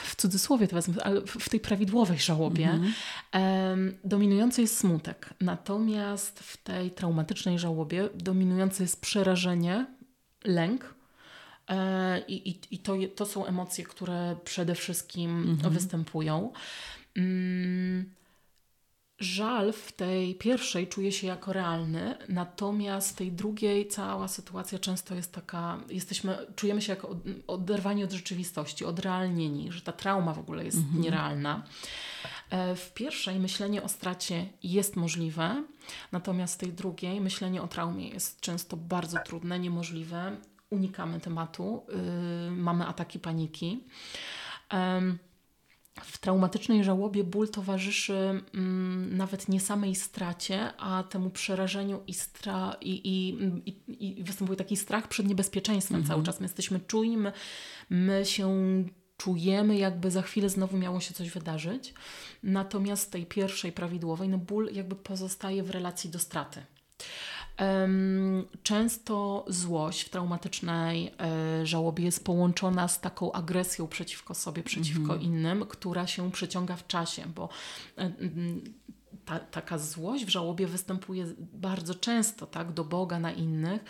w 0.05 0.17
cudzysłowie 0.17 0.69
to 0.69 0.77
wezmę, 0.77 1.05
ale 1.05 1.21
w 1.21 1.49
tej 1.49 1.61
prawidłowej 1.61 2.19
żałobie 2.19 2.71
mm 2.71 2.93
-hmm. 3.33 3.93
dominujący 4.05 4.61
jest 4.61 4.79
smutek. 4.79 5.35
Natomiast 5.41 6.41
w 6.41 6.57
tej 6.57 6.91
traumatycznej 6.91 7.59
żałobie 7.59 8.09
dominujące 8.15 8.83
jest 8.83 9.01
przerażenie, 9.01 9.87
lęk. 10.45 10.95
E, 11.69 12.21
I, 12.29 12.51
i, 12.51 12.61
i 12.71 12.79
to, 12.79 12.95
to 13.17 13.27
są 13.27 13.47
emocje, 13.47 13.85
które 13.85 14.37
przede 14.45 14.75
wszystkim 14.75 15.31
mm 15.31 15.57
-hmm. 15.57 15.71
występują. 15.71 16.53
Mm, 17.17 18.11
żal 19.19 19.73
w 19.73 19.93
tej 19.93 20.35
pierwszej 20.35 20.89
czuje 20.89 21.13
się 21.13 21.27
jako 21.27 21.53
realny, 21.53 22.17
natomiast 22.29 23.11
w 23.11 23.15
tej 23.15 23.33
drugiej 23.33 23.89
cała 23.89 24.29
sytuacja 24.29 24.79
często 24.79 25.15
jest 25.15 25.33
taka, 25.33 25.79
jesteśmy, 25.91 26.39
czujemy 26.57 26.83
się 26.83 26.93
jako 26.93 27.17
oderwani 27.47 28.05
od 28.05 28.13
rzeczywistości, 28.13 28.85
odrealnieni, 28.85 29.73
że 29.73 29.81
ta 29.81 29.93
trauma 29.93 30.35
w 30.35 30.39
ogóle 30.39 30.65
jest 30.65 30.77
mhm. 30.77 31.01
nierealna. 31.01 31.65
E, 32.51 32.77
w 32.77 32.95
pierwszej 32.95 33.39
myślenie 33.39 33.83
o 33.83 33.89
stracie 33.89 34.47
jest 34.63 34.97
możliwe, 34.97 35.65
natomiast 36.13 36.55
w 36.55 36.59
tej 36.59 36.73
drugiej 36.73 37.21
myślenie 37.21 37.63
o 37.63 37.69
traumie 37.69 38.09
jest 38.09 38.41
często 38.41 38.77
bardzo 38.77 39.19
trudne, 39.25 39.59
niemożliwe. 39.59 40.37
Unikamy 40.71 41.21
tematu, 41.21 41.87
yy, 41.89 42.51
mamy 42.51 42.87
ataki 42.87 43.19
paniki. 43.19 43.85
Yy. 44.73 45.26
W 46.03 46.19
traumatycznej 46.19 46.85
żałobie 46.85 47.25
ból 47.25 47.49
towarzyszy 47.49 48.43
mm, 48.55 49.17
nawet 49.17 49.49
nie 49.49 49.61
samej 49.61 49.95
stracie, 49.95 50.77
a 50.77 51.03
temu 51.03 51.31
przerażeniu 51.31 52.03
i, 52.07 52.15
stra 52.15 52.77
i, 52.81 52.91
i, 52.91 53.29
i, 53.71 54.19
i 54.21 54.25
występuje 54.25 54.57
taki 54.57 54.77
strach 54.77 55.09
przed 55.09 55.27
niebezpieczeństwem 55.27 55.97
mhm. 55.97 56.09
cały 56.09 56.25
czas. 56.25 56.41
My 56.41 56.45
jesteśmy 56.45 56.81
czujni, 56.81 57.17
my, 57.17 57.33
my 57.91 58.25
się 58.25 58.55
czujemy, 59.17 59.77
jakby 59.77 60.11
za 60.11 60.23
chwilę 60.23 60.49
znowu 60.49 60.77
miało 60.77 61.01
się 61.01 61.15
coś 61.15 61.31
wydarzyć. 61.31 61.95
Natomiast 62.43 63.13
tej 63.13 63.27
pierwszej 63.27 63.73
prawidłowej, 63.73 64.29
no 64.29 64.39
ból 64.39 64.71
jakby 64.73 64.97
pozostaje 64.97 65.63
w 65.63 65.71
relacji 65.71 66.11
do 66.11 66.19
straty. 66.19 66.63
Często 68.63 69.45
złość 69.49 70.03
w 70.03 70.09
traumatycznej 70.09 71.15
e, 71.21 71.67
żałobie 71.67 72.05
jest 72.05 72.25
połączona 72.25 72.89
z 72.89 73.01
taką 73.01 73.33
agresją 73.33 73.89
przeciwko 73.89 74.35
sobie, 74.35 74.63
przeciwko 74.63 75.13
mm 75.13 75.19
-hmm. 75.19 75.23
innym, 75.23 75.67
która 75.67 76.07
się 76.07 76.33
przeciąga 76.33 76.77
w 76.77 76.87
czasie, 76.87 77.23
bo 77.35 77.49
e, 77.99 78.13
ta, 79.25 79.39
taka 79.39 79.79
złość 79.79 80.25
w 80.25 80.29
żałobie 80.29 80.67
występuje 80.67 81.27
bardzo 81.39 81.95
często 81.95 82.47
tak, 82.47 82.73
do 82.73 82.85
Boga, 82.85 83.19
na 83.19 83.33
innych, 83.33 83.85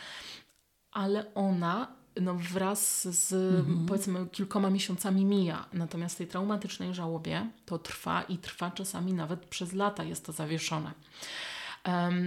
ale 0.93 1.35
ona 1.35 1.89
no, 2.21 2.35
wraz 2.35 3.09
z 3.09 3.33
-hmm. 3.33 3.87
powiedzmy 3.89 4.27
kilkoma 4.27 4.71
miesiącami 4.71 5.25
mija. 5.25 5.69
Natomiast 5.73 6.15
w 6.15 6.19
tej 6.19 6.27
traumatycznej 6.27 6.95
żałobie 6.95 7.51
to 7.65 7.79
trwa 7.79 8.23
i 8.23 8.39
trwa 8.39 8.71
czasami 8.71 9.13
nawet 9.13 9.47
przez 9.47 9.73
lata 9.73 10.05
jest 10.05 10.27
to 10.27 10.33
zawieszone. 10.33 10.93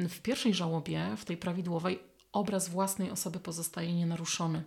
W 0.09 0.19
pierwszej 0.21 0.53
żałobie, 0.53 1.15
w 1.17 1.25
tej 1.25 1.37
prawidłowej, 1.37 1.99
obraz 2.31 2.69
własnej 2.69 3.11
osoby 3.11 3.39
pozostaje 3.39 3.93
nienaruszony. 3.93 4.63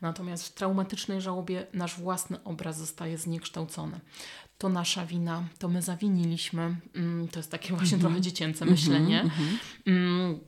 Natomiast 0.00 0.48
w 0.48 0.54
traumatycznej 0.54 1.20
żałobie 1.20 1.66
nasz 1.72 2.00
własny 2.00 2.44
obraz 2.44 2.78
zostaje 2.78 3.18
zniekształcony. 3.18 4.00
To 4.58 4.68
nasza 4.68 5.06
wina, 5.06 5.44
to 5.58 5.68
my 5.68 5.82
zawiniliśmy. 5.82 6.76
Mm, 6.94 7.28
to 7.28 7.38
jest 7.38 7.50
takie 7.50 7.68
właśnie 7.74 7.96
mm 7.96 7.98
-hmm. 7.98 8.08
trochę 8.08 8.20
dziecięce 8.20 8.64
myślenie. 8.64 9.20
Mm 9.20 9.30
-hmm. 9.30 10.38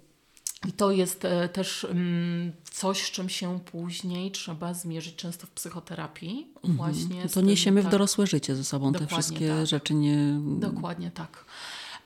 I 0.68 0.72
to 0.72 0.90
jest 0.90 1.24
e, 1.24 1.48
też 1.48 1.84
mm, 1.84 2.52
coś, 2.70 3.02
z 3.02 3.10
czym 3.10 3.28
się 3.28 3.60
później 3.60 4.30
trzeba 4.30 4.74
zmierzyć 4.74 5.16
często 5.16 5.46
w 5.46 5.50
psychoterapii. 5.50 6.46
Mhm. 6.56 6.76
Właśnie 6.76 7.28
to 7.28 7.40
niesiemy 7.40 7.80
tak, 7.80 7.88
w 7.88 7.92
dorosłe 7.92 8.26
życie 8.26 8.56
ze 8.56 8.64
sobą 8.64 8.92
te 8.92 9.06
wszystkie 9.06 9.48
tak. 9.48 9.66
rzeczy. 9.66 9.94
Nie... 9.94 10.40
Dokładnie 10.58 11.10
tak. 11.10 11.44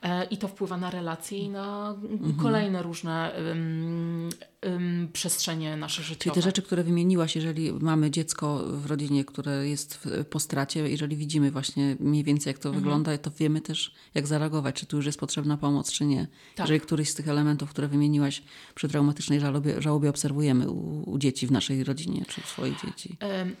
E, 0.01 0.23
I 0.23 0.37
to 0.37 0.47
wpływa 0.47 0.77
na 0.77 0.89
relacje 0.89 1.37
i 1.37 1.49
na 1.49 1.95
mhm. 2.11 2.35
kolejne 2.35 2.83
różne 2.83 3.31
um, 3.47 4.29
um, 4.65 5.09
przestrzenie 5.13 5.77
nasze 5.77 6.03
życiowe. 6.03 6.23
Czyli 6.23 6.35
te 6.35 6.41
rzeczy, 6.41 6.61
które 6.61 6.83
wymieniłaś, 6.83 7.35
jeżeli 7.35 7.73
mamy 7.73 8.11
dziecko 8.11 8.63
w 8.65 8.85
rodzinie, 8.85 9.25
które 9.25 9.69
jest 9.69 10.07
po 10.29 10.39
stracie, 10.39 10.89
jeżeli 10.89 11.15
widzimy 11.15 11.51
właśnie 11.51 11.95
mniej 11.99 12.23
więcej 12.23 12.51
jak 12.51 12.59
to 12.59 12.69
mhm. 12.69 12.83
wygląda, 12.83 13.17
to 13.17 13.31
wiemy 13.31 13.61
też 13.61 13.93
jak 14.13 14.27
zareagować, 14.27 14.75
czy 14.75 14.85
tu 14.85 14.97
już 14.97 15.05
jest 15.05 15.19
potrzebna 15.19 15.57
pomoc, 15.57 15.91
czy 15.91 16.05
nie. 16.05 16.27
Tak. 16.55 16.65
Jeżeli 16.65 16.79
któryś 16.79 17.09
z 17.09 17.15
tych 17.15 17.27
elementów, 17.27 17.69
które 17.69 17.87
wymieniłaś 17.87 18.43
przy 18.75 18.87
traumatycznej 18.87 19.39
żałobie, 19.39 19.81
żałobie 19.81 20.09
obserwujemy 20.09 20.69
u, 20.69 21.11
u 21.11 21.17
dzieci 21.17 21.47
w 21.47 21.51
naszej 21.51 21.83
rodzinie, 21.83 22.25
czy 22.27 22.41
u 22.41 22.43
swoich 22.43 22.81
dzieci. 22.81 23.17
Um, 23.21 23.55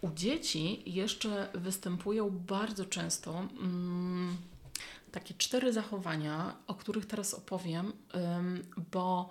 u 0.00 0.10
dzieci 0.14 0.82
jeszcze 0.86 1.48
występują 1.54 2.30
bardzo 2.46 2.84
często... 2.84 3.48
Um, 3.60 4.36
takie 5.20 5.34
cztery 5.34 5.72
zachowania, 5.72 6.56
o 6.66 6.74
których 6.74 7.06
teraz 7.06 7.34
opowiem, 7.34 7.92
bo 8.92 9.28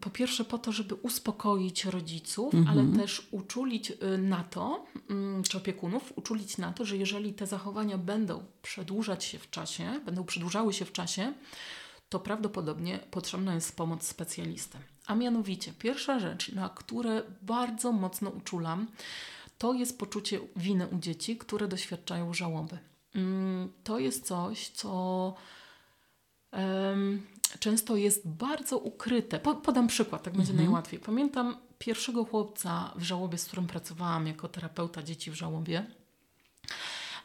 po 0.00 0.10
pierwsze 0.10 0.44
po 0.44 0.58
to, 0.58 0.72
żeby 0.72 0.94
uspokoić 0.94 1.84
rodziców, 1.84 2.54
mhm. 2.54 2.78
ale 2.78 2.98
też 2.98 3.28
uczulić 3.30 3.90
y, 3.90 4.18
na 4.18 4.44
to, 4.44 4.86
czy 5.48 5.58
opiekunów, 5.58 6.12
uczulić 6.16 6.58
na 6.58 6.72
to, 6.72 6.84
że 6.84 6.96
jeżeli 6.96 7.34
te 7.34 7.46
zachowania 7.46 7.98
będą 7.98 8.44
przedłużać 8.62 9.24
się 9.24 9.38
w 9.38 9.50
czasie, 9.50 10.00
będą 10.04 10.24
przedłużały 10.24 10.72
się 10.72 10.84
w 10.84 10.92
czasie, 10.92 11.32
to 12.08 12.20
prawdopodobnie 12.20 12.98
potrzebna 13.10 13.54
jest 13.54 13.76
pomoc 13.76 14.06
specjalisty. 14.06 14.78
A 15.06 15.14
mianowicie, 15.14 15.72
pierwsza 15.72 16.18
rzecz, 16.18 16.52
na 16.52 16.68
które 16.68 17.22
bardzo 17.42 17.92
mocno 17.92 18.30
uczulam, 18.30 18.86
to 19.58 19.72
jest 19.72 19.98
poczucie 19.98 20.40
winy 20.56 20.86
u 20.86 20.98
dzieci, 20.98 21.36
które 21.36 21.68
doświadczają 21.68 22.34
żałoby. 22.34 22.78
Mm, 23.18 23.72
to 23.84 23.98
jest 23.98 24.26
coś, 24.26 24.68
co 24.68 25.34
często 27.60 27.96
jest 27.96 28.28
bardzo 28.28 28.78
ukryte. 28.78 29.38
podam 29.38 29.88
przykład, 29.88 30.22
tak 30.22 30.36
będzie 30.36 30.52
mhm. 30.52 30.66
najłatwiej. 30.66 31.00
Pamiętam 31.00 31.56
pierwszego 31.78 32.24
chłopca 32.24 32.92
w 32.96 33.02
żałobie, 33.02 33.38
z 33.38 33.44
którym 33.44 33.66
pracowałam 33.66 34.26
jako 34.26 34.48
terapeuta 34.48 35.02
dzieci 35.02 35.30
w 35.30 35.34
żałobie. 35.34 35.86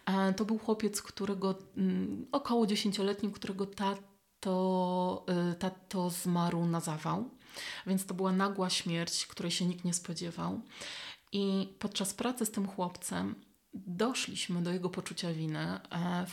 E, 0.05 0.33
to 0.33 0.45
był 0.45 0.57
chłopiec, 0.57 1.01
którego 1.01 1.55
mm, 1.77 2.25
około 2.31 2.67
dziesięcioletni, 2.67 3.31
którego 3.31 3.65
tato, 3.65 5.25
y, 5.51 5.55
tato 5.55 6.09
zmarł 6.09 6.65
na 6.65 6.79
zawał. 6.79 7.29
Więc 7.87 8.05
to 8.05 8.13
była 8.13 8.31
nagła 8.31 8.69
śmierć, 8.69 9.25
której 9.27 9.51
się 9.51 9.65
nikt 9.65 9.85
nie 9.85 9.93
spodziewał. 9.93 10.61
I 11.31 11.73
podczas 11.79 12.13
pracy 12.13 12.45
z 12.45 12.51
tym 12.51 12.67
chłopcem 12.67 13.35
doszliśmy 13.73 14.61
do 14.61 14.71
jego 14.71 14.89
poczucia 14.89 15.33
winy, 15.33 15.59
e, 15.59 16.25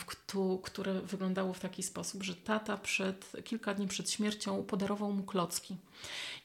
które 0.63 1.01
wyglądało 1.01 1.53
w 1.53 1.59
taki 1.59 1.83
sposób, 1.83 2.23
że 2.23 2.35
tata 2.35 2.77
przed, 2.77 3.31
kilka 3.43 3.73
dni 3.73 3.87
przed 3.87 4.11
śmiercią 4.11 4.63
podarował 4.63 5.11
mu 5.11 5.23
klocki. 5.23 5.77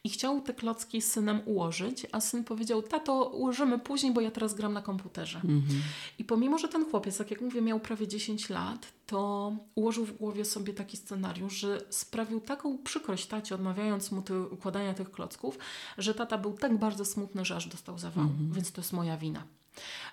I 0.05 0.11
chciał 0.11 0.41
te 0.41 0.55
klocki 0.55 1.03
z 1.03 1.13
synem 1.13 1.41
ułożyć, 1.45 2.07
a 2.13 2.21
syn 2.21 2.45
powiedział: 2.45 2.83
Tato, 2.83 3.25
ułożymy 3.25 3.79
później, 3.79 4.13
bo 4.13 4.21
ja 4.21 4.31
teraz 4.31 4.55
gram 4.55 4.73
na 4.73 4.83
komputerze. 4.83 5.39
Mhm. 5.39 5.83
I 6.19 6.25
pomimo, 6.25 6.59
że 6.59 6.69
ten 6.69 6.91
chłopiec, 6.91 7.19
tak 7.19 7.31
jak 7.31 7.41
mówię, 7.41 7.63
miał 7.63 7.81
prawie 7.81 8.09
10 8.09 8.51
lat, 8.51 8.87
to 9.07 9.53
ułożył 9.75 10.05
w 10.05 10.17
głowie 10.17 10.45
sobie 10.45 10.75
taki 10.75 10.97
scenariusz, 10.97 11.55
że 11.55 11.81
sprawił 11.91 12.41
taką 12.41 12.79
przykrość 12.79 13.27
tacie, 13.27 13.55
odmawiając 13.55 14.13
mu 14.13 14.23
te, 14.23 14.41
układania 14.41 14.95
tych 14.95 15.11
klocków, 15.11 15.59
że 15.99 16.15
tata 16.15 16.39
był 16.39 16.53
tak 16.53 16.79
bardzo 16.79 17.05
smutny, 17.05 17.45
że 17.45 17.57
aż 17.57 17.67
dostał 17.67 17.99
zawału. 17.99 18.29
Mhm. 18.29 18.53
Więc 18.53 18.73
to 18.73 18.81
jest 18.81 18.93
moja 18.93 19.17
wina. 19.17 19.43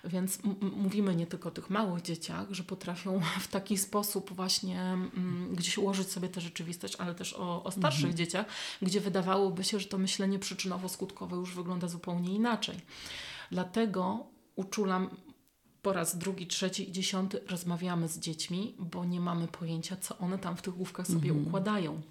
Więc 0.04 0.38
mówimy 0.60 1.16
nie 1.16 1.26
tylko 1.26 1.48
o 1.48 1.52
tych 1.52 1.70
małych 1.70 2.02
dzieciach, 2.02 2.46
że 2.50 2.64
potrafią 2.64 3.20
w 3.40 3.48
taki 3.48 3.78
sposób 3.78 4.32
właśnie 4.32 4.80
mm, 4.80 5.54
gdzieś 5.54 5.78
ułożyć 5.78 6.10
sobie 6.10 6.28
tę 6.28 6.40
rzeczywistość, 6.40 6.96
ale 6.96 7.14
też 7.14 7.32
o, 7.32 7.64
o 7.64 7.70
starszych 7.70 8.04
mhm. 8.04 8.16
dzieciach, 8.16 8.46
gdzie 8.82 9.00
wydawałoby 9.00 9.64
się, 9.64 9.80
że 9.80 9.86
to 9.86 9.98
myślenie 9.98 10.38
przyczynowo-skutkowe 10.38 11.36
już 11.36 11.54
wygląda 11.54 11.88
zupełnie 11.88 12.34
inaczej. 12.34 12.80
Dlatego 13.50 14.26
uczulam 14.56 15.10
po 15.82 15.92
raz 15.92 16.18
drugi, 16.18 16.46
trzeci 16.46 16.88
i 16.88 16.92
dziesiąty 16.92 17.40
rozmawiamy 17.48 18.08
z 18.08 18.18
dziećmi, 18.18 18.74
bo 18.78 19.04
nie 19.04 19.20
mamy 19.20 19.48
pojęcia, 19.48 19.96
co 19.96 20.18
one 20.18 20.38
tam 20.38 20.56
w 20.56 20.62
tych 20.62 20.74
główkach 20.74 21.06
sobie 21.06 21.30
mhm. 21.30 21.46
układają. 21.46 22.02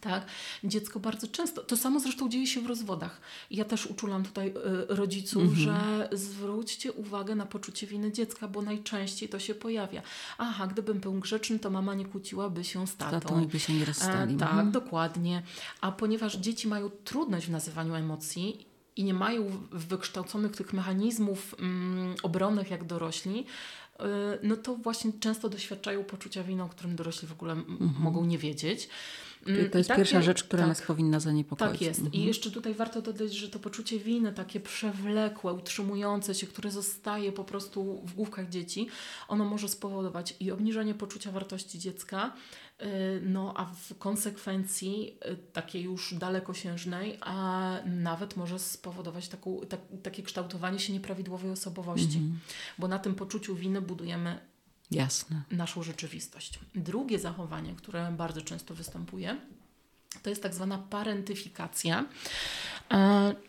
Tak, 0.00 0.26
dziecko 0.64 1.00
bardzo 1.00 1.28
często, 1.28 1.62
to 1.62 1.76
samo 1.76 2.00
zresztą 2.00 2.28
dzieje 2.28 2.46
się 2.46 2.60
w 2.60 2.66
rozwodach. 2.66 3.20
Ja 3.50 3.64
też 3.64 3.86
uczulam 3.86 4.24
tutaj 4.24 4.48
y, 4.48 4.54
rodziców, 4.88 5.42
mhm. 5.42 5.60
że 5.60 6.08
zwróćcie 6.12 6.92
uwagę 6.92 7.34
na 7.34 7.46
poczucie 7.46 7.86
winy 7.86 8.12
dziecka, 8.12 8.48
bo 8.48 8.62
najczęściej 8.62 9.28
to 9.28 9.38
się 9.38 9.54
pojawia. 9.54 10.02
Aha, 10.38 10.66
gdybym 10.66 11.00
był 11.00 11.12
grzeczny, 11.12 11.58
to 11.58 11.70
mama 11.70 11.94
nie 11.94 12.06
kłóciłaby 12.06 12.64
się 12.64 12.86
z 12.86 12.96
tatą. 12.96 13.20
tatą 13.20 13.46
by 13.46 13.60
się 13.60 13.72
nie 13.72 13.84
rozstali. 13.84 14.34
E, 14.34 14.38
tak, 14.38 14.48
mhm. 14.48 14.72
dokładnie. 14.72 15.42
A 15.80 15.92
ponieważ 15.92 16.36
dzieci 16.36 16.68
mają 16.68 16.90
trudność 16.90 17.46
w 17.46 17.50
nazywaniu 17.50 17.94
emocji 17.94 18.66
i 18.96 19.04
nie 19.04 19.14
mają 19.14 19.50
wykształconych 19.72 20.56
tych 20.56 20.72
mechanizmów 20.72 21.54
mm, 21.58 22.14
obronnych 22.22 22.70
jak 22.70 22.84
dorośli, 22.84 23.40
y, 23.40 24.04
no 24.42 24.56
to 24.56 24.76
właśnie 24.76 25.12
często 25.20 25.48
doświadczają 25.48 26.04
poczucia 26.04 26.44
winy, 26.44 26.62
o 26.62 26.68
którym 26.68 26.96
dorośli 26.96 27.28
w 27.28 27.32
ogóle 27.32 27.52
mhm. 27.52 27.94
mogą 27.98 28.24
nie 28.24 28.38
wiedzieć. 28.38 28.88
Mm, 29.46 29.70
to 29.70 29.78
jest 29.78 29.90
pierwsza 29.90 30.22
rzecz, 30.22 30.44
która 30.44 30.62
tak, 30.62 30.68
nas 30.68 30.82
powinna 30.82 31.20
zaniepokoić. 31.20 31.72
Tak 31.72 31.80
jest. 31.80 32.00
Mhm. 32.00 32.22
I 32.22 32.26
jeszcze 32.26 32.50
tutaj 32.50 32.74
warto 32.74 33.02
dodać, 33.02 33.34
że 33.34 33.48
to 33.48 33.58
poczucie 33.58 33.98
winy, 33.98 34.32
takie 34.32 34.60
przewlekłe, 34.60 35.52
utrzymujące 35.52 36.34
się, 36.34 36.46
które 36.46 36.70
zostaje 36.70 37.32
po 37.32 37.44
prostu 37.44 38.02
w 38.04 38.14
główkach 38.14 38.48
dzieci, 38.48 38.88
ono 39.28 39.44
może 39.44 39.68
spowodować 39.68 40.34
i 40.40 40.50
obniżenie 40.50 40.94
poczucia 40.94 41.32
wartości 41.32 41.78
dziecka, 41.78 42.32
y, 42.82 42.86
no 43.22 43.54
a 43.56 43.64
w 43.64 43.98
konsekwencji 43.98 45.18
y, 45.30 45.36
takiej 45.52 45.82
już 45.82 46.14
dalekosiężnej, 46.14 47.18
a 47.20 47.76
nawet 47.86 48.36
może 48.36 48.58
spowodować 48.58 49.28
taką, 49.28 49.60
tak, 49.68 49.80
takie 50.02 50.22
kształtowanie 50.22 50.78
się 50.78 50.92
nieprawidłowej 50.92 51.50
osobowości, 51.50 52.18
mhm. 52.18 52.38
bo 52.78 52.88
na 52.88 52.98
tym 52.98 53.14
poczuciu 53.14 53.54
winy 53.54 53.80
budujemy 53.80 54.47
Jasne. 54.90 55.42
naszą 55.50 55.82
rzeczywistość. 55.82 56.58
Drugie 56.74 57.18
zachowanie, 57.18 57.74
które 57.74 58.12
bardzo 58.12 58.42
często 58.42 58.74
występuje, 58.74 59.40
to 60.22 60.30
jest 60.30 60.42
tak 60.42 60.54
zwana 60.54 60.78
parentyfikacja, 60.78 62.04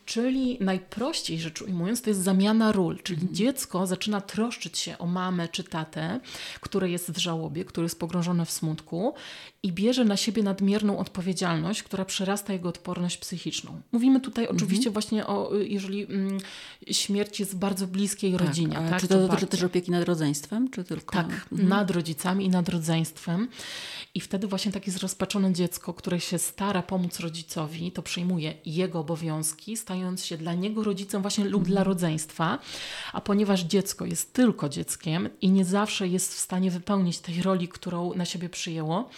czyli 0.06 0.58
najprościej 0.62 1.40
rzecz 1.40 1.62
ujmując, 1.62 2.02
to 2.02 2.10
jest 2.10 2.22
zamiana 2.22 2.72
ról, 2.72 2.98
czyli 3.04 3.20
mhm. 3.20 3.36
dziecko 3.36 3.88
zaczyna 3.88 4.22
troszczyć 4.22 4.78
się 4.78 4.98
o 4.98 5.06
mamę 5.06 5.48
czy 5.48 5.64
tatę, 5.64 6.20
które 6.62 6.90
jest 6.90 7.12
w 7.12 7.18
żałobie, 7.18 7.66
które 7.66 7.86
jest 7.86 8.00
pogrążone 8.00 8.46
w 8.46 8.52
smutku 8.52 9.14
i 9.64 9.72
bierze 9.72 10.06
na 10.06 10.18
siebie 10.18 10.44
nadmierną 10.44 10.98
odpowiedzialność, 10.98 11.84
która 11.84 12.06
przerasta 12.06 12.54
jego 12.54 12.70
odporność 12.70 13.18
psychiczną. 13.18 13.82
Mówimy 13.92 14.20
tutaj 14.20 14.44
mhm. 14.44 14.58
oczywiście 14.58 14.90
właśnie 14.92 15.28
o, 15.28 15.56
jeżeli 15.56 16.04
mm, 16.04 16.38
śmierć 16.92 17.40
jest 17.40 17.52
w 17.52 17.56
bardzo 17.56 17.88
bliskiej 17.88 18.32
tak, 18.32 18.42
rodzinie. 18.42 18.76
Tak? 18.90 19.02
Czy 19.02 19.08
to 19.08 19.28
dotyczy 19.28 19.48
też 19.48 19.64
opieki 19.64 19.92
nad 19.92 20.04
rodzeństwem, 20.04 20.70
czy 20.70 20.84
tylko? 20.84 21.16
Tak, 21.16 21.48
mhm. 21.52 21.70
nad 21.70 21.92
rodzicami 21.92 22.46
i 22.46 22.50
nad 22.50 22.70
rodzeństwem. 22.70 23.48
I 24.16 24.22
wtedy 24.22 24.48
właśnie 24.48 24.72
takie 24.72 24.92
zrozpaczone 24.92 25.54
dziecko, 25.54 25.94
które 25.94 26.20
się 26.20 26.38
stara 26.38 26.82
pomóc 26.82 27.20
rodzicowi, 27.20 27.92
to 27.92 28.02
przyjmuje 28.02 28.54
jego 28.66 29.04
obowiązki, 29.30 29.78
stając 29.78 30.26
się 30.26 30.38
dla 30.38 30.54
niego 30.54 30.84
rodzicem 30.84 31.22
właśnie 31.22 31.46
lub 31.46 31.64
dla 31.64 31.84
rodzeństwa. 31.84 32.60
A 33.14 33.22
ponieważ 33.22 33.62
dziecko 33.62 34.06
jest 34.06 34.34
tylko 34.34 34.70
dzieckiem 34.70 35.30
i 35.42 35.50
nie 35.50 35.66
zawsze 35.66 36.08
jest 36.08 36.34
w 36.34 36.40
stanie 36.40 36.72
wypełnić 36.72 37.20
tej 37.20 37.42
roli, 37.42 37.68
którą 37.68 38.14
na 38.14 38.26
siebie 38.26 38.50
przyjęło, 38.50 39.10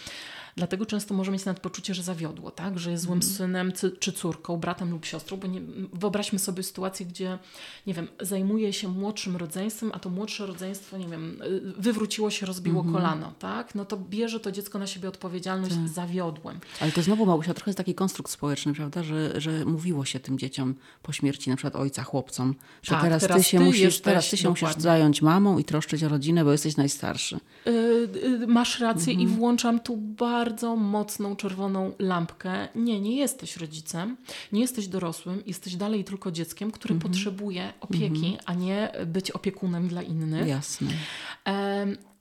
Dlatego 0.56 0.86
często 0.86 1.14
może 1.14 1.32
mieć 1.32 1.44
nadpoczucie, 1.44 1.94
że 1.94 2.02
zawiodło, 2.02 2.50
tak? 2.50 2.78
że 2.78 2.90
jest 2.90 3.02
złym 3.02 3.18
mm. 3.18 3.34
synem 3.34 3.72
czy 3.98 4.12
córką, 4.12 4.56
bratem 4.56 4.90
lub 4.90 5.04
siostrą, 5.04 5.36
bo 5.36 5.46
nie, 5.46 5.60
wyobraźmy 5.92 6.38
sobie 6.38 6.62
sytuację, 6.62 7.06
gdzie, 7.06 7.38
nie 7.86 7.94
wiem, 7.94 8.08
zajmuje 8.20 8.72
się 8.72 8.88
młodszym 8.88 9.36
rodzeństwem, 9.36 9.90
a 9.94 9.98
to 9.98 10.10
młodsze 10.10 10.46
rodzeństwo, 10.46 10.98
nie 10.98 11.08
wiem, 11.08 11.42
wywróciło 11.78 12.30
się, 12.30 12.46
rozbiło 12.46 12.80
mm 12.80 12.92
-hmm. 12.92 12.96
kolano, 12.96 13.32
tak? 13.38 13.74
No 13.74 13.84
to 13.84 13.96
bierze 13.96 14.40
to 14.40 14.52
dziecko 14.52 14.78
na 14.78 14.86
siebie 14.86 15.08
odpowiedzialność, 15.08 15.74
tak. 15.74 15.88
zawiodłem. 15.88 16.60
Ale 16.80 16.92
to 16.92 17.02
znowu, 17.02 17.26
Małgosia, 17.26 17.54
trochę 17.54 17.70
jest 17.70 17.78
taki 17.78 17.94
konstrukt 17.94 18.30
społeczny, 18.30 18.74
prawda, 18.74 19.02
że, 19.02 19.40
że 19.40 19.64
mówiło 19.64 20.04
się 20.04 20.20
tym 20.20 20.38
dzieciom 20.38 20.74
po 21.02 21.12
śmierci 21.12 21.50
na 21.50 21.56
przykład 21.56 21.76
ojca, 21.76 22.02
chłopcom, 22.02 22.54
że 22.82 22.90
tak, 22.90 23.02
teraz, 23.02 23.22
teraz, 23.22 23.38
ty 23.38 23.44
się 23.44 23.58
ty 23.58 23.64
musisz, 23.64 23.80
jesteś, 23.80 24.02
teraz 24.02 24.30
ty 24.30 24.36
się 24.36 24.42
dokładnie. 24.42 24.68
musisz 24.68 24.82
zająć 24.82 25.22
mamą 25.22 25.58
i 25.58 25.64
troszczyć 25.64 26.04
o 26.04 26.08
rodzinę, 26.08 26.44
bo 26.44 26.52
jesteś 26.52 26.76
najstarszy. 26.76 27.40
Yy, 27.66 28.08
yy, 28.22 28.46
masz 28.46 28.80
rację 28.80 29.12
mm 29.12 29.26
-hmm. 29.26 29.30
i 29.30 29.36
włączam 29.36 29.80
tu 29.80 29.96
bardzo 29.96 30.41
bardzo 30.44 30.76
mocną 30.76 31.36
czerwoną 31.36 31.92
lampkę. 31.98 32.68
Nie, 32.74 33.00
nie 33.00 33.16
jesteś 33.16 33.56
rodzicem, 33.56 34.16
nie 34.52 34.60
jesteś 34.60 34.88
dorosłym, 34.88 35.42
jesteś 35.46 35.76
dalej 35.76 36.04
tylko 36.04 36.30
dzieckiem, 36.30 36.70
które 36.70 36.94
-hmm. 36.94 37.02
potrzebuje 37.02 37.72
opieki, 37.80 38.36
-hmm. 38.36 38.42
a 38.46 38.54
nie 38.54 38.92
być 39.06 39.30
opiekunem 39.30 39.88
dla 39.88 40.02
innych. 40.02 40.48
Jasne. 40.48 40.88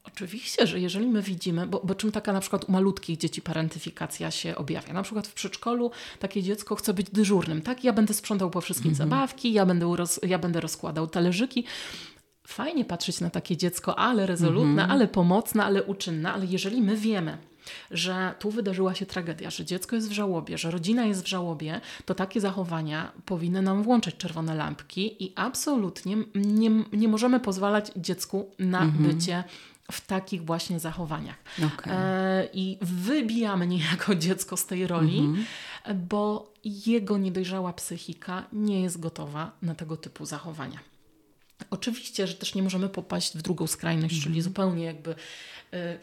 Oczywiście, 0.03 0.67
że 0.67 0.80
jeżeli 0.80 1.07
my 1.07 1.22
widzimy, 1.22 1.67
bo, 1.67 1.82
bo 1.84 1.95
czym 1.95 2.11
taka 2.11 2.34
na 2.34 2.39
przykład 2.39 2.69
u 2.69 2.72
malutkich 2.72 3.17
dzieci 3.17 3.41
parentyfikacja 3.41 4.32
się 4.32 4.55
objawia? 4.55 4.93
Na 4.93 5.03
przykład 5.03 5.28
w 5.28 5.34
przedszkolu 5.34 5.91
takie 6.19 6.43
dziecko 6.43 6.76
chce 6.76 6.93
być 6.93 7.09
dyżurnym, 7.09 7.61
tak? 7.61 7.84
Ja 7.84 7.93
będę 7.93 8.13
sprzątał 8.13 8.49
po 8.49 8.61
wszystkim 8.61 8.91
mhm. 8.91 9.09
zabawki, 9.09 9.53
ja 9.53 9.65
będę, 9.65 9.95
roz, 9.95 10.19
ja 10.28 10.39
będę 10.39 10.61
rozkładał 10.61 11.07
talerzyki. 11.07 11.63
Fajnie 12.47 12.86
patrzeć 12.86 13.19
na 13.19 13.30
takie 13.30 13.57
dziecko, 13.57 13.99
ale 13.99 14.26
rezolutne, 14.26 14.82
mhm. 14.82 14.91
ale 14.91 15.07
pomocne, 15.07 15.63
ale 15.65 15.84
uczynne, 15.84 16.34
ale 16.34 16.45
jeżeli 16.45 16.82
my 16.82 16.97
wiemy, 16.97 17.38
że 17.91 18.34
tu 18.39 18.51
wydarzyła 18.51 18.95
się 18.95 19.05
tragedia, 19.05 19.49
że 19.49 19.66
dziecko 19.66 19.95
jest 19.95 20.09
w 20.09 20.12
żałobie, 20.12 20.57
że 20.57 20.72
rodzina 20.72 21.05
jest 21.05 21.24
w 21.24 21.28
żałobie, 21.28 21.82
to 22.05 22.16
takie 22.16 22.41
zachowania 22.41 23.12
powinny 23.26 23.62
nam 23.62 23.84
włączać 23.84 24.18
czerwone 24.18 24.55
lampki 24.55 25.24
i 25.24 25.34
absolutnie 25.36 26.18
nie, 26.36 26.70
nie 26.93 27.07
możemy 27.07 27.39
pozwalać 27.39 27.91
dziecku 27.95 28.49
na 28.59 28.82
mhm. 28.82 29.03
bycie 29.03 29.43
w 29.91 30.07
takich 30.07 30.45
właśnie 30.45 30.80
zachowaniach. 30.80 31.36
Okay. 31.57 31.93
E, 31.93 32.47
I 32.53 32.78
wybijamy 32.82 33.68
niejako 33.68 34.16
dziecko 34.16 34.57
z 34.57 34.66
tej 34.66 34.88
roli, 34.88 35.20
mhm. 35.20 35.45
bo 36.07 36.53
jego 36.66 37.18
niedojrzała 37.18 37.74
psychika 37.74 38.45
nie 38.53 38.82
jest 38.82 38.99
gotowa 38.99 39.51
na 39.62 39.76
tego 39.76 39.97
typu 39.97 40.26
zachowania. 40.26 40.80
Oczywiście, 41.70 42.28
że 42.28 42.34
też 42.34 42.55
nie 42.55 42.64
możemy 42.64 42.89
popaść 42.89 43.38
w 43.38 43.41
drugą 43.41 43.68
skrajność, 43.68 44.16
czyli 44.16 44.38
mhm. 44.38 44.43
zupełnie 44.43 44.84
jakby. 44.84 45.12
Y, 45.12 45.99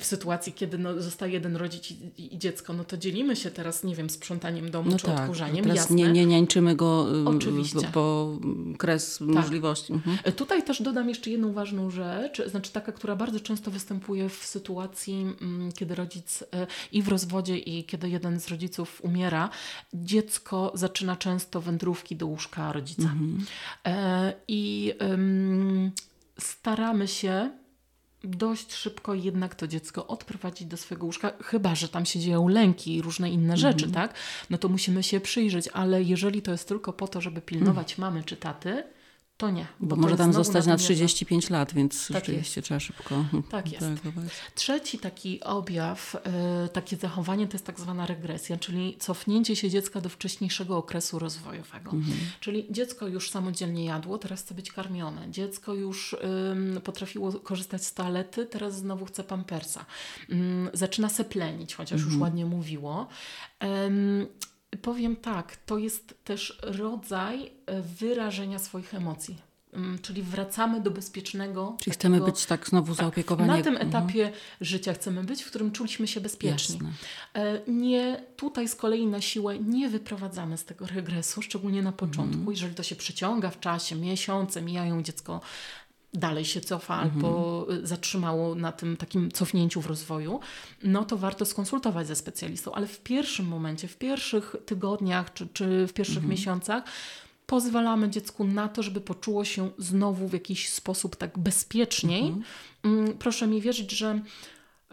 w 0.00 0.04
sytuacji, 0.04 0.52
kiedy 0.52 0.78
no, 0.78 1.02
zostaje 1.02 1.32
jeden 1.32 1.56
rodzic 1.56 1.90
i, 1.90 2.34
i, 2.34 2.38
dziecko, 2.38 2.72
no 2.72 2.84
to 2.84 2.96
dzielimy 2.96 3.36
się 3.36 3.50
teraz, 3.50 3.84
nie 3.84 3.94
wiem, 3.94 4.10
sprzątaniem 4.10 4.70
domu 4.70 4.90
no 4.90 4.98
czy 4.98 5.06
tak, 5.06 5.20
odkurzaniem. 5.20 5.62
Teraz 5.62 5.76
jasne. 5.76 5.96
Nie, 5.96 6.12
nie 6.12 6.26
niańczymy 6.26 6.76
go 6.76 7.06
Oczywiście. 7.24 7.88
po 7.92 8.38
kres 8.78 9.18
tak. 9.18 9.28
możliwości. 9.28 9.92
Mhm. 9.92 10.18
Tutaj 10.36 10.62
też 10.62 10.82
dodam 10.82 11.08
jeszcze 11.08 11.30
jedną 11.30 11.52
ważną 11.52 11.90
rzecz, 11.90 12.42
znaczy 12.46 12.72
taka, 12.72 12.92
która 12.92 13.16
bardzo 13.16 13.40
często 13.40 13.70
występuje 13.70 14.28
w 14.28 14.44
sytuacji, 14.44 15.26
mm, 15.40 15.72
kiedy 15.72 15.94
rodzic 15.94 16.42
e, 16.42 16.66
i 16.92 17.02
w 17.02 17.08
rozwodzie, 17.08 17.58
i 17.58 17.84
kiedy 17.84 18.08
jeden 18.08 18.40
z 18.40 18.48
rodziców 18.48 19.00
umiera, 19.04 19.50
dziecko 19.94 20.72
zaczyna 20.74 21.16
często 21.16 21.60
wędrówki 21.60 22.16
do 22.16 22.26
łóżka 22.26 22.72
rodzica. 22.72 23.02
Mhm. 23.02 23.44
E, 23.86 24.32
I 24.48 24.94
staramy 26.38 27.08
się 27.08 27.61
dość 28.24 28.74
szybko 28.74 29.14
jednak 29.14 29.54
to 29.54 29.68
dziecko 29.68 30.06
odprowadzić 30.06 30.68
do 30.68 30.76
swojego 30.76 31.06
łóżka, 31.06 31.32
chyba 31.44 31.74
że 31.74 31.88
tam 31.88 32.06
się 32.06 32.20
dzieją 32.20 32.48
lęki 32.48 32.96
i 32.96 33.02
różne 33.02 33.30
inne 33.30 33.56
rzeczy, 33.56 33.84
mm. 33.84 33.94
tak? 33.94 34.14
No 34.50 34.58
to 34.58 34.68
musimy 34.68 35.02
się 35.02 35.20
przyjrzeć, 35.20 35.68
ale 35.72 36.02
jeżeli 36.02 36.42
to 36.42 36.52
jest 36.52 36.68
tylko 36.68 36.92
po 36.92 37.08
to, 37.08 37.20
żeby 37.20 37.40
pilnować 37.40 37.98
mm. 37.98 38.10
mamy 38.10 38.24
czy 38.24 38.36
taty, 38.36 38.84
to 39.42 39.50
nie. 39.50 39.66
Bo, 39.80 39.96
bo 39.96 40.02
może 40.02 40.16
tam 40.16 40.32
zostać 40.32 40.66
na 40.66 40.76
35 40.76 41.50
lat, 41.50 41.74
więc 41.74 42.08
tak 42.08 42.14
rzeczywiście 42.14 42.60
jest. 42.60 42.66
trzeba 42.66 42.80
szybko 42.80 43.24
tak 43.50 43.72
jest. 43.72 43.86
Trzeci 44.54 44.98
taki 44.98 45.40
objaw, 45.40 46.16
y, 46.64 46.68
takie 46.68 46.96
zachowanie 46.96 47.46
to 47.46 47.52
jest 47.52 47.66
tak 47.66 47.80
zwana 47.80 48.06
regresja, 48.06 48.56
czyli 48.56 48.96
cofnięcie 48.98 49.56
się 49.56 49.70
dziecka 49.70 50.00
do 50.00 50.08
wcześniejszego 50.08 50.76
okresu 50.76 51.18
rozwojowego. 51.18 51.90
Mhm. 51.90 52.18
Czyli 52.40 52.66
dziecko 52.70 53.06
już 53.06 53.30
samodzielnie 53.30 53.84
jadło, 53.84 54.18
teraz 54.18 54.42
chce 54.42 54.54
być 54.54 54.72
karmione. 54.72 55.30
Dziecko 55.30 55.74
już 55.74 56.16
potrafiło 56.84 57.32
korzystać 57.32 57.84
z 57.84 57.94
toalety, 57.94 58.46
teraz 58.46 58.76
znowu 58.76 59.04
chce 59.04 59.24
pampersa. 59.24 59.84
Y, 60.30 60.34
zaczyna 60.72 61.08
se 61.08 61.24
plenić, 61.24 61.74
chociaż 61.74 62.00
mhm. 62.00 62.12
już 62.12 62.20
ładnie 62.22 62.46
mówiło. 62.46 63.08
Powiem 64.82 65.16
tak, 65.16 65.56
to 65.56 65.78
jest 65.78 66.14
też 66.24 66.58
rodzaj 66.62 67.52
e, 67.66 67.82
wyrażenia 67.82 68.58
swoich 68.58 68.94
emocji. 68.94 69.36
Mm, 69.72 69.98
czyli 69.98 70.22
wracamy 70.22 70.80
do 70.80 70.90
bezpiecznego. 70.90 71.76
Czyli 71.78 71.96
takiego, 71.96 72.14
chcemy 72.14 72.32
być 72.32 72.46
tak 72.46 72.68
znowu 72.68 72.94
tak, 72.94 72.96
zaopiekowani. 72.96 73.48
Na 73.48 73.62
tym 73.62 73.76
mhm. 73.76 73.88
etapie 73.88 74.24
mhm. 74.24 74.42
życia 74.60 74.92
chcemy 74.94 75.24
być, 75.24 75.42
w 75.42 75.46
którym 75.46 75.72
czuliśmy 75.72 76.06
się 76.06 76.20
bezpieczni. 76.20 76.74
Jasne. 76.74 76.92
E, 77.34 77.60
nie, 77.66 78.22
tutaj 78.36 78.68
z 78.68 78.74
kolei 78.74 79.06
na 79.06 79.20
siłę 79.20 79.58
nie 79.58 79.88
wyprowadzamy 79.88 80.58
z 80.58 80.64
tego 80.64 80.86
regresu, 80.86 81.42
szczególnie 81.42 81.82
na 81.82 81.92
początku. 81.92 82.34
Mhm. 82.34 82.50
Jeżeli 82.50 82.74
to 82.74 82.82
się 82.82 82.96
przyciąga 82.96 83.50
w 83.50 83.60
czasie, 83.60 83.96
miesiące 83.96 84.62
mijają, 84.62 85.02
dziecko 85.02 85.40
dalej 86.14 86.44
się 86.44 86.60
cofa 86.60 87.02
mhm. 87.02 87.12
albo 87.14 87.66
zatrzymało 87.82 88.54
na 88.54 88.72
tym 88.72 88.96
takim 88.96 89.30
cofnięciu 89.30 89.80
w 89.80 89.86
rozwoju, 89.86 90.40
no 90.82 91.04
to 91.04 91.16
warto 91.16 91.44
skonsultować 91.44 92.06
ze 92.06 92.16
specjalistą. 92.16 92.72
Ale 92.72 92.86
w 92.86 93.00
pierwszym 93.00 93.46
momencie, 93.46 93.88
w 93.88 93.96
pierwszych 93.96 94.56
tygodniach 94.66 95.32
czy, 95.32 95.48
czy 95.52 95.86
w 95.86 95.92
pierwszych 95.92 96.16
mhm. 96.16 96.30
miesiącach 96.30 96.84
pozwalamy 97.46 98.10
dziecku 98.10 98.44
na 98.44 98.68
to, 98.68 98.82
żeby 98.82 99.00
poczuło 99.00 99.44
się 99.44 99.70
znowu 99.78 100.28
w 100.28 100.32
jakiś 100.32 100.68
sposób 100.68 101.16
tak 101.16 101.38
bezpieczniej. 101.38 102.22
Mhm. 102.22 102.44
Mm, 102.84 103.18
proszę 103.18 103.46
mi 103.46 103.60
wierzyć, 103.60 103.90
że 103.90 104.20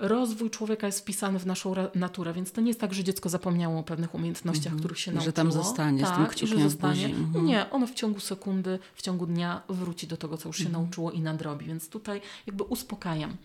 rozwój 0.01 0.49
człowieka 0.49 0.87
jest 0.87 0.99
wpisany 0.99 1.39
w 1.39 1.45
naszą 1.45 1.73
naturę, 1.95 2.33
więc 2.33 2.51
to 2.51 2.61
nie 2.61 2.67
jest 2.67 2.79
tak, 2.79 2.93
że 2.93 3.03
dziecko 3.03 3.29
zapomniało 3.29 3.79
o 3.79 3.83
pewnych 3.83 4.15
umiejętnościach, 4.15 4.73
-hmm. 4.73 4.79
których 4.79 4.99
się 4.99 5.11
nauczyło. 5.11 5.25
Że 5.25 5.33
tam 5.33 5.51
zostanie 5.51 6.01
tak, 6.01 6.09
z 6.09 6.15
tym 6.15 6.25
tak, 6.25 6.35
kciukiem 6.35 6.57
że 6.57 6.63
zostanie. 6.63 7.09
-hmm. 7.09 7.43
Nie, 7.43 7.69
ono 7.69 7.87
w 7.87 7.93
ciągu 7.93 8.19
sekundy, 8.19 8.79
w 8.95 9.01
ciągu 9.01 9.25
dnia 9.25 9.61
wróci 9.69 10.07
do 10.07 10.17
tego, 10.17 10.37
co 10.37 10.49
już 10.49 10.57
się 10.57 10.65
-hmm. 10.65 10.71
nauczyło 10.71 11.11
i 11.11 11.21
nadrobi, 11.21 11.65
więc 11.65 11.89
tutaj 11.89 12.21
jakby 12.47 12.63
uspokajam. 12.63 13.37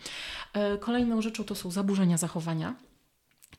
E, 0.52 0.78
kolejną 0.78 1.22
rzeczą 1.22 1.44
to 1.44 1.54
są 1.54 1.70
zaburzenia 1.70 2.16
zachowania. 2.16 2.74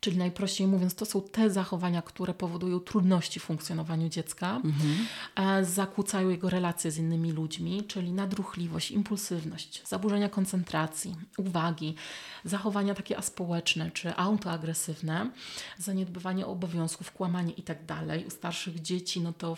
Czyli 0.05 0.17
najprościej 0.17 0.67
mówiąc, 0.67 0.95
to 0.95 1.05
są 1.05 1.21
te 1.21 1.49
zachowania, 1.49 2.01
które 2.01 2.33
powodują 2.33 2.79
trudności 2.79 3.39
w 3.39 3.43
funkcjonowaniu 3.43 4.09
dziecka, 4.09 4.61
mhm. 4.65 5.65
zakłócają 5.65 6.29
jego 6.29 6.49
relacje 6.49 6.91
z 6.91 6.97
innymi 6.97 7.31
ludźmi, 7.31 7.83
czyli 7.83 8.11
nadruchliwość, 8.11 8.91
impulsywność, 8.91 9.81
zaburzenia 9.87 10.29
koncentracji, 10.29 11.15
uwagi, 11.37 11.95
zachowania 12.43 12.93
takie 12.93 13.17
aspołeczne 13.17 13.91
czy 13.91 14.15
autoagresywne, 14.15 15.31
zaniedbywanie 15.77 16.45
obowiązków, 16.45 17.11
kłamanie 17.11 17.53
itd. 17.53 17.85
Tak 17.87 18.27
U 18.27 18.29
starszych 18.29 18.81
dzieci 18.81 19.21
no 19.21 19.33
to 19.33 19.55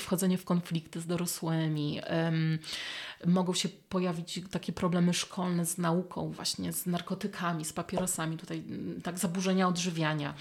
wchodzenie 0.00 0.38
w 0.38 0.44
konflikty 0.44 1.00
z 1.00 1.06
dorosłymi, 1.06 2.00
um, 2.10 2.58
mogą 3.26 3.54
się 3.54 3.68
pojawić 3.68 4.40
takie 4.50 4.72
problemy 4.72 5.14
szkolne 5.14 5.66
z 5.66 5.78
nauką, 5.78 6.30
właśnie 6.30 6.72
z 6.72 6.86
narkotykami, 6.86 7.64
z 7.64 7.72
papierosami, 7.72 8.36
tutaj 8.36 8.58
mm, 8.58 9.02
tak 9.02 9.18
zaburzenia 9.18 9.68
odżywiania. 9.68 9.83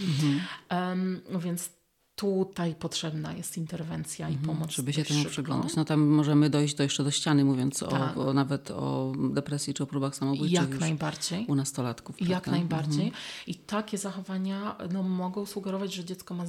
Mhm. 0.01 0.41
Um, 0.71 1.41
więc 1.41 1.69
tutaj 2.15 2.75
potrzebna 2.75 3.33
jest 3.33 3.57
interwencja 3.57 4.29
i 4.29 4.33
mhm, 4.33 4.47
pomoc. 4.47 4.71
Żeby 4.71 4.93
się 4.93 5.05
temu 5.05 5.25
przyglądać. 5.25 5.75
No 5.75 5.85
tam 5.85 6.01
możemy 6.01 6.49
dojść 6.49 6.75
do, 6.75 6.83
jeszcze 6.83 7.03
do 7.03 7.11
ściany, 7.11 7.45
mówiąc 7.45 7.79
tak. 7.79 8.17
o, 8.17 8.27
o, 8.27 8.33
nawet 8.33 8.71
o 8.71 9.13
depresji 9.29 9.73
czy 9.73 9.83
o 9.83 9.87
próbach 9.87 10.15
samobójczych. 10.15 10.51
Jak 10.51 10.79
najbardziej. 10.79 11.45
U 11.47 11.55
nastolatków. 11.55 12.21
Jak 12.29 12.47
najbardziej. 12.47 13.05
Mhm. 13.05 13.23
I 13.47 13.55
takie 13.55 13.97
zachowania 13.97 14.75
no, 14.91 15.03
mogą 15.03 15.45
sugerować, 15.45 15.93
że 15.93 16.05
dziecko 16.05 16.33
ma 16.33 16.43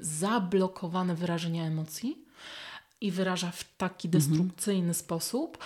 zablokowane 0.00 1.14
wyrażenia 1.14 1.64
emocji 1.64 2.23
i 3.04 3.10
wyraża 3.10 3.50
w 3.50 3.76
taki 3.76 4.08
mhm. 4.08 4.22
destrukcyjny 4.22 4.94
sposób, 4.94 5.58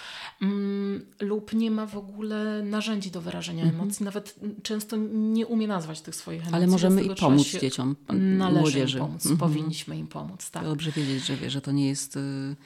mm, 0.42 1.06
lub 1.20 1.52
nie 1.52 1.70
ma 1.70 1.86
w 1.86 1.96
ogóle 1.96 2.62
narzędzi 2.62 3.10
do 3.10 3.20
wyrażenia 3.20 3.62
mhm. 3.62 3.82
emocji, 3.82 4.04
nawet 4.04 4.34
często 4.62 4.96
nie 5.12 5.46
umie 5.46 5.68
nazwać 5.68 6.00
tych 6.00 6.14
swoich 6.14 6.40
emocji. 6.40 6.56
Ale 6.56 6.66
możemy 6.66 7.02
i 7.02 7.14
pomóc 7.14 7.48
dzieciom, 7.48 7.96
należy 8.12 8.60
młodzieży. 8.60 8.98
Im 8.98 9.04
pomóc, 9.04 9.26
mhm. 9.26 9.38
powinniśmy 9.38 9.98
im 9.98 10.06
pomóc. 10.06 10.50
Tak. 10.50 10.64
Dobrze 10.64 10.90
wiedzieć, 10.92 11.24
że 11.24 11.36
wie, 11.36 11.50
że 11.50 11.60
to 11.60 11.72
nie 11.72 11.88
jest 11.88 12.16
y, 12.16 12.56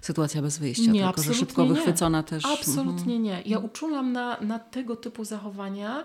sytuacja 0.00 0.42
bez 0.42 0.58
wyjścia, 0.58 0.90
nie, 0.90 1.04
tylko 1.04 1.22
że 1.22 1.34
szybko 1.34 1.62
nie. 1.62 1.68
wychwycona 1.68 2.22
też. 2.22 2.44
Absolutnie 2.44 3.16
mhm. 3.16 3.22
nie. 3.22 3.42
Ja 3.46 3.58
uczulam 3.58 4.12
na, 4.12 4.40
na 4.40 4.58
tego 4.58 4.96
typu 4.96 5.24
zachowania 5.24 6.04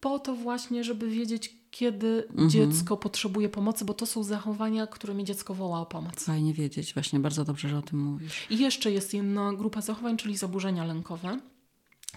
po 0.00 0.18
to 0.18 0.34
właśnie, 0.34 0.84
żeby 0.84 1.10
wiedzieć, 1.10 1.54
kiedy 1.78 2.26
mhm. 2.28 2.50
dziecko 2.50 2.96
potrzebuje 2.96 3.48
pomocy, 3.48 3.84
bo 3.84 3.94
to 3.94 4.06
są 4.06 4.22
zachowania, 4.22 4.86
którymi 4.86 5.24
dziecko 5.24 5.54
woła 5.54 5.80
o 5.80 5.86
pomoc. 5.86 6.24
Fajnie 6.24 6.54
wiedzieć, 6.54 6.94
właśnie 6.94 7.20
bardzo 7.20 7.44
dobrze, 7.44 7.68
że 7.68 7.78
o 7.78 7.82
tym 7.82 7.98
mówisz. 7.98 8.46
I 8.50 8.58
jeszcze 8.58 8.90
jest 8.90 9.14
jedna 9.14 9.52
grupa 9.52 9.80
zachowań, 9.80 10.16
czyli 10.16 10.36
zaburzenia 10.36 10.84
lękowe, 10.84 11.38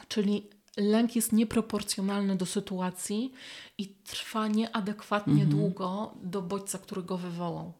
czyli 0.07 0.47
lęk 0.78 1.16
jest 1.16 1.34
nieproporcjonalny 1.34 2.36
do 2.36 2.45
sytuacji 2.45 3.34
i 3.78 3.88
trwa 3.88 4.47
nieadekwatnie 4.47 5.43
mhm. 5.43 5.49
długo 5.49 6.14
do 6.24 6.41
bodźca, 6.41 6.78
który 6.78 7.03
go 7.03 7.18
wywołał. 7.18 7.74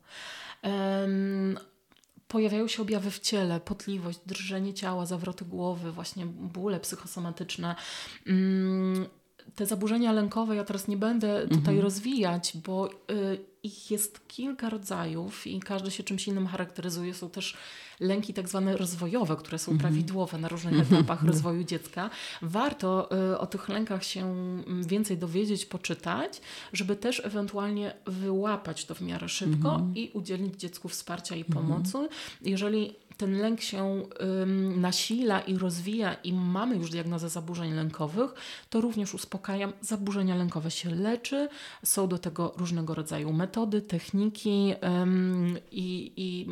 Um, 0.64 1.58
pojawiają 2.28 2.68
się 2.68 2.82
objawy 2.82 3.12
w 3.12 3.20
ciele, 3.20 3.60
potliwość, 3.60 4.20
drżenie 4.26 4.74
ciała, 4.74 5.06
zawroty 5.06 5.46
głowy, 5.46 5.92
właśnie 5.92 6.26
bóle 6.26 6.80
psychosomatyczne. 6.80 7.76
Um, 8.28 9.19
te 9.56 9.66
zaburzenia 9.66 10.12
lękowe 10.12 10.56
ja 10.56 10.64
teraz 10.64 10.88
nie 10.88 10.98
będę 10.98 11.42
tutaj 11.42 11.58
mhm. 11.58 11.80
rozwijać, 11.80 12.54
bo 12.66 12.90
y, 12.92 12.94
ich 13.64 13.92
jest 13.92 14.28
kilka 14.28 14.70
rodzajów 14.70 15.48
i 15.48 15.60
każdy 15.60 15.92
się 15.92 16.04
czymś 16.04 16.28
innym 16.28 16.48
charakteryzuje. 16.48 17.14
Są 17.14 17.30
też 17.30 17.58
lęki 18.00 18.34
tak 18.34 18.50
zwane 18.50 18.78
rozwojowe, 18.78 19.36
które 19.36 19.60
są 19.60 19.72
mhm. 19.72 19.80
prawidłowe 19.80 20.38
na 20.38 20.48
różnych 20.48 20.74
mhm. 20.74 20.96
etapach 20.96 21.24
rozwoju 21.24 21.64
dziecka. 21.64 22.10
Warto 22.42 23.10
y, 23.34 23.38
o 23.38 23.48
tych 23.48 23.70
lękach 23.70 24.04
się 24.04 24.26
mm, 24.26 24.84
więcej 24.84 25.18
dowiedzieć, 25.18 25.66
poczytać, 25.66 26.42
żeby 26.74 26.96
też 26.96 27.26
ewentualnie 27.26 27.94
wyłapać 28.06 28.86
to 28.86 28.96
w 28.96 29.02
miarę 29.02 29.30
szybko 29.30 29.82
i 29.96 30.12
udzielić 30.14 30.56
dziecku 30.56 30.90
wsparcia 30.90 31.36
i 31.36 31.46
pomocy. 31.46 31.98
Jeżeli 32.42 32.96
ten 33.20 33.38
lęk 33.38 33.62
się 33.62 34.04
ym, 34.42 34.82
nasila 34.82 35.40
i 35.40 35.58
rozwija 35.58 36.14
i 36.14 36.34
mamy 36.34 36.76
już 36.76 36.90
diagnozę 36.90 37.30
zaburzeń 37.30 37.74
lękowych, 37.74 38.34
to 38.70 38.82
również 38.82 39.14
uspokajam. 39.14 39.74
Zaburzenia 39.82 40.36
lękowe 40.36 40.72
się 40.72 40.90
leczy, 40.90 41.50
są 41.84 42.08
do 42.08 42.18
tego 42.18 42.54
różnego 42.58 42.96
rodzaju 42.96 43.34
metody, 43.34 43.82
techniki 43.82 44.74
ym, 45.02 45.58
i, 45.72 46.12
i, 46.18 46.48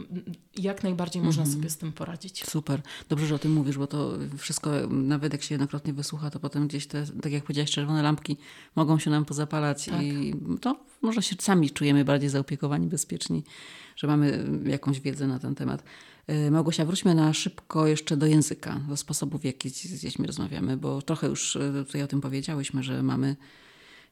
jak 0.63 0.83
najbardziej 0.83 1.21
można 1.21 1.43
mhm. 1.43 1.57
sobie 1.57 1.69
z 1.69 1.77
tym 1.77 1.91
poradzić. 1.91 2.45
Super. 2.45 2.81
Dobrze, 3.09 3.27
że 3.27 3.35
o 3.35 3.39
tym 3.39 3.53
mówisz, 3.53 3.77
bo 3.77 3.87
to 3.87 4.11
wszystko, 4.37 4.71
nawet 4.89 5.33
jak 5.33 5.43
się 5.43 5.55
jednokrotnie 5.55 5.93
wysłucha, 5.93 6.29
to 6.29 6.39
potem 6.39 6.67
gdzieś 6.67 6.87
te, 6.87 7.05
tak 7.21 7.31
jak 7.31 7.43
powiedziałaś, 7.43 7.71
czerwone 7.71 8.01
lampki 8.01 8.37
mogą 8.75 8.99
się 8.99 9.11
nam 9.11 9.25
pozapalać 9.25 9.85
tak. 9.85 10.01
i 10.01 10.35
to 10.61 10.79
może 11.01 11.21
się 11.21 11.35
sami 11.39 11.71
czujemy 11.71 12.05
bardziej 12.05 12.29
zaopiekowani, 12.29 12.87
bezpieczni, 12.87 13.43
że 13.97 14.07
mamy 14.07 14.45
jakąś 14.65 14.99
wiedzę 14.99 15.27
na 15.27 15.39
ten 15.39 15.55
temat. 15.55 15.83
E, 16.27 16.51
Małgosia, 16.51 16.85
wróćmy 16.85 17.15
na 17.15 17.33
szybko 17.33 17.87
jeszcze 17.87 18.17
do 18.17 18.25
języka, 18.25 18.79
do 18.89 18.97
sposobów, 18.97 19.41
w 19.41 19.45
jaki 19.45 19.69
z 19.69 20.01
dziećmi 20.01 20.27
rozmawiamy, 20.27 20.77
bo 20.77 21.01
trochę 21.01 21.27
już 21.27 21.55
e, 21.55 21.83
tutaj 21.85 22.03
o 22.03 22.07
tym 22.07 22.21
powiedziałyśmy, 22.21 22.83
że 22.83 23.03
mamy 23.03 23.35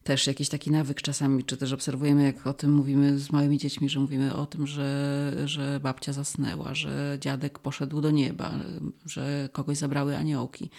też 0.06 0.28
jakiś 0.28 0.49
taki 0.49 0.72
nawyk 0.72 1.01
czasami, 1.01 1.43
czy 1.43 1.58
też 1.58 1.74
obserwujemy, 1.74 2.24
jak 2.24 2.47
o 2.47 2.53
tym 2.53 2.74
mówimy 2.74 3.20
z 3.20 3.32
małymi 3.32 3.58
dziećmi, 3.58 3.89
że 3.89 3.99
mówimy 3.99 4.36
o 4.36 4.45
tym, 4.45 4.68
że, 4.68 5.32
że 5.45 5.80
babcia 5.80 6.14
zasnęła, 6.14 6.76
że 6.76 7.18
dziadek 7.22 7.60
poszedł 7.60 8.01
do 8.01 8.12
nieba, 8.12 8.51
że 9.06 9.49
kogoś 9.51 9.78
zabrały 9.78 10.18
aniołki, 10.18 10.70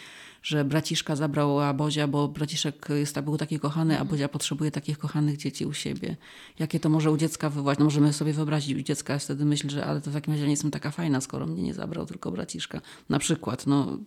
że 0.42 0.64
braciszka 0.64 1.16
zabrała 1.16 1.74
Bozia, 1.74 2.08
bo 2.08 2.28
braciszek 2.28 2.88
jest, 2.90 3.20
był 3.20 3.36
taki 3.36 3.58
kochany, 3.58 3.94
a 3.94 4.00
mhm. 4.00 4.08
Bozia 4.08 4.28
potrzebuje 4.28 4.70
takich 4.70 4.98
kochanych 4.98 5.36
dzieci 5.36 5.66
u 5.66 5.72
siebie. 5.72 6.16
Jakie 6.58 6.80
to 6.80 6.88
może 6.88 7.10
u 7.10 7.16
dziecka 7.16 7.50
wywołać? 7.50 7.78
No 7.78 7.84
możemy 7.84 8.12
sobie 8.12 8.32
wyobrazić, 8.32 8.78
u 8.78 8.82
dziecka 8.82 9.18
wtedy 9.18 9.44
myśl, 9.44 9.68
że 9.68 9.86
ale 9.86 10.00
to 10.00 10.10
w 10.10 10.14
takim 10.14 10.34
razie 10.34 10.44
nie 10.44 10.50
jestem 10.50 10.70
taka 10.70 10.90
fajna, 10.90 11.20
skoro 11.20 11.46
mnie 11.46 11.62
nie 11.62 11.74
zabrał, 11.74 12.06
tylko 12.06 12.32
braciszka. 12.32 12.80
Na 13.08 13.18
przykład, 13.18 13.66
no... 13.66 13.98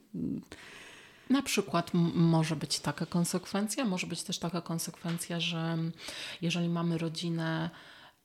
Na 1.29 1.41
przykład 1.41 1.91
może 2.13 2.55
być 2.55 2.79
taka 2.79 3.05
konsekwencja, 3.05 3.85
może 3.85 4.07
być 4.07 4.23
też 4.23 4.39
taka 4.39 4.61
konsekwencja, 4.61 5.39
że 5.39 5.77
jeżeli 6.41 6.69
mamy 6.69 6.97
rodzinę 6.97 7.69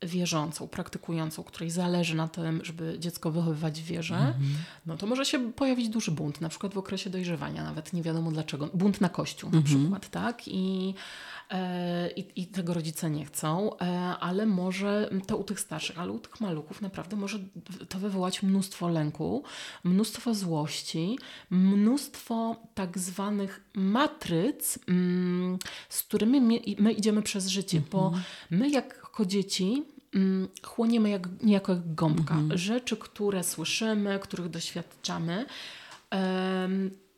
wierzącą, 0.05 0.69
praktykującą, 0.69 1.43
której 1.43 1.71
zależy 1.71 2.15
na 2.15 2.29
tym, 2.29 2.61
żeby 2.65 2.97
dziecko 2.99 3.31
wychowywać 3.31 3.81
w 3.81 3.85
wierze, 3.85 4.17
mm 4.17 4.33
-hmm. 4.33 4.55
no 4.87 4.97
to 4.97 5.07
może 5.07 5.25
się 5.25 5.53
pojawić 5.53 5.89
duży 5.89 6.11
bunt, 6.11 6.41
na 6.41 6.49
przykład 6.49 6.75
w 6.75 6.79
okresie 6.79 7.11
dojrzewania, 7.11 7.65
nawet 7.65 7.93
nie 7.93 8.03
wiadomo 8.03 8.31
dlaczego. 8.31 8.69
Bunt 8.75 9.01
na 9.01 9.09
kościół 9.09 9.51
mm 9.51 9.63
-hmm. 9.63 9.65
na 9.65 9.75
mhm. 9.75 9.83
przykład, 9.83 10.11
tak? 10.11 10.49
I, 10.49 10.95
e, 11.51 12.11
i, 12.11 12.43
I, 12.43 12.47
tego 12.47 12.75
rodzice 12.75 13.11
nie 13.11 13.25
chcą, 13.25 13.79
e, 13.79 13.87
ale 14.21 14.47
może 14.47 15.11
to 15.27 15.37
u 15.37 15.45
tych 15.45 15.61
starszych, 15.61 15.99
ale 15.99 16.13
u 16.13 16.19
tych 16.19 16.41
maluchów 16.41 16.81
naprawdę 16.83 17.17
może 17.17 17.39
to 17.89 17.99
wywołać 17.99 18.43
mnóstwo 18.43 18.89
lęku, 18.89 19.45
mnóstwo 19.85 20.35
złości, 20.35 21.19
mnóstwo 21.51 22.57
tak 22.75 22.99
zwanych 22.99 23.65
matryc, 23.75 24.79
mm, 24.89 25.59
z 25.89 26.03
którymi 26.03 26.41
my, 26.41 26.61
my 26.79 26.93
idziemy 26.93 27.23
przez 27.23 27.47
życie, 27.47 27.77
mm 27.77 27.89
-hmm. 27.89 27.93
bo 27.93 28.07
mhm. 28.07 28.25
my 28.51 28.71
jako 28.71 29.27
dzieci 29.27 29.94
chłoniemy 30.63 31.11
jak, 31.11 31.43
niejako 31.43 31.73
jak 31.73 31.95
gąbka. 31.95 32.35
Mhm. 32.35 32.59
Rzeczy, 32.59 32.97
które 32.97 33.45
słyszymy, 33.45 34.19
których 34.19 34.49
doświadczamy, 34.49 35.47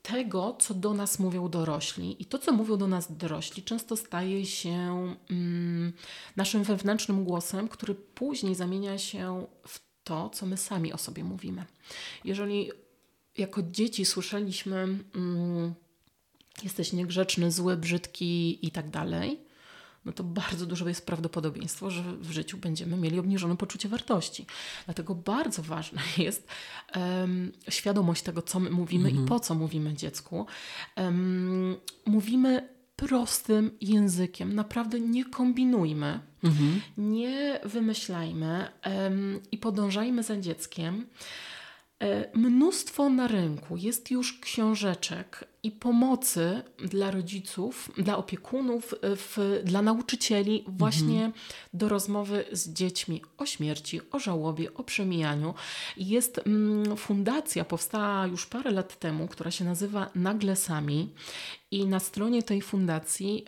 tego, 0.03 0.57
co 0.59 0.75
do 0.75 0.95
nas 0.95 1.19
mówią 1.19 1.49
dorośli. 1.49 2.23
I 2.23 2.25
to, 2.25 2.39
co 2.39 2.53
mówią 2.53 2.77
do 2.77 2.89
nas 2.89 3.17
dorośli, 3.17 3.63
często 3.63 3.97
staje 3.97 4.47
się 4.47 5.15
mm, 5.31 5.93
naszym 6.37 6.63
wewnętrznym 6.63 7.25
głosem, 7.25 7.69
który 7.69 7.95
później 7.95 8.55
zamienia 8.55 8.99
się 8.99 9.47
w 9.67 9.81
to, 10.05 10.31
co 10.31 10.47
my 10.47 10.57
sami 10.57 10.93
o 10.93 10.99
sobie 10.99 11.25
mówimy. 11.25 11.65
Jeżeli 12.25 12.71
jako 13.39 13.63
dzieci 13.63 14.05
słyszeliśmy, 14.05 14.77
mm, 15.15 15.75
jesteś 16.63 16.93
niegrzeczny, 16.93 17.53
zły, 17.53 17.77
brzydki 17.77 18.67
i 18.67 18.71
tak 18.71 18.91
dalej, 18.91 19.46
no 20.07 20.13
to 20.13 20.25
bardzo 20.25 20.67
duże 20.67 20.89
jest 20.89 21.07
prawdopodobieństwo, 21.07 21.91
że 21.91 22.03
w 22.03 22.31
życiu 22.31 22.59
będziemy 22.59 22.97
mieli 22.97 23.19
obniżone 23.19 23.57
poczucie 23.57 23.89
wartości. 23.89 24.47
Dlatego 24.85 25.15
bardzo 25.15 25.63
ważna 25.63 26.03
jest 26.19 26.49
um, 26.97 27.53
świadomość 27.69 28.23
tego, 28.23 28.43
co 28.43 28.61
my 28.61 28.71
mówimy 28.71 29.09
mhm. 29.09 29.25
i 29.25 29.29
po 29.29 29.41
co 29.41 29.55
mówimy 29.55 29.95
dziecku. 29.95 30.47
Um, 30.97 31.77
mówimy 32.07 32.69
prostym 32.97 33.71
językiem. 33.81 34.55
Naprawdę 34.55 35.01
nie 35.01 35.25
kombinujmy, 35.25 36.21
mhm. 36.45 36.81
nie 36.97 37.61
wymyślajmy 37.65 38.69
um, 38.87 39.41
i 39.53 39.59
podążajmy 39.59 40.23
za 40.23 40.37
dzieckiem. 40.37 41.07
E, 42.03 42.39
mnóstwo 42.39 43.11
na 43.11 43.29
rynku 43.29 43.77
jest 43.77 44.11
już 44.11 44.41
książeczek 44.41 45.45
i 45.63 45.71
pomocy 45.71 46.63
dla 46.79 47.11
rodziców, 47.11 47.91
dla 47.99 48.17
opiekunów, 48.17 48.95
e, 49.03 49.17
w, 49.17 49.63
dla 49.65 49.83
nauczycieli, 49.83 50.65
właśnie 50.69 51.25
mhm. 51.25 51.33
do 51.75 51.89
rozmowy 51.89 52.45
z 52.53 52.73
dziećmi 52.73 53.23
o 53.39 53.47
śmierci, 53.47 54.01
o 54.13 54.19
żałobie, 54.19 54.75
o 54.75 54.85
przemijaniu. 54.85 55.55
Jest 55.97 56.41
mm, 56.47 56.97
fundacja, 56.97 57.65
powstała 57.65 58.27
już 58.27 58.47
parę 58.47 58.71
lat 58.71 58.99
temu, 58.99 59.29
która 59.29 59.51
się 59.51 59.65
nazywa 59.65 60.11
Naglesami. 60.15 61.15
I 61.71 61.87
na 61.87 62.01
stronie 62.01 62.43
tej 62.43 62.63
fundacji 62.63 63.45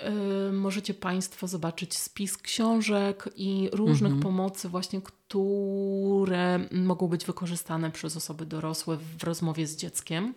y, 0.49 0.53
możecie 0.53 0.95
Państwo 0.95 1.49
zobaczyć 1.49 1.99
spis 1.99 2.39
książek 2.39 3.29
i 3.37 3.69
różnych 3.73 4.13
mhm. 4.13 4.23
pomocy, 4.23 4.69
właśnie 4.69 5.01
które 5.03 6.61
mogą 6.73 7.09
być 7.09 7.25
wykorzystane 7.25 7.91
przez 7.91 8.17
osoby 8.17 8.47
dorosłe 8.47 8.97
w 9.19 9.25
rozmowie 9.25 9.67
z 9.67 9.77
dzieckiem. 9.77 10.35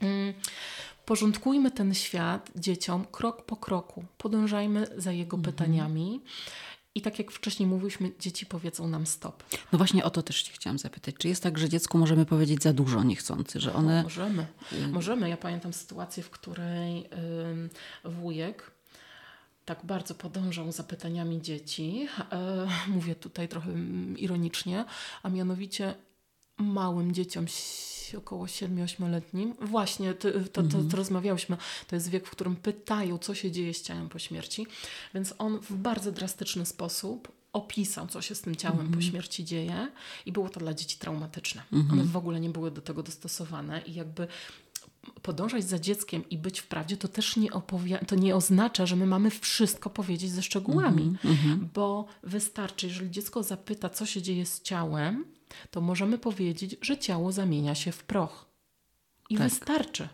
Mm, 0.00 0.34
porządkujmy 1.08 1.70
ten 1.70 1.94
świat 1.94 2.50
dzieciom 2.56 3.04
krok 3.12 3.46
po 3.46 3.56
kroku, 3.56 4.04
podążajmy 4.18 4.86
za 4.96 5.12
jego 5.12 5.36
mhm. 5.36 5.54
pytaniami. 5.54 6.20
I 6.94 7.02
tak 7.02 7.18
jak 7.18 7.30
wcześniej 7.30 7.68
mówiliśmy, 7.68 8.12
dzieci 8.20 8.46
powiedzą 8.46 8.88
nam 8.88 9.06
stop. 9.06 9.44
No 9.72 9.78
właśnie 9.78 10.04
o 10.04 10.10
to 10.10 10.22
też 10.22 10.42
Cię 10.42 10.52
chciałam 10.52 10.78
zapytać. 10.78 11.14
Czy 11.18 11.28
jest 11.28 11.42
tak, 11.42 11.58
że 11.58 11.68
dziecku 11.68 11.98
możemy 11.98 12.26
powiedzieć 12.26 12.62
za 12.62 12.72
dużo 12.72 13.02
niechcący, 13.02 13.60
że 13.60 13.74
one... 13.74 14.02
możemy. 14.02 14.46
Y- 14.72 14.88
możemy. 14.88 15.28
Ja 15.28 15.36
pamiętam 15.36 15.72
sytuację, 15.72 16.22
w 16.22 16.30
której 16.30 17.00
yy, 18.04 18.10
wujek 18.10 18.70
tak 19.64 19.84
bardzo 19.84 20.14
podążał 20.14 20.72
za 20.72 20.84
pytaniami 20.84 21.42
dzieci. 21.42 22.08
E, 22.32 22.66
mówię 22.88 23.14
tutaj 23.14 23.48
trochę 23.48 23.70
ironicznie, 24.16 24.84
a 25.22 25.28
mianowicie 25.28 25.94
małym 26.58 27.12
dzieciom 27.12 27.46
około 28.16 28.46
7-8-letnim. 28.46 29.54
Właśnie, 29.60 30.14
to, 30.14 30.32
to, 30.32 30.48
to, 30.48 30.60
mhm. 30.60 30.88
to, 30.88 30.96
rozmawiałyśmy. 30.96 31.56
To 31.86 31.96
jest 31.96 32.10
wiek, 32.10 32.26
w 32.26 32.30
którym 32.30 32.56
pytają, 32.56 33.18
co 33.18 33.34
się 33.34 33.50
dzieje 33.50 33.74
z 33.74 33.82
ciałem 33.82 34.08
po 34.08 34.18
śmierci. 34.18 34.66
Więc 35.14 35.34
on 35.38 35.58
w 35.58 35.72
bardzo 35.72 36.12
drastyczny 36.12 36.66
sposób 36.66 37.32
opisał, 37.52 38.06
co 38.06 38.22
się 38.22 38.34
z 38.34 38.40
tym 38.40 38.56
ciałem 38.56 38.78
po 38.78 38.84
mhm. 38.84 39.02
śmierci 39.02 39.44
dzieje 39.44 39.88
i 40.26 40.32
było 40.32 40.48
to 40.48 40.60
dla 40.60 40.74
dzieci 40.74 40.98
traumatyczne. 40.98 41.62
Mhm. 41.72 42.00
One 42.00 42.08
w 42.08 42.16
ogóle 42.16 42.40
nie 42.40 42.50
były 42.50 42.70
do 42.70 42.80
tego 42.80 43.02
dostosowane 43.02 43.82
i 43.86 43.94
jakby 43.94 44.26
podążać 45.22 45.64
za 45.64 45.78
dzieckiem 45.78 46.28
i 46.30 46.38
być 46.38 46.60
w 46.60 46.66
prawdzie, 46.66 46.96
to 46.96 47.08
też 47.08 47.36
nie, 47.36 47.48
to 48.06 48.16
nie 48.16 48.36
oznacza, 48.36 48.86
że 48.86 48.96
my 48.96 49.06
mamy 49.06 49.30
wszystko 49.30 49.90
powiedzieć 49.90 50.30
ze 50.30 50.42
szczegółami, 50.42 51.16
mm-hmm. 51.24 51.58
bo 51.74 52.06
wystarczy, 52.22 52.86
jeżeli 52.86 53.10
dziecko 53.10 53.42
zapyta, 53.42 53.88
co 53.88 54.06
się 54.06 54.22
dzieje 54.22 54.46
z 54.46 54.62
ciałem, 54.62 55.24
to 55.70 55.80
możemy 55.80 56.18
powiedzieć, 56.18 56.76
że 56.82 56.98
ciało 56.98 57.32
zamienia 57.32 57.74
się 57.74 57.92
w 57.92 58.04
proch. 58.04 58.46
I 59.30 59.36
tak. 59.36 59.48
wystarczy 59.48 60.08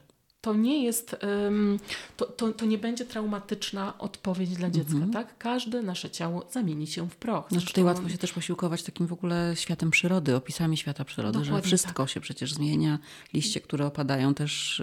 to 0.44 0.54
nie 0.54 0.84
jest, 0.84 1.16
um, 1.44 1.78
to, 2.16 2.26
to, 2.26 2.52
to, 2.52 2.64
nie 2.64 2.78
będzie 2.78 3.04
traumatyczna 3.04 3.98
odpowiedź 3.98 4.50
dla 4.50 4.70
dziecka, 4.70 4.94
mhm. 4.94 5.12
tak? 5.12 5.38
Każde 5.38 5.82
nasze 5.82 6.10
ciało 6.10 6.46
zamieni 6.50 6.86
się 6.86 7.10
w 7.10 7.16
proch. 7.16 7.50
No 7.50 7.60
tutaj 7.60 7.84
łatwo 7.84 8.08
się 8.08 8.18
też 8.18 8.32
posiłkować 8.32 8.82
takim 8.82 9.06
w 9.06 9.12
ogóle 9.12 9.52
światem 9.56 9.90
przyrody, 9.90 10.36
opisami 10.36 10.76
świata 10.76 11.04
przyrody, 11.04 11.38
Dokładnie 11.38 11.56
że 11.56 11.62
wszystko 11.62 12.02
tak. 12.02 12.10
się 12.10 12.20
przecież 12.20 12.54
zmienia, 12.54 12.98
liście, 13.32 13.60
które 13.60 13.86
opadają 13.86 14.34
też 14.34 14.80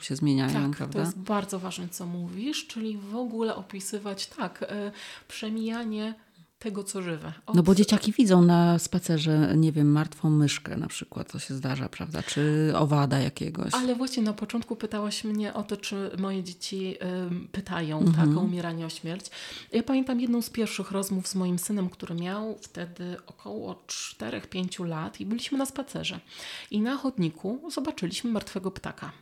y, 0.00 0.04
się 0.04 0.16
zmieniają, 0.16 0.68
tak, 0.68 0.76
prawda? 0.76 0.92
to 0.92 1.00
jest 1.00 1.18
bardzo 1.18 1.58
ważne, 1.58 1.88
co 1.88 2.06
mówisz, 2.06 2.66
czyli 2.66 2.96
w 2.96 3.16
ogóle 3.16 3.56
opisywać 3.56 4.26
tak, 4.26 4.62
y, 4.62 4.66
przemijanie 5.28 6.14
tego, 6.60 6.84
co 6.84 7.02
żywe. 7.02 7.32
Od... 7.46 7.54
No 7.54 7.62
bo 7.62 7.74
dzieciaki 7.74 8.12
widzą 8.12 8.42
na 8.42 8.78
spacerze, 8.78 9.52
nie 9.56 9.72
wiem, 9.72 9.92
martwą 9.92 10.30
myszkę 10.30 10.76
na 10.76 10.86
przykład, 10.86 11.32
to 11.32 11.38
się 11.38 11.54
zdarza, 11.54 11.88
prawda? 11.88 12.22
Czy 12.22 12.72
owada 12.76 13.18
jakiegoś. 13.18 13.74
Ale 13.74 13.94
właśnie 13.94 14.22
na 14.22 14.32
początku 14.32 14.76
pytałaś 14.76 15.24
mnie 15.24 15.54
o 15.54 15.62
to, 15.62 15.76
czy 15.76 16.10
moje 16.18 16.44
dzieci 16.44 16.96
y, 17.44 17.48
pytają 17.52 17.98
mhm. 17.98 18.28
tak, 18.28 18.38
o 18.38 18.40
umieranie, 18.40 18.86
o 18.86 18.88
śmierć. 18.88 19.30
Ja 19.72 19.82
pamiętam 19.82 20.20
jedną 20.20 20.42
z 20.42 20.50
pierwszych 20.50 20.90
rozmów 20.90 21.28
z 21.28 21.34
moim 21.34 21.58
synem, 21.58 21.90
który 21.90 22.14
miał 22.14 22.58
wtedy 22.62 23.16
około 23.26 23.82
4-5 23.86 24.86
lat 24.86 25.20
i 25.20 25.26
byliśmy 25.26 25.58
na 25.58 25.66
spacerze. 25.66 26.20
I 26.70 26.80
na 26.80 26.96
chodniku 26.96 27.70
zobaczyliśmy 27.70 28.30
martwego 28.30 28.70
ptaka. 28.70 29.12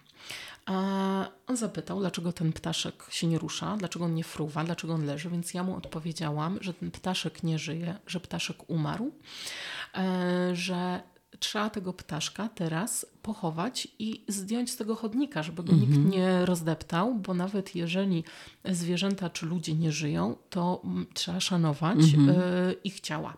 On 1.47 1.57
zapytał, 1.57 2.01
dlaczego 2.01 2.33
ten 2.33 2.53
ptaszek 2.53 3.07
się 3.11 3.27
nie 3.27 3.39
rusza, 3.39 3.77
dlaczego 3.77 4.05
on 4.05 4.15
nie 4.15 4.25
fruwa, 4.25 4.65
dlaczego 4.65 4.95
on 4.95 5.05
leży, 5.07 5.31
więc 5.31 5.55
ja 5.55 5.63
mu 5.63 5.77
odpowiedziałam, 5.77 6.59
że 6.61 6.75
ten 6.75 6.91
ptaszek 6.91 7.43
nie 7.43 7.59
żyje, 7.59 7.99
że 8.07 8.21
ptaszek 8.21 8.71
umarł, 8.71 9.13
e, 9.95 10.51
że 10.57 11.03
trzeba 11.39 11.71
tego 11.71 11.93
ptaszka 11.93 12.49
teraz 12.49 13.07
pochować 13.23 13.89
i 13.99 14.25
zdjąć 14.29 14.71
z 14.71 14.77
tego 14.77 14.95
chodnika, 14.95 15.43
żeby 15.43 15.63
go 15.63 15.73
nikt 15.73 15.99
nie 15.99 16.47
rozdeptał, 16.47 17.15
bo 17.15 17.35
nawet 17.35 17.75
jeżeli 17.75 18.25
zwierzęta 18.65 19.31
czy 19.31 19.47
ludzie 19.47 19.75
nie 19.75 19.93
żyją, 19.93 20.37
to 20.51 20.81
mm, 20.85 21.07
trzeba 21.15 21.41
szanować 21.41 21.99
y, 21.99 22.07
ich 22.85 23.01
ciała. 23.01 23.37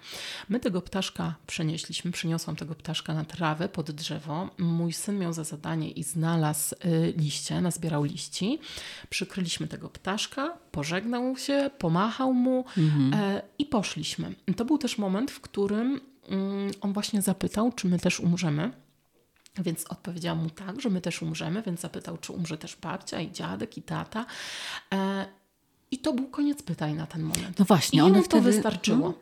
My 0.49 0.61
tego 0.61 0.83
ptaszka 0.83 1.35
przenieśliśmy, 1.47 2.13
przyniosłam 2.13 2.57
tego 2.57 2.75
ptaszka 2.75 3.15
na 3.15 3.25
trawę 3.25 3.69
pod 3.69 3.91
drzewo. 3.91 4.51
Mój 4.59 4.93
syn 4.93 5.19
miał 5.19 5.33
za 5.33 5.45
zadanie 5.45 5.91
i 5.91 6.03
znalazł 6.03 6.75
y, 6.85 7.15
liście, 7.17 7.61
nazbierał 7.61 8.05
liści. 8.05 8.59
Przykryliśmy 9.11 9.69
tego 9.69 9.89
ptaszka, 9.89 10.59
pożegnał 10.71 11.37
się, 11.37 11.71
pomachał 11.79 12.35
mu 12.35 12.65
e, 13.13 13.43
i 13.59 13.67
poszliśmy. 13.67 14.35
To 14.57 14.65
był 14.65 14.79
też 14.79 14.99
moment, 14.99 15.31
w 15.31 15.41
którym 15.41 16.01
on 16.81 16.93
właśnie 16.93 17.23
zapytał, 17.23 17.73
czy 17.73 17.89
my 17.89 17.99
też 17.99 18.21
umrzemy. 18.21 18.71
Więc 19.59 19.85
odpowiedziałam 19.89 20.43
mu 20.43 20.51
tak, 20.51 20.81
że 20.81 20.91
my 20.91 21.01
też 21.01 21.23
umrzemy, 21.23 21.63
więc 21.63 21.81
zapytał, 21.81 22.17
czy 22.19 22.33
umrze 22.33 22.59
też 22.59 22.77
babcia 22.77 23.21
i 23.21 23.33
dziadek 23.33 23.79
i 23.79 23.83
tata. 23.83 24.27
E, 24.95 25.27
I 25.91 25.99
to 25.99 26.13
był 26.13 26.27
koniec 26.29 26.63
pytań 26.63 26.95
na 26.95 27.07
ten 27.07 27.23
moment. 27.23 27.59
No 27.59 27.65
właśnie, 27.65 27.99
I 27.99 28.03
one 28.03 28.11
jemu 28.11 28.23
to 28.23 28.29
wtedy- 28.31 28.53
wystarczyło. 28.53 29.09
no. 29.09 29.15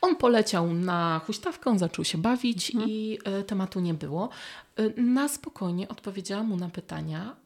On 0.00 0.16
poleciał 0.16 0.74
na 0.74 1.20
huśtawkę, 1.26 1.70
on 1.70 1.78
zaczął 1.78 2.04
się 2.04 2.18
bawić 2.18 2.70
Mhm. 2.70 2.90
i 2.90 3.18
e, 3.24 3.42
tematu 3.42 3.80
nie 3.80 3.94
było. 3.94 4.28
E, 4.76 5.00
na 5.02 5.28
spokojnie 5.28 5.88
odpowiedziałam 5.88 6.46
mu 6.46 6.56
na 6.56 6.68
pytania 6.68 7.36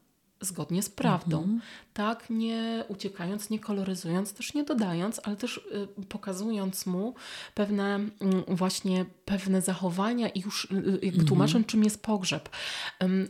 zgodnie 0.40 0.82
z 0.82 0.88
prawdą. 0.88 1.38
Mhm. 1.38 1.60
Tak, 1.94 2.30
nie 2.30 2.84
uciekając, 2.88 3.50
nie 3.50 3.58
koloryzując, 3.58 4.32
też 4.32 4.54
nie 4.54 4.64
dodając, 4.64 5.20
ale 5.24 5.36
też 5.36 5.56
y, 6.00 6.04
pokazując 6.08 6.86
mu 6.86 7.14
pewne 7.54 7.94
mm, 7.94 8.10
właśnie 8.48 9.04
pewne 9.24 9.62
zachowania 9.62 10.28
i 10.28 10.40
już 10.40 10.64
y, 10.64 10.68
Mhm. 10.74 10.98
jakby 11.02 11.24
tłumacząc, 11.24 11.66
czym 11.66 11.84
jest 11.84 12.02
pogrzeb. 12.02 12.48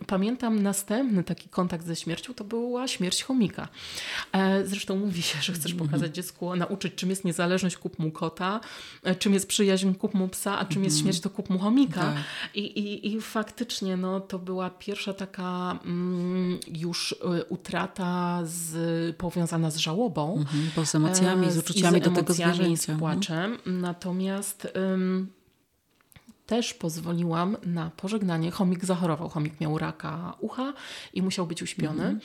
Pamiętam 0.06 0.62
następny 0.62 1.24
taki 1.24 1.48
kontakt 1.48 1.86
ze 1.86 1.96
śmiercią, 1.96 2.34
to 2.34 2.44
była 2.44 2.88
śmierć 2.88 3.22
chomika. 3.22 3.68
E, 4.32 4.66
Zresztą 4.66 4.96
mówi 4.96 5.22
się, 5.22 5.38
że 5.42 5.52
chcesz 5.52 5.72
Mhm. 5.72 5.90
pokazać 5.90 6.14
dziecku, 6.14 6.56
nauczyć 6.56 6.94
czym 6.94 7.10
jest 7.10 7.24
niezależność, 7.24 7.76
kup 7.76 7.98
mu 7.98 8.10
kota, 8.10 8.60
e, 9.02 9.14
czym 9.14 9.34
jest 9.34 9.48
przyjaźń, 9.48 9.94
kup 9.94 10.14
mu 10.14 10.28
psa, 10.28 10.58
a 10.58 10.64
czym 10.64 10.84
jest 10.84 10.98
śmierć, 11.00 11.20
to 11.20 11.30
kup 11.30 11.50
mu 11.50 11.58
chomika. 11.58 12.00
Tak. 12.00 12.16
I, 12.54 12.60
i, 12.60 13.12
I 13.12 13.20
faktycznie 13.20 13.96
no, 13.96 14.20
to 14.20 14.38
była 14.38 14.70
pierwsza 14.70 15.12
taka 15.12 15.78
mm, 15.84 16.58
już 16.76 16.97
y, 17.40 17.44
utrata 17.44 18.40
z, 18.44 19.16
powiązana 19.16 19.70
z 19.70 19.76
żałobą. 19.76 20.36
Mhm, 20.38 20.70
bo 20.76 20.86
z 20.86 20.94
emocjami, 20.94 21.46
E, 21.46 21.50
z 21.52 21.58
uczuciami 21.58 21.98
i 21.98 22.00
do 22.00 22.10
tego 22.10 22.34
zwierzęcia. 22.34 22.94
z 22.96 22.98
płaczem. 22.98 23.58
Natomiast 23.66 24.68
ym, 24.94 25.28
też 26.46 26.74
pozwoliłam 26.74 27.56
na 27.66 27.90
pożegnanie. 27.90 28.50
Chomik 28.50 28.84
zachorował, 28.84 29.28
chomik 29.28 29.60
miał 29.60 29.78
raka 29.78 30.34
ucha 30.40 30.72
i 31.14 31.22
musiał 31.22 31.46
być 31.46 31.62
uśpiony. 31.62 32.02
Mhm. 32.02 32.20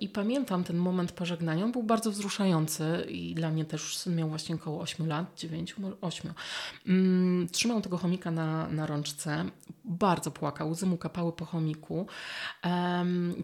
I 0.00 0.08
pamiętam 0.08 0.64
ten 0.64 0.76
moment 0.76 1.12
pożegnania, 1.12 1.64
on 1.64 1.72
był 1.72 1.82
bardzo 1.82 2.10
wzruszający 2.10 3.06
i 3.08 3.34
dla 3.34 3.50
mnie 3.50 3.64
też 3.64 3.96
syn 3.96 4.16
miał 4.16 4.28
właśnie 4.28 4.54
około 4.54 4.80
8 4.80 5.06
lat, 5.06 5.38
9, 5.38 5.78
może 5.78 5.96
8. 6.00 6.32
Mm, 6.86 7.48
trzymał 7.48 7.80
tego 7.80 7.98
chomika 7.98 8.30
na, 8.30 8.68
na 8.68 8.86
rączce, 8.86 9.44
bardzo 9.84 10.30
płakał, 10.30 10.70
łzy 10.70 10.86
mu 10.86 10.96
kapały 10.96 11.32
po 11.32 11.44
chomiku. 11.44 12.06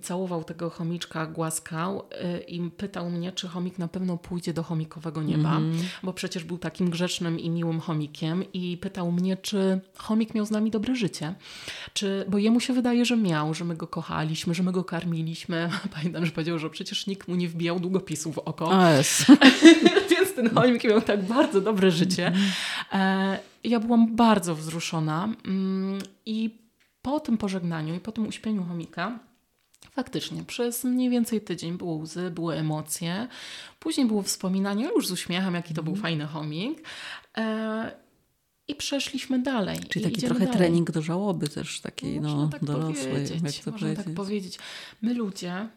Całował 0.03 0.45
tego 0.45 0.71
chomiczka, 0.71 1.27
głaskał 1.27 2.01
y, 2.01 2.41
i 2.41 2.71
pytał 2.71 3.11
mnie, 3.11 3.33
czy 3.33 3.49
chomik 3.49 3.79
na 3.79 3.89
pewno 3.89 4.17
pójdzie 4.17 4.53
do 4.53 4.63
chomikowego 4.63 5.23
nieba, 5.23 5.61
bo 6.03 6.13
przecież 6.13 6.45
był 6.45 6.59
takim 6.59 6.91
grzecznym 6.91 7.41
i 7.41 7.51
miłym 7.51 7.81
chomikiem 7.81 8.53
i 8.53 8.77
pytał 8.77 9.13
mnie, 9.13 9.37
czy 9.37 9.81
chomik 9.97 10.35
miał 10.35 10.47
z 10.47 10.51
nami 10.51 10.71
dobre 10.71 10.95
życie. 10.97 11.35
Czy, 11.93 12.25
bo 12.29 12.39
jemu 12.39 12.61
się 12.61 12.73
wydaje, 12.73 13.05
że 13.05 13.17
miał, 13.17 13.55
że 13.55 13.65
my 13.65 13.77
go 13.77 13.87
kochaliśmy, 13.87 14.55
że 14.55 14.63
my 14.63 14.73
go 14.73 14.85
karmiliśmy. 14.85 15.71
Pamiętam, 16.03 16.27
że 16.27 16.33
powiedział, 16.33 16.59
że 16.59 16.71
przecież 16.71 17.07
nikt 17.07 17.29
mu 17.29 17.35
nie 17.35 17.49
wbijał 17.49 17.81
długopisów 17.81 18.35
w 18.35 18.39
oko. 18.39 18.91
Jest. 18.97 19.27
Więc 20.11 20.35
ten 20.35 20.51
chomik 20.55 20.85
miał 20.85 21.01
tak 21.01 21.23
bardzo 21.23 21.61
dobre 21.61 21.91
życie. 21.91 22.33
E, 22.93 23.39
ja 23.65 23.81
byłam 23.81 24.17
bardzo 24.17 24.55
wzruszona 24.55 25.29
mm, 25.45 25.99
i 26.27 26.51
po 27.03 27.21
tym 27.21 27.39
pożegnaniu 27.39 27.95
i 27.95 28.01
po 28.01 28.13
tym 28.13 28.27
uśpieniu 28.27 28.65
chomika 28.65 29.19
Faktycznie, 29.91 30.45
przez 30.45 30.85
mniej 30.85 31.11
więcej 31.11 31.41
tydzień 31.41 31.79
było 31.79 31.95
łzy, 31.95 32.31
były 32.31 32.55
emocje. 32.55 33.29
Później 33.79 34.07
było 34.07 34.23
wspominanie 34.23 34.85
już 34.85 35.09
z 35.09 35.11
uśmiechem, 35.11 35.55
jaki 35.55 35.75
to 35.75 35.83
był 35.83 35.97
fajny 35.97 36.27
chomik. 36.27 36.89
E, 37.37 37.93
I 38.69 38.75
przeszliśmy 38.75 39.39
dalej. 39.39 39.79
Czyli 39.89 40.05
taki 40.05 40.21
trochę 40.21 40.45
dalej. 40.45 40.55
trening 40.55 40.91
do 40.91 41.03
żałoby 41.03 41.49
też 41.49 41.81
takiej 41.81 42.21
Można 42.21 42.43
no, 42.43 42.49
tak 42.49 42.65
dorosłej. 42.65 43.23
Jak 43.23 43.65
to 43.65 43.71
Można 43.71 43.73
powiedzieć? 43.73 44.05
tak 44.05 44.15
powiedzieć. 44.15 44.59
My 45.03 45.15
ludzie 45.15 45.53
mm, 45.53 45.69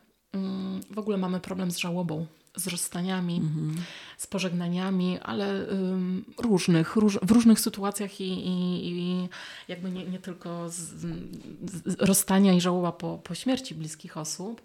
w 0.92 1.00
ogóle 1.00 1.18
mamy 1.18 1.40
problem 1.40 1.72
z 1.72 1.78
żałobą, 1.78 2.26
z 2.56 2.68
rozstaniami, 2.68 3.36
Mhm. 3.38 3.76
z 4.18 4.28
pożegnaniami, 4.28 5.20
ale 5.20 5.70
ym, 5.72 6.26
różnych, 6.38 6.96
róż, 6.96 7.20
w 7.22 7.32
różnych 7.32 7.60
sytuacjach 7.60 8.22
i, 8.22 8.24
i, 8.48 8.88
i 8.92 9.30
jakby 9.68 9.92
nie, 9.92 10.06
nie 10.06 10.20
tylko 10.20 10.70
z, 10.70 10.76
z 10.76 11.96
rozstania 12.00 12.54
i 12.54 12.62
żałoba 12.62 12.92
po, 12.92 13.18
po 13.18 13.36
śmierci 13.36 13.76
bliskich 13.76 14.18
osób. 14.18 14.62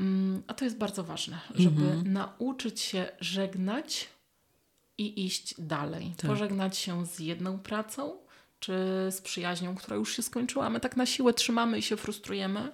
Ym, 0.00 0.42
a 0.46 0.54
to 0.54 0.64
jest 0.64 0.78
bardzo 0.78 1.04
ważne, 1.04 1.40
żeby 1.54 1.82
Mhm. 1.82 2.12
nauczyć 2.12 2.80
się 2.80 3.08
żegnać 3.20 4.08
i 4.98 5.26
iść 5.26 5.54
dalej. 5.58 6.14
Tak. 6.16 6.30
Pożegnać 6.30 6.78
się 6.78 7.06
z 7.06 7.18
jedną 7.18 7.58
pracą, 7.58 8.16
czy 8.60 8.72
z 9.10 9.20
przyjaźnią, 9.20 9.74
która 9.74 9.96
już 9.96 10.16
się 10.16 10.22
skończyła. 10.22 10.70
My 10.70 10.80
tak 10.80 10.96
na 10.96 11.06
siłę 11.06 11.34
trzymamy 11.34 11.78
i 11.78 11.82
się 11.82 11.96
frustrujemy, 11.96 12.72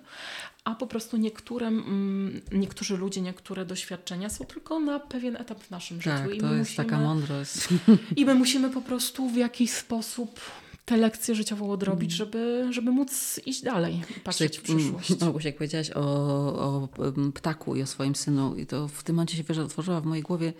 a 0.64 0.74
po 0.74 0.86
prostu 0.86 1.16
niektóre, 1.16 1.66
mm, 1.66 2.40
niektórzy 2.52 2.96
ludzie, 2.96 3.20
niektóre 3.20 3.64
doświadczenia 3.64 4.28
są 4.30 4.44
tylko 4.44 4.80
na 4.80 5.00
pewien 5.00 5.36
etap 5.36 5.62
w 5.62 5.70
naszym 5.70 6.00
Tak, 6.00 6.18
życiu. 6.18 6.30
I 6.36 6.40
to 6.40 6.54
jest 6.54 6.70
musimy, 6.70 6.84
taka 6.88 7.00
mądrość. 7.00 7.54
I 8.16 8.24
my 8.24 8.34
musimy 8.34 8.70
po 8.70 8.80
prostu 8.82 9.28
w 9.28 9.36
jakiś 9.36 9.70
sposób 9.70 10.40
tę 10.84 10.96
lekcję 10.96 11.34
życiową 11.34 11.70
odrobić, 11.70 12.10
Mm. 12.10 12.16
żeby, 12.16 12.66
żeby 12.70 12.90
móc 12.90 13.40
iść 13.46 13.62
dalej 13.62 14.02
i 14.16 14.20
patrzeć 14.20 14.58
w 14.58 14.62
przyszłość. 14.62 15.20
Małgosia, 15.20 15.48
jak 15.48 15.56
powiedziałaś 15.56 15.90
o, 15.90 16.00
o 16.00 16.88
ptaku 17.34 17.76
i 17.76 17.82
o 17.82 17.86
swoim 17.86 18.14
synu, 18.14 18.56
i 18.56 18.66
to 18.66 18.88
w 18.88 19.02
tym 19.02 19.16
momencie 19.16 19.36
się 19.36 19.42
wiesz, 19.42 19.58
otworzyła 19.58 20.00
w 20.00 20.06
mojej 20.06 20.22
głowie 20.22 20.52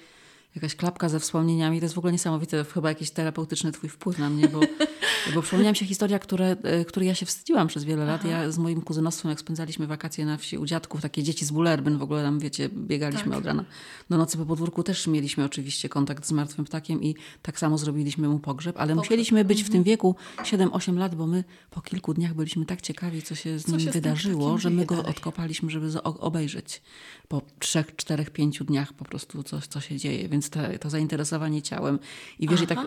jakaś 0.55 0.75
klapka 0.75 1.09
ze 1.09 1.21
wspomnieniami. 1.21 1.79
To 1.81 1.85
jest 1.85 1.95
w 1.95 1.99
ogóle 1.99 2.13
niesamowite, 2.13 2.65
chyba 2.65 2.89
jakiś 2.89 3.11
terapeutyczny 3.11 3.73
twój 3.73 3.89
wpływ 3.91 4.19
na 4.19 4.31
mnie, 4.31 4.49
bo, 4.49 4.61
bo 5.35 5.43
przypomniała 5.43 5.71
mi 5.73 5.77
się 5.77 5.87
historia, 5.87 6.19
które, 6.19 6.57
e, 6.63 6.85
której 6.85 7.07
ja 7.09 7.15
się 7.15 7.27
wstydziłam 7.27 7.69
przez 7.69 7.85
wiele 7.85 8.05
lat. 8.05 8.25
Ja 8.25 8.51
z 8.51 8.59
moim 8.59 8.81
kuzynostwem, 8.83 9.31
jak 9.31 9.41
spędzaliśmy 9.41 9.87
wakacje 9.87 10.25
na 10.27 10.37
wsi 10.37 10.59
u 10.59 10.67
dziadków, 10.67 11.01
takie 11.01 11.23
dzieci 11.23 11.45
z 11.45 11.51
Bullerbyn, 11.51 11.99
w 11.99 12.03
ogóle 12.03 12.23
tam, 12.23 12.39
wiecie, 12.41 12.69
biegaliśmy 12.69 13.31
Tak. 13.31 13.39
od 13.39 13.47
rana 13.47 13.65
do 14.11 14.19
nocy 14.19 14.39
po 14.39 14.47
podwórku, 14.47 14.83
też 14.83 15.07
mieliśmy 15.07 15.45
oczywiście 15.45 15.89
kontakt 15.89 16.27
z 16.27 16.33
martwym 16.33 16.65
ptakiem 16.65 17.03
i 17.03 17.15
tak 17.43 17.59
samo 17.59 17.79
zrobiliśmy 17.79 18.29
mu 18.29 18.39
pogrzeb, 18.39 18.77
ale 18.79 18.95
musieliśmy 18.95 19.45
być 19.45 19.59
w 19.59 19.67
Mhm. 19.67 19.73
tym 19.73 19.83
wieku 19.83 20.17
7-8 20.45 20.97
lat, 20.99 21.15
bo 21.15 21.27
my 21.27 21.45
po 21.71 21.81
kilku 21.81 22.15
dniach 22.15 22.35
byliśmy 22.35 22.65
tak 22.67 22.81
ciekawi, 22.81 23.23
co 23.23 23.35
się 23.35 23.59
z 23.59 23.65
Co 23.65 23.71
nim 23.71 23.81
się 23.81 23.91
z 23.91 23.95
wydarzyło, 23.95 24.45
ptakiem 24.47 24.59
że 24.59 24.71
my 24.71 24.87
go 24.87 24.95
dalej? 24.97 25.11
odkopaliśmy, 25.11 25.71
żeby 25.71 26.03
obejrzeć 26.03 26.83
po 27.29 27.43
trzech, 27.59 27.97
czterech, 27.97 28.31
pięciu 28.31 28.65
dniach 28.65 28.93
po 28.93 29.05
prostu 29.05 29.43
coś, 29.43 29.67
co 29.67 29.81
się 29.81 29.97
dzieje. 29.97 30.29
Więc 30.29 30.51
te, 30.51 30.79
to 30.79 30.91
zainteresowanie 30.91 31.63
ciałem. 31.63 31.99
I 32.39 32.49
wiesz, 32.49 32.61
i 32.63 32.67
tak 32.67 32.79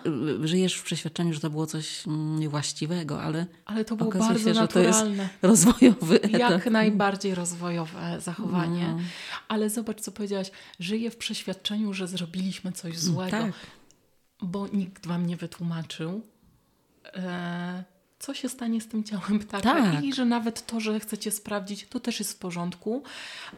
y, 0.43 0.47
żyjesz 0.47 0.75
w 0.75 0.83
przeświadczeniu, 0.83 1.33
że 1.33 1.39
to 1.39 1.49
było 1.49 1.65
coś 1.67 2.04
mm, 2.07 2.39
niewłaściwego, 2.39 3.21
ale, 3.21 3.45
Ale 3.65 3.85
to 3.85 3.95
było 3.95 4.09
okazuje 4.09 4.29
bardzo 4.29 4.49
się, 4.49 4.53
że 4.53 4.67
to 4.67 4.79
jest 4.79 4.99
naturalne. 4.99 5.29
rozwojowy 5.41 6.21
etap. 6.21 6.39
Jak 6.39 6.65
najbardziej 6.71 7.35
rozwojowe 7.35 8.17
zachowanie. 8.21 8.87
No. 8.87 8.99
Ale 9.47 9.69
zobacz, 9.69 10.01
co 10.01 10.11
powiedziałaś. 10.11 10.51
Żyję 10.79 11.11
w 11.11 11.17
przeświadczeniu, 11.17 11.93
że 11.93 12.07
zrobiliśmy 12.07 12.71
coś 12.71 12.99
złego, 12.99 13.31
tak. 13.31 13.51
bo 14.41 14.67
nikt 14.67 15.07
wam 15.07 15.25
nie 15.25 15.37
wytłumaczył, 15.37 16.21
e, 17.13 17.83
co 18.19 18.33
się 18.33 18.49
stanie 18.49 18.81
z 18.81 18.87
tym 18.87 19.03
ciałem 19.03 19.39
ptaka. 19.39 19.61
Tak. 19.61 20.03
I 20.03 20.13
że 20.13 20.25
nawet 20.25 20.65
to, 20.65 20.79
że 20.79 20.99
chcecie 20.99 21.31
sprawdzić, 21.31 21.87
to 21.89 21.99
też 21.99 22.19
jest 22.19 22.33
w 22.33 22.37
porządku. 22.37 23.03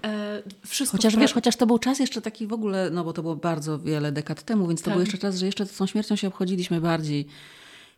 E, 0.04 0.42
wszystko 0.66 0.98
Chociaż 0.98 1.16
wiesz, 1.16 1.34
chociaż 1.34 1.56
to 1.56 1.66
był 1.68 1.80
czas 1.80 2.00
jeszcze 2.00 2.22
taki 2.22 2.48
w 2.48 2.54
ogóle, 2.54 2.90
no 2.90 3.04
bo 3.04 3.14
to 3.14 3.22
było 3.22 3.36
bardzo 3.36 3.80
wiele 3.80 4.12
dekad 4.12 4.44
temu, 4.44 4.68
więc 4.68 4.82
to 4.82 4.86
Tak. 4.86 4.94
był 4.94 5.02
jeszcze 5.02 5.18
czas, 5.18 5.38
że 5.38 5.46
jeszcze 5.46 5.66
z 5.66 5.78
tą 5.78 5.88
śmiercią 5.88 6.16
się 6.16 6.28
obchodziliśmy 6.28 6.82
bardziej, 6.82 7.28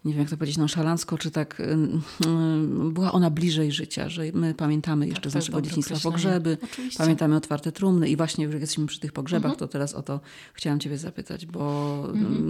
nie 0.06 0.14
wiem 0.14 0.20
jak 0.22 0.30
to 0.30 0.38
powiedzieć, 0.38 0.58
nonszalancko, 0.58 1.18
czy 1.18 1.32
tak, 1.32 1.60
ym, 1.60 2.02
ym, 2.26 2.94
była 2.94 3.12
ona 3.12 3.30
bliżej 3.30 3.72
życia, 3.72 4.10
że 4.10 4.24
my 4.34 4.54
pamiętamy 4.54 5.08
jeszcze 5.08 5.22
to 5.22 5.30
z 5.30 5.34
naszego 5.34 5.62
dzieciństwa 5.62 5.96
pogrzeby, 6.04 6.58
Oczywiście. 6.64 6.98
pamiętamy 6.98 7.36
otwarte 7.36 7.72
trumny 7.72 8.10
i 8.10 8.16
właśnie 8.16 8.46
już 8.46 8.54
jak 8.54 8.62
jesteśmy 8.62 8.86
przy 8.88 9.00
tych 9.00 9.12
pogrzebach, 9.14 9.52
Mhm. 9.52 9.60
to 9.60 9.68
teraz 9.68 9.94
o 9.94 10.02
to 10.04 10.20
chciałam 10.54 10.80
ciebie 10.80 10.98
zapytać, 10.98 11.46
bo, 11.46 12.04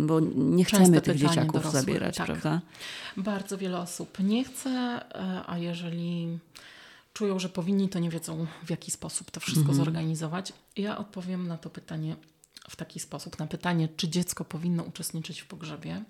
bo 0.05 0.19
nie 0.35 0.65
chcemy 0.65 1.01
tych 1.01 1.01
pytanie 1.01 1.19
dzieciaków 1.19 1.53
dorosłych, 1.53 1.81
zabierać, 1.81 2.15
tak. 2.15 2.25
prawda? 2.25 2.61
Bardzo 3.17 3.57
wiele 3.57 3.79
osób 3.79 4.17
nie 4.19 4.43
chce, 4.43 4.69
e, 4.69 5.43
a 5.47 5.57
jeżeli 5.57 6.39
czują, 7.13 7.39
że 7.39 7.49
powinni, 7.49 7.89
to 7.89 7.99
nie 7.99 8.09
wiedzą, 8.09 8.45
w 8.65 8.69
jaki 8.69 8.91
sposób 8.91 9.31
to 9.31 9.39
wszystko 9.39 9.73
zorganizować. 9.73 10.53
Ja 10.77 10.97
odpowiem 10.97 11.47
na 11.47 11.57
to 11.57 11.69
pytanie 11.69 12.15
w 12.69 12.75
taki 12.75 12.99
sposób. 12.99 13.39
Na 13.39 13.47
pytanie, 13.47 13.89
czy 13.97 14.09
dziecko 14.09 14.45
powinno 14.45 14.83
uczestniczyć 14.83 15.41
w 15.41 15.45
pogrzebie. 15.45 16.03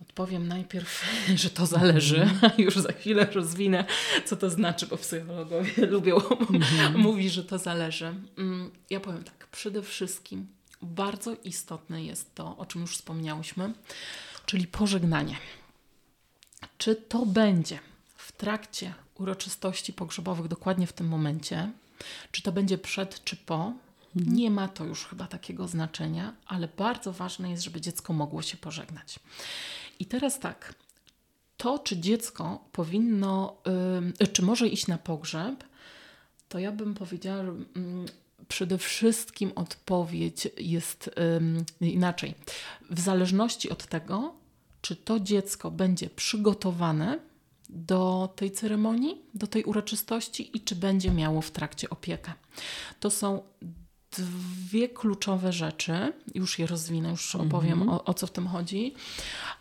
Odpowiem 0.00 0.48
najpierw, 0.48 1.04
że 1.42 1.50
to 1.50 1.66
zależy, 1.66 2.22
mm. 2.22 2.38
a 2.42 2.50
już 2.62 2.76
za 2.76 2.92
chwilę 2.92 3.26
rozwinę, 3.32 3.84
co 4.24 4.36
to 4.36 4.50
znaczy, 4.50 4.86
bo 4.86 4.96
psychologowie 4.96 5.86
lubią 5.94 6.20
mm. 6.20 7.00
mówić, 7.00 7.32
że 7.32 7.44
to 7.44 7.58
zależy. 7.58 8.14
Mm, 8.38 8.70
ja 8.90 9.00
powiem 9.00 9.24
tak, 9.24 9.46
przede 9.46 9.82
wszystkim 9.82 10.46
bardzo 10.82 11.36
istotne 11.44 12.04
jest 12.04 12.34
to, 12.34 12.56
o 12.56 12.66
czym 12.66 12.80
już 12.80 12.96
wspomniałyśmy, 12.96 13.72
czyli 14.46 14.66
pożegnanie. 14.66 15.36
Czy 16.78 16.96
to 16.96 17.26
będzie 17.26 17.78
w 18.16 18.32
trakcie 18.32 18.94
uroczystości 19.14 19.92
pogrzebowych, 19.92 20.48
dokładnie 20.48 20.86
w 20.86 20.92
tym 20.92 21.08
momencie, 21.08 21.70
czy 22.32 22.42
to 22.42 22.52
będzie 22.52 22.78
przed 22.78 23.24
czy 23.24 23.36
po, 23.36 23.72
mhm. 24.16 24.36
nie 24.36 24.50
ma 24.50 24.68
to 24.68 24.84
już 24.84 25.04
chyba 25.04 25.26
takiego 25.26 25.68
znaczenia, 25.68 26.32
ale 26.46 26.68
bardzo 26.68 27.12
ważne 27.12 27.50
jest, 27.50 27.62
żeby 27.62 27.80
dziecko 27.80 28.12
mogło 28.12 28.42
się 28.42 28.56
pożegnać. 28.56 29.18
I 29.98 30.06
teraz 30.06 30.40
tak, 30.40 30.74
to 31.56 31.78
czy 31.78 31.98
dziecko 31.98 32.64
powinno, 32.72 33.56
czy 34.32 34.42
może 34.42 34.68
iść 34.68 34.86
na 34.86 34.98
pogrzeb, 34.98 35.64
to 36.48 36.58
ja 36.58 36.72
bym 36.72 36.94
powiedziała, 36.94 37.44
że 37.44 37.50
yy, 37.50 37.64
przede 38.48 38.78
wszystkim 38.78 39.52
odpowiedź 39.54 40.48
jest 40.56 41.10
inaczej. 41.80 42.34
W 42.90 43.00
zależności 43.00 43.70
od 43.70 43.86
tego, 43.86 44.34
czy 44.82 44.96
to 44.96 45.20
dziecko 45.20 45.70
będzie 45.70 46.10
przygotowane 46.10 47.18
do 47.68 48.32
tej 48.36 48.50
ceremonii, 48.50 49.22
do 49.34 49.46
tej 49.46 49.64
uroczystości 49.64 50.56
i 50.56 50.60
czy 50.60 50.76
będzie 50.76 51.10
miało 51.10 51.40
w 51.40 51.50
trakcie 51.50 51.90
opiekę. 51.90 52.32
To 53.00 53.10
są 53.10 53.42
dwie 54.18 54.88
kluczowe 54.88 55.52
rzeczy, 55.52 56.12
już 56.34 56.58
je 56.58 56.66
rozwinę, 56.66 57.10
już 57.10 57.34
opowiem 57.34 57.82
mm 57.82 57.88
-hmm. 57.88 57.92
o, 57.92 58.04
o 58.04 58.14
co 58.14 58.26
w 58.26 58.30
tym 58.30 58.46
chodzi, 58.46 58.94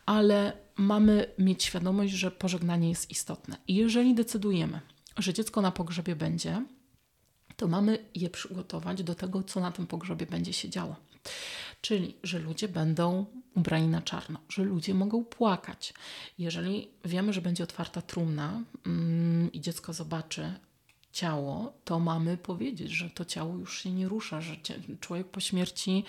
ale 0.06 0.54
mamy 0.78 1.26
mieć 1.38 1.64
świadomość, 1.64 2.14
że 2.14 2.32
pożegnanie 2.32 2.90
jest 2.90 3.12
istotne. 3.12 3.58
I 3.68 3.76
jeżeli 3.76 4.16
decydujemy, 4.16 4.82
że 5.18 5.34
dziecko 5.34 5.62
na 5.62 5.72
pogrzebie 5.72 6.16
będzie, 6.16 6.66
to 7.56 7.68
mamy 7.68 8.06
je 8.16 8.30
przygotować 8.30 9.04
do 9.04 9.16
tego, 9.16 9.44
co 9.44 9.60
na 9.60 9.72
tym 9.72 9.88
pogrzebie 9.88 10.26
będzie 10.26 10.54
się 10.54 10.70
działo. 10.70 10.96
Czyli, 11.82 12.18
że 12.24 12.40
ludzie 12.40 12.68
będą 12.68 13.26
ubrani 13.56 13.88
na 13.88 14.02
czarno, 14.02 14.40
że 14.50 14.64
ludzie 14.64 14.94
mogą 14.94 15.26
płakać. 15.26 15.94
Jeżeli 16.38 16.88
wiemy, 17.06 17.34
że 17.34 17.42
będzie 17.42 17.64
otwarta 17.64 18.02
trumna 18.02 18.62
mm, 18.86 19.52
i 19.52 19.62
dziecko 19.62 19.94
zobaczy 19.94 20.54
ciało, 21.14 21.74
to 21.84 22.00
mamy 22.00 22.38
powiedzieć, 22.38 22.92
że 22.92 23.10
to 23.10 23.26
ciało 23.26 23.56
już 23.58 23.82
się 23.82 23.92
nie 23.92 24.08
rusza, 24.08 24.42
że 24.42 24.56
człowiek 25.00 25.28
po 25.28 25.40
śmierci 25.40 26.04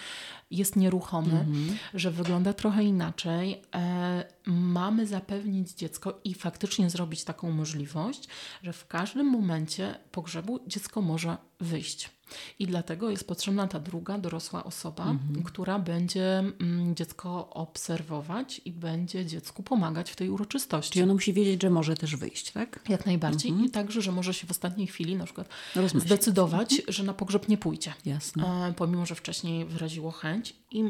jest 0.51 0.77
nieruchomy, 0.77 1.33
mm-hmm. 1.33 1.73
że 1.95 2.11
wygląda 2.11 2.53
trochę 2.53 2.85
inaczej. 2.85 3.63
E, 3.75 4.25
mamy 4.47 5.07
zapewnić 5.07 5.73
dziecko 5.73 6.21
i 6.25 6.35
faktycznie 6.35 6.91
zrobić 6.91 7.25
taką 7.25 7.51
możliwość, 7.51 8.29
że 8.63 8.73
w 8.73 8.87
każdym 8.87 9.27
momencie 9.27 9.95
pogrzebu 10.13 10.61
dziecko 10.67 11.03
może 11.03 11.37
wyjść. 11.61 12.11
I 12.59 12.67
dlatego 12.67 13.11
jest 13.11 13.27
potrzebna 13.27 13.67
ta 13.67 13.81
druga 13.81 14.19
dorosła 14.19 14.65
osoba, 14.65 15.05
mhm. 15.05 15.43
która 15.43 15.79
będzie 15.79 16.39
mm, 16.39 16.95
dziecko 16.95 17.51
obserwować 17.51 18.61
i 18.65 18.73
będzie 18.73 19.27
dziecku 19.27 19.63
pomagać 19.63 20.11
w 20.11 20.17
tej 20.17 20.31
uroczystości. 20.31 20.93
Czyli 20.93 21.03
ono 21.03 21.15
musi 21.15 21.33
wiedzieć, 21.33 21.63
że 21.63 21.71
może 21.71 21.97
też 21.97 22.17
wyjść, 22.17 22.53
tak? 22.53 22.81
Jak 22.89 23.07
najbardziej. 23.07 23.51
Mhm. 23.51 23.69
I 23.69 23.71
także, 23.71 24.03
że 24.03 24.13
może 24.13 24.35
się 24.35 24.47
w 24.47 24.51
ostatniej 24.51 24.87
chwili 24.87 25.17
na 25.17 25.25
przykład 25.25 25.49
Rozmyślić. 25.75 26.05
zdecydować, 26.13 26.73
mhm. 26.73 26.93
że 26.93 27.03
na 27.05 27.15
pogrzeb 27.15 27.49
nie 27.49 27.59
pójdzie. 27.59 27.95
Jasne. 28.05 28.69
E, 28.69 28.73
pomimo, 28.73 29.07
że 29.07 29.15
wcześniej 29.15 29.65
wyraziło 29.65 30.11
chęć 30.11 30.57
i 30.71 30.85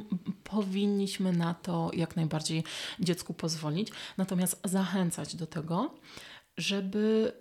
powinniśmy 0.44 1.32
na 1.32 1.54
to 1.54 1.90
jak 1.92 2.16
najbardziej 2.16 2.64
dziecku 3.00 3.34
pozwolić. 3.34 3.88
Natomiast 4.16 4.60
zachęcać 4.64 5.36
do 5.36 5.46
tego, 5.46 5.94
żeby, 6.56 7.32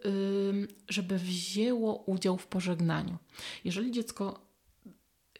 żeby 0.89 1.19
wzięło 1.19 1.95
udział 1.95 2.37
w 2.37 2.47
pożegnaniu. 2.47 3.17
Jeżeli 3.63 3.91
dziecko 3.91 4.39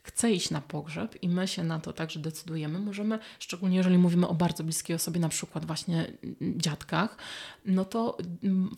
chce 0.03 0.31
iść 0.31 0.49
na 0.49 0.61
pogrzeb 0.61 1.23
i 1.23 1.29
my 1.29 1.47
się 1.47 1.63
na 1.63 1.79
to 1.79 1.93
także 1.93 2.19
decydujemy, 2.19 2.79
możemy, 2.79 3.19
szczególnie 3.39 3.77
jeżeli 3.77 3.97
mówimy 3.97 4.27
o 4.27 4.33
bardzo 4.33 4.63
bliskiej 4.63 4.95
osobie, 4.95 5.19
na 5.19 5.29
przykład 5.29 5.65
właśnie 5.65 6.13
dziadkach, 6.41 7.17
no 7.65 7.85
to 7.85 8.17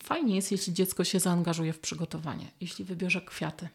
fajnie 0.02 0.36
jest, 0.36 0.52
jeśli 0.52 0.72
dziecko 0.72 1.04
się 1.04 1.20
zaangażuje 1.20 1.72
w 1.72 1.80
przygotowanie, 1.80 2.46
jeśli 2.60 2.84
wybierze 2.84 3.20
kwiaty 3.20 3.68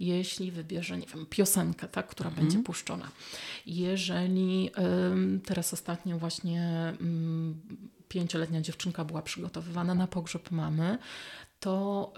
jeśli 0.00 0.50
wybierze, 0.50 0.98
nie 0.98 1.06
wiem, 1.14 1.26
piosenkę, 1.26 1.88
tak, 1.88 2.08
która 2.08 2.30
mhm. 2.30 2.46
będzie 2.46 2.62
puszczona. 2.62 3.10
Jeżeli 3.66 4.70
teraz 5.44 5.72
ostatnio 5.72 6.18
właśnie 6.18 6.92
pięcioletnia 8.08 8.60
dziewczynka 8.60 9.04
była 9.04 9.22
przygotowywana 9.22 9.94
na 9.94 10.06
pogrzeb 10.06 10.50
mamy, 10.50 10.98
to 11.60 12.12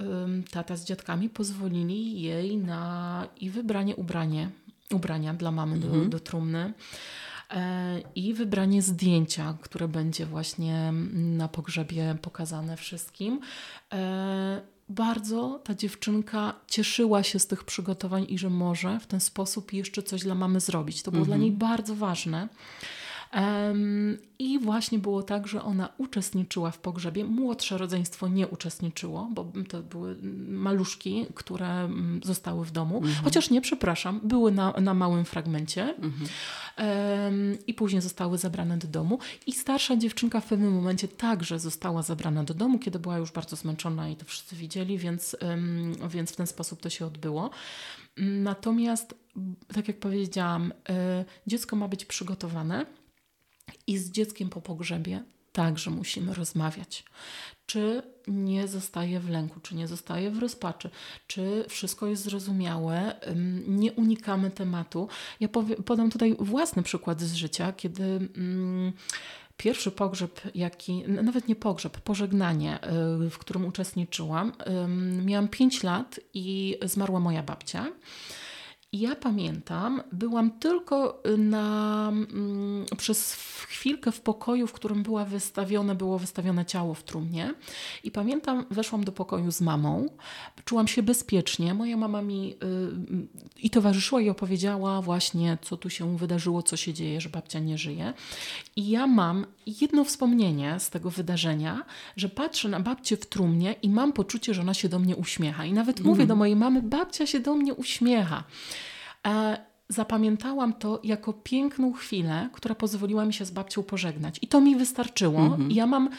tata 0.51 0.77
z 0.77 0.85
dziadkami 0.85 1.29
pozwolili 1.29 2.23
jej 2.23 2.57
na 2.57 3.29
i 3.41 3.51
wybranie 3.51 3.97
ubranie, 3.97 4.51
ubrania 4.95 5.35
dla 5.35 5.51
mamy 5.51 5.77
mhm. 5.77 6.03
do, 6.03 6.09
do 6.09 6.21
trumny 6.21 6.73
e, 7.51 8.01
i 8.15 8.35
wybranie 8.35 8.83
zdjęcia, 8.83 9.57
które 9.63 9.89
będzie 9.89 10.27
właśnie 10.27 10.93
na 11.15 11.49
pogrzebie 11.49 12.17
pokazane 12.23 12.77
wszystkim. 12.77 13.41
E, 13.93 14.61
bardzo 14.89 15.61
ta 15.65 15.75
dziewczynka 15.75 16.55
cieszyła 16.67 17.23
się 17.23 17.39
z 17.39 17.47
tych 17.47 17.65
przygotowań 17.65 18.27
i 18.29 18.39
że 18.39 18.51
może 18.51 19.01
w 19.01 19.07
ten 19.07 19.21
sposób 19.21 19.73
jeszcze 19.73 20.03
coś 20.03 20.23
dla 20.23 20.35
mamy 20.35 20.61
zrobić. 20.61 21.03
To 21.03 21.11
było 21.11 21.23
mhm. 21.23 21.39
dla 21.39 21.45
niej 21.45 21.57
bardzo 21.57 21.95
ważne. 21.95 22.49
Um, 23.35 24.19
I 24.39 24.59
właśnie 24.59 24.99
było 24.99 25.23
tak, 25.23 25.47
że 25.47 25.63
ona 25.63 25.89
uczestniczyła 25.99 26.71
w 26.71 26.79
pogrzebie. 26.79 27.25
Młodsze 27.25 27.79
rodzeństwo 27.79 28.29
nie 28.29 28.49
uczestniczyło, 28.49 29.29
bo 29.31 29.53
to 29.69 29.83
były 29.83 30.17
maluszki, 30.49 31.27
które 31.35 31.69
mm, 31.69 32.21
zostały 32.25 32.65
w 32.65 32.71
domu. 32.71 32.97
Mhm. 32.97 33.25
Chociaż 33.25 33.51
nie, 33.51 33.61
przepraszam, 33.61 34.21
były 34.25 34.53
na, 34.53 34.73
na 34.81 34.95
małym 34.95 35.25
fragmencie. 35.25 35.95
Mhm. 35.95 36.29
Um, 36.79 37.59
I 37.67 37.75
później 37.75 38.03
zostały 38.03 38.39
zabrane 38.39 38.79
do 38.79 38.89
domu. 38.89 39.19
I 39.47 39.53
starsza 39.53 39.97
dziewczynka 39.97 40.41
w 40.41 40.47
pewnym 40.47 40.73
momencie 40.73 41.09
także 41.09 41.59
została 41.59 42.03
zabrana 42.03 42.45
do 42.45 42.55
domu, 42.55 42.79
kiedy 42.79 42.99
była 42.99 43.19
już 43.19 43.33
bardzo 43.33 43.57
zmęczona 43.57 44.09
i 44.09 44.17
to 44.17 44.25
wszyscy 44.25 44.57
widzieli, 44.57 44.99
więc, 44.99 45.37
um, 45.43 45.93
więc 46.09 46.33
w 46.33 46.37
ten 46.37 46.47
sposób 46.47 46.81
to 46.81 46.91
się 46.91 47.07
odbyło. 47.07 47.51
Natomiast, 48.17 49.15
tak 49.75 49.89
jak 49.89 49.99
powiedziałam, 49.99 50.73
y, 50.73 50.95
dziecko 51.47 51.77
ma 51.77 51.89
być 51.89 52.05
przygotowane 52.05 52.87
i 53.87 53.99
z 53.99 54.11
dzieckiem 54.11 54.49
po 54.49 54.61
pogrzebie 54.61 55.23
także 55.53 55.91
musimy 55.91 56.35
rozmawiać. 56.35 57.05
Czy 57.67 58.03
nie 58.29 58.69
zostaje 58.69 59.21
w 59.21 59.29
lęku, 59.29 59.61
czy 59.61 59.75
nie 59.75 59.89
zostaje 59.89 60.31
w 60.31 60.39
rozpaczy, 60.39 60.91
czy 61.27 61.65
wszystko 61.69 62.07
jest 62.07 62.23
zrozumiałe, 62.23 63.21
nie 63.67 63.93
unikamy 63.93 64.51
tematu. 64.51 65.09
Ja 65.41 65.49
podam 65.87 66.11
tutaj 66.11 66.37
własny 66.39 66.83
przykład 66.83 67.21
z 67.21 67.35
życia, 67.35 67.73
kiedy. 67.73 68.03
Mm, 68.03 68.93
pierwszy 69.57 69.91
pogrzeb, 69.91 70.41
jaki, 70.55 71.05
nawet 71.09 71.49
nie 71.49 71.57
pogrzeb, 71.57 72.01
pożegnanie, 72.01 72.79
y, 73.27 73.31
w 73.31 73.39
którym 73.39 73.65
uczestniczyłam, 73.67 74.53
miałam 75.25 75.49
5 75.49 75.83
lat 75.83 76.21
i 76.35 76.77
zmarła 76.83 77.21
moja 77.21 77.43
babcia. 77.43 77.87
Ja 78.93 79.17
pamiętam, 79.17 80.03
byłam 80.13 80.51
tylko 80.51 81.23
na, 81.39 82.09
mm, 82.09 82.87
przez 82.99 83.33
chwilkę 83.69 84.13
w 84.13 84.21
pokoju, 84.21 84.67
w 84.67 84.73
którym 84.73 85.03
była 85.03 85.25
wystawione, 85.25 85.95
było 85.95 86.19
wystawione 86.19 86.67
ciało 86.67 86.95
w 86.95 87.03
trumnie. 87.03 87.55
I 88.05 88.11
pamiętam, 88.11 88.65
weszłam 88.71 89.05
do 89.05 89.13
pokoju 89.13 89.51
z 89.51 89.61
mamą, 89.61 90.07
czułam 90.65 90.89
się 90.89 91.03
bezpiecznie. 91.03 91.75
Moja 91.75 91.97
mama 91.97 92.23
mi 92.23 92.55
y, 92.55 92.57
i 93.63 93.71
towarzyszyła 93.71 94.21
i 94.21 94.29
opowiedziała 94.29 95.03
właśnie, 95.03 95.59
co 95.63 95.77
tu 95.77 95.91
się 95.91 96.17
wydarzyło, 96.17 96.63
co 96.63 96.77
się 96.77 96.95
dzieje, 96.95 97.21
że 97.21 97.29
babcia 97.29 97.59
nie 97.59 97.79
żyje. 97.79 98.13
I 98.77 98.89
ja 98.89 99.07
mam 99.07 99.47
jedno 99.67 100.05
wspomnienie 100.05 100.81
z 100.81 100.91
tego 100.91 101.11
wydarzenia, 101.11 101.85
że 102.17 102.29
patrzę 102.29 102.69
na 102.69 102.81
babcię 102.81 103.17
w 103.17 103.27
trumnie 103.27 103.75
i 103.83 103.91
mam 103.91 104.13
poczucie, 104.13 104.55
że 104.55 104.61
ona 104.61 104.75
się 104.75 104.89
do 104.89 104.99
mnie 104.99 105.17
uśmiecha. 105.17 105.65
I 105.65 105.73
nawet 105.73 106.01
mm. 106.01 106.11
mówię 106.11 106.27
do 106.27 106.37
mojej 106.37 106.57
mamy, 106.57 106.83
babcia 106.83 107.27
się 107.27 107.41
do 107.41 107.55
mnie 107.55 107.75
uśmiecha. 107.75 108.45
E, 109.27 109.59
zapamiętałam 109.89 110.73
to 110.73 111.01
jako 111.05 111.33
piękną 111.33 111.93
chwilę, 111.93 112.49
która 112.53 112.75
pozwoliła 112.75 113.25
mi 113.25 113.35
się 113.35 113.45
z 113.45 113.51
babcią 113.51 113.83
pożegnać. 113.83 114.39
I 114.43 114.49
to 114.49 114.61
mi 114.61 114.77
wystarczyło. 114.77 115.41
Mhm. 115.41 115.71
I 115.71 115.75
ja 115.75 115.87
mam, 115.87 116.11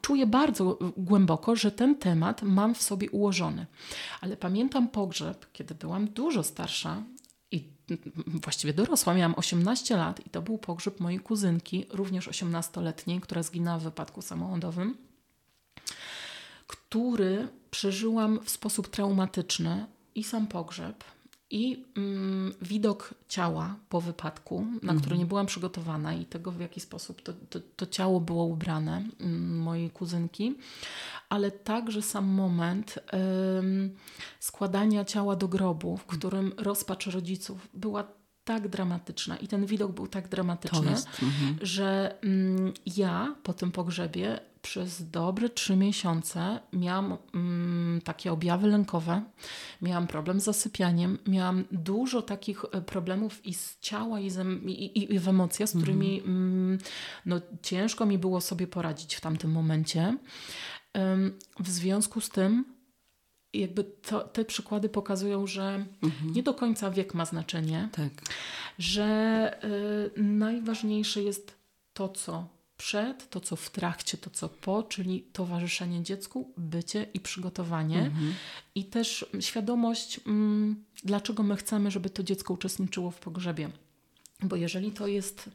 czuję 0.00 0.26
bardzo 0.26 0.78
głęboko, 0.96 1.56
że 1.56 1.70
ten 1.70 1.94
temat 1.94 2.42
mam 2.42 2.74
w 2.74 2.82
sobie 2.82 3.10
ułożony. 3.10 3.66
Ale 4.20 4.36
pamiętam 4.36 4.88
pogrzeb, 4.88 5.46
kiedy 5.52 5.74
byłam 5.74 6.08
dużo 6.08 6.42
starsza 6.42 7.02
i 7.50 7.64
właściwie 8.26 8.72
dorosła, 8.72 9.14
miałam 9.14 9.34
18 9.36 9.96
lat 9.96 10.26
i 10.26 10.30
to 10.30 10.42
był 10.42 10.58
pogrzeb 10.58 11.00
mojej 11.00 11.20
kuzynki, 11.20 11.86
również 11.90 12.28
18-letniej, 12.28 13.20
która 13.20 13.42
zginęła 13.42 13.78
w 13.78 13.82
wypadku 13.82 14.22
samochodowym, 14.22 14.96
który 16.66 17.48
przeżyłam 17.70 18.40
w 18.44 18.50
sposób 18.50 18.88
traumatyczny 18.88 19.86
i 20.14 20.24
sam 20.24 20.46
pogrzeb, 20.46 21.04
I 21.50 21.84
mm, 21.96 22.54
widok 22.62 23.14
ciała 23.28 23.76
po 23.88 24.00
wypadku, 24.00 24.60
na 24.60 24.78
Mhm. 24.78 25.00
który 25.00 25.18
nie 25.18 25.26
byłam 25.26 25.46
przygotowana, 25.46 26.14
i 26.14 26.24
tego, 26.24 26.52
w 26.52 26.60
jaki 26.60 26.80
sposób 26.80 27.22
to, 27.22 27.32
to, 27.50 27.60
to 27.76 27.86
ciało 27.86 28.20
było 28.20 28.44
ubrane 28.44 29.04
mm, 29.20 29.58
mojej 29.58 29.90
kuzynki, 29.90 30.54
ale 31.28 31.50
także 31.50 32.02
sam 32.02 32.26
moment 32.26 32.98
ym, 33.58 33.96
składania 34.40 35.04
ciała 35.04 35.36
do 35.36 35.48
grobu, 35.48 35.96
w 35.96 36.06
którym 36.06 36.52
rozpacz 36.56 37.06
rodziców 37.06 37.68
była 37.74 38.04
tak 38.44 38.68
dramatyczna 38.68 39.36
i 39.36 39.48
ten 39.48 39.66
widok 39.66 39.92
był 39.92 40.06
tak 40.06 40.28
dramatyczny, 40.28 40.90
jest. 40.90 41.08
Mhm. 41.22 41.58
że 41.62 42.14
mm, 42.22 42.72
ja 42.96 43.34
po 43.42 43.52
tym 43.52 43.72
pogrzebie 43.72 44.40
przez 44.68 45.10
dobre 45.10 45.48
trzy 45.48 45.76
miesiące 45.76 46.60
miałam 46.72 47.16
mm, 47.34 48.00
takie 48.04 48.32
objawy 48.32 48.68
lękowe, 48.68 49.22
miałam 49.82 50.06
problem 50.06 50.40
z 50.40 50.44
zasypianiem, 50.44 51.18
miałam 51.26 51.64
dużo 51.72 52.22
takich 52.22 52.64
e, 52.72 52.80
problemów 52.82 53.46
i 53.46 53.54
z 53.54 53.78
ciała, 53.80 54.20
i, 54.20 54.30
z, 54.30 54.38
em- 54.38 54.68
i, 54.68 55.14
i, 55.14 55.18
w 55.18 55.28
emocjach, 55.28 55.68
z 55.68 55.76
którymi 55.76 56.20
mm, 56.20 56.78
no, 57.26 57.40
ciężko 57.62 58.06
mi 58.06 58.18
było 58.18 58.40
sobie 58.40 58.66
poradzić 58.66 59.14
w 59.14 59.20
tamtym 59.20 59.50
momencie. 59.52 60.16
Em, 60.92 61.38
W 61.60 61.68
związku 61.68 62.20
z 62.20 62.28
tym, 62.28 62.64
jakby 63.52 63.84
to, 63.84 64.20
te 64.20 64.44
przykłady 64.44 64.88
pokazują, 64.88 65.46
że 65.46 65.84
nie 66.34 66.42
do 66.42 66.54
końca 66.54 66.90
wiek 66.90 67.14
ma 67.14 67.24
znaczenie 67.24 67.88
Tak. 67.92 68.10
że 68.78 69.58
y, 70.16 70.22
najważniejsze 70.22 71.22
jest 71.22 71.56
to, 71.92 72.08
co 72.08 72.57
przed, 72.78 73.30
to, 73.30 73.40
co 73.40 73.56
w 73.56 73.70
trakcie, 73.70 74.18
to, 74.18 74.30
co 74.30 74.48
po, 74.48 74.82
czyli 74.82 75.22
towarzyszenie 75.32 76.02
dziecku, 76.02 76.52
bycie 76.56 77.06
i 77.14 77.20
przygotowanie. 77.20 78.10
I 78.74 78.84
też 78.84 79.26
świadomość, 79.40 80.20
mm, 80.26 80.84
dlaczego 81.04 81.42
my 81.42 81.56
chcemy, 81.56 81.90
żeby 81.90 82.10
to 82.10 82.22
dziecko 82.22 82.54
uczestniczyło 82.54 83.10
w 83.10 83.18
pogrzebie. 83.18 83.70
Bo 84.42 84.56
jeżeli 84.56 84.92
to 84.92 85.06
jest 85.06 85.50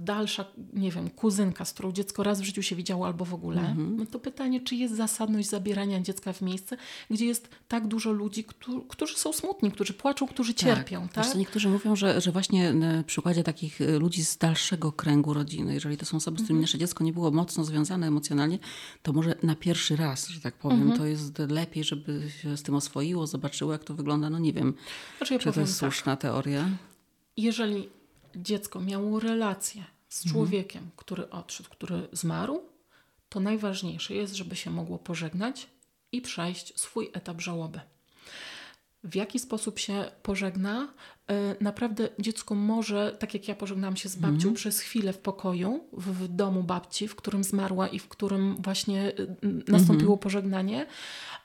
dalsza, 0.00 0.44
nie 0.72 0.90
wiem, 0.90 1.10
kuzynka, 1.10 1.64
z 1.64 1.72
którą 1.72 1.92
dziecko 1.92 2.22
raz 2.22 2.40
w 2.40 2.44
życiu 2.44 2.62
się 2.62 2.76
widziało 2.76 3.06
albo 3.06 3.24
w 3.24 3.34
ogóle, 3.34 3.74
no 3.74 4.06
to 4.06 4.18
pytanie, 4.18 4.60
czy 4.60 4.74
jest 4.74 4.96
zasadność 4.96 5.48
zabierania 5.48 6.00
dziecka 6.00 6.32
w 6.32 6.42
miejsce, 6.42 6.76
gdzie 7.10 7.26
jest 7.26 7.48
tak 7.68 7.86
dużo 7.88 8.12
ludzi, 8.12 8.44
którzy, 8.44 8.80
którzy 8.88 9.16
są 9.16 9.32
smutni, 9.32 9.70
którzy 9.72 9.92
płaczą, 9.92 10.26
którzy 10.26 10.54
cierpią, 10.54 11.00
Wiesz 11.02 11.12
tak? 11.12 11.26
co, 11.26 11.38
niektórzy 11.38 11.68
mówią, 11.68 11.96
że, 11.96 12.20
że 12.20 12.32
właśnie 12.32 12.72
na 12.72 13.02
przykładzie 13.02 13.42
takich 13.44 13.80
e, 13.80 13.98
ludzi 13.98 14.24
z 14.24 14.38
dalszego 14.38 14.92
kręgu 14.92 15.34
rodziny, 15.34 15.74
jeżeli 15.74 15.96
to 15.96 16.06
są 16.06 16.16
osoby, 16.16 16.38
z 16.38 16.42
którymi 16.42 16.60
nasze 16.60 16.78
dziecko 16.78 17.04
nie 17.04 17.12
było 17.12 17.30
mocno 17.30 17.64
związane 17.64 18.06
emocjonalnie, 18.06 18.58
to 19.02 19.12
może 19.12 19.34
na 19.42 19.54
pierwszy 19.54 19.96
raz, 19.96 20.28
że 20.28 20.40
tak 20.40 20.54
powiem, 20.54 20.92
to 20.92 21.06
jest 21.06 21.38
lepiej, 21.38 21.84
żeby 21.84 22.30
się 22.42 22.56
z 22.56 22.62
tym 22.62 22.74
oswoiło, 22.74 23.26
zobaczyło, 23.26 23.72
jak 23.72 23.84
to 23.84 23.94
wygląda. 23.94 24.30
No 24.30 24.38
nie 24.38 24.52
wiem, 24.52 24.74
Znaczy 25.18 25.34
ja 25.34 25.40
czy 25.40 25.52
to 25.52 25.60
jest 25.60 25.80
tak, 25.80 25.92
słuszna 25.92 26.16
teoria. 26.16 26.68
jeżeli 27.36 27.88
dziecko 28.36 28.80
miało 28.80 29.20
relację 29.20 29.84
z 30.08 30.30
człowiekiem, 30.30 30.90
który 30.96 31.30
odszedł, 31.30 31.70
który 31.70 32.08
zmarł, 32.12 32.60
to 33.28 33.40
najważniejsze 33.40 34.14
jest, 34.14 34.34
żeby 34.34 34.56
się 34.56 34.70
mogło 34.70 34.98
pożegnać 34.98 35.66
i 36.12 36.20
przejść 36.20 36.80
swój 36.80 37.10
etap 37.12 37.40
żałoby. 37.40 37.80
W 39.04 39.14
jaki 39.14 39.38
sposób 39.38 39.78
się 39.78 40.04
pożegna? 40.22 40.88
E, 41.28 41.56
Naprawdę 41.60 42.08
dziecko 42.18 42.54
może, 42.54 43.16
tak 43.18 43.34
jak 43.34 43.48
ja 43.48 43.54
pożegnałam 43.54 43.96
się 43.96 44.08
z 44.08 44.16
babcią 44.16 44.54
przez 44.54 44.80
chwilę 44.80 45.12
w 45.12 45.18
pokoju, 45.18 45.84
w, 45.92 46.28
domu 46.28 46.62
babci, 46.62 47.08
w 47.08 47.14
którym 47.14 47.44
zmarła 47.44 47.88
i 47.88 47.98
w 47.98 48.08
którym 48.08 48.56
właśnie 48.58 49.08
y, 49.08 49.22
y, 49.22 49.64
nastąpiło 49.68 50.16
pożegnanie 50.16 50.86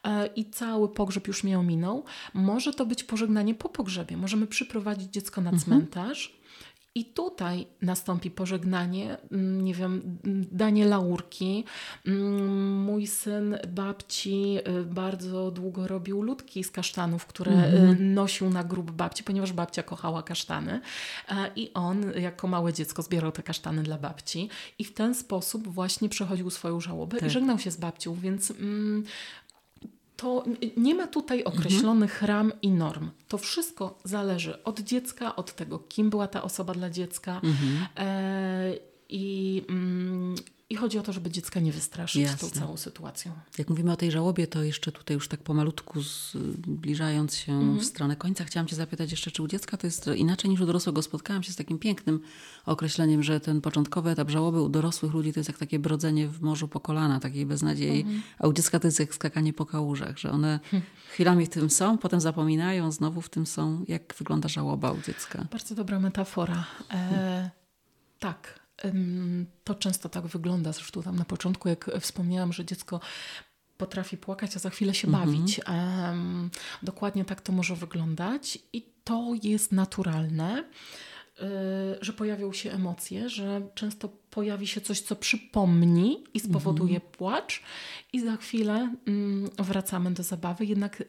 e, 0.04 0.28
i 0.28 0.50
cały 0.50 0.90
pogrzeb 0.90 1.28
już 1.28 1.44
mnie 1.44 1.60
ominął. 1.60 2.04
Może 2.34 2.74
to 2.74 2.86
być 2.86 3.04
pożegnanie 3.04 3.56
po 3.56 3.70
pogrzebie. 3.70 4.18
Możemy 4.18 4.48
przyprowadzić 4.48 5.12
dziecko 5.14 5.42
na 5.42 5.52
cmentarz 5.60 6.41
i 6.96 7.06
tutaj 7.06 7.68
nastąpi 7.82 8.32
pożegnanie, 8.32 9.18
mm, 9.32 9.62
nie 9.64 9.74
wiem, 9.74 10.20
mm, 10.26 10.46
danie 10.52 10.86
laurki. 10.86 11.64
Mm, 12.08 12.82
Mój 12.82 13.08
syn 13.08 13.58
babci 13.68 14.58
y, 14.68 14.86
bardzo 14.86 15.52
długo 15.52 15.88
robił 15.88 16.22
ludki 16.22 16.64
z 16.64 16.72
kasztanów, 16.72 17.26
które 17.26 17.52
y, 17.74 17.96
nosił 18.00 18.50
na 18.50 18.64
grób 18.64 18.92
babci, 18.92 19.24
ponieważ 19.24 19.54
babcia 19.54 19.84
kochała 19.84 20.24
kasztany. 20.24 20.82
E, 21.30 21.52
I 21.56 21.74
on 21.74 22.12
jako 22.16 22.48
małe 22.48 22.74
dziecko 22.74 23.02
zbierał 23.02 23.32
te 23.32 23.44
kasztany 23.44 23.84
dla 23.84 23.98
babci 23.98 24.50
i 24.80 24.86
w 24.86 24.94
ten 24.94 25.16
sposób 25.16 25.68
właśnie 25.68 26.10
przechodził 26.10 26.50
swoją 26.50 26.82
żałobę 26.82 27.18
i 27.28 27.30
żegnał 27.30 27.60
się 27.60 27.72
z 27.72 27.78
babcią, 27.78 28.16
więc 28.16 28.52
mm, 28.52 29.04
to 30.22 30.44
nie 30.78 30.96
ma 30.96 31.08
tutaj 31.08 31.44
określonych 31.44 32.22
ram 32.22 32.52
i 32.62 32.72
norm. 32.72 33.10
To 33.28 33.38
wszystko 33.38 34.00
zależy 34.04 34.64
od 34.64 34.80
dziecka, 34.80 35.36
od 35.36 35.56
tego, 35.56 35.80
kim 35.80 36.10
była 36.10 36.28
ta 36.28 36.44
osoba 36.44 36.74
dla 36.74 36.90
dziecka. 36.90 37.42
E, 37.98 38.76
i, 39.10 39.64
mm, 39.70 40.36
I 40.72 40.76
chodzi 40.76 41.00
o 41.00 41.02
to, 41.02 41.14
żeby 41.14 41.32
dziecka 41.32 41.60
nie 41.60 41.72
wystraszyć 41.72 42.26
tą 42.26 42.32
Jasne. 42.32 42.62
całą 42.62 42.78
sytuacją. 42.78 43.32
Jak 43.58 43.70
mówimy 43.70 43.92
o 43.92 43.96
tej 43.96 44.12
żałobie, 44.12 44.48
to 44.48 44.64
jeszcze 44.64 44.92
tutaj 44.92 45.16
już 45.16 45.28
tak 45.28 45.44
pomalutku 45.44 46.02
zbliżając 46.02 47.36
się 47.36 47.78
w 47.78 47.86
stronę 47.86 48.16
końca, 48.16 48.44
chciałam 48.44 48.68
Cię 48.68 48.76
zapytać 48.76 49.12
jeszcze, 49.12 49.32
czy 49.32 49.44
u 49.44 49.48
dziecka 49.48 49.78
to 49.78 49.88
jest 49.88 50.08
inaczej 50.08 50.50
niż 50.50 50.62
u 50.62 50.66
dorosłego. 50.66 51.02
Spotkałam 51.02 51.44
się 51.44 51.52
z 51.52 51.56
takim 51.56 51.80
pięknym 51.80 52.20
określeniem, 52.66 53.24
że 53.24 53.40
ten 53.40 53.62
początkowy 53.62 54.10
etap 54.10 54.30
żałoby 54.30 54.62
u 54.62 54.70
dorosłych 54.70 55.14
ludzi 55.14 55.34
to 55.34 55.40
jest 55.40 55.50
jak 55.50 55.58
takie 55.58 55.80
brodzenie 55.80 56.28
w 56.28 56.42
morzu 56.42 56.68
po 56.68 56.80
kolana, 56.80 57.20
takiej 57.20 57.46
beznadziei, 57.46 58.06
a 58.40 58.48
u 58.48 58.54
dziecka 58.54 58.80
to 58.80 58.88
jest 58.88 59.00
jak 59.00 59.14
skakanie 59.14 59.54
po 59.54 59.66
kałużach, 59.66 60.18
że 60.18 60.32
one 60.32 60.60
chwilami 61.10 61.46
w 61.46 61.50
tym 61.50 61.70
są, 61.70 61.98
potem 61.98 62.22
zapominają, 62.22 62.92
znowu 62.92 63.22
w 63.22 63.30
tym 63.30 63.46
są. 63.46 63.86
Jak 63.88 64.16
wygląda 64.18 64.50
żałoba 64.50 64.92
u 64.92 65.02
dziecka? 65.02 65.46
Bardzo 65.52 65.76
dobra 65.76 66.00
metafora. 66.00 66.66
E, 66.92 67.50
tak, 68.20 68.61
to 69.64 69.76
często 69.76 70.10
tak 70.10 70.28
wygląda. 70.28 70.74
Zresztą 70.74 71.04
tam 71.04 71.16
na 71.16 71.26
początku, 71.26 71.70
jak 71.70 71.92
wspomniałam, 72.00 72.54
że 72.54 72.66
dziecko 72.66 73.00
potrafi 73.78 74.18
płakać, 74.18 74.56
a 74.56 74.60
za 74.60 74.70
chwilę 74.70 74.94
się 74.94 75.08
bawić. 75.12 75.62
Em, 75.66 76.50
dokładnie 76.84 77.26
tak 77.26 77.42
to 77.42 77.52
może 77.52 77.76
wyglądać 77.76 78.60
i 78.74 78.86
to 79.04 79.34
jest 79.44 79.72
naturalne. 79.72 80.64
y, 81.42 81.44
Że 82.02 82.14
pojawią 82.14 82.54
się 82.54 82.72
emocje, 82.72 83.30
że 83.30 83.62
często 83.76 84.10
pojawi 84.30 84.68
się 84.68 84.82
coś, 84.82 85.02
co 85.02 85.16
przypomni 85.16 86.24
i 86.34 86.40
spowoduje 86.40 87.00
płacz, 87.02 87.62
i 88.14 88.22
za 88.22 88.38
chwilę 88.38 88.96
mm, 89.08 89.50
wracamy 89.60 90.12
do 90.12 90.24
zabawy. 90.24 90.66
Jednak 90.66 91.04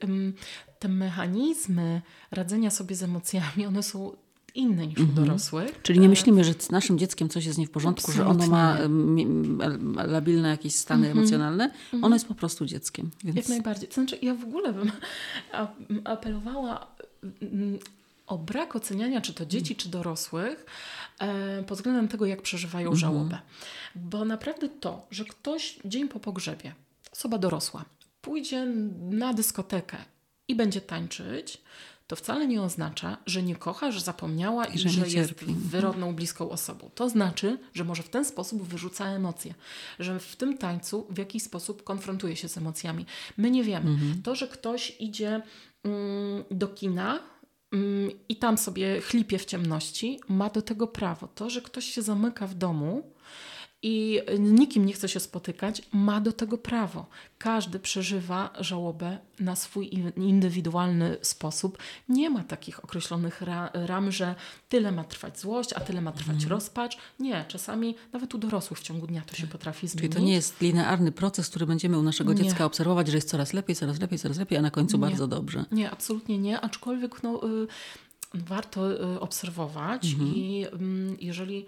te 0.78 0.88
mechanizmy 0.88 2.02
radzenia 2.30 2.70
sobie 2.70 2.96
z 2.96 3.02
emocjami, 3.02 3.66
one 3.66 3.82
są 3.82 4.16
inne 4.54 4.86
niż 4.86 4.98
u 4.98 5.04
dorosłych. 5.04 5.82
Czyli 5.82 6.00
nie 6.00 6.08
myślimy, 6.08 6.44
że 6.44 6.54
z 6.58 6.70
naszym 6.70 6.98
dzieckiem 6.98 7.28
coś 7.28 7.44
jest 7.44 7.58
nie 7.58 7.66
w 7.66 7.70
porządku, 7.70 8.12
że 8.12 8.26
ono 8.26 8.46
ma 8.46 8.78
labilne 10.06 10.48
jakieś 10.48 10.74
stany 10.74 11.10
emocjonalne. 11.10 11.70
Ono 12.02 12.16
jest 12.16 12.28
po 12.28 12.34
prostu 12.34 12.66
dzieckiem. 12.66 13.10
Więc 13.24 13.36
Jak 13.36 13.48
najbardziej. 13.48 13.88
To 13.88 13.94
znaczy, 13.94 14.18
ja 14.22 14.34
w 14.34 14.44
ogóle 14.44 14.72
bym 14.72 14.92
apelowała 16.04 16.86
o 18.26 18.38
brak 18.38 18.76
oceniania, 18.76 19.20
czy 19.20 19.34
to 19.34 19.46
dzieci, 19.46 19.76
czy 19.76 19.88
dorosłych, 19.88 20.66
e, 21.18 21.62
pod 21.62 21.78
względem 21.78 22.08
tego, 22.08 22.26
jak 22.26 22.42
przeżywają 22.42 22.94
żałobę. 22.94 23.38
Bo 23.94 24.24
naprawdę 24.24 24.68
to, 24.68 25.06
że 25.10 25.24
ktoś 25.24 25.78
dzień 25.84 26.08
po 26.08 26.20
pogrzebie, 26.20 26.74
osoba 27.12 27.38
dorosła, 27.38 27.84
pójdzie 28.20 28.66
na 29.10 29.34
dyskotekę 29.34 29.96
i 30.48 30.54
będzie 30.54 30.80
tańczyć, 30.80 31.60
to 32.12 32.16
wcale 32.16 32.46
nie 32.46 32.62
oznacza, 32.62 33.16
że 33.26 33.42
nie 33.42 33.56
kocha, 33.56 33.90
że 33.90 34.00
zapomniała 34.00 34.64
i, 34.64 34.78
że 34.78 34.88
że, 34.88 35.00
jest 35.00 35.12
cierpi. 35.12 35.54
wyrodną, 35.54 36.14
bliską 36.14 36.50
osobą. 36.50 36.90
To 36.94 37.08
znaczy, 37.08 37.58
że 37.74 37.84
może 37.84 38.02
w 38.02 38.08
ten 38.08 38.24
sposób 38.24 38.62
wyrzuca 38.62 39.06
emocje, 39.06 39.54
że 39.98 40.20
w 40.20 40.36
tym 40.36 40.58
tańcu 40.58 41.06
w 41.10 41.18
jakiś 41.18 41.42
sposób 41.42 41.84
konfrontuje 41.84 42.36
się 42.36 42.48
z 42.48 42.56
emocjami. 42.58 43.06
My 43.36 43.50
nie 43.50 43.64
wiemy. 43.64 43.90
Mhm. 43.90 44.22
To, 44.22 44.34
że 44.34 44.48
ktoś 44.48 44.96
idzie 45.00 45.42
mm, 45.84 46.44
do 46.50 46.68
kina 46.68 47.20
mm, 47.72 48.10
i 48.28 48.36
tam 48.36 48.58
sobie 48.58 49.00
chlipie 49.00 49.38
w 49.38 49.44
ciemności, 49.44 50.20
ma 50.28 50.50
do 50.50 50.62
tego 50.62 50.86
prawo. 50.86 51.28
To, 51.34 51.50
że 51.50 51.62
ktoś 51.62 51.84
się 51.84 52.02
zamyka 52.02 52.46
w 52.46 52.54
domu 52.54 53.12
i 53.84 54.20
nikim 54.38 54.86
nie 54.86 54.92
chce 54.92 55.08
się 55.08 55.20
spotykać, 55.20 55.82
ma 55.92 56.20
do 56.20 56.32
tego 56.32 56.58
prawo. 56.58 57.06
Każdy 57.38 57.78
przeżywa 57.78 58.50
żałobę 58.60 59.18
na 59.40 59.56
swój 59.56 59.94
in- 59.94 60.12
indywidualny 60.16 61.16
sposób. 61.22 61.78
Nie 62.08 62.30
ma 62.30 62.44
takich 62.44 62.84
określonych 62.84 63.40
ra- 63.42 63.70
ram, 63.74 64.12
że 64.12 64.34
tyle 64.68 64.92
ma 64.92 65.04
trwać 65.04 65.40
złość, 65.40 65.72
a 65.72 65.80
tyle 65.80 66.00
ma 66.00 66.12
trwać 66.12 66.34
Mhm. 66.34 66.50
rozpacz. 66.50 66.98
Nie, 67.20 67.44
czasami 67.48 67.94
nawet 68.12 68.34
u 68.34 68.38
dorosłych 68.38 68.78
w 68.78 68.82
ciągu 68.82 69.06
dnia 69.06 69.22
to 69.26 69.36
się 69.36 69.46
potrafi 69.46 69.80
Czyli 69.88 69.90
zmienić. 69.90 70.16
to 70.16 70.20
nie 70.22 70.32
jest 70.32 70.60
linearny 70.60 71.12
proces, 71.12 71.48
który 71.48 71.66
będziemy 71.66 71.98
u 71.98 72.02
naszego 72.02 72.32
Nie. 72.32 72.42
dziecka 72.44 72.64
obserwować, 72.64 73.08
że 73.08 73.16
jest 73.16 73.28
coraz 73.28 73.52
lepiej, 73.52 73.76
coraz 73.76 74.00
lepiej, 74.00 74.18
coraz 74.18 74.38
lepiej, 74.38 74.58
a 74.58 74.62
na 74.62 74.70
końcu 74.70 74.96
Nie. 74.96 75.00
bardzo 75.00 75.26
dobrze. 75.26 75.64
Nie, 75.72 75.90
absolutnie 75.90 76.38
nie, 76.38 76.60
aczkolwiek 76.60 77.22
no, 77.22 77.40
y, 77.48 77.66
warto 78.34 78.92
y, 79.14 79.20
obserwować 79.20 80.14
i 80.34 80.66
mm, 80.72 81.16
jeżeli 81.20 81.66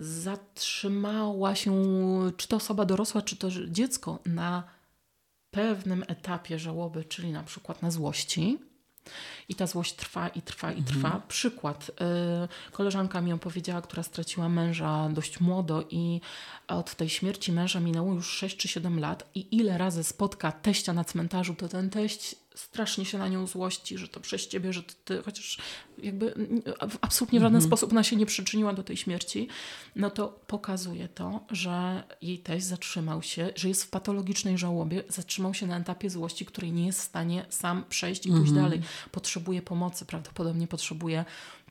zatrzymała 0.00 1.54
się 1.54 1.72
czy 2.36 2.48
to 2.48 2.56
osoba 2.56 2.84
dorosła, 2.84 3.22
czy 3.22 3.36
to 3.36 3.48
dziecko 3.68 4.18
na 4.26 4.62
pewnym 5.50 6.04
etapie 6.08 6.58
żałoby, 6.58 7.04
czyli 7.04 7.32
na 7.32 7.42
przykład 7.42 7.82
na 7.82 7.90
złości, 7.90 8.58
I 9.48 9.54
ta 9.54 9.66
złość 9.66 9.94
trwa 9.94 10.28
i 10.28 10.42
trwa 10.42 10.72
i 10.72 10.82
trwa. 10.82 11.08
Mhm. 11.08 11.22
Przykład. 11.28 11.90
Y, 11.90 12.72
koleżanka 12.72 13.20
mi 13.20 13.32
opowiedziała, 13.32 13.82
która 13.82 14.02
straciła 14.02 14.48
męża 14.48 15.08
dość 15.08 15.40
młodo 15.40 15.84
i 15.90 16.20
od 16.68 16.94
tej 16.94 17.08
śmierci 17.08 17.52
męża 17.52 17.80
minęło 17.80 18.14
już 18.14 18.30
6 18.30 18.56
czy 18.56 18.68
7 18.68 19.00
lat 19.00 19.30
i 19.34 19.56
ile 19.56 19.78
razy 19.78 20.04
spotka 20.04 20.52
teścia 20.52 20.92
na 20.92 21.04
cmentarzu, 21.04 21.54
to 21.54 21.68
ten 21.68 21.90
teść 21.90 22.36
strasznie 22.54 23.04
się 23.04 23.18
na 23.18 23.28
nią 23.28 23.46
złości, 23.46 23.98
że 23.98 24.08
to 24.08 24.20
przez 24.20 24.48
ciebie, 24.48 24.72
że 24.72 24.82
ty, 24.82 25.22
chociaż 25.22 25.58
jakby 25.98 26.34
w 26.90 26.98
absolutnie 27.00 27.38
w 27.38 27.42
żaden 27.42 27.56
mhm. 27.56 27.68
sposób 27.68 27.92
ona 27.92 28.02
się 28.02 28.16
nie 28.16 28.26
przyczyniła 28.26 28.72
do 28.72 28.82
tej 28.82 28.96
śmierci, 28.96 29.48
no 29.96 30.10
to 30.10 30.28
pokazuje 30.46 31.08
to, 31.08 31.40
że 31.50 32.02
jej 32.22 32.38
teść 32.38 32.66
zatrzymał 32.66 33.22
się, 33.22 33.50
że 33.56 33.68
jest 33.68 33.84
w 33.84 33.90
patologicznej 33.90 34.58
żałobie, 34.58 35.02
zatrzymał 35.08 35.54
się 35.54 35.66
na 35.66 35.78
etapie 35.78 36.10
złości, 36.10 36.46
której 36.46 36.72
nie 36.72 36.86
jest 36.86 37.00
w 37.00 37.04
stanie 37.04 37.46
sam 37.48 37.84
przejść 37.88 38.26
i 38.26 38.28
pójść 38.28 38.48
mhm. 38.48 38.64
dalej. 38.64 38.82
Potrzebuje 39.12 39.62
pomocy, 39.62 40.04
prawdopodobnie 40.04 40.66
potrzebuje 40.66 41.24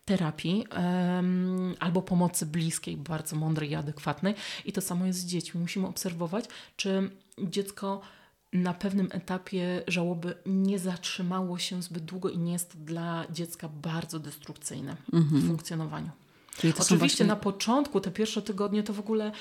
terapii 0.05 0.65
um, 0.77 1.75
albo 1.79 2.01
pomocy 2.01 2.45
bliskiej, 2.45 2.97
bardzo 2.97 3.35
mądrej 3.35 3.69
i 3.69 3.75
adekwatnej. 3.75 4.35
I 4.65 4.71
to 4.73 4.81
samo 4.81 5.05
jest 5.05 5.19
z 5.19 5.25
dziećmi. 5.25 5.61
Musimy 5.61 5.87
obserwować, 5.87 6.45
czy 6.75 7.09
dziecko 7.37 8.01
na 8.53 8.73
pewnym 8.73 9.07
etapie 9.11 9.83
żałoby 9.87 10.33
nie 10.45 10.79
zatrzymało 10.79 11.57
się 11.57 11.81
zbyt 11.81 12.05
długo 12.05 12.29
i 12.29 12.37
nie 12.37 12.53
jest 12.53 12.83
dla 12.83 13.25
dziecka 13.31 13.69
bardzo 13.69 14.19
destrukcyjne 14.19 14.97
mhm. 15.13 15.41
w 15.41 15.47
funkcjonowaniu. 15.47 16.09
Oczywiście 16.57 16.95
właśnie... 16.97 17.25
na 17.25 17.35
początku, 17.35 18.01
te 18.01 18.11
pierwsze 18.11 18.41
tygodnie 18.41 18.83
to 18.83 18.93
w 18.93 18.99
ogóle 18.99 19.31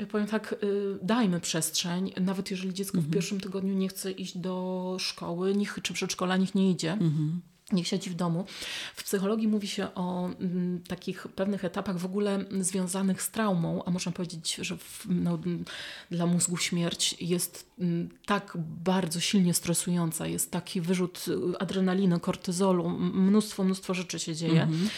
y, 0.00 0.06
powiem 0.06 0.26
tak, 0.26 0.54
y, 0.62 0.98
dajmy 1.02 1.40
przestrzeń, 1.40 2.12
nawet 2.20 2.50
jeżeli 2.50 2.74
dziecko 2.74 2.98
mhm. 2.98 3.10
w 3.10 3.14
pierwszym 3.14 3.40
tygodniu 3.40 3.74
nie 3.74 3.88
chce 3.88 4.12
iść 4.12 4.38
do 4.38 4.96
szkoły, 5.00 5.54
niech, 5.54 5.78
czy 5.82 5.92
przedszkola, 5.92 6.36
niech 6.36 6.54
nie 6.54 6.70
idzie. 6.70 6.92
Mhm 6.92 7.40
niech 7.72 7.88
siedzi 7.88 8.10
w 8.10 8.14
domu. 8.14 8.44
W 8.94 9.04
psychologii 9.04 9.48
mówi 9.48 9.68
się 9.68 9.94
o 9.94 10.26
m, 10.26 10.34
mm, 10.40 10.82
takich 10.82 11.28
pewnych 11.28 11.64
etapach 11.64 11.98
w 11.98 12.04
ogóle 12.04 12.44
związanych 12.60 13.22
z 13.22 13.30
traumą, 13.30 13.84
a 13.84 13.90
można 13.90 14.12
powiedzieć, 14.12 14.54
że 14.54 14.76
w, 14.76 15.06
no, 15.08 15.38
dla 16.10 16.26
mózgu 16.26 16.56
śmierć 16.56 17.16
jest 17.20 17.70
m, 17.78 17.86
mm, 17.86 18.08
tak 18.26 18.52
bardzo 18.84 19.20
silnie 19.20 19.54
stresująca, 19.54 20.26
jest 20.26 20.50
taki 20.50 20.80
wyrzut 20.80 21.24
adrenaliny, 21.58 22.20
kortyzolu, 22.20 22.88
mnóstwo, 22.98 23.64
mnóstwo 23.64 23.94
rzeczy 23.94 24.18
się 24.18 24.34
dzieje. 24.34 24.62
Mhm. 24.62 24.88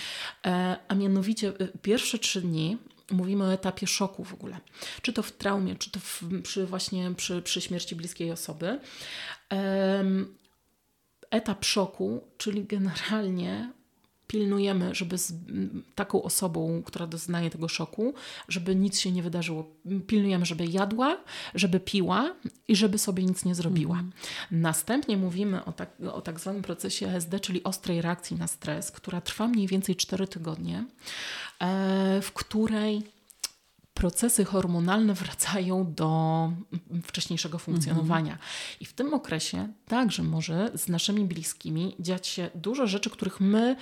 E, 0.47 0.77
a 0.89 0.95
mianowicie 0.95 1.49
y, 1.49 1.79
pierwsze 1.83 2.19
trzy 2.19 2.41
dni 2.41 2.79
mówimy 3.11 3.45
o 3.45 3.53
etapie 3.53 3.87
szoku 3.87 4.25
w 4.25 4.35
ogóle. 4.35 4.61
Czy 5.03 5.12
to 5.12 5.23
w 5.23 5.33
traumie, 5.33 5.77
czy 5.77 5.91
to 5.91 6.01
w, 6.01 6.23
przy 6.43 6.67
właśnie 6.67 7.11
przy, 7.17 7.43
przy 7.43 7.61
śmierci 7.61 7.97
bliskiej 7.97 8.31
osoby 8.31 8.81
etap 11.31 11.64
szoku, 11.64 12.20
czyli 12.39 12.64
generalnie 12.64 13.72
pilnujemy, 14.27 14.95
żeby 14.95 15.18
z 15.18 15.33
taką 15.95 16.22
osobą, 16.22 16.83
która 16.87 17.07
doznaje 17.07 17.51
tego 17.51 17.68
szoku, 17.68 18.14
żeby 18.49 18.77
nic 18.77 18.99
się 18.99 19.12
nie 19.12 19.22
wydarzyło. 19.22 19.66
Pilnujemy, 20.07 20.47
żeby 20.47 20.66
jadła, 20.66 21.16
żeby 21.55 21.81
piła 21.81 22.35
i 22.68 22.77
żeby 22.77 22.99
sobie 22.99 23.24
nic 23.24 23.45
nie 23.45 23.55
zrobiła. 23.55 23.99
Mm. 23.99 24.12
Następnie 24.51 25.16
mówimy 25.16 25.64
o 25.64 25.72
tak, 25.72 25.91
o 26.12 26.20
tak 26.20 26.41
zwanym 26.41 26.62
procesie 26.62 27.11
ASD, 27.11 27.41
czyli 27.41 27.64
ostrej 27.64 28.03
reakcji 28.03 28.37
na 28.37 28.47
stres, 28.47 28.91
która 28.91 29.20
trwa 29.20 29.49
mniej 29.49 29.66
więcej 29.66 29.97
4 29.97 30.29
tygodnie, 30.29 30.85
e, 31.61 32.20
w 32.22 32.33
której 32.33 33.16
procesy 33.97 34.45
hormonalne 34.45 35.15
wracają 35.15 35.95
do 35.95 36.53
wcześniejszego 37.03 37.59
funkcjonowania. 37.59 38.33
Mhm. 38.33 38.49
I 38.81 38.85
w 38.85 38.93
tym 38.93 39.15
okresie 39.15 39.69
także 39.89 40.23
może 40.23 40.71
z 40.75 40.89
naszymi 40.89 41.25
bliskimi 41.25 41.97
dziać 42.01 42.27
się 42.27 42.51
dużo 42.55 42.87
rzeczy, 42.87 43.11
których 43.11 43.41
my, 43.41 43.77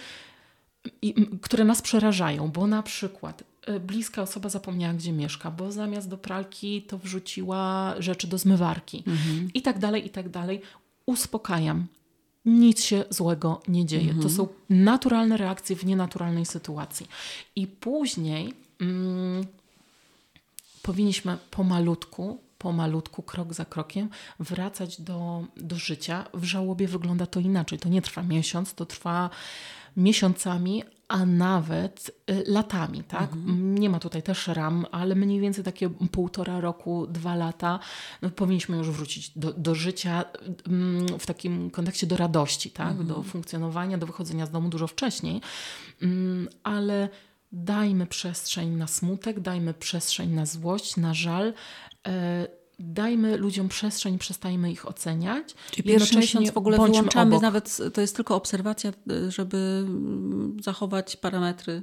które 1.42 1.64
nas 1.64 1.82
przerażają, 1.82 2.48
bo 2.50 2.66
na 2.66 2.82
przykład 2.82 3.44
e, 3.66 3.80
bliska 3.80 4.22
osoba 4.22 4.48
zapomniała, 4.48 4.94
gdzie 4.94 5.12
mieszka, 5.12 5.50
bo 5.50 5.72
zamiast 5.72 6.08
do 6.08 6.18
pralki 6.18 6.82
to 6.82 6.98
wrzuciła 6.98 7.94
rzeczy 7.98 8.26
do 8.26 8.38
zmywarki 8.38 9.04
mhm. 9.06 9.50
i 9.54 9.62
tak 9.62 9.78
dalej, 9.78 10.06
i 10.06 10.10
tak 10.10 10.28
dalej. 10.28 10.60
Uspokajam. 11.06 11.86
Nic 12.44 12.84
się 12.84 13.04
złego 13.10 13.62
nie 13.68 13.86
dzieje. 13.86 14.10
Mhm. 14.10 14.22
To 14.22 14.30
są 14.30 14.48
naturalne 14.70 15.36
reakcje 15.36 15.76
w 15.76 15.86
nienaturalnej 15.86 16.46
sytuacji. 16.46 17.08
I 17.56 17.66
później. 17.66 18.54
Mm, 18.80 19.46
powinniśmy 20.84 21.38
pomalutku, 21.50 22.40
pomalutku, 22.58 23.22
krok 23.22 23.54
za 23.54 23.64
krokiem 23.64 24.08
wracać 24.40 25.00
do, 25.00 25.44
do 25.56 25.76
życia. 25.76 26.24
W 26.34 26.44
żałobie 26.44 26.88
wygląda 26.88 27.26
to 27.26 27.40
inaczej. 27.40 27.78
To 27.78 27.88
nie 27.88 28.02
trwa 28.02 28.22
miesiąc, 28.22 28.74
to 28.74 28.86
trwa 28.86 29.30
miesiącami, 29.96 30.82
a 31.08 31.26
nawet 31.26 32.10
y, 32.30 32.44
latami, 32.46 33.04
tak? 33.04 33.32
Mhm. 33.32 33.78
Nie 33.78 33.90
ma 33.90 33.98
tutaj 33.98 34.22
też 34.22 34.46
ram, 34.46 34.86
ale 34.92 35.14
mniej 35.14 35.40
więcej 35.40 35.64
takie 35.64 35.90
półtora 35.90 36.60
roku, 36.60 37.06
dwa 37.06 37.34
lata 37.34 37.78
no, 38.22 38.30
powinniśmy 38.30 38.76
już 38.76 38.90
wrócić 38.90 39.30
do, 39.38 39.52
do 39.52 39.74
życia 39.74 40.24
mm, 40.66 41.18
w 41.18 41.26
takim 41.26 41.70
kontekście 41.70 42.06
do 42.06 42.16
radości, 42.16 42.70
tak? 42.70 42.90
Mhm. 42.90 43.06
Do 43.06 43.22
funkcjonowania, 43.22 43.98
do 43.98 44.06
wychodzenia 44.06 44.46
z 44.46 44.50
domu 44.50 44.68
dużo 44.68 44.86
wcześniej, 44.86 45.40
mm, 46.02 46.48
ale 46.62 47.08
dajmy 47.54 48.06
przestrzeń 48.06 48.70
na 48.70 48.86
smutek, 48.86 49.40
dajmy 49.40 49.74
przestrzeń 49.74 50.30
na 50.30 50.46
złość, 50.46 50.96
na 50.96 51.14
żal. 51.14 51.54
E, 52.06 52.46
dajmy 52.78 53.36
ludziom 53.36 53.68
przestrzeń, 53.68 54.18
przestajmy 54.18 54.72
ich 54.72 54.88
oceniać. 54.88 55.54
Czyli 55.70 55.88
pierwszy 55.88 56.18
miesiąc 56.18 56.50
w 56.50 56.56
ogóle 56.56 56.76
wyłączamy, 56.76 57.30
obok. 57.30 57.42
nawet 57.42 57.78
to 57.94 58.00
jest 58.00 58.16
tylko 58.16 58.36
obserwacja, 58.36 58.92
żeby 59.28 59.86
zachować 60.60 61.16
parametry 61.16 61.82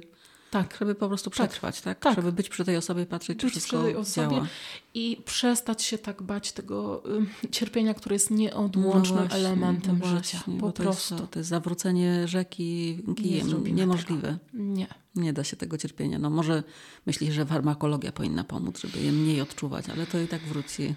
tak. 0.52 0.76
Żeby 0.80 0.94
po 0.94 1.08
prostu 1.08 1.30
tak. 1.30 1.34
przetrwać, 1.34 1.80
tak? 1.80 1.98
tak? 1.98 2.14
Żeby 2.14 2.32
być 2.32 2.48
przy 2.48 2.64
tej 2.64 2.76
osobie, 2.76 3.06
patrzeć, 3.06 3.38
czy 3.38 3.46
być 3.46 3.52
wszystko 3.52 3.76
przy 3.76 3.86
tej 3.86 3.96
osobie 3.96 4.36
działa. 4.36 4.46
I 4.94 5.22
przestać 5.24 5.82
się 5.82 5.98
tak 5.98 6.22
bać 6.22 6.52
tego 6.52 7.02
y, 7.44 7.48
cierpienia, 7.50 7.94
które 7.94 8.14
jest 8.14 8.30
nieodłącznym 8.30 9.20
no 9.20 9.28
właśnie, 9.28 9.38
elementem 9.38 9.98
no 10.02 10.06
właśnie, 10.06 10.38
życia. 10.38 10.42
Po 10.60 10.72
prostu. 10.72 11.16
To 11.16 11.22
jest, 11.22 11.32
to 11.32 11.38
jest 11.38 11.50
zawrócenie 11.50 12.28
rzeki 12.28 12.98
kijem. 13.16 13.64
Nie 13.64 13.72
Niemożliwe. 13.72 14.38
Tego. 14.52 14.64
Nie. 14.64 15.01
Nie 15.14 15.32
da 15.32 15.44
się 15.44 15.56
tego 15.56 15.78
cierpienia. 15.78 16.18
No 16.18 16.30
może 16.30 16.62
myślisz, 17.06 17.34
że 17.34 17.46
farmakologia 17.46 18.12
powinna 18.12 18.44
pomóc, 18.44 18.80
żeby 18.80 19.00
je 19.00 19.12
mniej 19.12 19.40
odczuwać, 19.40 19.88
ale 19.88 20.06
to 20.06 20.20
i 20.20 20.28
tak 20.28 20.40
wróci, 20.40 20.94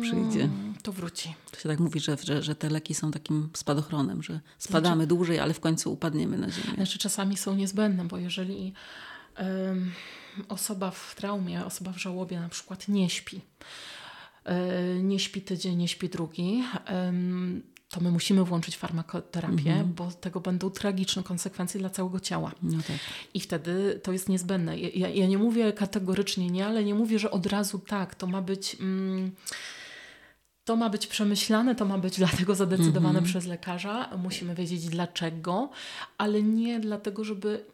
przyjdzie. 0.00 0.42
Mm, 0.42 0.74
to 0.82 0.92
wróci. 0.92 1.34
To 1.50 1.60
się 1.60 1.68
tak 1.68 1.80
mówi, 1.80 2.00
że, 2.00 2.16
że, 2.22 2.42
że 2.42 2.54
te 2.54 2.70
leki 2.70 2.94
są 2.94 3.10
takim 3.10 3.50
spadochronem, 3.52 4.22
że 4.22 4.40
spadamy 4.58 4.94
znaczy, 4.94 5.08
dłużej, 5.08 5.38
ale 5.38 5.54
w 5.54 5.60
końcu 5.60 5.92
upadniemy 5.92 6.38
na 6.38 6.50
ziemię. 6.50 6.74
Znaczy 6.74 6.98
czasami 6.98 7.36
są 7.36 7.54
niezbędne, 7.54 8.04
bo 8.04 8.18
jeżeli 8.18 8.72
um, 9.38 9.92
osoba 10.48 10.90
w 10.90 11.14
traumie, 11.14 11.64
osoba 11.64 11.92
w 11.92 11.98
żałobie 11.98 12.40
na 12.40 12.48
przykład 12.48 12.88
nie 12.88 13.10
śpi, 13.10 13.40
e, 14.44 15.02
nie 15.02 15.18
śpi 15.18 15.42
tydzień, 15.42 15.76
nie 15.76 15.88
śpi 15.88 16.08
drugi, 16.08 16.64
to 17.92 18.00
my 18.00 18.10
musimy 18.10 18.44
włączyć 18.44 18.76
farmakoterapię, 18.76 19.70
mhm. 19.70 19.94
bo 19.94 20.10
tego 20.10 20.40
będą 20.40 20.70
tragiczne 20.70 21.22
konsekwencje 21.22 21.80
dla 21.80 21.90
całego 21.90 22.20
ciała. 22.20 22.52
No 22.62 22.78
tak. 22.78 22.96
I 23.34 23.40
wtedy 23.40 24.00
to 24.02 24.12
jest 24.12 24.28
niezbędne. 24.28 24.78
Ja, 24.78 25.08
ja, 25.08 25.26
nie 25.26 25.38
mówię 25.38 25.72
kategorycznie 25.72 26.50
nie, 26.50 26.66
ale 26.66 26.84
nie 26.84 26.94
mówię, 26.94 27.18
że 27.18 27.30
od 27.30 27.46
razu 27.46 27.78
tak. 27.78 28.14
To 28.14 28.26
ma 28.26 28.42
być. 28.42 28.76
Mm, 28.80 29.32
to 30.64 30.76
ma 30.76 30.90
być 30.90 31.06
przemyślane, 31.06 31.74
to 31.74 31.84
ma 31.84 31.98
być 31.98 32.18
dlatego 32.24 32.54
zadecydowane 32.54 33.18
mhm. 33.18 33.24
przez 33.24 33.46
lekarza. 33.46 34.10
Musimy 34.18 34.54
wiedzieć 34.54 34.88
dlaczego, 34.88 35.70
ale 36.18 36.42
nie 36.42 36.80
dlatego, 36.80 37.24
żeby, 37.24 37.64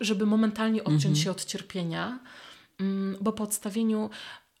żeby 0.00 0.26
momentalnie 0.26 0.84
odciąć 0.84 1.04
mhm. 1.04 1.16
się 1.16 1.30
od 1.30 1.44
cierpienia, 1.44 2.18
mm, 2.80 3.16
bo 3.20 3.32
po 3.32 3.44
odstawieniu 3.44 4.10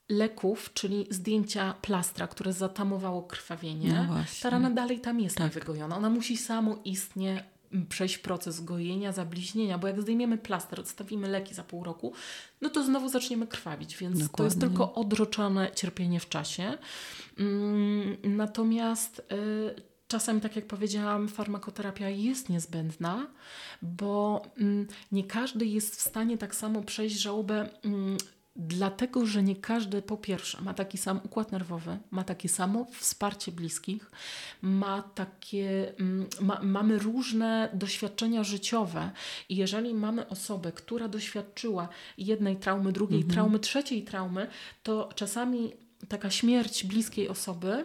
leków, 0.08 0.72
czyli 0.74 1.06
zdjęcia 1.10 1.74
plastra, 1.82 2.26
które 2.26 2.52
zatamowało 2.52 3.22
krwawienie, 3.22 4.06
no 4.08 4.24
ta 4.42 4.50
rana 4.50 4.70
dalej 4.70 5.00
tam 5.00 5.20
jest 5.20 5.36
tak. 5.36 5.52
wygojona. 5.52 5.96
Ona 5.96 6.10
musi 6.10 6.36
samoistnie 6.36 7.44
przejść 7.88 8.18
proces 8.18 8.60
gojenia, 8.60 9.12
zabliźnienia, 9.12 9.78
bo 9.78 9.86
jak 9.86 10.02
zdejmiemy 10.02 10.38
plaster, 10.38 10.80
odstawimy 10.80 11.28
leki 11.28 11.54
za 11.54 11.64
pół 11.64 11.84
roku, 11.84 12.12
no 12.60 12.70
to 12.70 12.84
znowu 12.84 13.08
zaczniemy 13.08 13.46
krwawić, 13.46 13.96
więc 13.96 14.18
Dokładnie. 14.18 14.36
to 14.36 14.44
jest 14.44 14.60
tylko 14.60 14.94
odroczone 14.94 15.70
cierpienie 15.74 16.20
w 16.20 16.28
czasie. 16.28 16.78
Mm, 17.38 18.16
natomiast 18.22 19.18
y, 19.18 19.82
czasami, 20.08 20.40
tak 20.40 20.56
jak 20.56 20.66
powiedziałam, 20.66 21.28
farmakoterapia 21.28 22.08
jest 22.08 22.48
niezbędna, 22.48 23.26
bo 23.82 24.42
mm, 24.58 24.86
nie 25.12 25.24
każdy 25.24 25.66
jest 25.66 25.96
w 25.96 26.00
stanie 26.00 26.38
tak 26.38 26.54
samo 26.54 26.82
przejść 26.82 27.16
żałobę 27.20 27.68
mm, 27.84 28.16
Dlatego, 28.58 29.26
że 29.26 29.42
nie 29.42 29.56
każdy 29.56 30.02
po 30.02 30.16
pierwsze 30.16 30.60
ma 30.62 30.74
taki 30.74 30.98
sam 30.98 31.20
układ 31.24 31.52
nerwowy, 31.52 31.98
ma 32.10 32.24
takie 32.24 32.48
samo 32.48 32.86
wsparcie 32.92 33.52
bliskich, 33.52 34.10
ma 34.62 35.02
takie, 35.02 35.92
mm, 35.98 36.26
ma, 36.40 36.60
mamy 36.62 36.98
różne 36.98 37.68
doświadczenia 37.74 38.44
życiowe 38.44 39.10
i 39.48 39.56
jeżeli 39.56 39.94
mamy 39.94 40.28
osobę, 40.28 40.72
która 40.72 41.08
doświadczyła 41.08 41.88
jednej 42.18 42.56
traumy, 42.56 42.92
drugiej 42.92 43.18
mhm. 43.18 43.34
traumy, 43.34 43.58
trzeciej 43.58 44.02
traumy, 44.02 44.46
to 44.82 45.08
czasami 45.14 45.72
taka 46.08 46.30
śmierć 46.30 46.84
bliskiej 46.84 47.28
osoby 47.28 47.84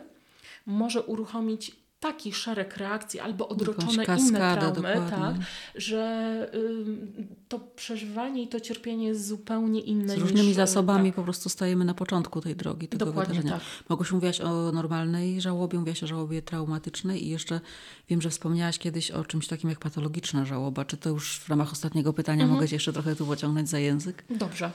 może 0.65 1.03
uruchomić 1.03 1.80
taki 2.01 2.33
szereg 2.33 2.77
reakcji 2.77 3.19
albo 3.19 3.47
odroczone 3.47 4.03
inne 4.03 4.57
traumy, 4.57 5.01
tak, 5.09 5.35
że 5.75 6.51
y, 6.53 7.27
to 7.47 7.59
przeżywanie 7.59 8.43
i 8.43 8.47
to 8.47 8.59
cierpienie 8.59 9.07
jest 9.07 9.27
zupełnie 9.27 9.79
inne. 9.79 10.15
Z 10.15 10.17
różnymi 10.17 10.47
niż, 10.47 10.55
zasobami 10.55 11.09
tak. 11.09 11.15
po 11.15 11.23
prostu 11.23 11.49
stajemy 11.49 11.85
na 11.85 11.93
początku 11.93 12.41
tej 12.41 12.55
drogi, 12.55 12.87
tego 12.87 13.05
Dokładnie 13.05 13.35
wydarzenia. 13.35 13.59
Tak. 13.59 13.89
Mogłaś 13.89 14.11
mówiłaś 14.11 14.41
o 14.41 14.71
normalnej 14.71 15.41
żałobie, 15.41 15.79
mówiłaś 15.79 16.03
o 16.03 16.07
żałobie 16.07 16.41
traumatycznej 16.41 17.25
i 17.25 17.29
jeszcze 17.29 17.61
wiem, 18.09 18.21
że 18.21 18.29
wspomniałaś 18.29 18.79
kiedyś 18.79 19.11
o 19.11 19.25
czymś 19.25 19.47
takim 19.47 19.69
jak 19.69 19.79
patologiczna 19.79 20.45
żałoba. 20.45 20.85
Czy 20.85 20.97
to 20.97 21.09
już 21.09 21.39
w 21.39 21.49
ramach 21.49 21.71
ostatniego 21.71 22.13
pytania 22.13 22.43
mhm. 22.43 22.55
mogę 22.55 22.67
Cię 22.67 22.75
jeszcze 22.75 22.93
trochę 22.93 23.15
tu 23.15 23.25
pociągnąć 23.25 23.69
za 23.69 23.79
język? 23.79 24.23
Dobrze. 24.29 24.71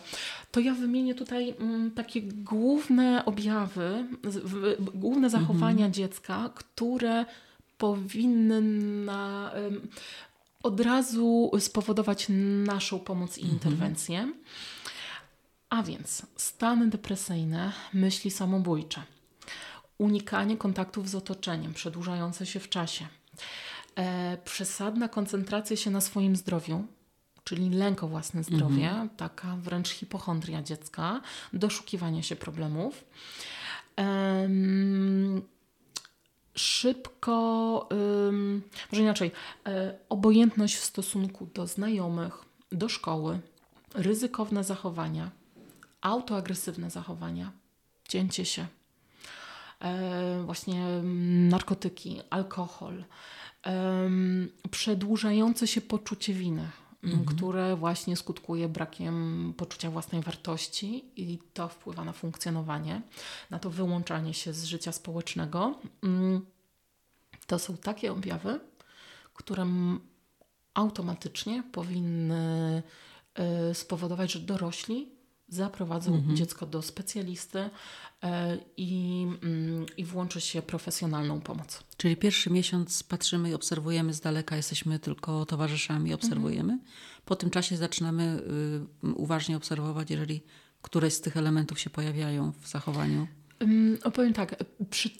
To 0.52 0.60
ja 0.60 0.74
wymienię 0.74 1.14
tutaj 1.14 1.54
mm, 1.58 1.90
takie 1.90 2.22
główne 2.22 3.24
objawy, 3.24 4.06
w, 4.24 4.76
główne 4.94 5.30
zachowania 5.30 5.86
mhm. 5.86 5.92
dziecka, 5.92 6.50
które 6.54 7.15
powinny 7.78 8.60
na, 9.04 9.52
od 10.62 10.80
razu 10.80 11.50
spowodować 11.58 12.26
naszą 12.66 12.98
pomoc 12.98 13.38
i 13.38 13.42
mhm. 13.42 13.54
interwencję. 13.54 14.32
A 15.70 15.82
więc 15.82 16.26
stany 16.36 16.88
depresyjne, 16.88 17.72
myśli 17.92 18.30
samobójcze, 18.30 19.02
unikanie 19.98 20.56
kontaktów 20.56 21.08
z 21.08 21.14
otoczeniem, 21.14 21.74
przedłużające 21.74 22.46
się 22.46 22.60
w 22.60 22.68
czasie, 22.68 23.06
e, 23.96 24.38
przesadna 24.44 25.08
koncentracja 25.08 25.76
się 25.76 25.90
na 25.90 26.00
swoim 26.00 26.36
zdrowiu, 26.36 26.86
czyli 27.44 27.70
lęk 27.70 28.02
o 28.02 28.08
własne 28.08 28.42
zdrowie, 28.42 28.88
mhm. 28.88 29.08
taka 29.08 29.56
wręcz 29.56 29.88
hipochondria 29.88 30.62
dziecka, 30.62 31.20
doszukiwanie 31.52 32.22
się 32.22 32.36
problemów. 32.36 33.04
Szybko, 36.56 37.88
może 38.92 39.02
inaczej, 39.02 39.30
e, 39.66 39.98
obojętność 40.08 40.76
w 40.76 40.84
stosunku 40.84 41.46
do 41.54 41.66
znajomych, 41.66 42.44
do 42.72 42.88
szkoły, 42.88 43.40
ryzykowne 43.94 44.64
zachowania, 44.64 45.30
autoagresywne 46.00 46.90
zachowania, 46.90 47.52
cięcie 48.08 48.44
się, 48.44 48.66
e, 49.80 50.42
właśnie 50.44 50.86
narkotyki, 51.50 52.20
alkohol, 52.30 53.04
przedłużające 54.70 55.66
się 55.66 55.80
poczucie 55.80 56.34
winy, 56.34 56.68
mhm. 57.02 57.24
które 57.24 57.76
właśnie 57.76 58.16
skutkuje 58.16 58.68
brakiem 58.68 59.54
poczucia 59.56 59.90
własnej 59.90 60.22
wartości 60.22 61.04
i 61.16 61.38
to 61.54 61.68
wpływa 61.68 62.04
na 62.04 62.12
funkcjonowanie, 62.12 63.02
na 63.50 63.58
to 63.58 63.70
wyłączanie 63.70 64.34
się 64.34 64.52
z 64.52 64.64
życia 64.64 64.92
społecznego. 64.92 65.78
Mm, 66.02 66.46
to 67.46 67.58
są 67.58 67.76
takie 67.76 68.12
objawy, 68.12 68.60
które 69.34 69.66
automatycznie 70.74 71.62
powinny 71.72 72.82
y, 73.70 73.74
spowodować, 73.74 74.32
że 74.32 74.40
dorośli 74.40 75.15
zaprowadzą 75.48 76.14
mhm. 76.14 76.36
dziecko 76.36 76.66
do 76.66 76.82
specjalisty 76.82 77.70
e, 78.22 78.58
i, 78.76 79.22
mm, 79.42 79.86
i 79.96 80.04
włączy 80.04 80.40
się 80.40 80.62
profesjonalną 80.62 81.40
pomoc. 81.40 81.84
Czyli 81.96 82.16
pierwszy 82.16 82.50
miesiąc 82.50 83.02
patrzymy 83.02 83.50
i 83.50 83.54
obserwujemy 83.54 84.14
z 84.14 84.20
daleka, 84.20 84.56
jesteśmy 84.56 84.98
tylko 84.98 85.46
towarzyszami, 85.46 86.14
obserwujemy. 86.14 86.72
Mhm. 86.72 86.90
Po 87.24 87.36
tym 87.36 87.50
czasie 87.50 87.76
zaczynamy 87.76 88.42
y, 89.04 89.14
uważnie 89.14 89.56
obserwować, 89.56 90.10
jeżeli 90.10 90.42
któreś 90.82 91.14
z 91.14 91.20
tych 91.20 91.36
elementów 91.36 91.80
się 91.80 91.90
pojawiają 91.90 92.52
w 92.60 92.68
zachowaniu. 92.68 93.26
Opowiem 94.04 94.32
tak, 94.32 94.64
przy, 94.90 95.10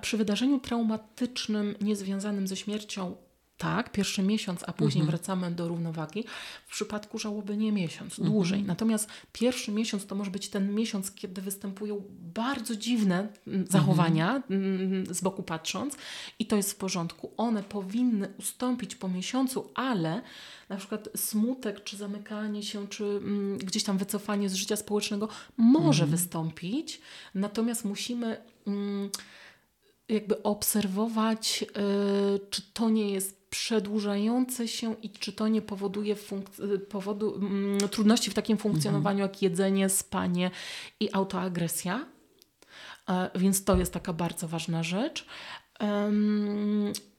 przy 0.00 0.16
wydarzeniu 0.16 0.60
traumatycznym 0.60 1.74
niezwiązanym 1.80 2.46
ze 2.46 2.56
śmiercią 2.56 3.16
tak, 3.60 3.92
pierwszy 3.92 4.22
miesiąc, 4.22 4.64
a 4.66 4.72
później 4.72 5.02
mhm. 5.02 5.06
wracamy 5.18 5.50
do 5.50 5.68
równowagi. 5.68 6.24
W 6.66 6.70
przypadku 6.70 7.18
żałoby 7.18 7.56
nie 7.56 7.72
miesiąc, 7.72 8.10
mhm. 8.18 8.30
dłużej. 8.30 8.62
Natomiast 8.62 9.08
pierwszy 9.32 9.72
miesiąc 9.72 10.06
to 10.06 10.14
może 10.14 10.30
być 10.30 10.48
ten 10.48 10.74
miesiąc, 10.74 11.10
kiedy 11.10 11.42
występują 11.42 12.02
bardzo 12.34 12.76
dziwne 12.76 13.28
mm, 13.46 13.66
zachowania, 13.66 14.42
mhm. 14.50 15.14
z 15.14 15.20
boku 15.20 15.42
patrząc, 15.42 15.96
i 16.38 16.46
to 16.46 16.56
jest 16.56 16.72
w 16.72 16.76
porządku. 16.76 17.30
One 17.36 17.62
powinny 17.62 18.28
ustąpić 18.38 18.94
po 18.94 19.08
miesiącu, 19.08 19.70
ale 19.74 20.22
na 20.68 20.76
przykład 20.76 21.08
smutek, 21.16 21.84
czy 21.84 21.96
zamykanie 21.96 22.62
się, 22.62 22.88
czy 22.88 23.04
mm, 23.04 23.58
gdzieś 23.58 23.84
tam 23.84 23.98
wycofanie 23.98 24.48
z 24.48 24.54
życia 24.54 24.76
społecznego 24.76 25.28
może 25.56 26.04
mhm. 26.04 26.18
wystąpić, 26.18 27.00
natomiast 27.34 27.84
musimy. 27.84 28.36
Mm, 28.66 29.10
jakby 30.08 30.42
obserwować, 30.42 31.62
yy, 31.62 32.40
czy 32.50 32.62
to 32.72 32.90
nie 32.90 33.10
jest 33.10 33.39
przedłużające 33.50 34.68
się 34.68 34.94
i 35.02 35.10
czy 35.10 35.32
to 35.32 35.48
nie 35.48 35.62
powoduje 35.62 36.16
powodu, 36.88 37.34
mm, 37.36 37.78
trudności 37.88 38.30
w 38.30 38.34
takim 38.34 38.58
funkcjonowaniu 38.58 39.18
mhm. 39.18 39.30
jak 39.30 39.42
jedzenie, 39.42 39.88
spanie 39.88 40.50
i 41.00 41.12
autoagresja. 41.12 42.06
E, 43.08 43.30
więc 43.34 43.64
to 43.64 43.76
jest 43.76 43.92
taka 43.92 44.12
bardzo 44.12 44.48
ważna 44.48 44.82
rzecz. 44.82 45.26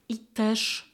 I 0.10 0.18
też 0.18 0.91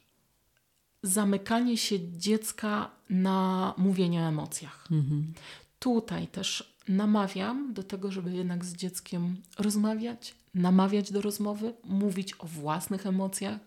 zamykanie 1.03 1.77
się 1.77 2.11
dziecka 2.11 2.91
na 3.09 3.73
mówienie 3.77 4.21
o 4.21 4.27
emocjach. 4.27 4.87
Mhm. 4.91 5.33
Tutaj 5.79 6.27
też 6.27 6.77
namawiam 6.87 7.73
do 7.73 7.83
tego, 7.83 8.11
żeby 8.11 8.31
jednak 8.31 8.65
z 8.65 8.75
dzieckiem 8.75 9.35
rozmawiać, 9.57 10.35
namawiać 10.57 11.11
do 11.11 11.21
rozmowy, 11.21 11.73
mówić 11.83 12.33
o 12.39 12.47
własnych 12.47 13.05
emocjach, 13.05 13.59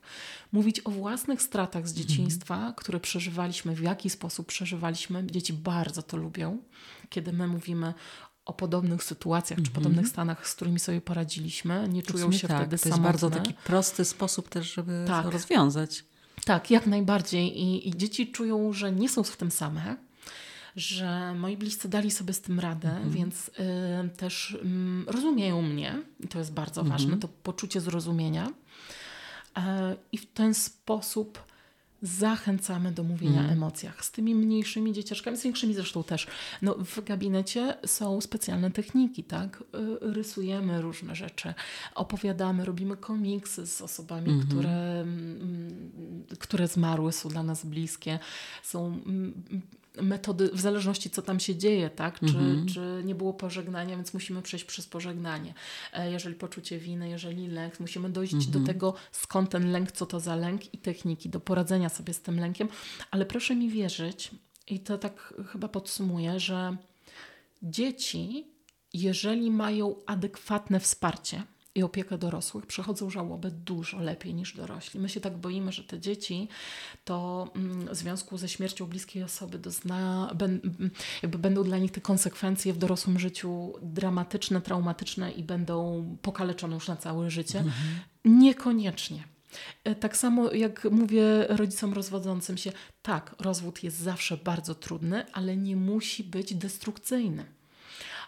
mówić 0.52 0.80
o 0.80 0.90
własnych 0.90 1.42
stratach 1.42 1.88
z 1.88 1.94
dzieciństwa, 1.94 2.54
mhm. 2.54 2.74
które 2.74 3.00
przeżywaliśmy, 3.00 3.74
w 3.74 3.82
jaki 3.82 4.10
sposób 4.10 4.46
przeżywaliśmy. 4.46 5.26
Dzieci 5.26 5.52
bardzo 5.52 6.02
to 6.02 6.16
lubią, 6.16 6.58
kiedy 7.08 7.32
my 7.32 7.48
mówimy 7.48 7.94
o 8.44 8.52
podobnych 8.52 9.02
sytuacjach 9.02 9.58
czy 9.58 9.68
mhm. 9.68 9.74
podobnych 9.74 10.08
stanach, 10.08 10.48
z 10.48 10.54
którymi 10.54 10.78
sobie 10.78 11.00
poradziliśmy. 11.00 11.88
Nie 11.88 12.02
czują 12.02 12.32
się 12.32 12.48
tak, 12.48 12.58
wtedy 12.58 12.78
samotne. 12.78 13.02
To 13.02 13.08
jest 13.08 13.20
bardzo 13.20 13.30
taki 13.30 13.54
prosty 13.54 14.04
sposób 14.04 14.48
też, 14.48 14.74
żeby 14.74 15.04
tak. 15.06 15.24
to 15.24 15.30
rozwiązać. 15.30 16.04
Tak, 16.44 16.70
jak 16.70 16.86
najbardziej. 16.86 17.60
I, 17.60 17.88
I 17.88 17.96
dzieci 17.96 18.32
czują, 18.32 18.72
że 18.72 18.92
nie 18.92 19.08
są 19.08 19.22
w 19.22 19.36
tym 19.36 19.50
same 19.50 19.96
że 20.76 21.34
moi 21.34 21.56
bliscy 21.56 21.88
dali 21.88 22.10
sobie 22.10 22.32
z 22.32 22.40
tym 22.40 22.60
radę, 22.60 22.88
mhm. 22.88 23.10
więc 23.10 23.48
y, 23.48 23.52
też 24.16 24.50
y, 24.50 25.12
rozumieją 25.12 25.62
mnie 25.62 26.02
i 26.20 26.28
to 26.28 26.38
jest 26.38 26.52
bardzo 26.52 26.80
mhm. 26.80 26.98
ważne, 26.98 27.16
to 27.16 27.28
poczucie 27.28 27.80
zrozumienia. 27.80 28.46
Y, 28.48 29.60
I 30.12 30.18
w 30.18 30.26
ten 30.26 30.54
sposób 30.54 31.50
zachęcamy 32.02 32.92
do 32.92 33.02
mówienia 33.02 33.38
mm. 33.38 33.50
o 33.50 33.52
emocjach. 33.52 34.04
Z 34.04 34.10
tymi 34.10 34.34
mniejszymi 34.34 34.92
dzieciaczkami, 34.92 35.36
z 35.36 35.42
większymi 35.42 35.74
zresztą 35.74 36.04
też. 36.04 36.26
No, 36.62 36.74
w 36.74 37.04
gabinecie 37.04 37.76
są 37.86 38.20
specjalne 38.20 38.70
techniki, 38.70 39.24
tak? 39.24 39.60
Y, 39.60 40.12
rysujemy 40.12 40.82
różne 40.82 41.14
rzeczy, 41.14 41.54
opowiadamy, 41.94 42.64
robimy 42.64 42.96
komiksy 42.96 43.66
z 43.66 43.82
osobami, 43.82 44.28
mm 44.28 44.40
-hmm. 44.40 44.48
które, 44.48 45.06
które 46.38 46.68
zmarły, 46.68 47.12
są 47.12 47.28
dla 47.28 47.42
nas 47.42 47.66
bliskie. 47.66 48.18
Są 48.62 48.86
mm, 48.86 49.42
metody, 50.02 50.50
w 50.52 50.60
zależności 50.60 51.10
co 51.10 51.22
tam 51.22 51.40
się 51.40 51.56
dzieje, 51.56 51.90
tak? 51.90 52.20
Czy, 52.20 52.26
mhm. 52.26 52.66
czy 52.66 53.02
nie 53.04 53.14
było 53.14 53.34
pożegnania, 53.34 53.96
więc 53.96 54.14
musimy 54.14 54.42
przejść 54.42 54.64
przez 54.64 54.86
pożegnanie. 54.86 55.54
E, 55.92 56.10
jeżeli 56.10 56.34
poczucie 56.34 56.78
winy, 56.78 57.08
jeżeli 57.08 57.46
lęk, 57.48 57.80
musimy 57.80 58.10
dojść 58.10 58.34
mhm. 58.34 58.52
do 58.52 58.66
tego, 58.72 58.94
skąd 59.12 59.50
ten 59.50 59.72
lęk, 59.72 59.92
co 59.92 60.06
to 60.06 60.20
za 60.20 60.36
lęk 60.36 60.74
i 60.74 60.78
techniki 60.78 61.28
do 61.28 61.40
poradzenia 61.40 61.88
sobie 61.88 62.14
z 62.14 62.22
tym 62.22 62.40
lękiem. 62.40 62.68
Ale 63.10 63.26
proszę 63.26 63.56
mi 63.56 63.70
wierzyć, 63.70 64.30
i 64.66 64.80
to 64.80 64.98
tak 64.98 65.34
chyba 65.52 65.68
podsumuję, 65.68 66.40
że 66.40 66.76
dzieci, 67.62 68.46
jeżeli 68.92 69.50
mają 69.50 69.96
adekwatne 70.06 70.80
wsparcie, 70.80 71.42
i 71.74 71.82
opiekę 71.82 72.18
dorosłych 72.18 72.66
przechodzą 72.66 73.10
żałobę 73.10 73.50
dużo 73.50 74.00
lepiej 74.00 74.34
niż 74.34 74.56
dorośli. 74.56 75.00
My 75.00 75.08
się 75.08 75.20
tak 75.20 75.38
boimy, 75.38 75.72
że 75.72 75.84
te 75.84 76.00
dzieci 76.00 76.48
to 77.04 77.48
mm, 77.56 77.88
w 77.88 77.94
związku 77.94 78.38
ze 78.38 78.48
śmiercią 78.48 78.86
bliskiej 78.86 79.22
osoby 79.22 79.58
dozna, 79.58 80.34
jakby 81.22 81.38
będą 81.38 81.64
dla 81.64 81.78
nich 81.78 81.92
te 81.92 82.00
konsekwencje 82.00 82.72
w 82.72 82.78
dorosłym 82.78 83.18
życiu 83.18 83.72
dramatyczne, 83.82 84.60
traumatyczne 84.60 85.32
i 85.32 85.42
będą 85.42 86.04
pokaleczone 86.22 86.74
już 86.74 86.88
na 86.88 86.96
całe 86.96 87.30
życie. 87.30 87.58
Mhm. 87.58 88.00
Niekoniecznie. 88.24 89.24
E, 89.84 89.94
tak 89.94 90.16
samo 90.16 90.52
jak 90.52 90.88
mówię 90.90 91.46
rodzicom 91.48 91.92
rozwodzącym 91.92 92.56
się, 92.56 92.72
tak, 93.02 93.34
rozwód 93.38 93.82
jest 93.82 93.96
zawsze 93.96 94.36
bardzo 94.36 94.74
trudny, 94.74 95.32
ale 95.32 95.56
nie 95.56 95.76
musi 95.76 96.24
być 96.24 96.54
destrukcyjny 96.54 97.59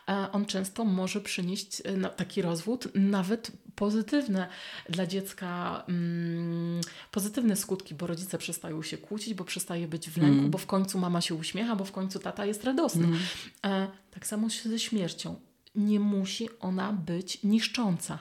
on 0.07 0.47
często 0.47 0.85
może 0.85 1.21
przynieść 1.21 1.83
e, 1.85 1.97
no, 1.97 2.09
taki 2.09 2.43
rozwód 2.43 2.89
nawet 2.95 3.53
pozytywne 3.75 4.49
dla 4.89 5.07
dziecka, 5.07 5.85
mm, 5.89 6.81
pozytywne 7.11 7.57
skutki, 7.57 7.95
bo 7.95 8.07
rodzice 8.07 8.39
przestają 8.39 8.83
się 8.83 8.99
kłócić, 8.99 9.35
bo 9.35 9.45
przestaje 9.45 9.89
być 9.89 10.11
w 10.11 10.17
lęku, 10.17 10.39
mm. 10.39 10.51
bo 10.51 10.59
w 10.59 10.67
końcu 10.67 10.99
mama 10.99 11.21
się 11.21 11.35
uśmiecha, 11.35 11.77
bo 11.77 11.85
w 11.85 11.93
końcu 11.93 12.19
tata 12.19 12.47
jest 12.47 12.65
radosny. 12.65 13.05
Mm. 13.05 13.19
E, 13.65 13.89
tak 14.11 14.27
samo 14.27 14.49
ze 14.65 14.79
śmiercią. 14.79 15.41
Nie 15.75 16.01
musi 16.01 16.49
ona 16.61 16.93
być 16.93 17.43
niszcząca. 17.43 18.19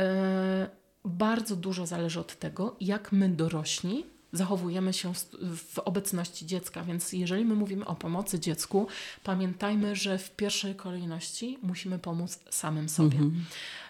E, 0.00 0.70
bardzo 1.04 1.56
dużo 1.56 1.86
zależy 1.86 2.20
od 2.20 2.38
tego, 2.38 2.76
jak 2.80 3.12
my 3.12 3.28
dorośli 3.28 4.04
zachowujemy 4.32 4.92
się 4.92 5.12
w 5.56 5.78
obecności 5.78 6.46
dziecka. 6.46 6.84
Więc 6.84 7.12
jeżeli 7.12 7.44
my 7.44 7.54
mówimy 7.54 7.86
o 7.86 7.94
pomocy 7.94 8.40
dziecku, 8.40 8.86
pamiętajmy, 9.24 9.96
że 9.96 10.18
w 10.18 10.30
pierwszej 10.30 10.74
kolejności 10.74 11.58
musimy 11.62 11.98
pomóc 11.98 12.38
samym 12.50 12.88
sobie. 12.88 13.18
Mhm. 13.18 13.44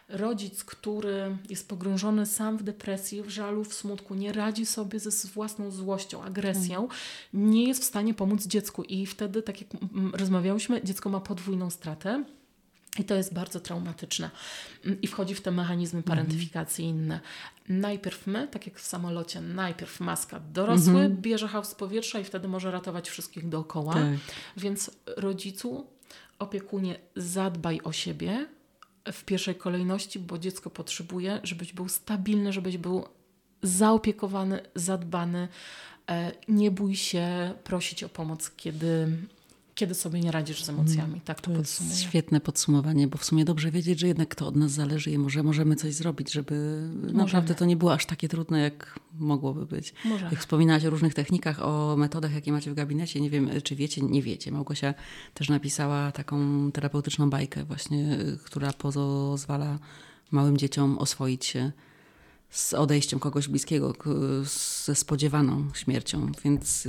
Rodzic, 0.09 0.65
który 0.65 1.36
jest 1.51 1.69
pogrążony 1.69 2.27
sam 2.27 2.59
w 2.59 2.62
depresji, 2.62 3.23
w 3.23 3.28
żalu, 3.28 3.65
w 3.65 3.74
smutku, 3.74 4.15
nie 4.15 4.32
radzi 4.32 4.66
sobie 4.66 5.01
ze 5.01 5.28
własną 5.28 5.70
złością, 5.70 6.23
agresją, 6.23 6.82
mhm. 6.82 7.01
nie 7.32 7.65
jest 7.65 7.82
w 7.82 7.86
stanie 7.86 8.15
pomóc 8.15 8.47
dziecku. 8.47 8.82
I 8.82 9.06
wtedy, 9.06 9.43
tak 9.43 9.60
jak 9.60 9.70
rozmawiałyśmy, 10.12 10.82
dziecko 10.85 11.10
ma 11.10 11.20
podwójną 11.20 11.70
stratę 11.70 12.24
i 12.98 13.05
to 13.05 13.15
jest 13.15 13.35
bardzo 13.35 13.60
traumatyczne. 13.60 14.31
I 15.02 15.06
wchodzi 15.06 15.35
w 15.35 15.40
te 15.40 15.51
mechanizmy 15.51 15.98
mhm. 15.98 16.16
parentyfikacyjne. 16.16 17.20
Najpierw 17.69 18.27
my, 18.27 18.48
tak 18.48 18.66
jak 18.66 18.78
w 18.78 18.86
samolocie, 18.86 19.40
najpierw 19.40 20.01
maska 20.01 20.40
dorosły, 20.40 20.93
mhm. 20.93 21.16
bierze 21.16 21.48
z 21.65 21.74
powietrza 21.74 22.19
i 22.19 22.24
wtedy 22.24 22.48
może 22.48 22.70
ratować 22.70 23.10
wszystkich 23.10 23.48
dookoła. 23.48 23.94
Tak. 23.94 24.05
Więc 24.56 24.90
rodzicu, 25.16 25.86
opiekunie, 26.39 26.98
zadbaj 27.16 27.81
o 27.85 27.93
siebie 27.93 28.47
w 29.12 29.24
pierwszej 29.24 29.55
kolejności, 29.55 30.19
bo 30.19 30.39
dziecko 30.39 30.70
potrzebuje, 30.70 31.40
żebyś 31.43 31.73
był 31.73 31.89
stabilny, 31.89 32.52
żebyś 32.52 32.78
był 32.78 33.05
zaopiekowany, 33.62 34.60
zadbany. 34.74 35.48
E, 36.10 36.32
nie 36.48 36.70
bój 36.70 36.97
się 36.97 37.55
prosić 37.65 38.05
o 38.05 38.09
pomoc, 38.09 38.51
kiedy 38.51 39.19
kiedy 39.78 39.94
sobie 39.94 40.20
nie 40.20 40.30
radzisz 40.30 40.64
z 40.64 40.68
emocjami. 40.68 41.09
Mm, 41.09 41.20
tak 41.20 41.40
to, 41.40 41.50
to 41.50 41.56
podsumuję. 41.56 41.96
Świetne 41.96 42.40
podsumowanie, 42.40 43.09
bo 43.09 43.18
w 43.18 43.24
sumie 43.24 43.44
dobrze 43.44 43.70
wiedzieć, 43.70 44.00
że 44.00 44.09
jednak 44.09 44.34
to 44.34 44.46
od 44.46 44.56
nas 44.56 44.72
zależy 44.72 45.10
i 45.10 45.18
może 45.18 45.42
możemy 45.42 45.76
coś 45.76 45.94
zrobić, 45.94 46.32
żeby 46.32 46.88
możemy. 46.94 47.18
naprawdę 47.18 47.55
to 47.55 47.64
nie 47.64 47.76
było 47.76 47.92
aż 47.92 48.06
takie 48.06 48.28
trudne, 48.28 48.60
jak 48.60 49.00
mogłoby 49.18 49.66
być. 49.66 49.94
Możemy. 50.05 50.30
Jak 50.30 50.40
wspominałaś 50.40 50.84
o 50.84 50.90
różnych 50.90 51.14
technikach, 51.14 51.62
o 51.62 51.96
metodach, 51.96 52.34
jakie 52.34 52.52
macie 52.52 52.70
w 52.70 52.74
gabinecie, 52.74 53.20
nie 53.20 53.30
wiem, 53.30 53.50
czy 53.64 53.76
wiecie, 53.76 54.02
nie 54.02 54.22
wiecie. 54.22 54.52
Małgosia 54.52 54.94
też 55.34 55.48
napisała 55.48 56.12
taką 56.12 56.70
terapeutyczną 56.72 57.30
bajkę 57.30 57.64
właśnie, 57.64 58.18
która 58.44 58.72
pozwala 58.72 59.78
małym 60.30 60.56
dzieciom 60.56 60.98
oswoić 60.98 61.46
się 61.46 61.72
z 62.50 62.74
odejściem 62.74 63.20
kogoś 63.20 63.48
bliskiego, 63.48 63.94
ze 64.84 64.94
spodziewaną 64.94 65.68
śmiercią. 65.74 66.32
Więc 66.44 66.88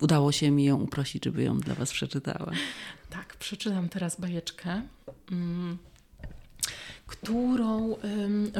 udało 0.00 0.32
się 0.32 0.50
mi 0.50 0.64
ją 0.64 0.80
uprosić, 0.80 1.24
żeby 1.24 1.42
ją 1.42 1.58
dla 1.58 1.74
Was 1.74 1.92
przeczytała. 1.92 2.52
Tak, 3.10 3.36
przeczytam 3.36 3.88
teraz 3.88 4.20
bajeczkę. 4.20 4.82
Mm, 5.32 5.78
którą 7.08 7.96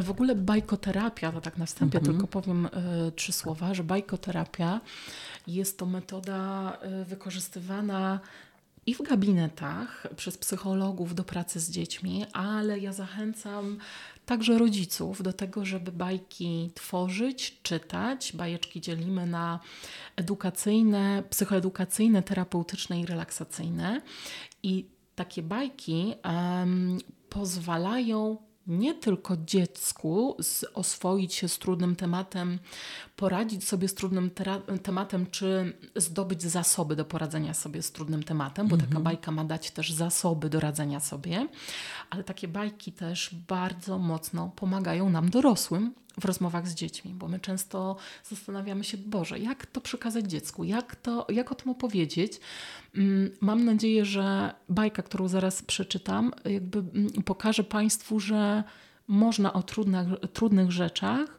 w 0.02 0.10
ogóle 0.10 0.35
bajkoterapia, 0.35 1.32
to 1.32 1.40
tak 1.40 1.59
na 1.59 1.66
wstępie 1.66 1.98
mhm. 1.98 2.16
tylko 2.16 2.28
powiem 2.28 2.66
y, 2.66 2.70
trzy 3.16 3.32
słowa, 3.32 3.74
że 3.74 3.85
bajkoterapia 3.85 4.81
jest 5.47 5.78
to 5.78 5.86
metoda 5.86 6.73
y, 7.02 7.05
wykorzystywana 7.05 8.20
i 8.86 8.94
w 8.94 9.02
gabinetach 9.02 10.06
przez 10.16 10.39
psychologów 10.39 11.15
do 11.15 11.24
pracy 11.24 11.60
z 11.60 11.70
dziećmi, 11.70 12.27
ale 12.32 12.78
ja 12.78 12.93
zachęcam 12.93 13.78
także 14.28 14.59
rodziców 14.59 15.22
do 15.22 15.32
tego, 15.32 15.64
żeby 15.64 15.92
bajki 15.92 16.70
tworzyć, 16.74 17.59
czytać. 17.62 18.32
Bajeczki 18.34 18.80
dzielimy 18.80 19.26
na 19.26 19.60
edukacyjne, 20.16 21.22
psychoedukacyjne, 21.30 22.22
terapeutyczne 22.22 23.00
i 23.00 23.06
relaksacyjne. 23.06 24.02
I 24.62 24.86
takie 25.14 25.42
bajki 25.42 26.14
um, 26.24 26.98
pozwalają 27.28 28.36
nie 28.66 28.94
tylko 28.94 29.36
dziecku 29.36 30.36
oswoić 30.74 31.34
się 31.34 31.48
z 31.48 31.59
trudnym 31.59 31.96
tematem, 31.96 32.59
poradzić 33.19 33.69
sobie 33.69 33.89
z 33.89 33.95
trudnym 33.95 34.31
tematem, 34.82 35.27
czy 35.31 35.73
zdobyć 35.97 36.43
zasoby 36.43 36.97
do 36.97 37.05
poradzenia 37.05 37.55
sobie 37.55 37.82
z 37.82 37.93
trudnym 37.93 38.23
tematem, 38.23 38.69
bo 38.69 38.77
taka 38.77 38.86
mhm. 38.86 39.05
bajka 39.05 39.31
ma 39.31 39.45
dać 39.45 39.70
też 39.70 39.93
zasoby 39.93 40.51
do 40.51 40.61
radzenia 40.61 41.01
sobie, 41.01 41.49
ale 42.11 42.24
takie 42.24 42.49
bajki 42.49 42.93
też 42.93 43.35
bardzo 43.49 43.99
mocno 43.99 44.53
pomagają 44.57 45.11
nam 45.11 45.31
dorosłym 45.31 45.95
w 46.20 46.24
rozmowach 46.24 46.69
z 46.69 46.74
dziećmi, 46.74 47.15
bo 47.15 47.28
my 47.28 47.40
często 47.40 47.97
zastanawiamy 48.24 48.85
się, 48.85 48.99
Boże, 48.99 49.39
jak 49.39 49.66
to 49.66 49.81
przekazać 49.81 50.24
dziecku, 50.31 50.65
jak, 50.65 50.97
to, 50.97 51.27
jak 51.28 51.53
o 51.53 51.55
tym 51.55 51.70
opowiedzieć. 51.70 52.40
Mm, 52.95 53.31
mam 53.40 53.65
nadzieję, 53.65 54.05
że 54.05 54.55
bajka, 54.69 55.03
którą 55.03 55.28
zaraz 55.28 55.62
przeczytam, 55.62 56.32
jakby 56.45 56.78
mm, 56.78 57.11
pokaże 57.11 57.65
Państwu, 57.65 58.20
że 58.20 58.65
można 59.09 59.53
o 59.53 59.62
trudnych, 59.62 60.07
trudnych 60.32 60.73
rzeczach 60.73 61.39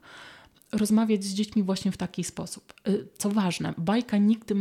rozmawiać 0.72 1.24
z 1.24 1.34
dziećmi 1.34 1.64
właśnie 1.64 1.92
w 1.92 1.98
taki 1.98 2.24
sposób. 2.24 2.74
Y, 2.88 3.08
co 3.18 3.30
ważne, 3.30 3.74
bajka 3.78 4.18
nigdy 4.18 4.56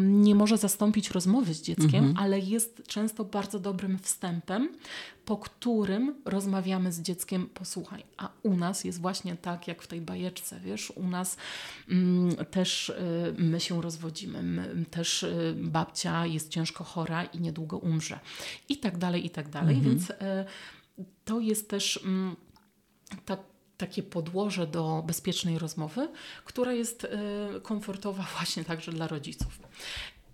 nie 0.00 0.34
może 0.34 0.58
zastąpić 0.58 1.10
rozmowy 1.10 1.54
z 1.54 1.62
dzieckiem, 1.62 2.04
mhm. 2.04 2.16
ale 2.16 2.38
jest 2.38 2.82
często 2.86 3.24
bardzo 3.24 3.58
dobrym 3.58 3.98
wstępem, 3.98 4.68
po 5.24 5.36
którym 5.36 6.14
rozmawiamy 6.24 6.92
z 6.92 7.00
dzieckiem, 7.00 7.48
posłuchaj, 7.54 8.04
a 8.16 8.30
u 8.42 8.56
nas 8.56 8.84
jest 8.84 9.00
właśnie 9.00 9.36
tak, 9.36 9.68
jak 9.68 9.82
w 9.82 9.86
tej 9.86 10.00
bajeczce, 10.00 10.60
wiesz, 10.60 10.90
u 10.90 11.08
nas 11.08 11.36
mm, 11.88 12.36
też 12.36 12.88
y, 12.88 13.34
my 13.38 13.60
się 13.60 13.82
rozwodzimy, 13.82 14.42
my, 14.42 14.84
też 14.90 15.22
y, 15.22 15.54
babcia 15.56 16.26
jest 16.26 16.50
ciężko 16.50 16.84
chora 16.84 17.24
i 17.24 17.40
niedługo 17.40 17.78
umrze 17.78 18.18
i 18.68 18.76
tak 18.76 18.98
dalej, 18.98 19.26
i 19.26 19.30
tak 19.30 19.48
dalej, 19.48 19.76
mhm. 19.76 19.94
więc 19.96 20.10
y, 20.10 20.14
to 21.24 21.40
jest 21.40 21.70
też 21.70 22.04
tak 23.24 23.40
takie 23.78 24.02
podłoże 24.02 24.66
do 24.66 25.02
bezpiecznej 25.06 25.58
rozmowy, 25.58 26.08
która 26.44 26.72
jest 26.72 27.04
y, 27.04 27.08
komfortowa 27.60 28.26
właśnie 28.36 28.64
także 28.64 28.92
dla 28.92 29.06
rodziców. 29.08 29.58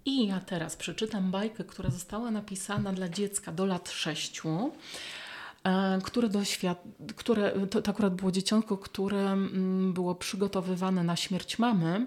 I 0.04 0.26
ja 0.26 0.40
teraz 0.40 0.76
przeczytam 0.76 1.30
bajkę, 1.30 1.64
która 1.64 1.90
została 1.90 2.30
napisana 2.30 2.92
dla 2.92 3.08
dziecka 3.08 3.52
do 3.52 3.66
lat 3.66 3.90
sześciu 3.90 4.72
e, 5.64 5.98
które, 6.02 6.28
doświad... 6.28 6.82
które 7.16 7.66
to, 7.70 7.82
to, 7.82 7.90
akurat 7.90 8.14
było 8.14 8.32
dzieciątko, 8.32 8.78
które 8.78 9.32
mm, 9.32 9.92
było 9.92 10.14
przygotowywane 10.14 11.04
na 11.04 11.16
śmierć 11.16 11.58
mamy, 11.58 12.06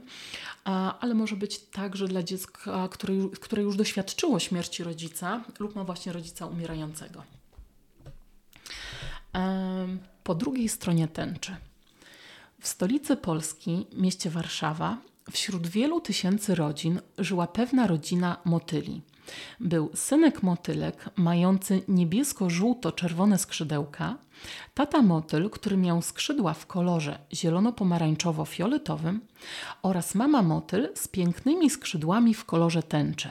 ale 0.99 1.14
może 1.14 1.35
być 1.35 1.59
także 1.59 2.07
dla 2.07 2.23
dziecka, 2.23 2.88
które, 2.88 3.14
które 3.41 3.61
już 3.64 3.76
doświadczyło 3.76 4.39
śmierci 4.39 4.84
rodzica 4.84 5.43
lub 5.59 5.76
ma 5.76 5.84
właśnie 5.84 6.14
rodzica 6.14 6.45
umierającego 6.45 7.23
po 10.28 10.36
drugiej 10.36 10.70
stronie 10.70 11.08
tęczy. 11.08 11.56
W 12.60 12.68
stolicy 12.68 13.18
Polski, 13.18 13.88
mieście 13.94 14.30
Warszawa, 14.30 14.98
wśród 15.32 15.68
wielu 15.68 16.02
tysięcy 16.02 16.56
rodzin 16.56 16.99
żyła 17.18 17.48
pewna 17.48 17.88
rodzina 17.88 18.38
motyli. 18.45 19.02
Był 19.60 19.90
synek 19.95 20.44
motylek 20.44 21.10
mający 21.16 21.82
niebiesko-żółto-czerwone 21.88 23.38
skrzydełka, 23.38 24.18
tata 24.74 25.02
motyl, 25.02 25.49
który 25.49 25.78
miał 25.78 26.02
skrzydła 26.02 26.54
w 26.54 26.66
kolorze 26.66 27.20
zielono-pomarańczowo-fioletowym 27.34 29.20
oraz 29.82 30.16
mama 30.16 30.41
motyl 30.41 30.90
z 30.95 31.08
pięknymi 31.08 31.70
skrzydłami 31.70 32.34
w 32.34 32.45
kolorze 32.45 32.84
tęczy. 32.84 33.30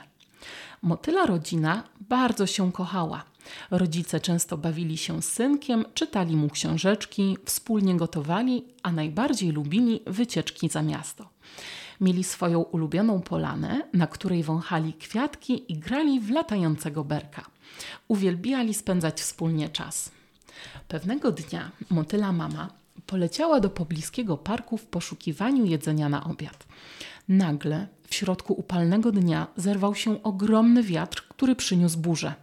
Motyla 0.82 1.26
rodzina 1.26 1.82
bardzo 2.00 2.46
się 2.46 2.72
kochała– 2.72 3.24
Rodzice 3.70 4.20
często 4.20 4.58
bawili 4.58 4.96
się 4.96 5.22
z 5.22 5.32
synkiem, 5.32 5.84
czytali 5.94 6.36
mu 6.36 6.50
książeczki, 6.50 7.36
wspólnie 7.44 7.96
gotowali, 7.96 8.64
a 8.82 8.92
najbardziej 8.92 9.50
lubili 9.50 10.00
wycieczki 10.06 10.68
za 10.68 10.82
miasto. 10.82 11.28
Mieli 12.00 12.24
swoją 12.24 12.60
ulubioną 12.60 13.20
polanę, 13.20 13.88
na 13.92 14.06
której 14.06 14.42
wąchali 14.42 14.92
kwiatki 14.92 15.72
i 15.72 15.78
grali 15.78 16.20
w 16.20 16.30
latającego 16.30 17.04
berka. 17.04 17.44
Uwielbiali 18.08 18.74
spędzać 18.74 19.20
wspólnie 19.20 19.68
czas. 19.68 20.10
Pewnego 20.88 21.32
dnia 21.32 21.70
motyla 21.90 22.32
mama 22.32 22.68
poleciała 23.06 23.60
do 23.60 23.70
pobliskiego 23.70 24.36
parku 24.36 24.78
w 24.78 24.86
poszukiwaniu 24.86 25.64
jedzenia 25.64 26.08
na 26.08 26.24
obiad. 26.24 26.66
Nagle, 27.28 27.88
w 28.08 28.14
środku 28.14 28.52
upalnego 28.52 29.12
dnia, 29.12 29.46
zerwał 29.56 29.94
się 29.94 30.22
ogromny 30.22 30.82
wiatr, 30.82 31.24
który 31.28 31.56
przyniósł 31.56 31.98
burzę. 31.98 32.34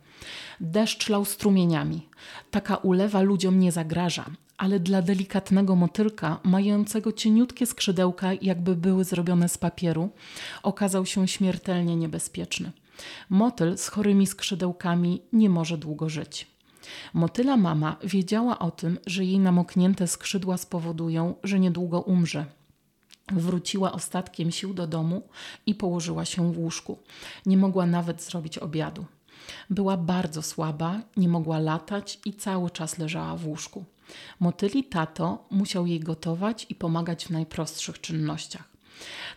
Deszcz 0.59 1.09
lał 1.09 1.25
strumieniami. 1.25 2.07
Taka 2.51 2.75
ulewa 2.75 3.21
ludziom 3.21 3.59
nie 3.59 3.71
zagraża, 3.71 4.25
ale 4.57 4.79
dla 4.79 5.01
delikatnego 5.01 5.75
motylka, 5.75 6.39
mającego 6.43 7.11
cieniutkie 7.11 7.65
skrzydełka, 7.65 8.33
jakby 8.41 8.75
były 8.75 9.03
zrobione 9.03 9.49
z 9.49 9.57
papieru, 9.57 10.09
okazał 10.63 11.05
się 11.05 11.27
śmiertelnie 11.27 11.95
niebezpieczny. 11.95 12.71
Motyl 13.29 13.77
z 13.77 13.87
chorymi 13.87 14.27
skrzydełkami 14.27 15.21
nie 15.33 15.49
może 15.49 15.77
długo 15.77 16.09
żyć. 16.09 16.47
Motyla 17.13 17.57
mama 17.57 17.95
wiedziała 18.03 18.59
o 18.59 18.71
tym, 18.71 18.99
że 19.05 19.25
jej 19.25 19.39
namoknięte 19.39 20.07
skrzydła 20.07 20.57
spowodują, 20.57 21.35
że 21.43 21.59
niedługo 21.59 22.01
umrze. 22.01 22.45
Wróciła 23.31 23.91
ostatkiem 23.91 24.51
sił 24.51 24.73
do 24.73 24.87
domu 24.87 25.21
i 25.65 25.75
położyła 25.75 26.25
się 26.25 26.53
w 26.53 26.59
łóżku. 26.59 26.99
Nie 27.45 27.57
mogła 27.57 27.85
nawet 27.85 28.23
zrobić 28.23 28.57
obiadu. 28.57 29.05
Była 29.69 29.97
bardzo 29.97 30.41
słaba, 30.41 31.01
nie 31.17 31.27
mogła 31.29 31.59
latać 31.59 32.19
i 32.25 32.33
cały 32.33 32.69
czas 32.69 32.97
leżała 32.97 33.35
w 33.35 33.47
łóżku. 33.47 33.85
Motyli 34.39 34.83
tato 34.83 35.45
musiał 35.51 35.87
jej 35.87 35.99
gotować 35.99 36.65
i 36.69 36.75
pomagać 36.75 37.25
w 37.25 37.29
najprostszych 37.29 38.01
czynnościach. 38.01 38.63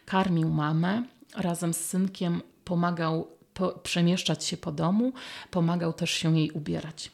Karmił 0.06 0.48
mamę, 0.48 1.02
razem 1.36 1.74
z 1.74 1.80
synkiem 1.80 2.42
pomagał 2.64 3.28
po, 3.54 3.68
przemieszczać 3.68 4.44
się 4.44 4.56
po 4.56 4.72
domu, 4.72 5.12
pomagał 5.50 5.92
też 5.92 6.10
się 6.10 6.38
jej 6.38 6.50
ubierać. 6.50 7.10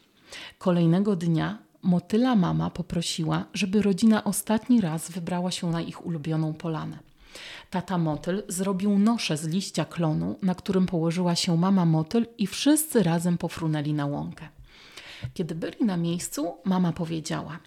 Kolejnego 0.58 1.16
dnia 1.16 1.58
motyla 1.82 2.36
mama 2.36 2.70
poprosiła, 2.70 3.44
żeby 3.54 3.82
rodzina 3.82 4.24
ostatni 4.24 4.80
raz 4.80 5.10
wybrała 5.10 5.50
się 5.50 5.70
na 5.70 5.80
ich 5.80 6.06
ulubioną 6.06 6.54
polanę. 6.54 7.11
Tata 7.72 7.98
motyl 7.98 8.42
zrobił 8.48 8.98
noszę 8.98 9.36
z 9.36 9.44
liścia 9.44 9.84
klonu, 9.84 10.38
na 10.42 10.54
którym 10.54 10.86
położyła 10.86 11.36
się 11.36 11.56
mama 11.56 11.84
motyl 11.84 12.26
i 12.38 12.46
wszyscy 12.46 13.02
razem 13.02 13.38
pofrunęli 13.38 13.92
na 13.92 14.06
łąkę. 14.06 14.48
Kiedy 15.34 15.54
byli 15.54 15.84
na 15.84 15.96
miejscu, 15.96 16.54
mama 16.64 16.92
powiedziała: 16.92 17.58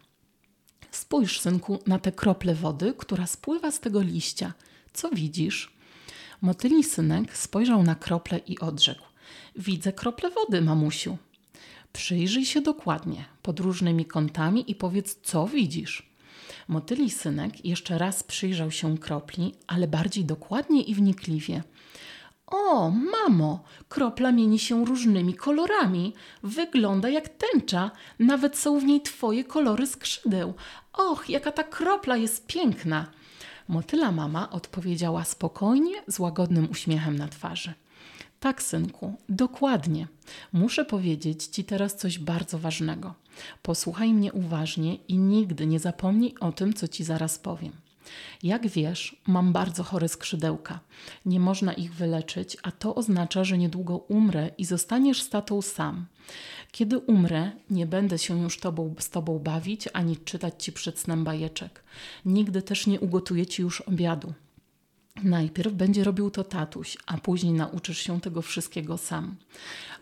Spójrz, 0.91 1.40
synku, 1.40 1.80
na 1.88 1.99
tę 1.99 2.11
kroplę 2.11 2.56
wody, 2.56 2.94
która 2.98 3.27
spływa 3.27 3.72
z 3.72 3.80
tego 3.80 4.02
liścia. 4.02 4.53
Co 4.94 5.10
widzisz? 5.10 5.73
Motyli 6.41 6.84
synek 6.84 7.38
spojrzał 7.38 7.84
na 7.84 7.95
kroplę 7.95 8.38
i 8.38 8.60
odrzekł: 8.60 9.03
Widzę 9.56 9.94
kroplę 9.94 10.30
wody, 10.30 10.61
mamusiu. 10.61 11.18
Przyjrzyj 11.94 12.45
się 12.45 12.61
dokładnie, 12.61 13.26
pod 13.41 13.60
różnymi 13.60 14.06
kątami 14.06 14.72
i 14.72 14.76
powiedz, 14.76 15.19
co 15.23 15.48
widzisz. 15.48 16.14
Motyli 16.67 17.09
synek 17.09 17.65
jeszcze 17.65 17.97
raz 17.97 18.23
przyjrzał 18.23 18.71
się 18.71 18.97
kropli, 18.97 19.53
ale 19.67 19.87
bardziej 19.87 20.25
dokładnie 20.25 20.81
i 20.83 20.95
wnikliwie. 20.95 21.63
O, 22.47 22.89
mamo, 22.89 23.63
kropla 23.89 24.31
mieni 24.31 24.59
się 24.59 24.85
różnymi 24.85 25.33
kolorami. 25.33 26.13
Wygląda 26.43 27.09
jak 27.09 27.29
tęcza. 27.29 27.91
Nawet 28.19 28.57
są 28.57 28.79
w 28.79 28.83
niej 28.83 29.01
twoje 29.01 29.43
kolory 29.43 29.87
skrzydeł. 29.87 30.53
Och, 30.93 31.29
jaka 31.29 31.51
ta 31.51 31.63
kropla 31.63 32.17
jest 32.17 32.47
piękna. 32.47 33.05
Motyla 33.67 34.11
mama 34.11 34.49
odpowiedziała 34.49 35.23
spokojnie, 35.23 35.93
z 36.07 36.19
łagodnym 36.19 36.67
uśmiechem 36.71 37.17
na 37.17 37.27
twarzy. 37.27 37.73
Tak, 38.45 38.63
synku, 38.63 39.13
dokładnie. 39.30 40.07
Muszę 40.53 40.85
powiedzieć 40.85 41.45
Ci 41.45 41.63
teraz 41.63 41.95
coś 41.95 42.19
bardzo 42.19 42.59
ważnego. 42.59 43.13
Posłuchaj 43.61 44.13
mnie 44.13 44.34
uważnie 44.34 44.95
i 44.95 45.17
nigdy 45.17 45.67
nie 45.67 45.80
zapomnij 45.80 46.35
o 46.39 46.51
tym, 46.51 46.73
co 46.73 46.88
Ci 46.88 47.03
zaraz 47.03 47.39
powiem. 47.39 47.72
Jak 48.43 48.67
wiesz, 48.67 49.22
mam 49.27 49.53
bardzo 49.53 49.84
chore 49.84 50.09
skrzydełka. 50.09 50.80
Nie 51.26 51.39
można 51.39 51.73
ich 51.73 51.93
wyleczyć, 51.93 52.57
a 52.63 52.72
to 52.72 52.95
oznacza, 52.95 53.43
że 53.43 53.57
niedługo 53.57 53.97
umrę 53.97 54.49
i 54.57 54.65
zostaniesz 54.65 55.22
z 55.22 55.30
tatą 55.30 55.61
sam. 55.61 56.05
Kiedy 56.72 56.97
umrę, 56.97 57.51
nie 57.69 57.85
będę 57.85 58.17
się 58.17 58.41
już 58.41 58.59
tobą, 58.59 58.95
z 58.99 59.09
tobą 59.09 59.39
bawić 59.39 59.89
ani 59.93 60.17
czytać 60.17 60.63
ci 60.63 60.72
przed 60.72 60.99
snem 60.99 61.23
bajeczek. 61.23 61.84
Nigdy 62.26 62.61
też 62.61 62.88
nie 62.88 62.99
ugotuję 62.99 63.45
ci 63.45 63.61
już 63.61 63.81
obiadu. 63.81 64.34
Najpierw 65.23 65.73
będzie 65.73 66.03
robił 66.03 66.31
to 66.31 66.43
tatuś, 66.43 66.97
a 67.05 67.17
później 67.17 67.53
nauczysz 67.53 67.97
się 67.97 68.21
tego 68.21 68.41
wszystkiego 68.41 68.97
sam. 68.97 69.35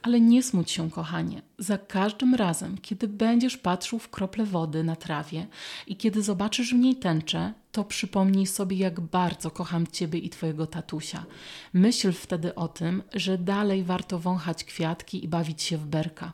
Ale 0.04 0.22
nie 0.22 0.44
smuć 0.44 0.72
się, 0.72 0.92
kochanie. 0.92 1.42
Za 1.58 1.78
każdym 1.78 2.36
razem, 2.36 2.78
kiedy 2.78 3.08
będziesz 3.08 3.58
patrzył 3.58 4.00
w 4.00 4.10
krople 4.10 4.46
wody 4.46 4.84
na 4.84 4.96
trawie 4.96 5.48
i 5.88 5.96
kiedy 5.96 6.22
zobaczysz 6.22 6.74
w 6.74 6.78
niej 6.78 6.96
tęczę, 6.96 7.54
to 7.72 7.84
przypomnij 7.84 8.48
sobie, 8.48 8.78
jak 8.78 9.00
bardzo 9.00 9.52
kocham 9.52 9.88
Ciebie 9.88 10.20
i 10.20 10.30
Twojego 10.30 10.68
tatusia. 10.68 11.26
Myśl 11.74 12.12
wtedy 12.12 12.56
o 12.56 12.68
tym, 12.68 13.04
że 13.14 13.38
dalej 13.38 13.84
warto 13.84 14.20
wąchać 14.20 14.64
kwiatki 14.64 15.26
i 15.26 15.28
bawić 15.28 15.62
się 15.62 15.78
w 15.78 15.86
berka. 15.86 16.34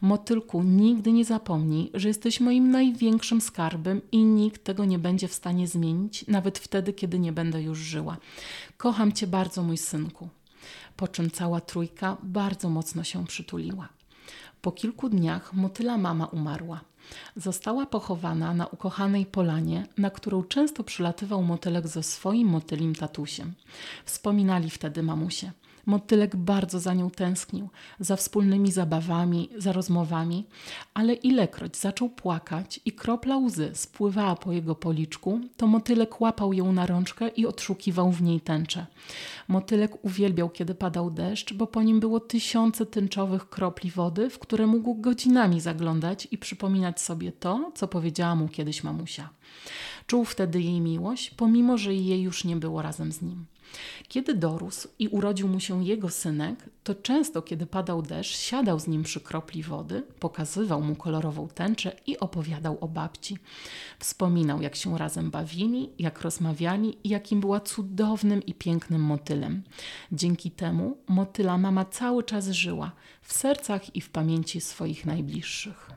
Motylku, 0.00 0.62
nigdy 0.62 1.12
nie 1.12 1.24
zapomnij, 1.24 1.90
że 1.94 2.08
jesteś 2.08 2.40
moim 2.40 2.70
największym 2.70 3.40
skarbem 3.40 4.00
i 4.12 4.24
nikt 4.24 4.64
tego 4.64 4.84
nie 4.84 4.98
będzie 4.98 5.28
w 5.28 5.34
stanie 5.34 5.68
zmienić, 5.68 6.26
nawet 6.26 6.58
wtedy, 6.58 6.92
kiedy 6.92 7.18
nie 7.18 7.32
będę 7.32 7.62
już 7.62 7.78
żyła. 7.78 8.16
Kocham 8.76 9.12
Cię 9.12 9.26
bardzo, 9.26 9.62
mój 9.62 9.76
synku. 9.76 10.28
Po 10.98 11.08
czym 11.08 11.30
cała 11.30 11.60
trójka 11.60 12.16
bardzo 12.22 12.68
mocno 12.70 13.04
się 13.04 13.26
przytuliła. 13.26 13.88
Po 14.62 14.72
kilku 14.72 15.08
dniach 15.08 15.54
motyla 15.54 15.98
mama 15.98 16.26
umarła. 16.26 16.80
Została 17.36 17.86
pochowana 17.86 18.54
na 18.54 18.66
ukochanej 18.66 19.26
polanie, 19.26 19.86
na 19.98 20.10
którą 20.10 20.44
często 20.44 20.84
przylatywał 20.84 21.42
motylek 21.42 21.88
ze 21.88 22.02
swoim 22.02 22.48
motylim 22.48 22.94
tatusiem. 22.94 23.54
Wspominali 24.04 24.70
wtedy 24.70 25.02
mamusie. 25.02 25.52
Motylek 25.88 26.36
bardzo 26.36 26.80
za 26.80 26.94
nią 26.94 27.10
tęsknił, 27.10 27.68
za 28.00 28.16
wspólnymi 28.16 28.72
zabawami, 28.72 29.48
za 29.56 29.72
rozmowami, 29.72 30.46
ale 30.94 31.14
ilekroć 31.14 31.76
zaczął 31.76 32.08
płakać 32.10 32.80
i 32.84 32.92
kropla 32.92 33.36
łzy 33.36 33.70
spływała 33.74 34.36
po 34.36 34.52
jego 34.52 34.74
policzku, 34.74 35.40
to 35.56 35.66
motylek 35.66 36.20
łapał 36.20 36.52
ją 36.52 36.72
na 36.72 36.86
rączkę 36.86 37.28
i 37.28 37.46
odszukiwał 37.46 38.12
w 38.12 38.22
niej 38.22 38.40
tęczę. 38.40 38.86
Motylek 39.48 40.04
uwielbiał, 40.04 40.50
kiedy 40.50 40.74
padał 40.74 41.10
deszcz, 41.10 41.54
bo 41.54 41.66
po 41.66 41.82
nim 41.82 42.00
było 42.00 42.20
tysiące 42.20 42.86
tęczowych 42.86 43.48
kropli 43.48 43.90
wody, 43.90 44.30
w 44.30 44.38
które 44.38 44.66
mógł 44.66 44.94
godzinami 44.94 45.60
zaglądać 45.60 46.28
i 46.30 46.38
przypominać 46.38 47.00
sobie 47.00 47.32
to, 47.32 47.72
co 47.74 47.88
powiedziała 47.88 48.34
mu 48.34 48.48
kiedyś 48.48 48.84
mamusia. 48.84 49.28
Czuł 50.06 50.24
wtedy 50.24 50.60
jej 50.62 50.80
miłość, 50.80 51.30
pomimo 51.30 51.78
że 51.78 51.94
jej 51.94 52.22
już 52.22 52.44
nie 52.44 52.56
było 52.56 52.82
razem 52.82 53.12
z 53.12 53.22
nim. 53.22 53.46
Kiedy 54.08 54.34
dorósł 54.34 54.88
i 54.98 55.08
urodził 55.08 55.48
mu 55.48 55.60
się 55.60 55.84
jego 55.84 56.10
synek, 56.10 56.68
to 56.84 56.94
często, 56.94 57.42
kiedy 57.42 57.66
padał 57.66 58.02
deszcz, 58.02 58.36
siadał 58.36 58.80
z 58.80 58.86
nim 58.86 59.02
przy 59.02 59.20
kropli 59.20 59.62
wody, 59.62 60.02
pokazywał 60.20 60.82
mu 60.82 60.96
kolorową 60.96 61.48
tęczę 61.48 61.96
i 62.06 62.18
opowiadał 62.18 62.78
o 62.80 62.88
babci. 62.88 63.38
Wspominał, 63.98 64.62
jak 64.62 64.76
się 64.76 64.98
razem 64.98 65.30
bawili, 65.30 65.90
jak 65.98 66.20
rozmawiali 66.20 66.98
i 67.04 67.08
jakim 67.08 67.40
była 67.40 67.60
cudownym 67.60 68.42
i 68.46 68.54
pięknym 68.54 69.02
motylem. 69.02 69.62
Dzięki 70.12 70.50
temu 70.50 70.96
motyla 71.08 71.58
mama 71.58 71.84
cały 71.84 72.24
czas 72.24 72.48
żyła 72.48 72.92
w 73.22 73.32
sercach 73.32 73.96
i 73.96 74.00
w 74.00 74.10
pamięci 74.10 74.60
swoich 74.60 75.06
najbliższych. 75.06 75.90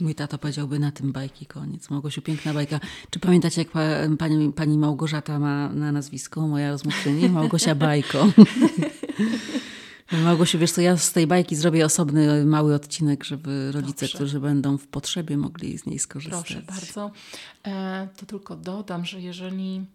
Mój 0.00 0.14
tato 0.14 0.38
powiedziałby 0.38 0.78
na 0.78 0.92
tym 0.92 1.12
bajki 1.12 1.46
koniec. 1.46 1.90
Małgosiu, 1.90 2.22
piękna 2.22 2.54
bajka. 2.54 2.80
Czy 3.10 3.18
pamiętacie, 3.18 3.60
jak 3.60 3.70
pani, 4.18 4.52
pani 4.52 4.78
Małgorzata 4.78 5.38
ma 5.38 5.68
na 5.68 5.92
nazwisko, 5.92 6.48
moja 6.48 6.70
rozmówczyni? 6.70 7.28
Małgosia 7.28 7.74
Bajko. 7.74 8.26
Małgosiu, 10.24 10.58
wiesz 10.58 10.72
co, 10.72 10.80
ja 10.80 10.96
z 10.96 11.12
tej 11.12 11.26
bajki 11.26 11.56
zrobię 11.56 11.84
osobny 11.84 12.44
mały 12.44 12.74
odcinek, 12.74 13.24
żeby 13.24 13.72
rodzice, 13.72 14.06
Dobrze. 14.06 14.18
którzy 14.18 14.40
będą 14.40 14.78
w 14.78 14.86
potrzebie, 14.86 15.36
mogli 15.36 15.78
z 15.78 15.86
niej 15.86 15.98
skorzystać. 15.98 16.46
Proszę 16.46 16.62
bardzo. 16.62 17.10
E, 17.66 18.08
to 18.16 18.26
tylko 18.26 18.56
dodam, 18.56 19.04
że 19.04 19.20
jeżeli 19.20 19.86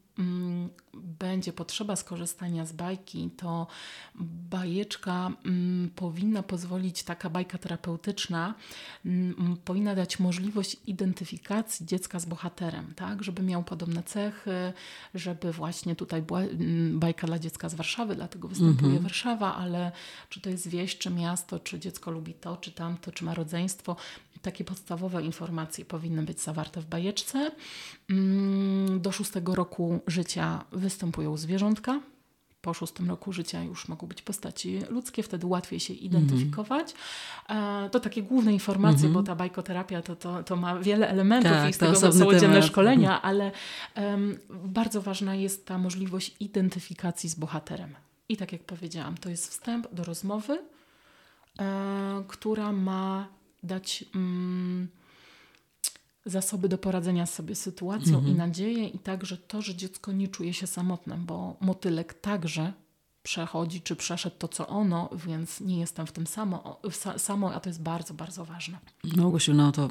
będzie 0.94 1.54
potrzeba 1.54 1.96
skorzystania 1.96 2.66
z 2.66 2.72
bajki, 2.72 3.30
to 3.38 3.68
bajeczka 4.50 5.32
mm, 5.46 5.90
powinna 5.96 6.44
pozwolić, 6.44 7.04
taka 7.04 7.30
bajka 7.30 7.58
terapeutyczna 7.58 8.54
mm, 9.06 9.58
powinna 9.66 9.96
dać 9.96 10.20
możliwość 10.20 10.78
identyfikacji 10.88 11.86
dziecka 11.86 12.20
z 12.20 12.26
bohaterem, 12.26 12.94
tak? 12.96 13.24
żeby 13.24 13.44
miał 13.44 13.64
podobne 13.64 14.04
cechy, 14.04 14.74
żeby 15.16 15.52
właśnie 15.52 15.96
tutaj 15.96 16.22
była 16.22 16.41
bajka 16.91 17.28
dla 17.28 17.40
dziecka 17.40 17.70
z 17.70 17.74
Warszawy, 17.74 18.16
dlatego 18.16 18.48
występuje 18.48 18.91
mm 18.91 19.00
-hmm. 19.00 19.04
Warszawa, 19.04 19.56
ale 19.56 19.91
czy 20.30 20.41
to 20.41 20.50
jest 20.50 20.68
wieś, 20.68 20.98
czy 20.98 21.10
miasto, 21.10 21.60
czy 21.60 21.80
dziecko 21.80 22.12
lubi 22.12 22.34
to, 22.34 22.58
czy 22.58 22.72
tamto, 22.72 23.12
czy 23.12 23.24
ma 23.26 23.34
rodzeństwo, 23.34 23.96
takie 24.41 24.64
podstawowe 24.64 25.22
informacje 25.22 25.86
powinny 25.86 26.24
być 26.24 26.41
zawarte 26.41 26.82
w 26.82 26.86
bajeczce. 26.86 27.52
Mm, 28.10 29.02
do 29.02 29.11
szóstego 29.11 29.56
roku 29.56 29.99
życia 30.07 30.66
występują 30.72 31.38
zwierzątka. 31.38 31.99
Po 32.61 32.74
szóstym 32.74 33.10
roku 33.10 33.34
życia 33.34 33.64
już 33.64 33.88
mogą 33.88 34.07
być 34.07 34.22
postaci 34.22 34.82
ludzkie, 34.90 35.24
wtedy 35.24 35.48
łatwiej 35.48 35.80
się 35.80 35.94
identyfikować. 35.94 36.94
Mm. 37.48 37.90
To 37.90 37.99
takie 37.99 38.24
główne 38.24 38.53
informacje, 38.53 38.99
mm 38.99 39.11
-hmm. 39.11 39.14
bo 39.14 39.24
ta 39.24 39.36
bajkoterapia 39.36 40.02
to, 40.02 40.16
to, 40.16 40.44
to 40.44 40.56
ma 40.56 40.80
wiele 40.80 41.10
elementów 41.10 41.52
tak, 41.52 41.70
i 41.70 41.74
z 41.74 41.78
tego 41.78 41.95
są 41.95 42.28
oddzielne 42.28 42.64
szkolenia, 42.64 43.16
mhm. 43.16 43.22
ale 43.24 43.52
um, 43.95 44.40
bardzo 44.49 45.02
ważna 45.02 45.36
jest 45.36 45.66
ta 45.66 45.78
możliwość 45.78 46.36
identyfikacji 46.40 47.30
z 47.30 47.36
bohaterem. 47.36 47.95
I 48.30 48.38
tak 48.38 48.52
jak 48.52 48.64
powiedziałam, 48.64 49.18
to 49.18 49.30
jest 49.30 49.52
wstęp 49.52 49.88
do 49.94 50.03
rozmowy, 50.03 50.60
e, 51.60 52.24
która 52.28 52.72
ma 52.72 53.28
dać 53.64 54.06
mm, 54.15 54.88
zasoby 56.26 56.69
do 56.69 56.77
poradzenia 56.77 57.26
sobie 57.26 57.56
z 57.56 57.61
sytuacją 57.61 58.18
mhm. 58.18 58.27
i 58.27 58.38
nadzieję, 58.38 58.88
i 58.88 58.99
także 58.99 59.38
to, 59.38 59.61
że 59.61 59.76
dziecko 59.76 60.11
nie 60.11 60.27
czuje 60.27 60.53
się 60.53 60.68
samotne, 60.68 61.18
bo 61.18 61.56
motylek 61.61 62.14
także 62.14 62.73
przechodzi, 63.23 63.81
czy 63.81 63.95
przeszedł 63.95 64.36
to, 64.40 64.48
co 64.48 64.68
ono, 64.68 65.10
więc 65.27 65.61
nie 65.61 65.80
jestem 65.80 66.06
w 66.07 66.11
tym 66.11 66.27
samo, 66.27 66.80
samo 67.18 67.53
a 67.53 67.60
to 67.60 67.69
jest 67.69 67.81
bardzo, 67.81 68.14
bardzo 68.14 68.45
ważne. 68.45 68.77
No 69.15 69.31
Gosiu, 69.31 69.53
no 69.53 69.72
to 69.72 69.88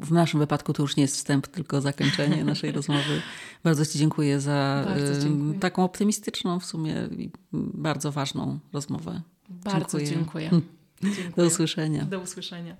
w 0.00 0.12
naszym 0.12 0.40
wypadku 0.40 0.72
to 0.72 0.82
już 0.82 0.96
nie 0.96 1.02
jest 1.02 1.16
wstęp, 1.16 1.46
tylko 1.46 1.80
zakończenie 1.80 2.44
naszej 2.54 2.72
rozmowy. 2.72 3.22
Bardzo 3.64 3.86
Ci 3.86 3.98
dziękuję 3.98 4.40
za 4.40 4.86
dziękuję. 5.22 5.60
taką 5.60 5.84
optymistyczną 5.84 6.60
w 6.60 6.64
sumie 6.64 6.94
i 7.18 7.30
bardzo 7.52 8.12
ważną 8.12 8.58
rozmowę. 8.72 9.22
Bardzo 9.48 9.98
dziękuję. 9.98 10.50
dziękuję. 10.50 10.50
dziękuję. 11.16 11.32
Do 11.36 11.44
usłyszenia. 11.44 12.04
Do 12.04 12.20
usłyszenia. 12.20 12.76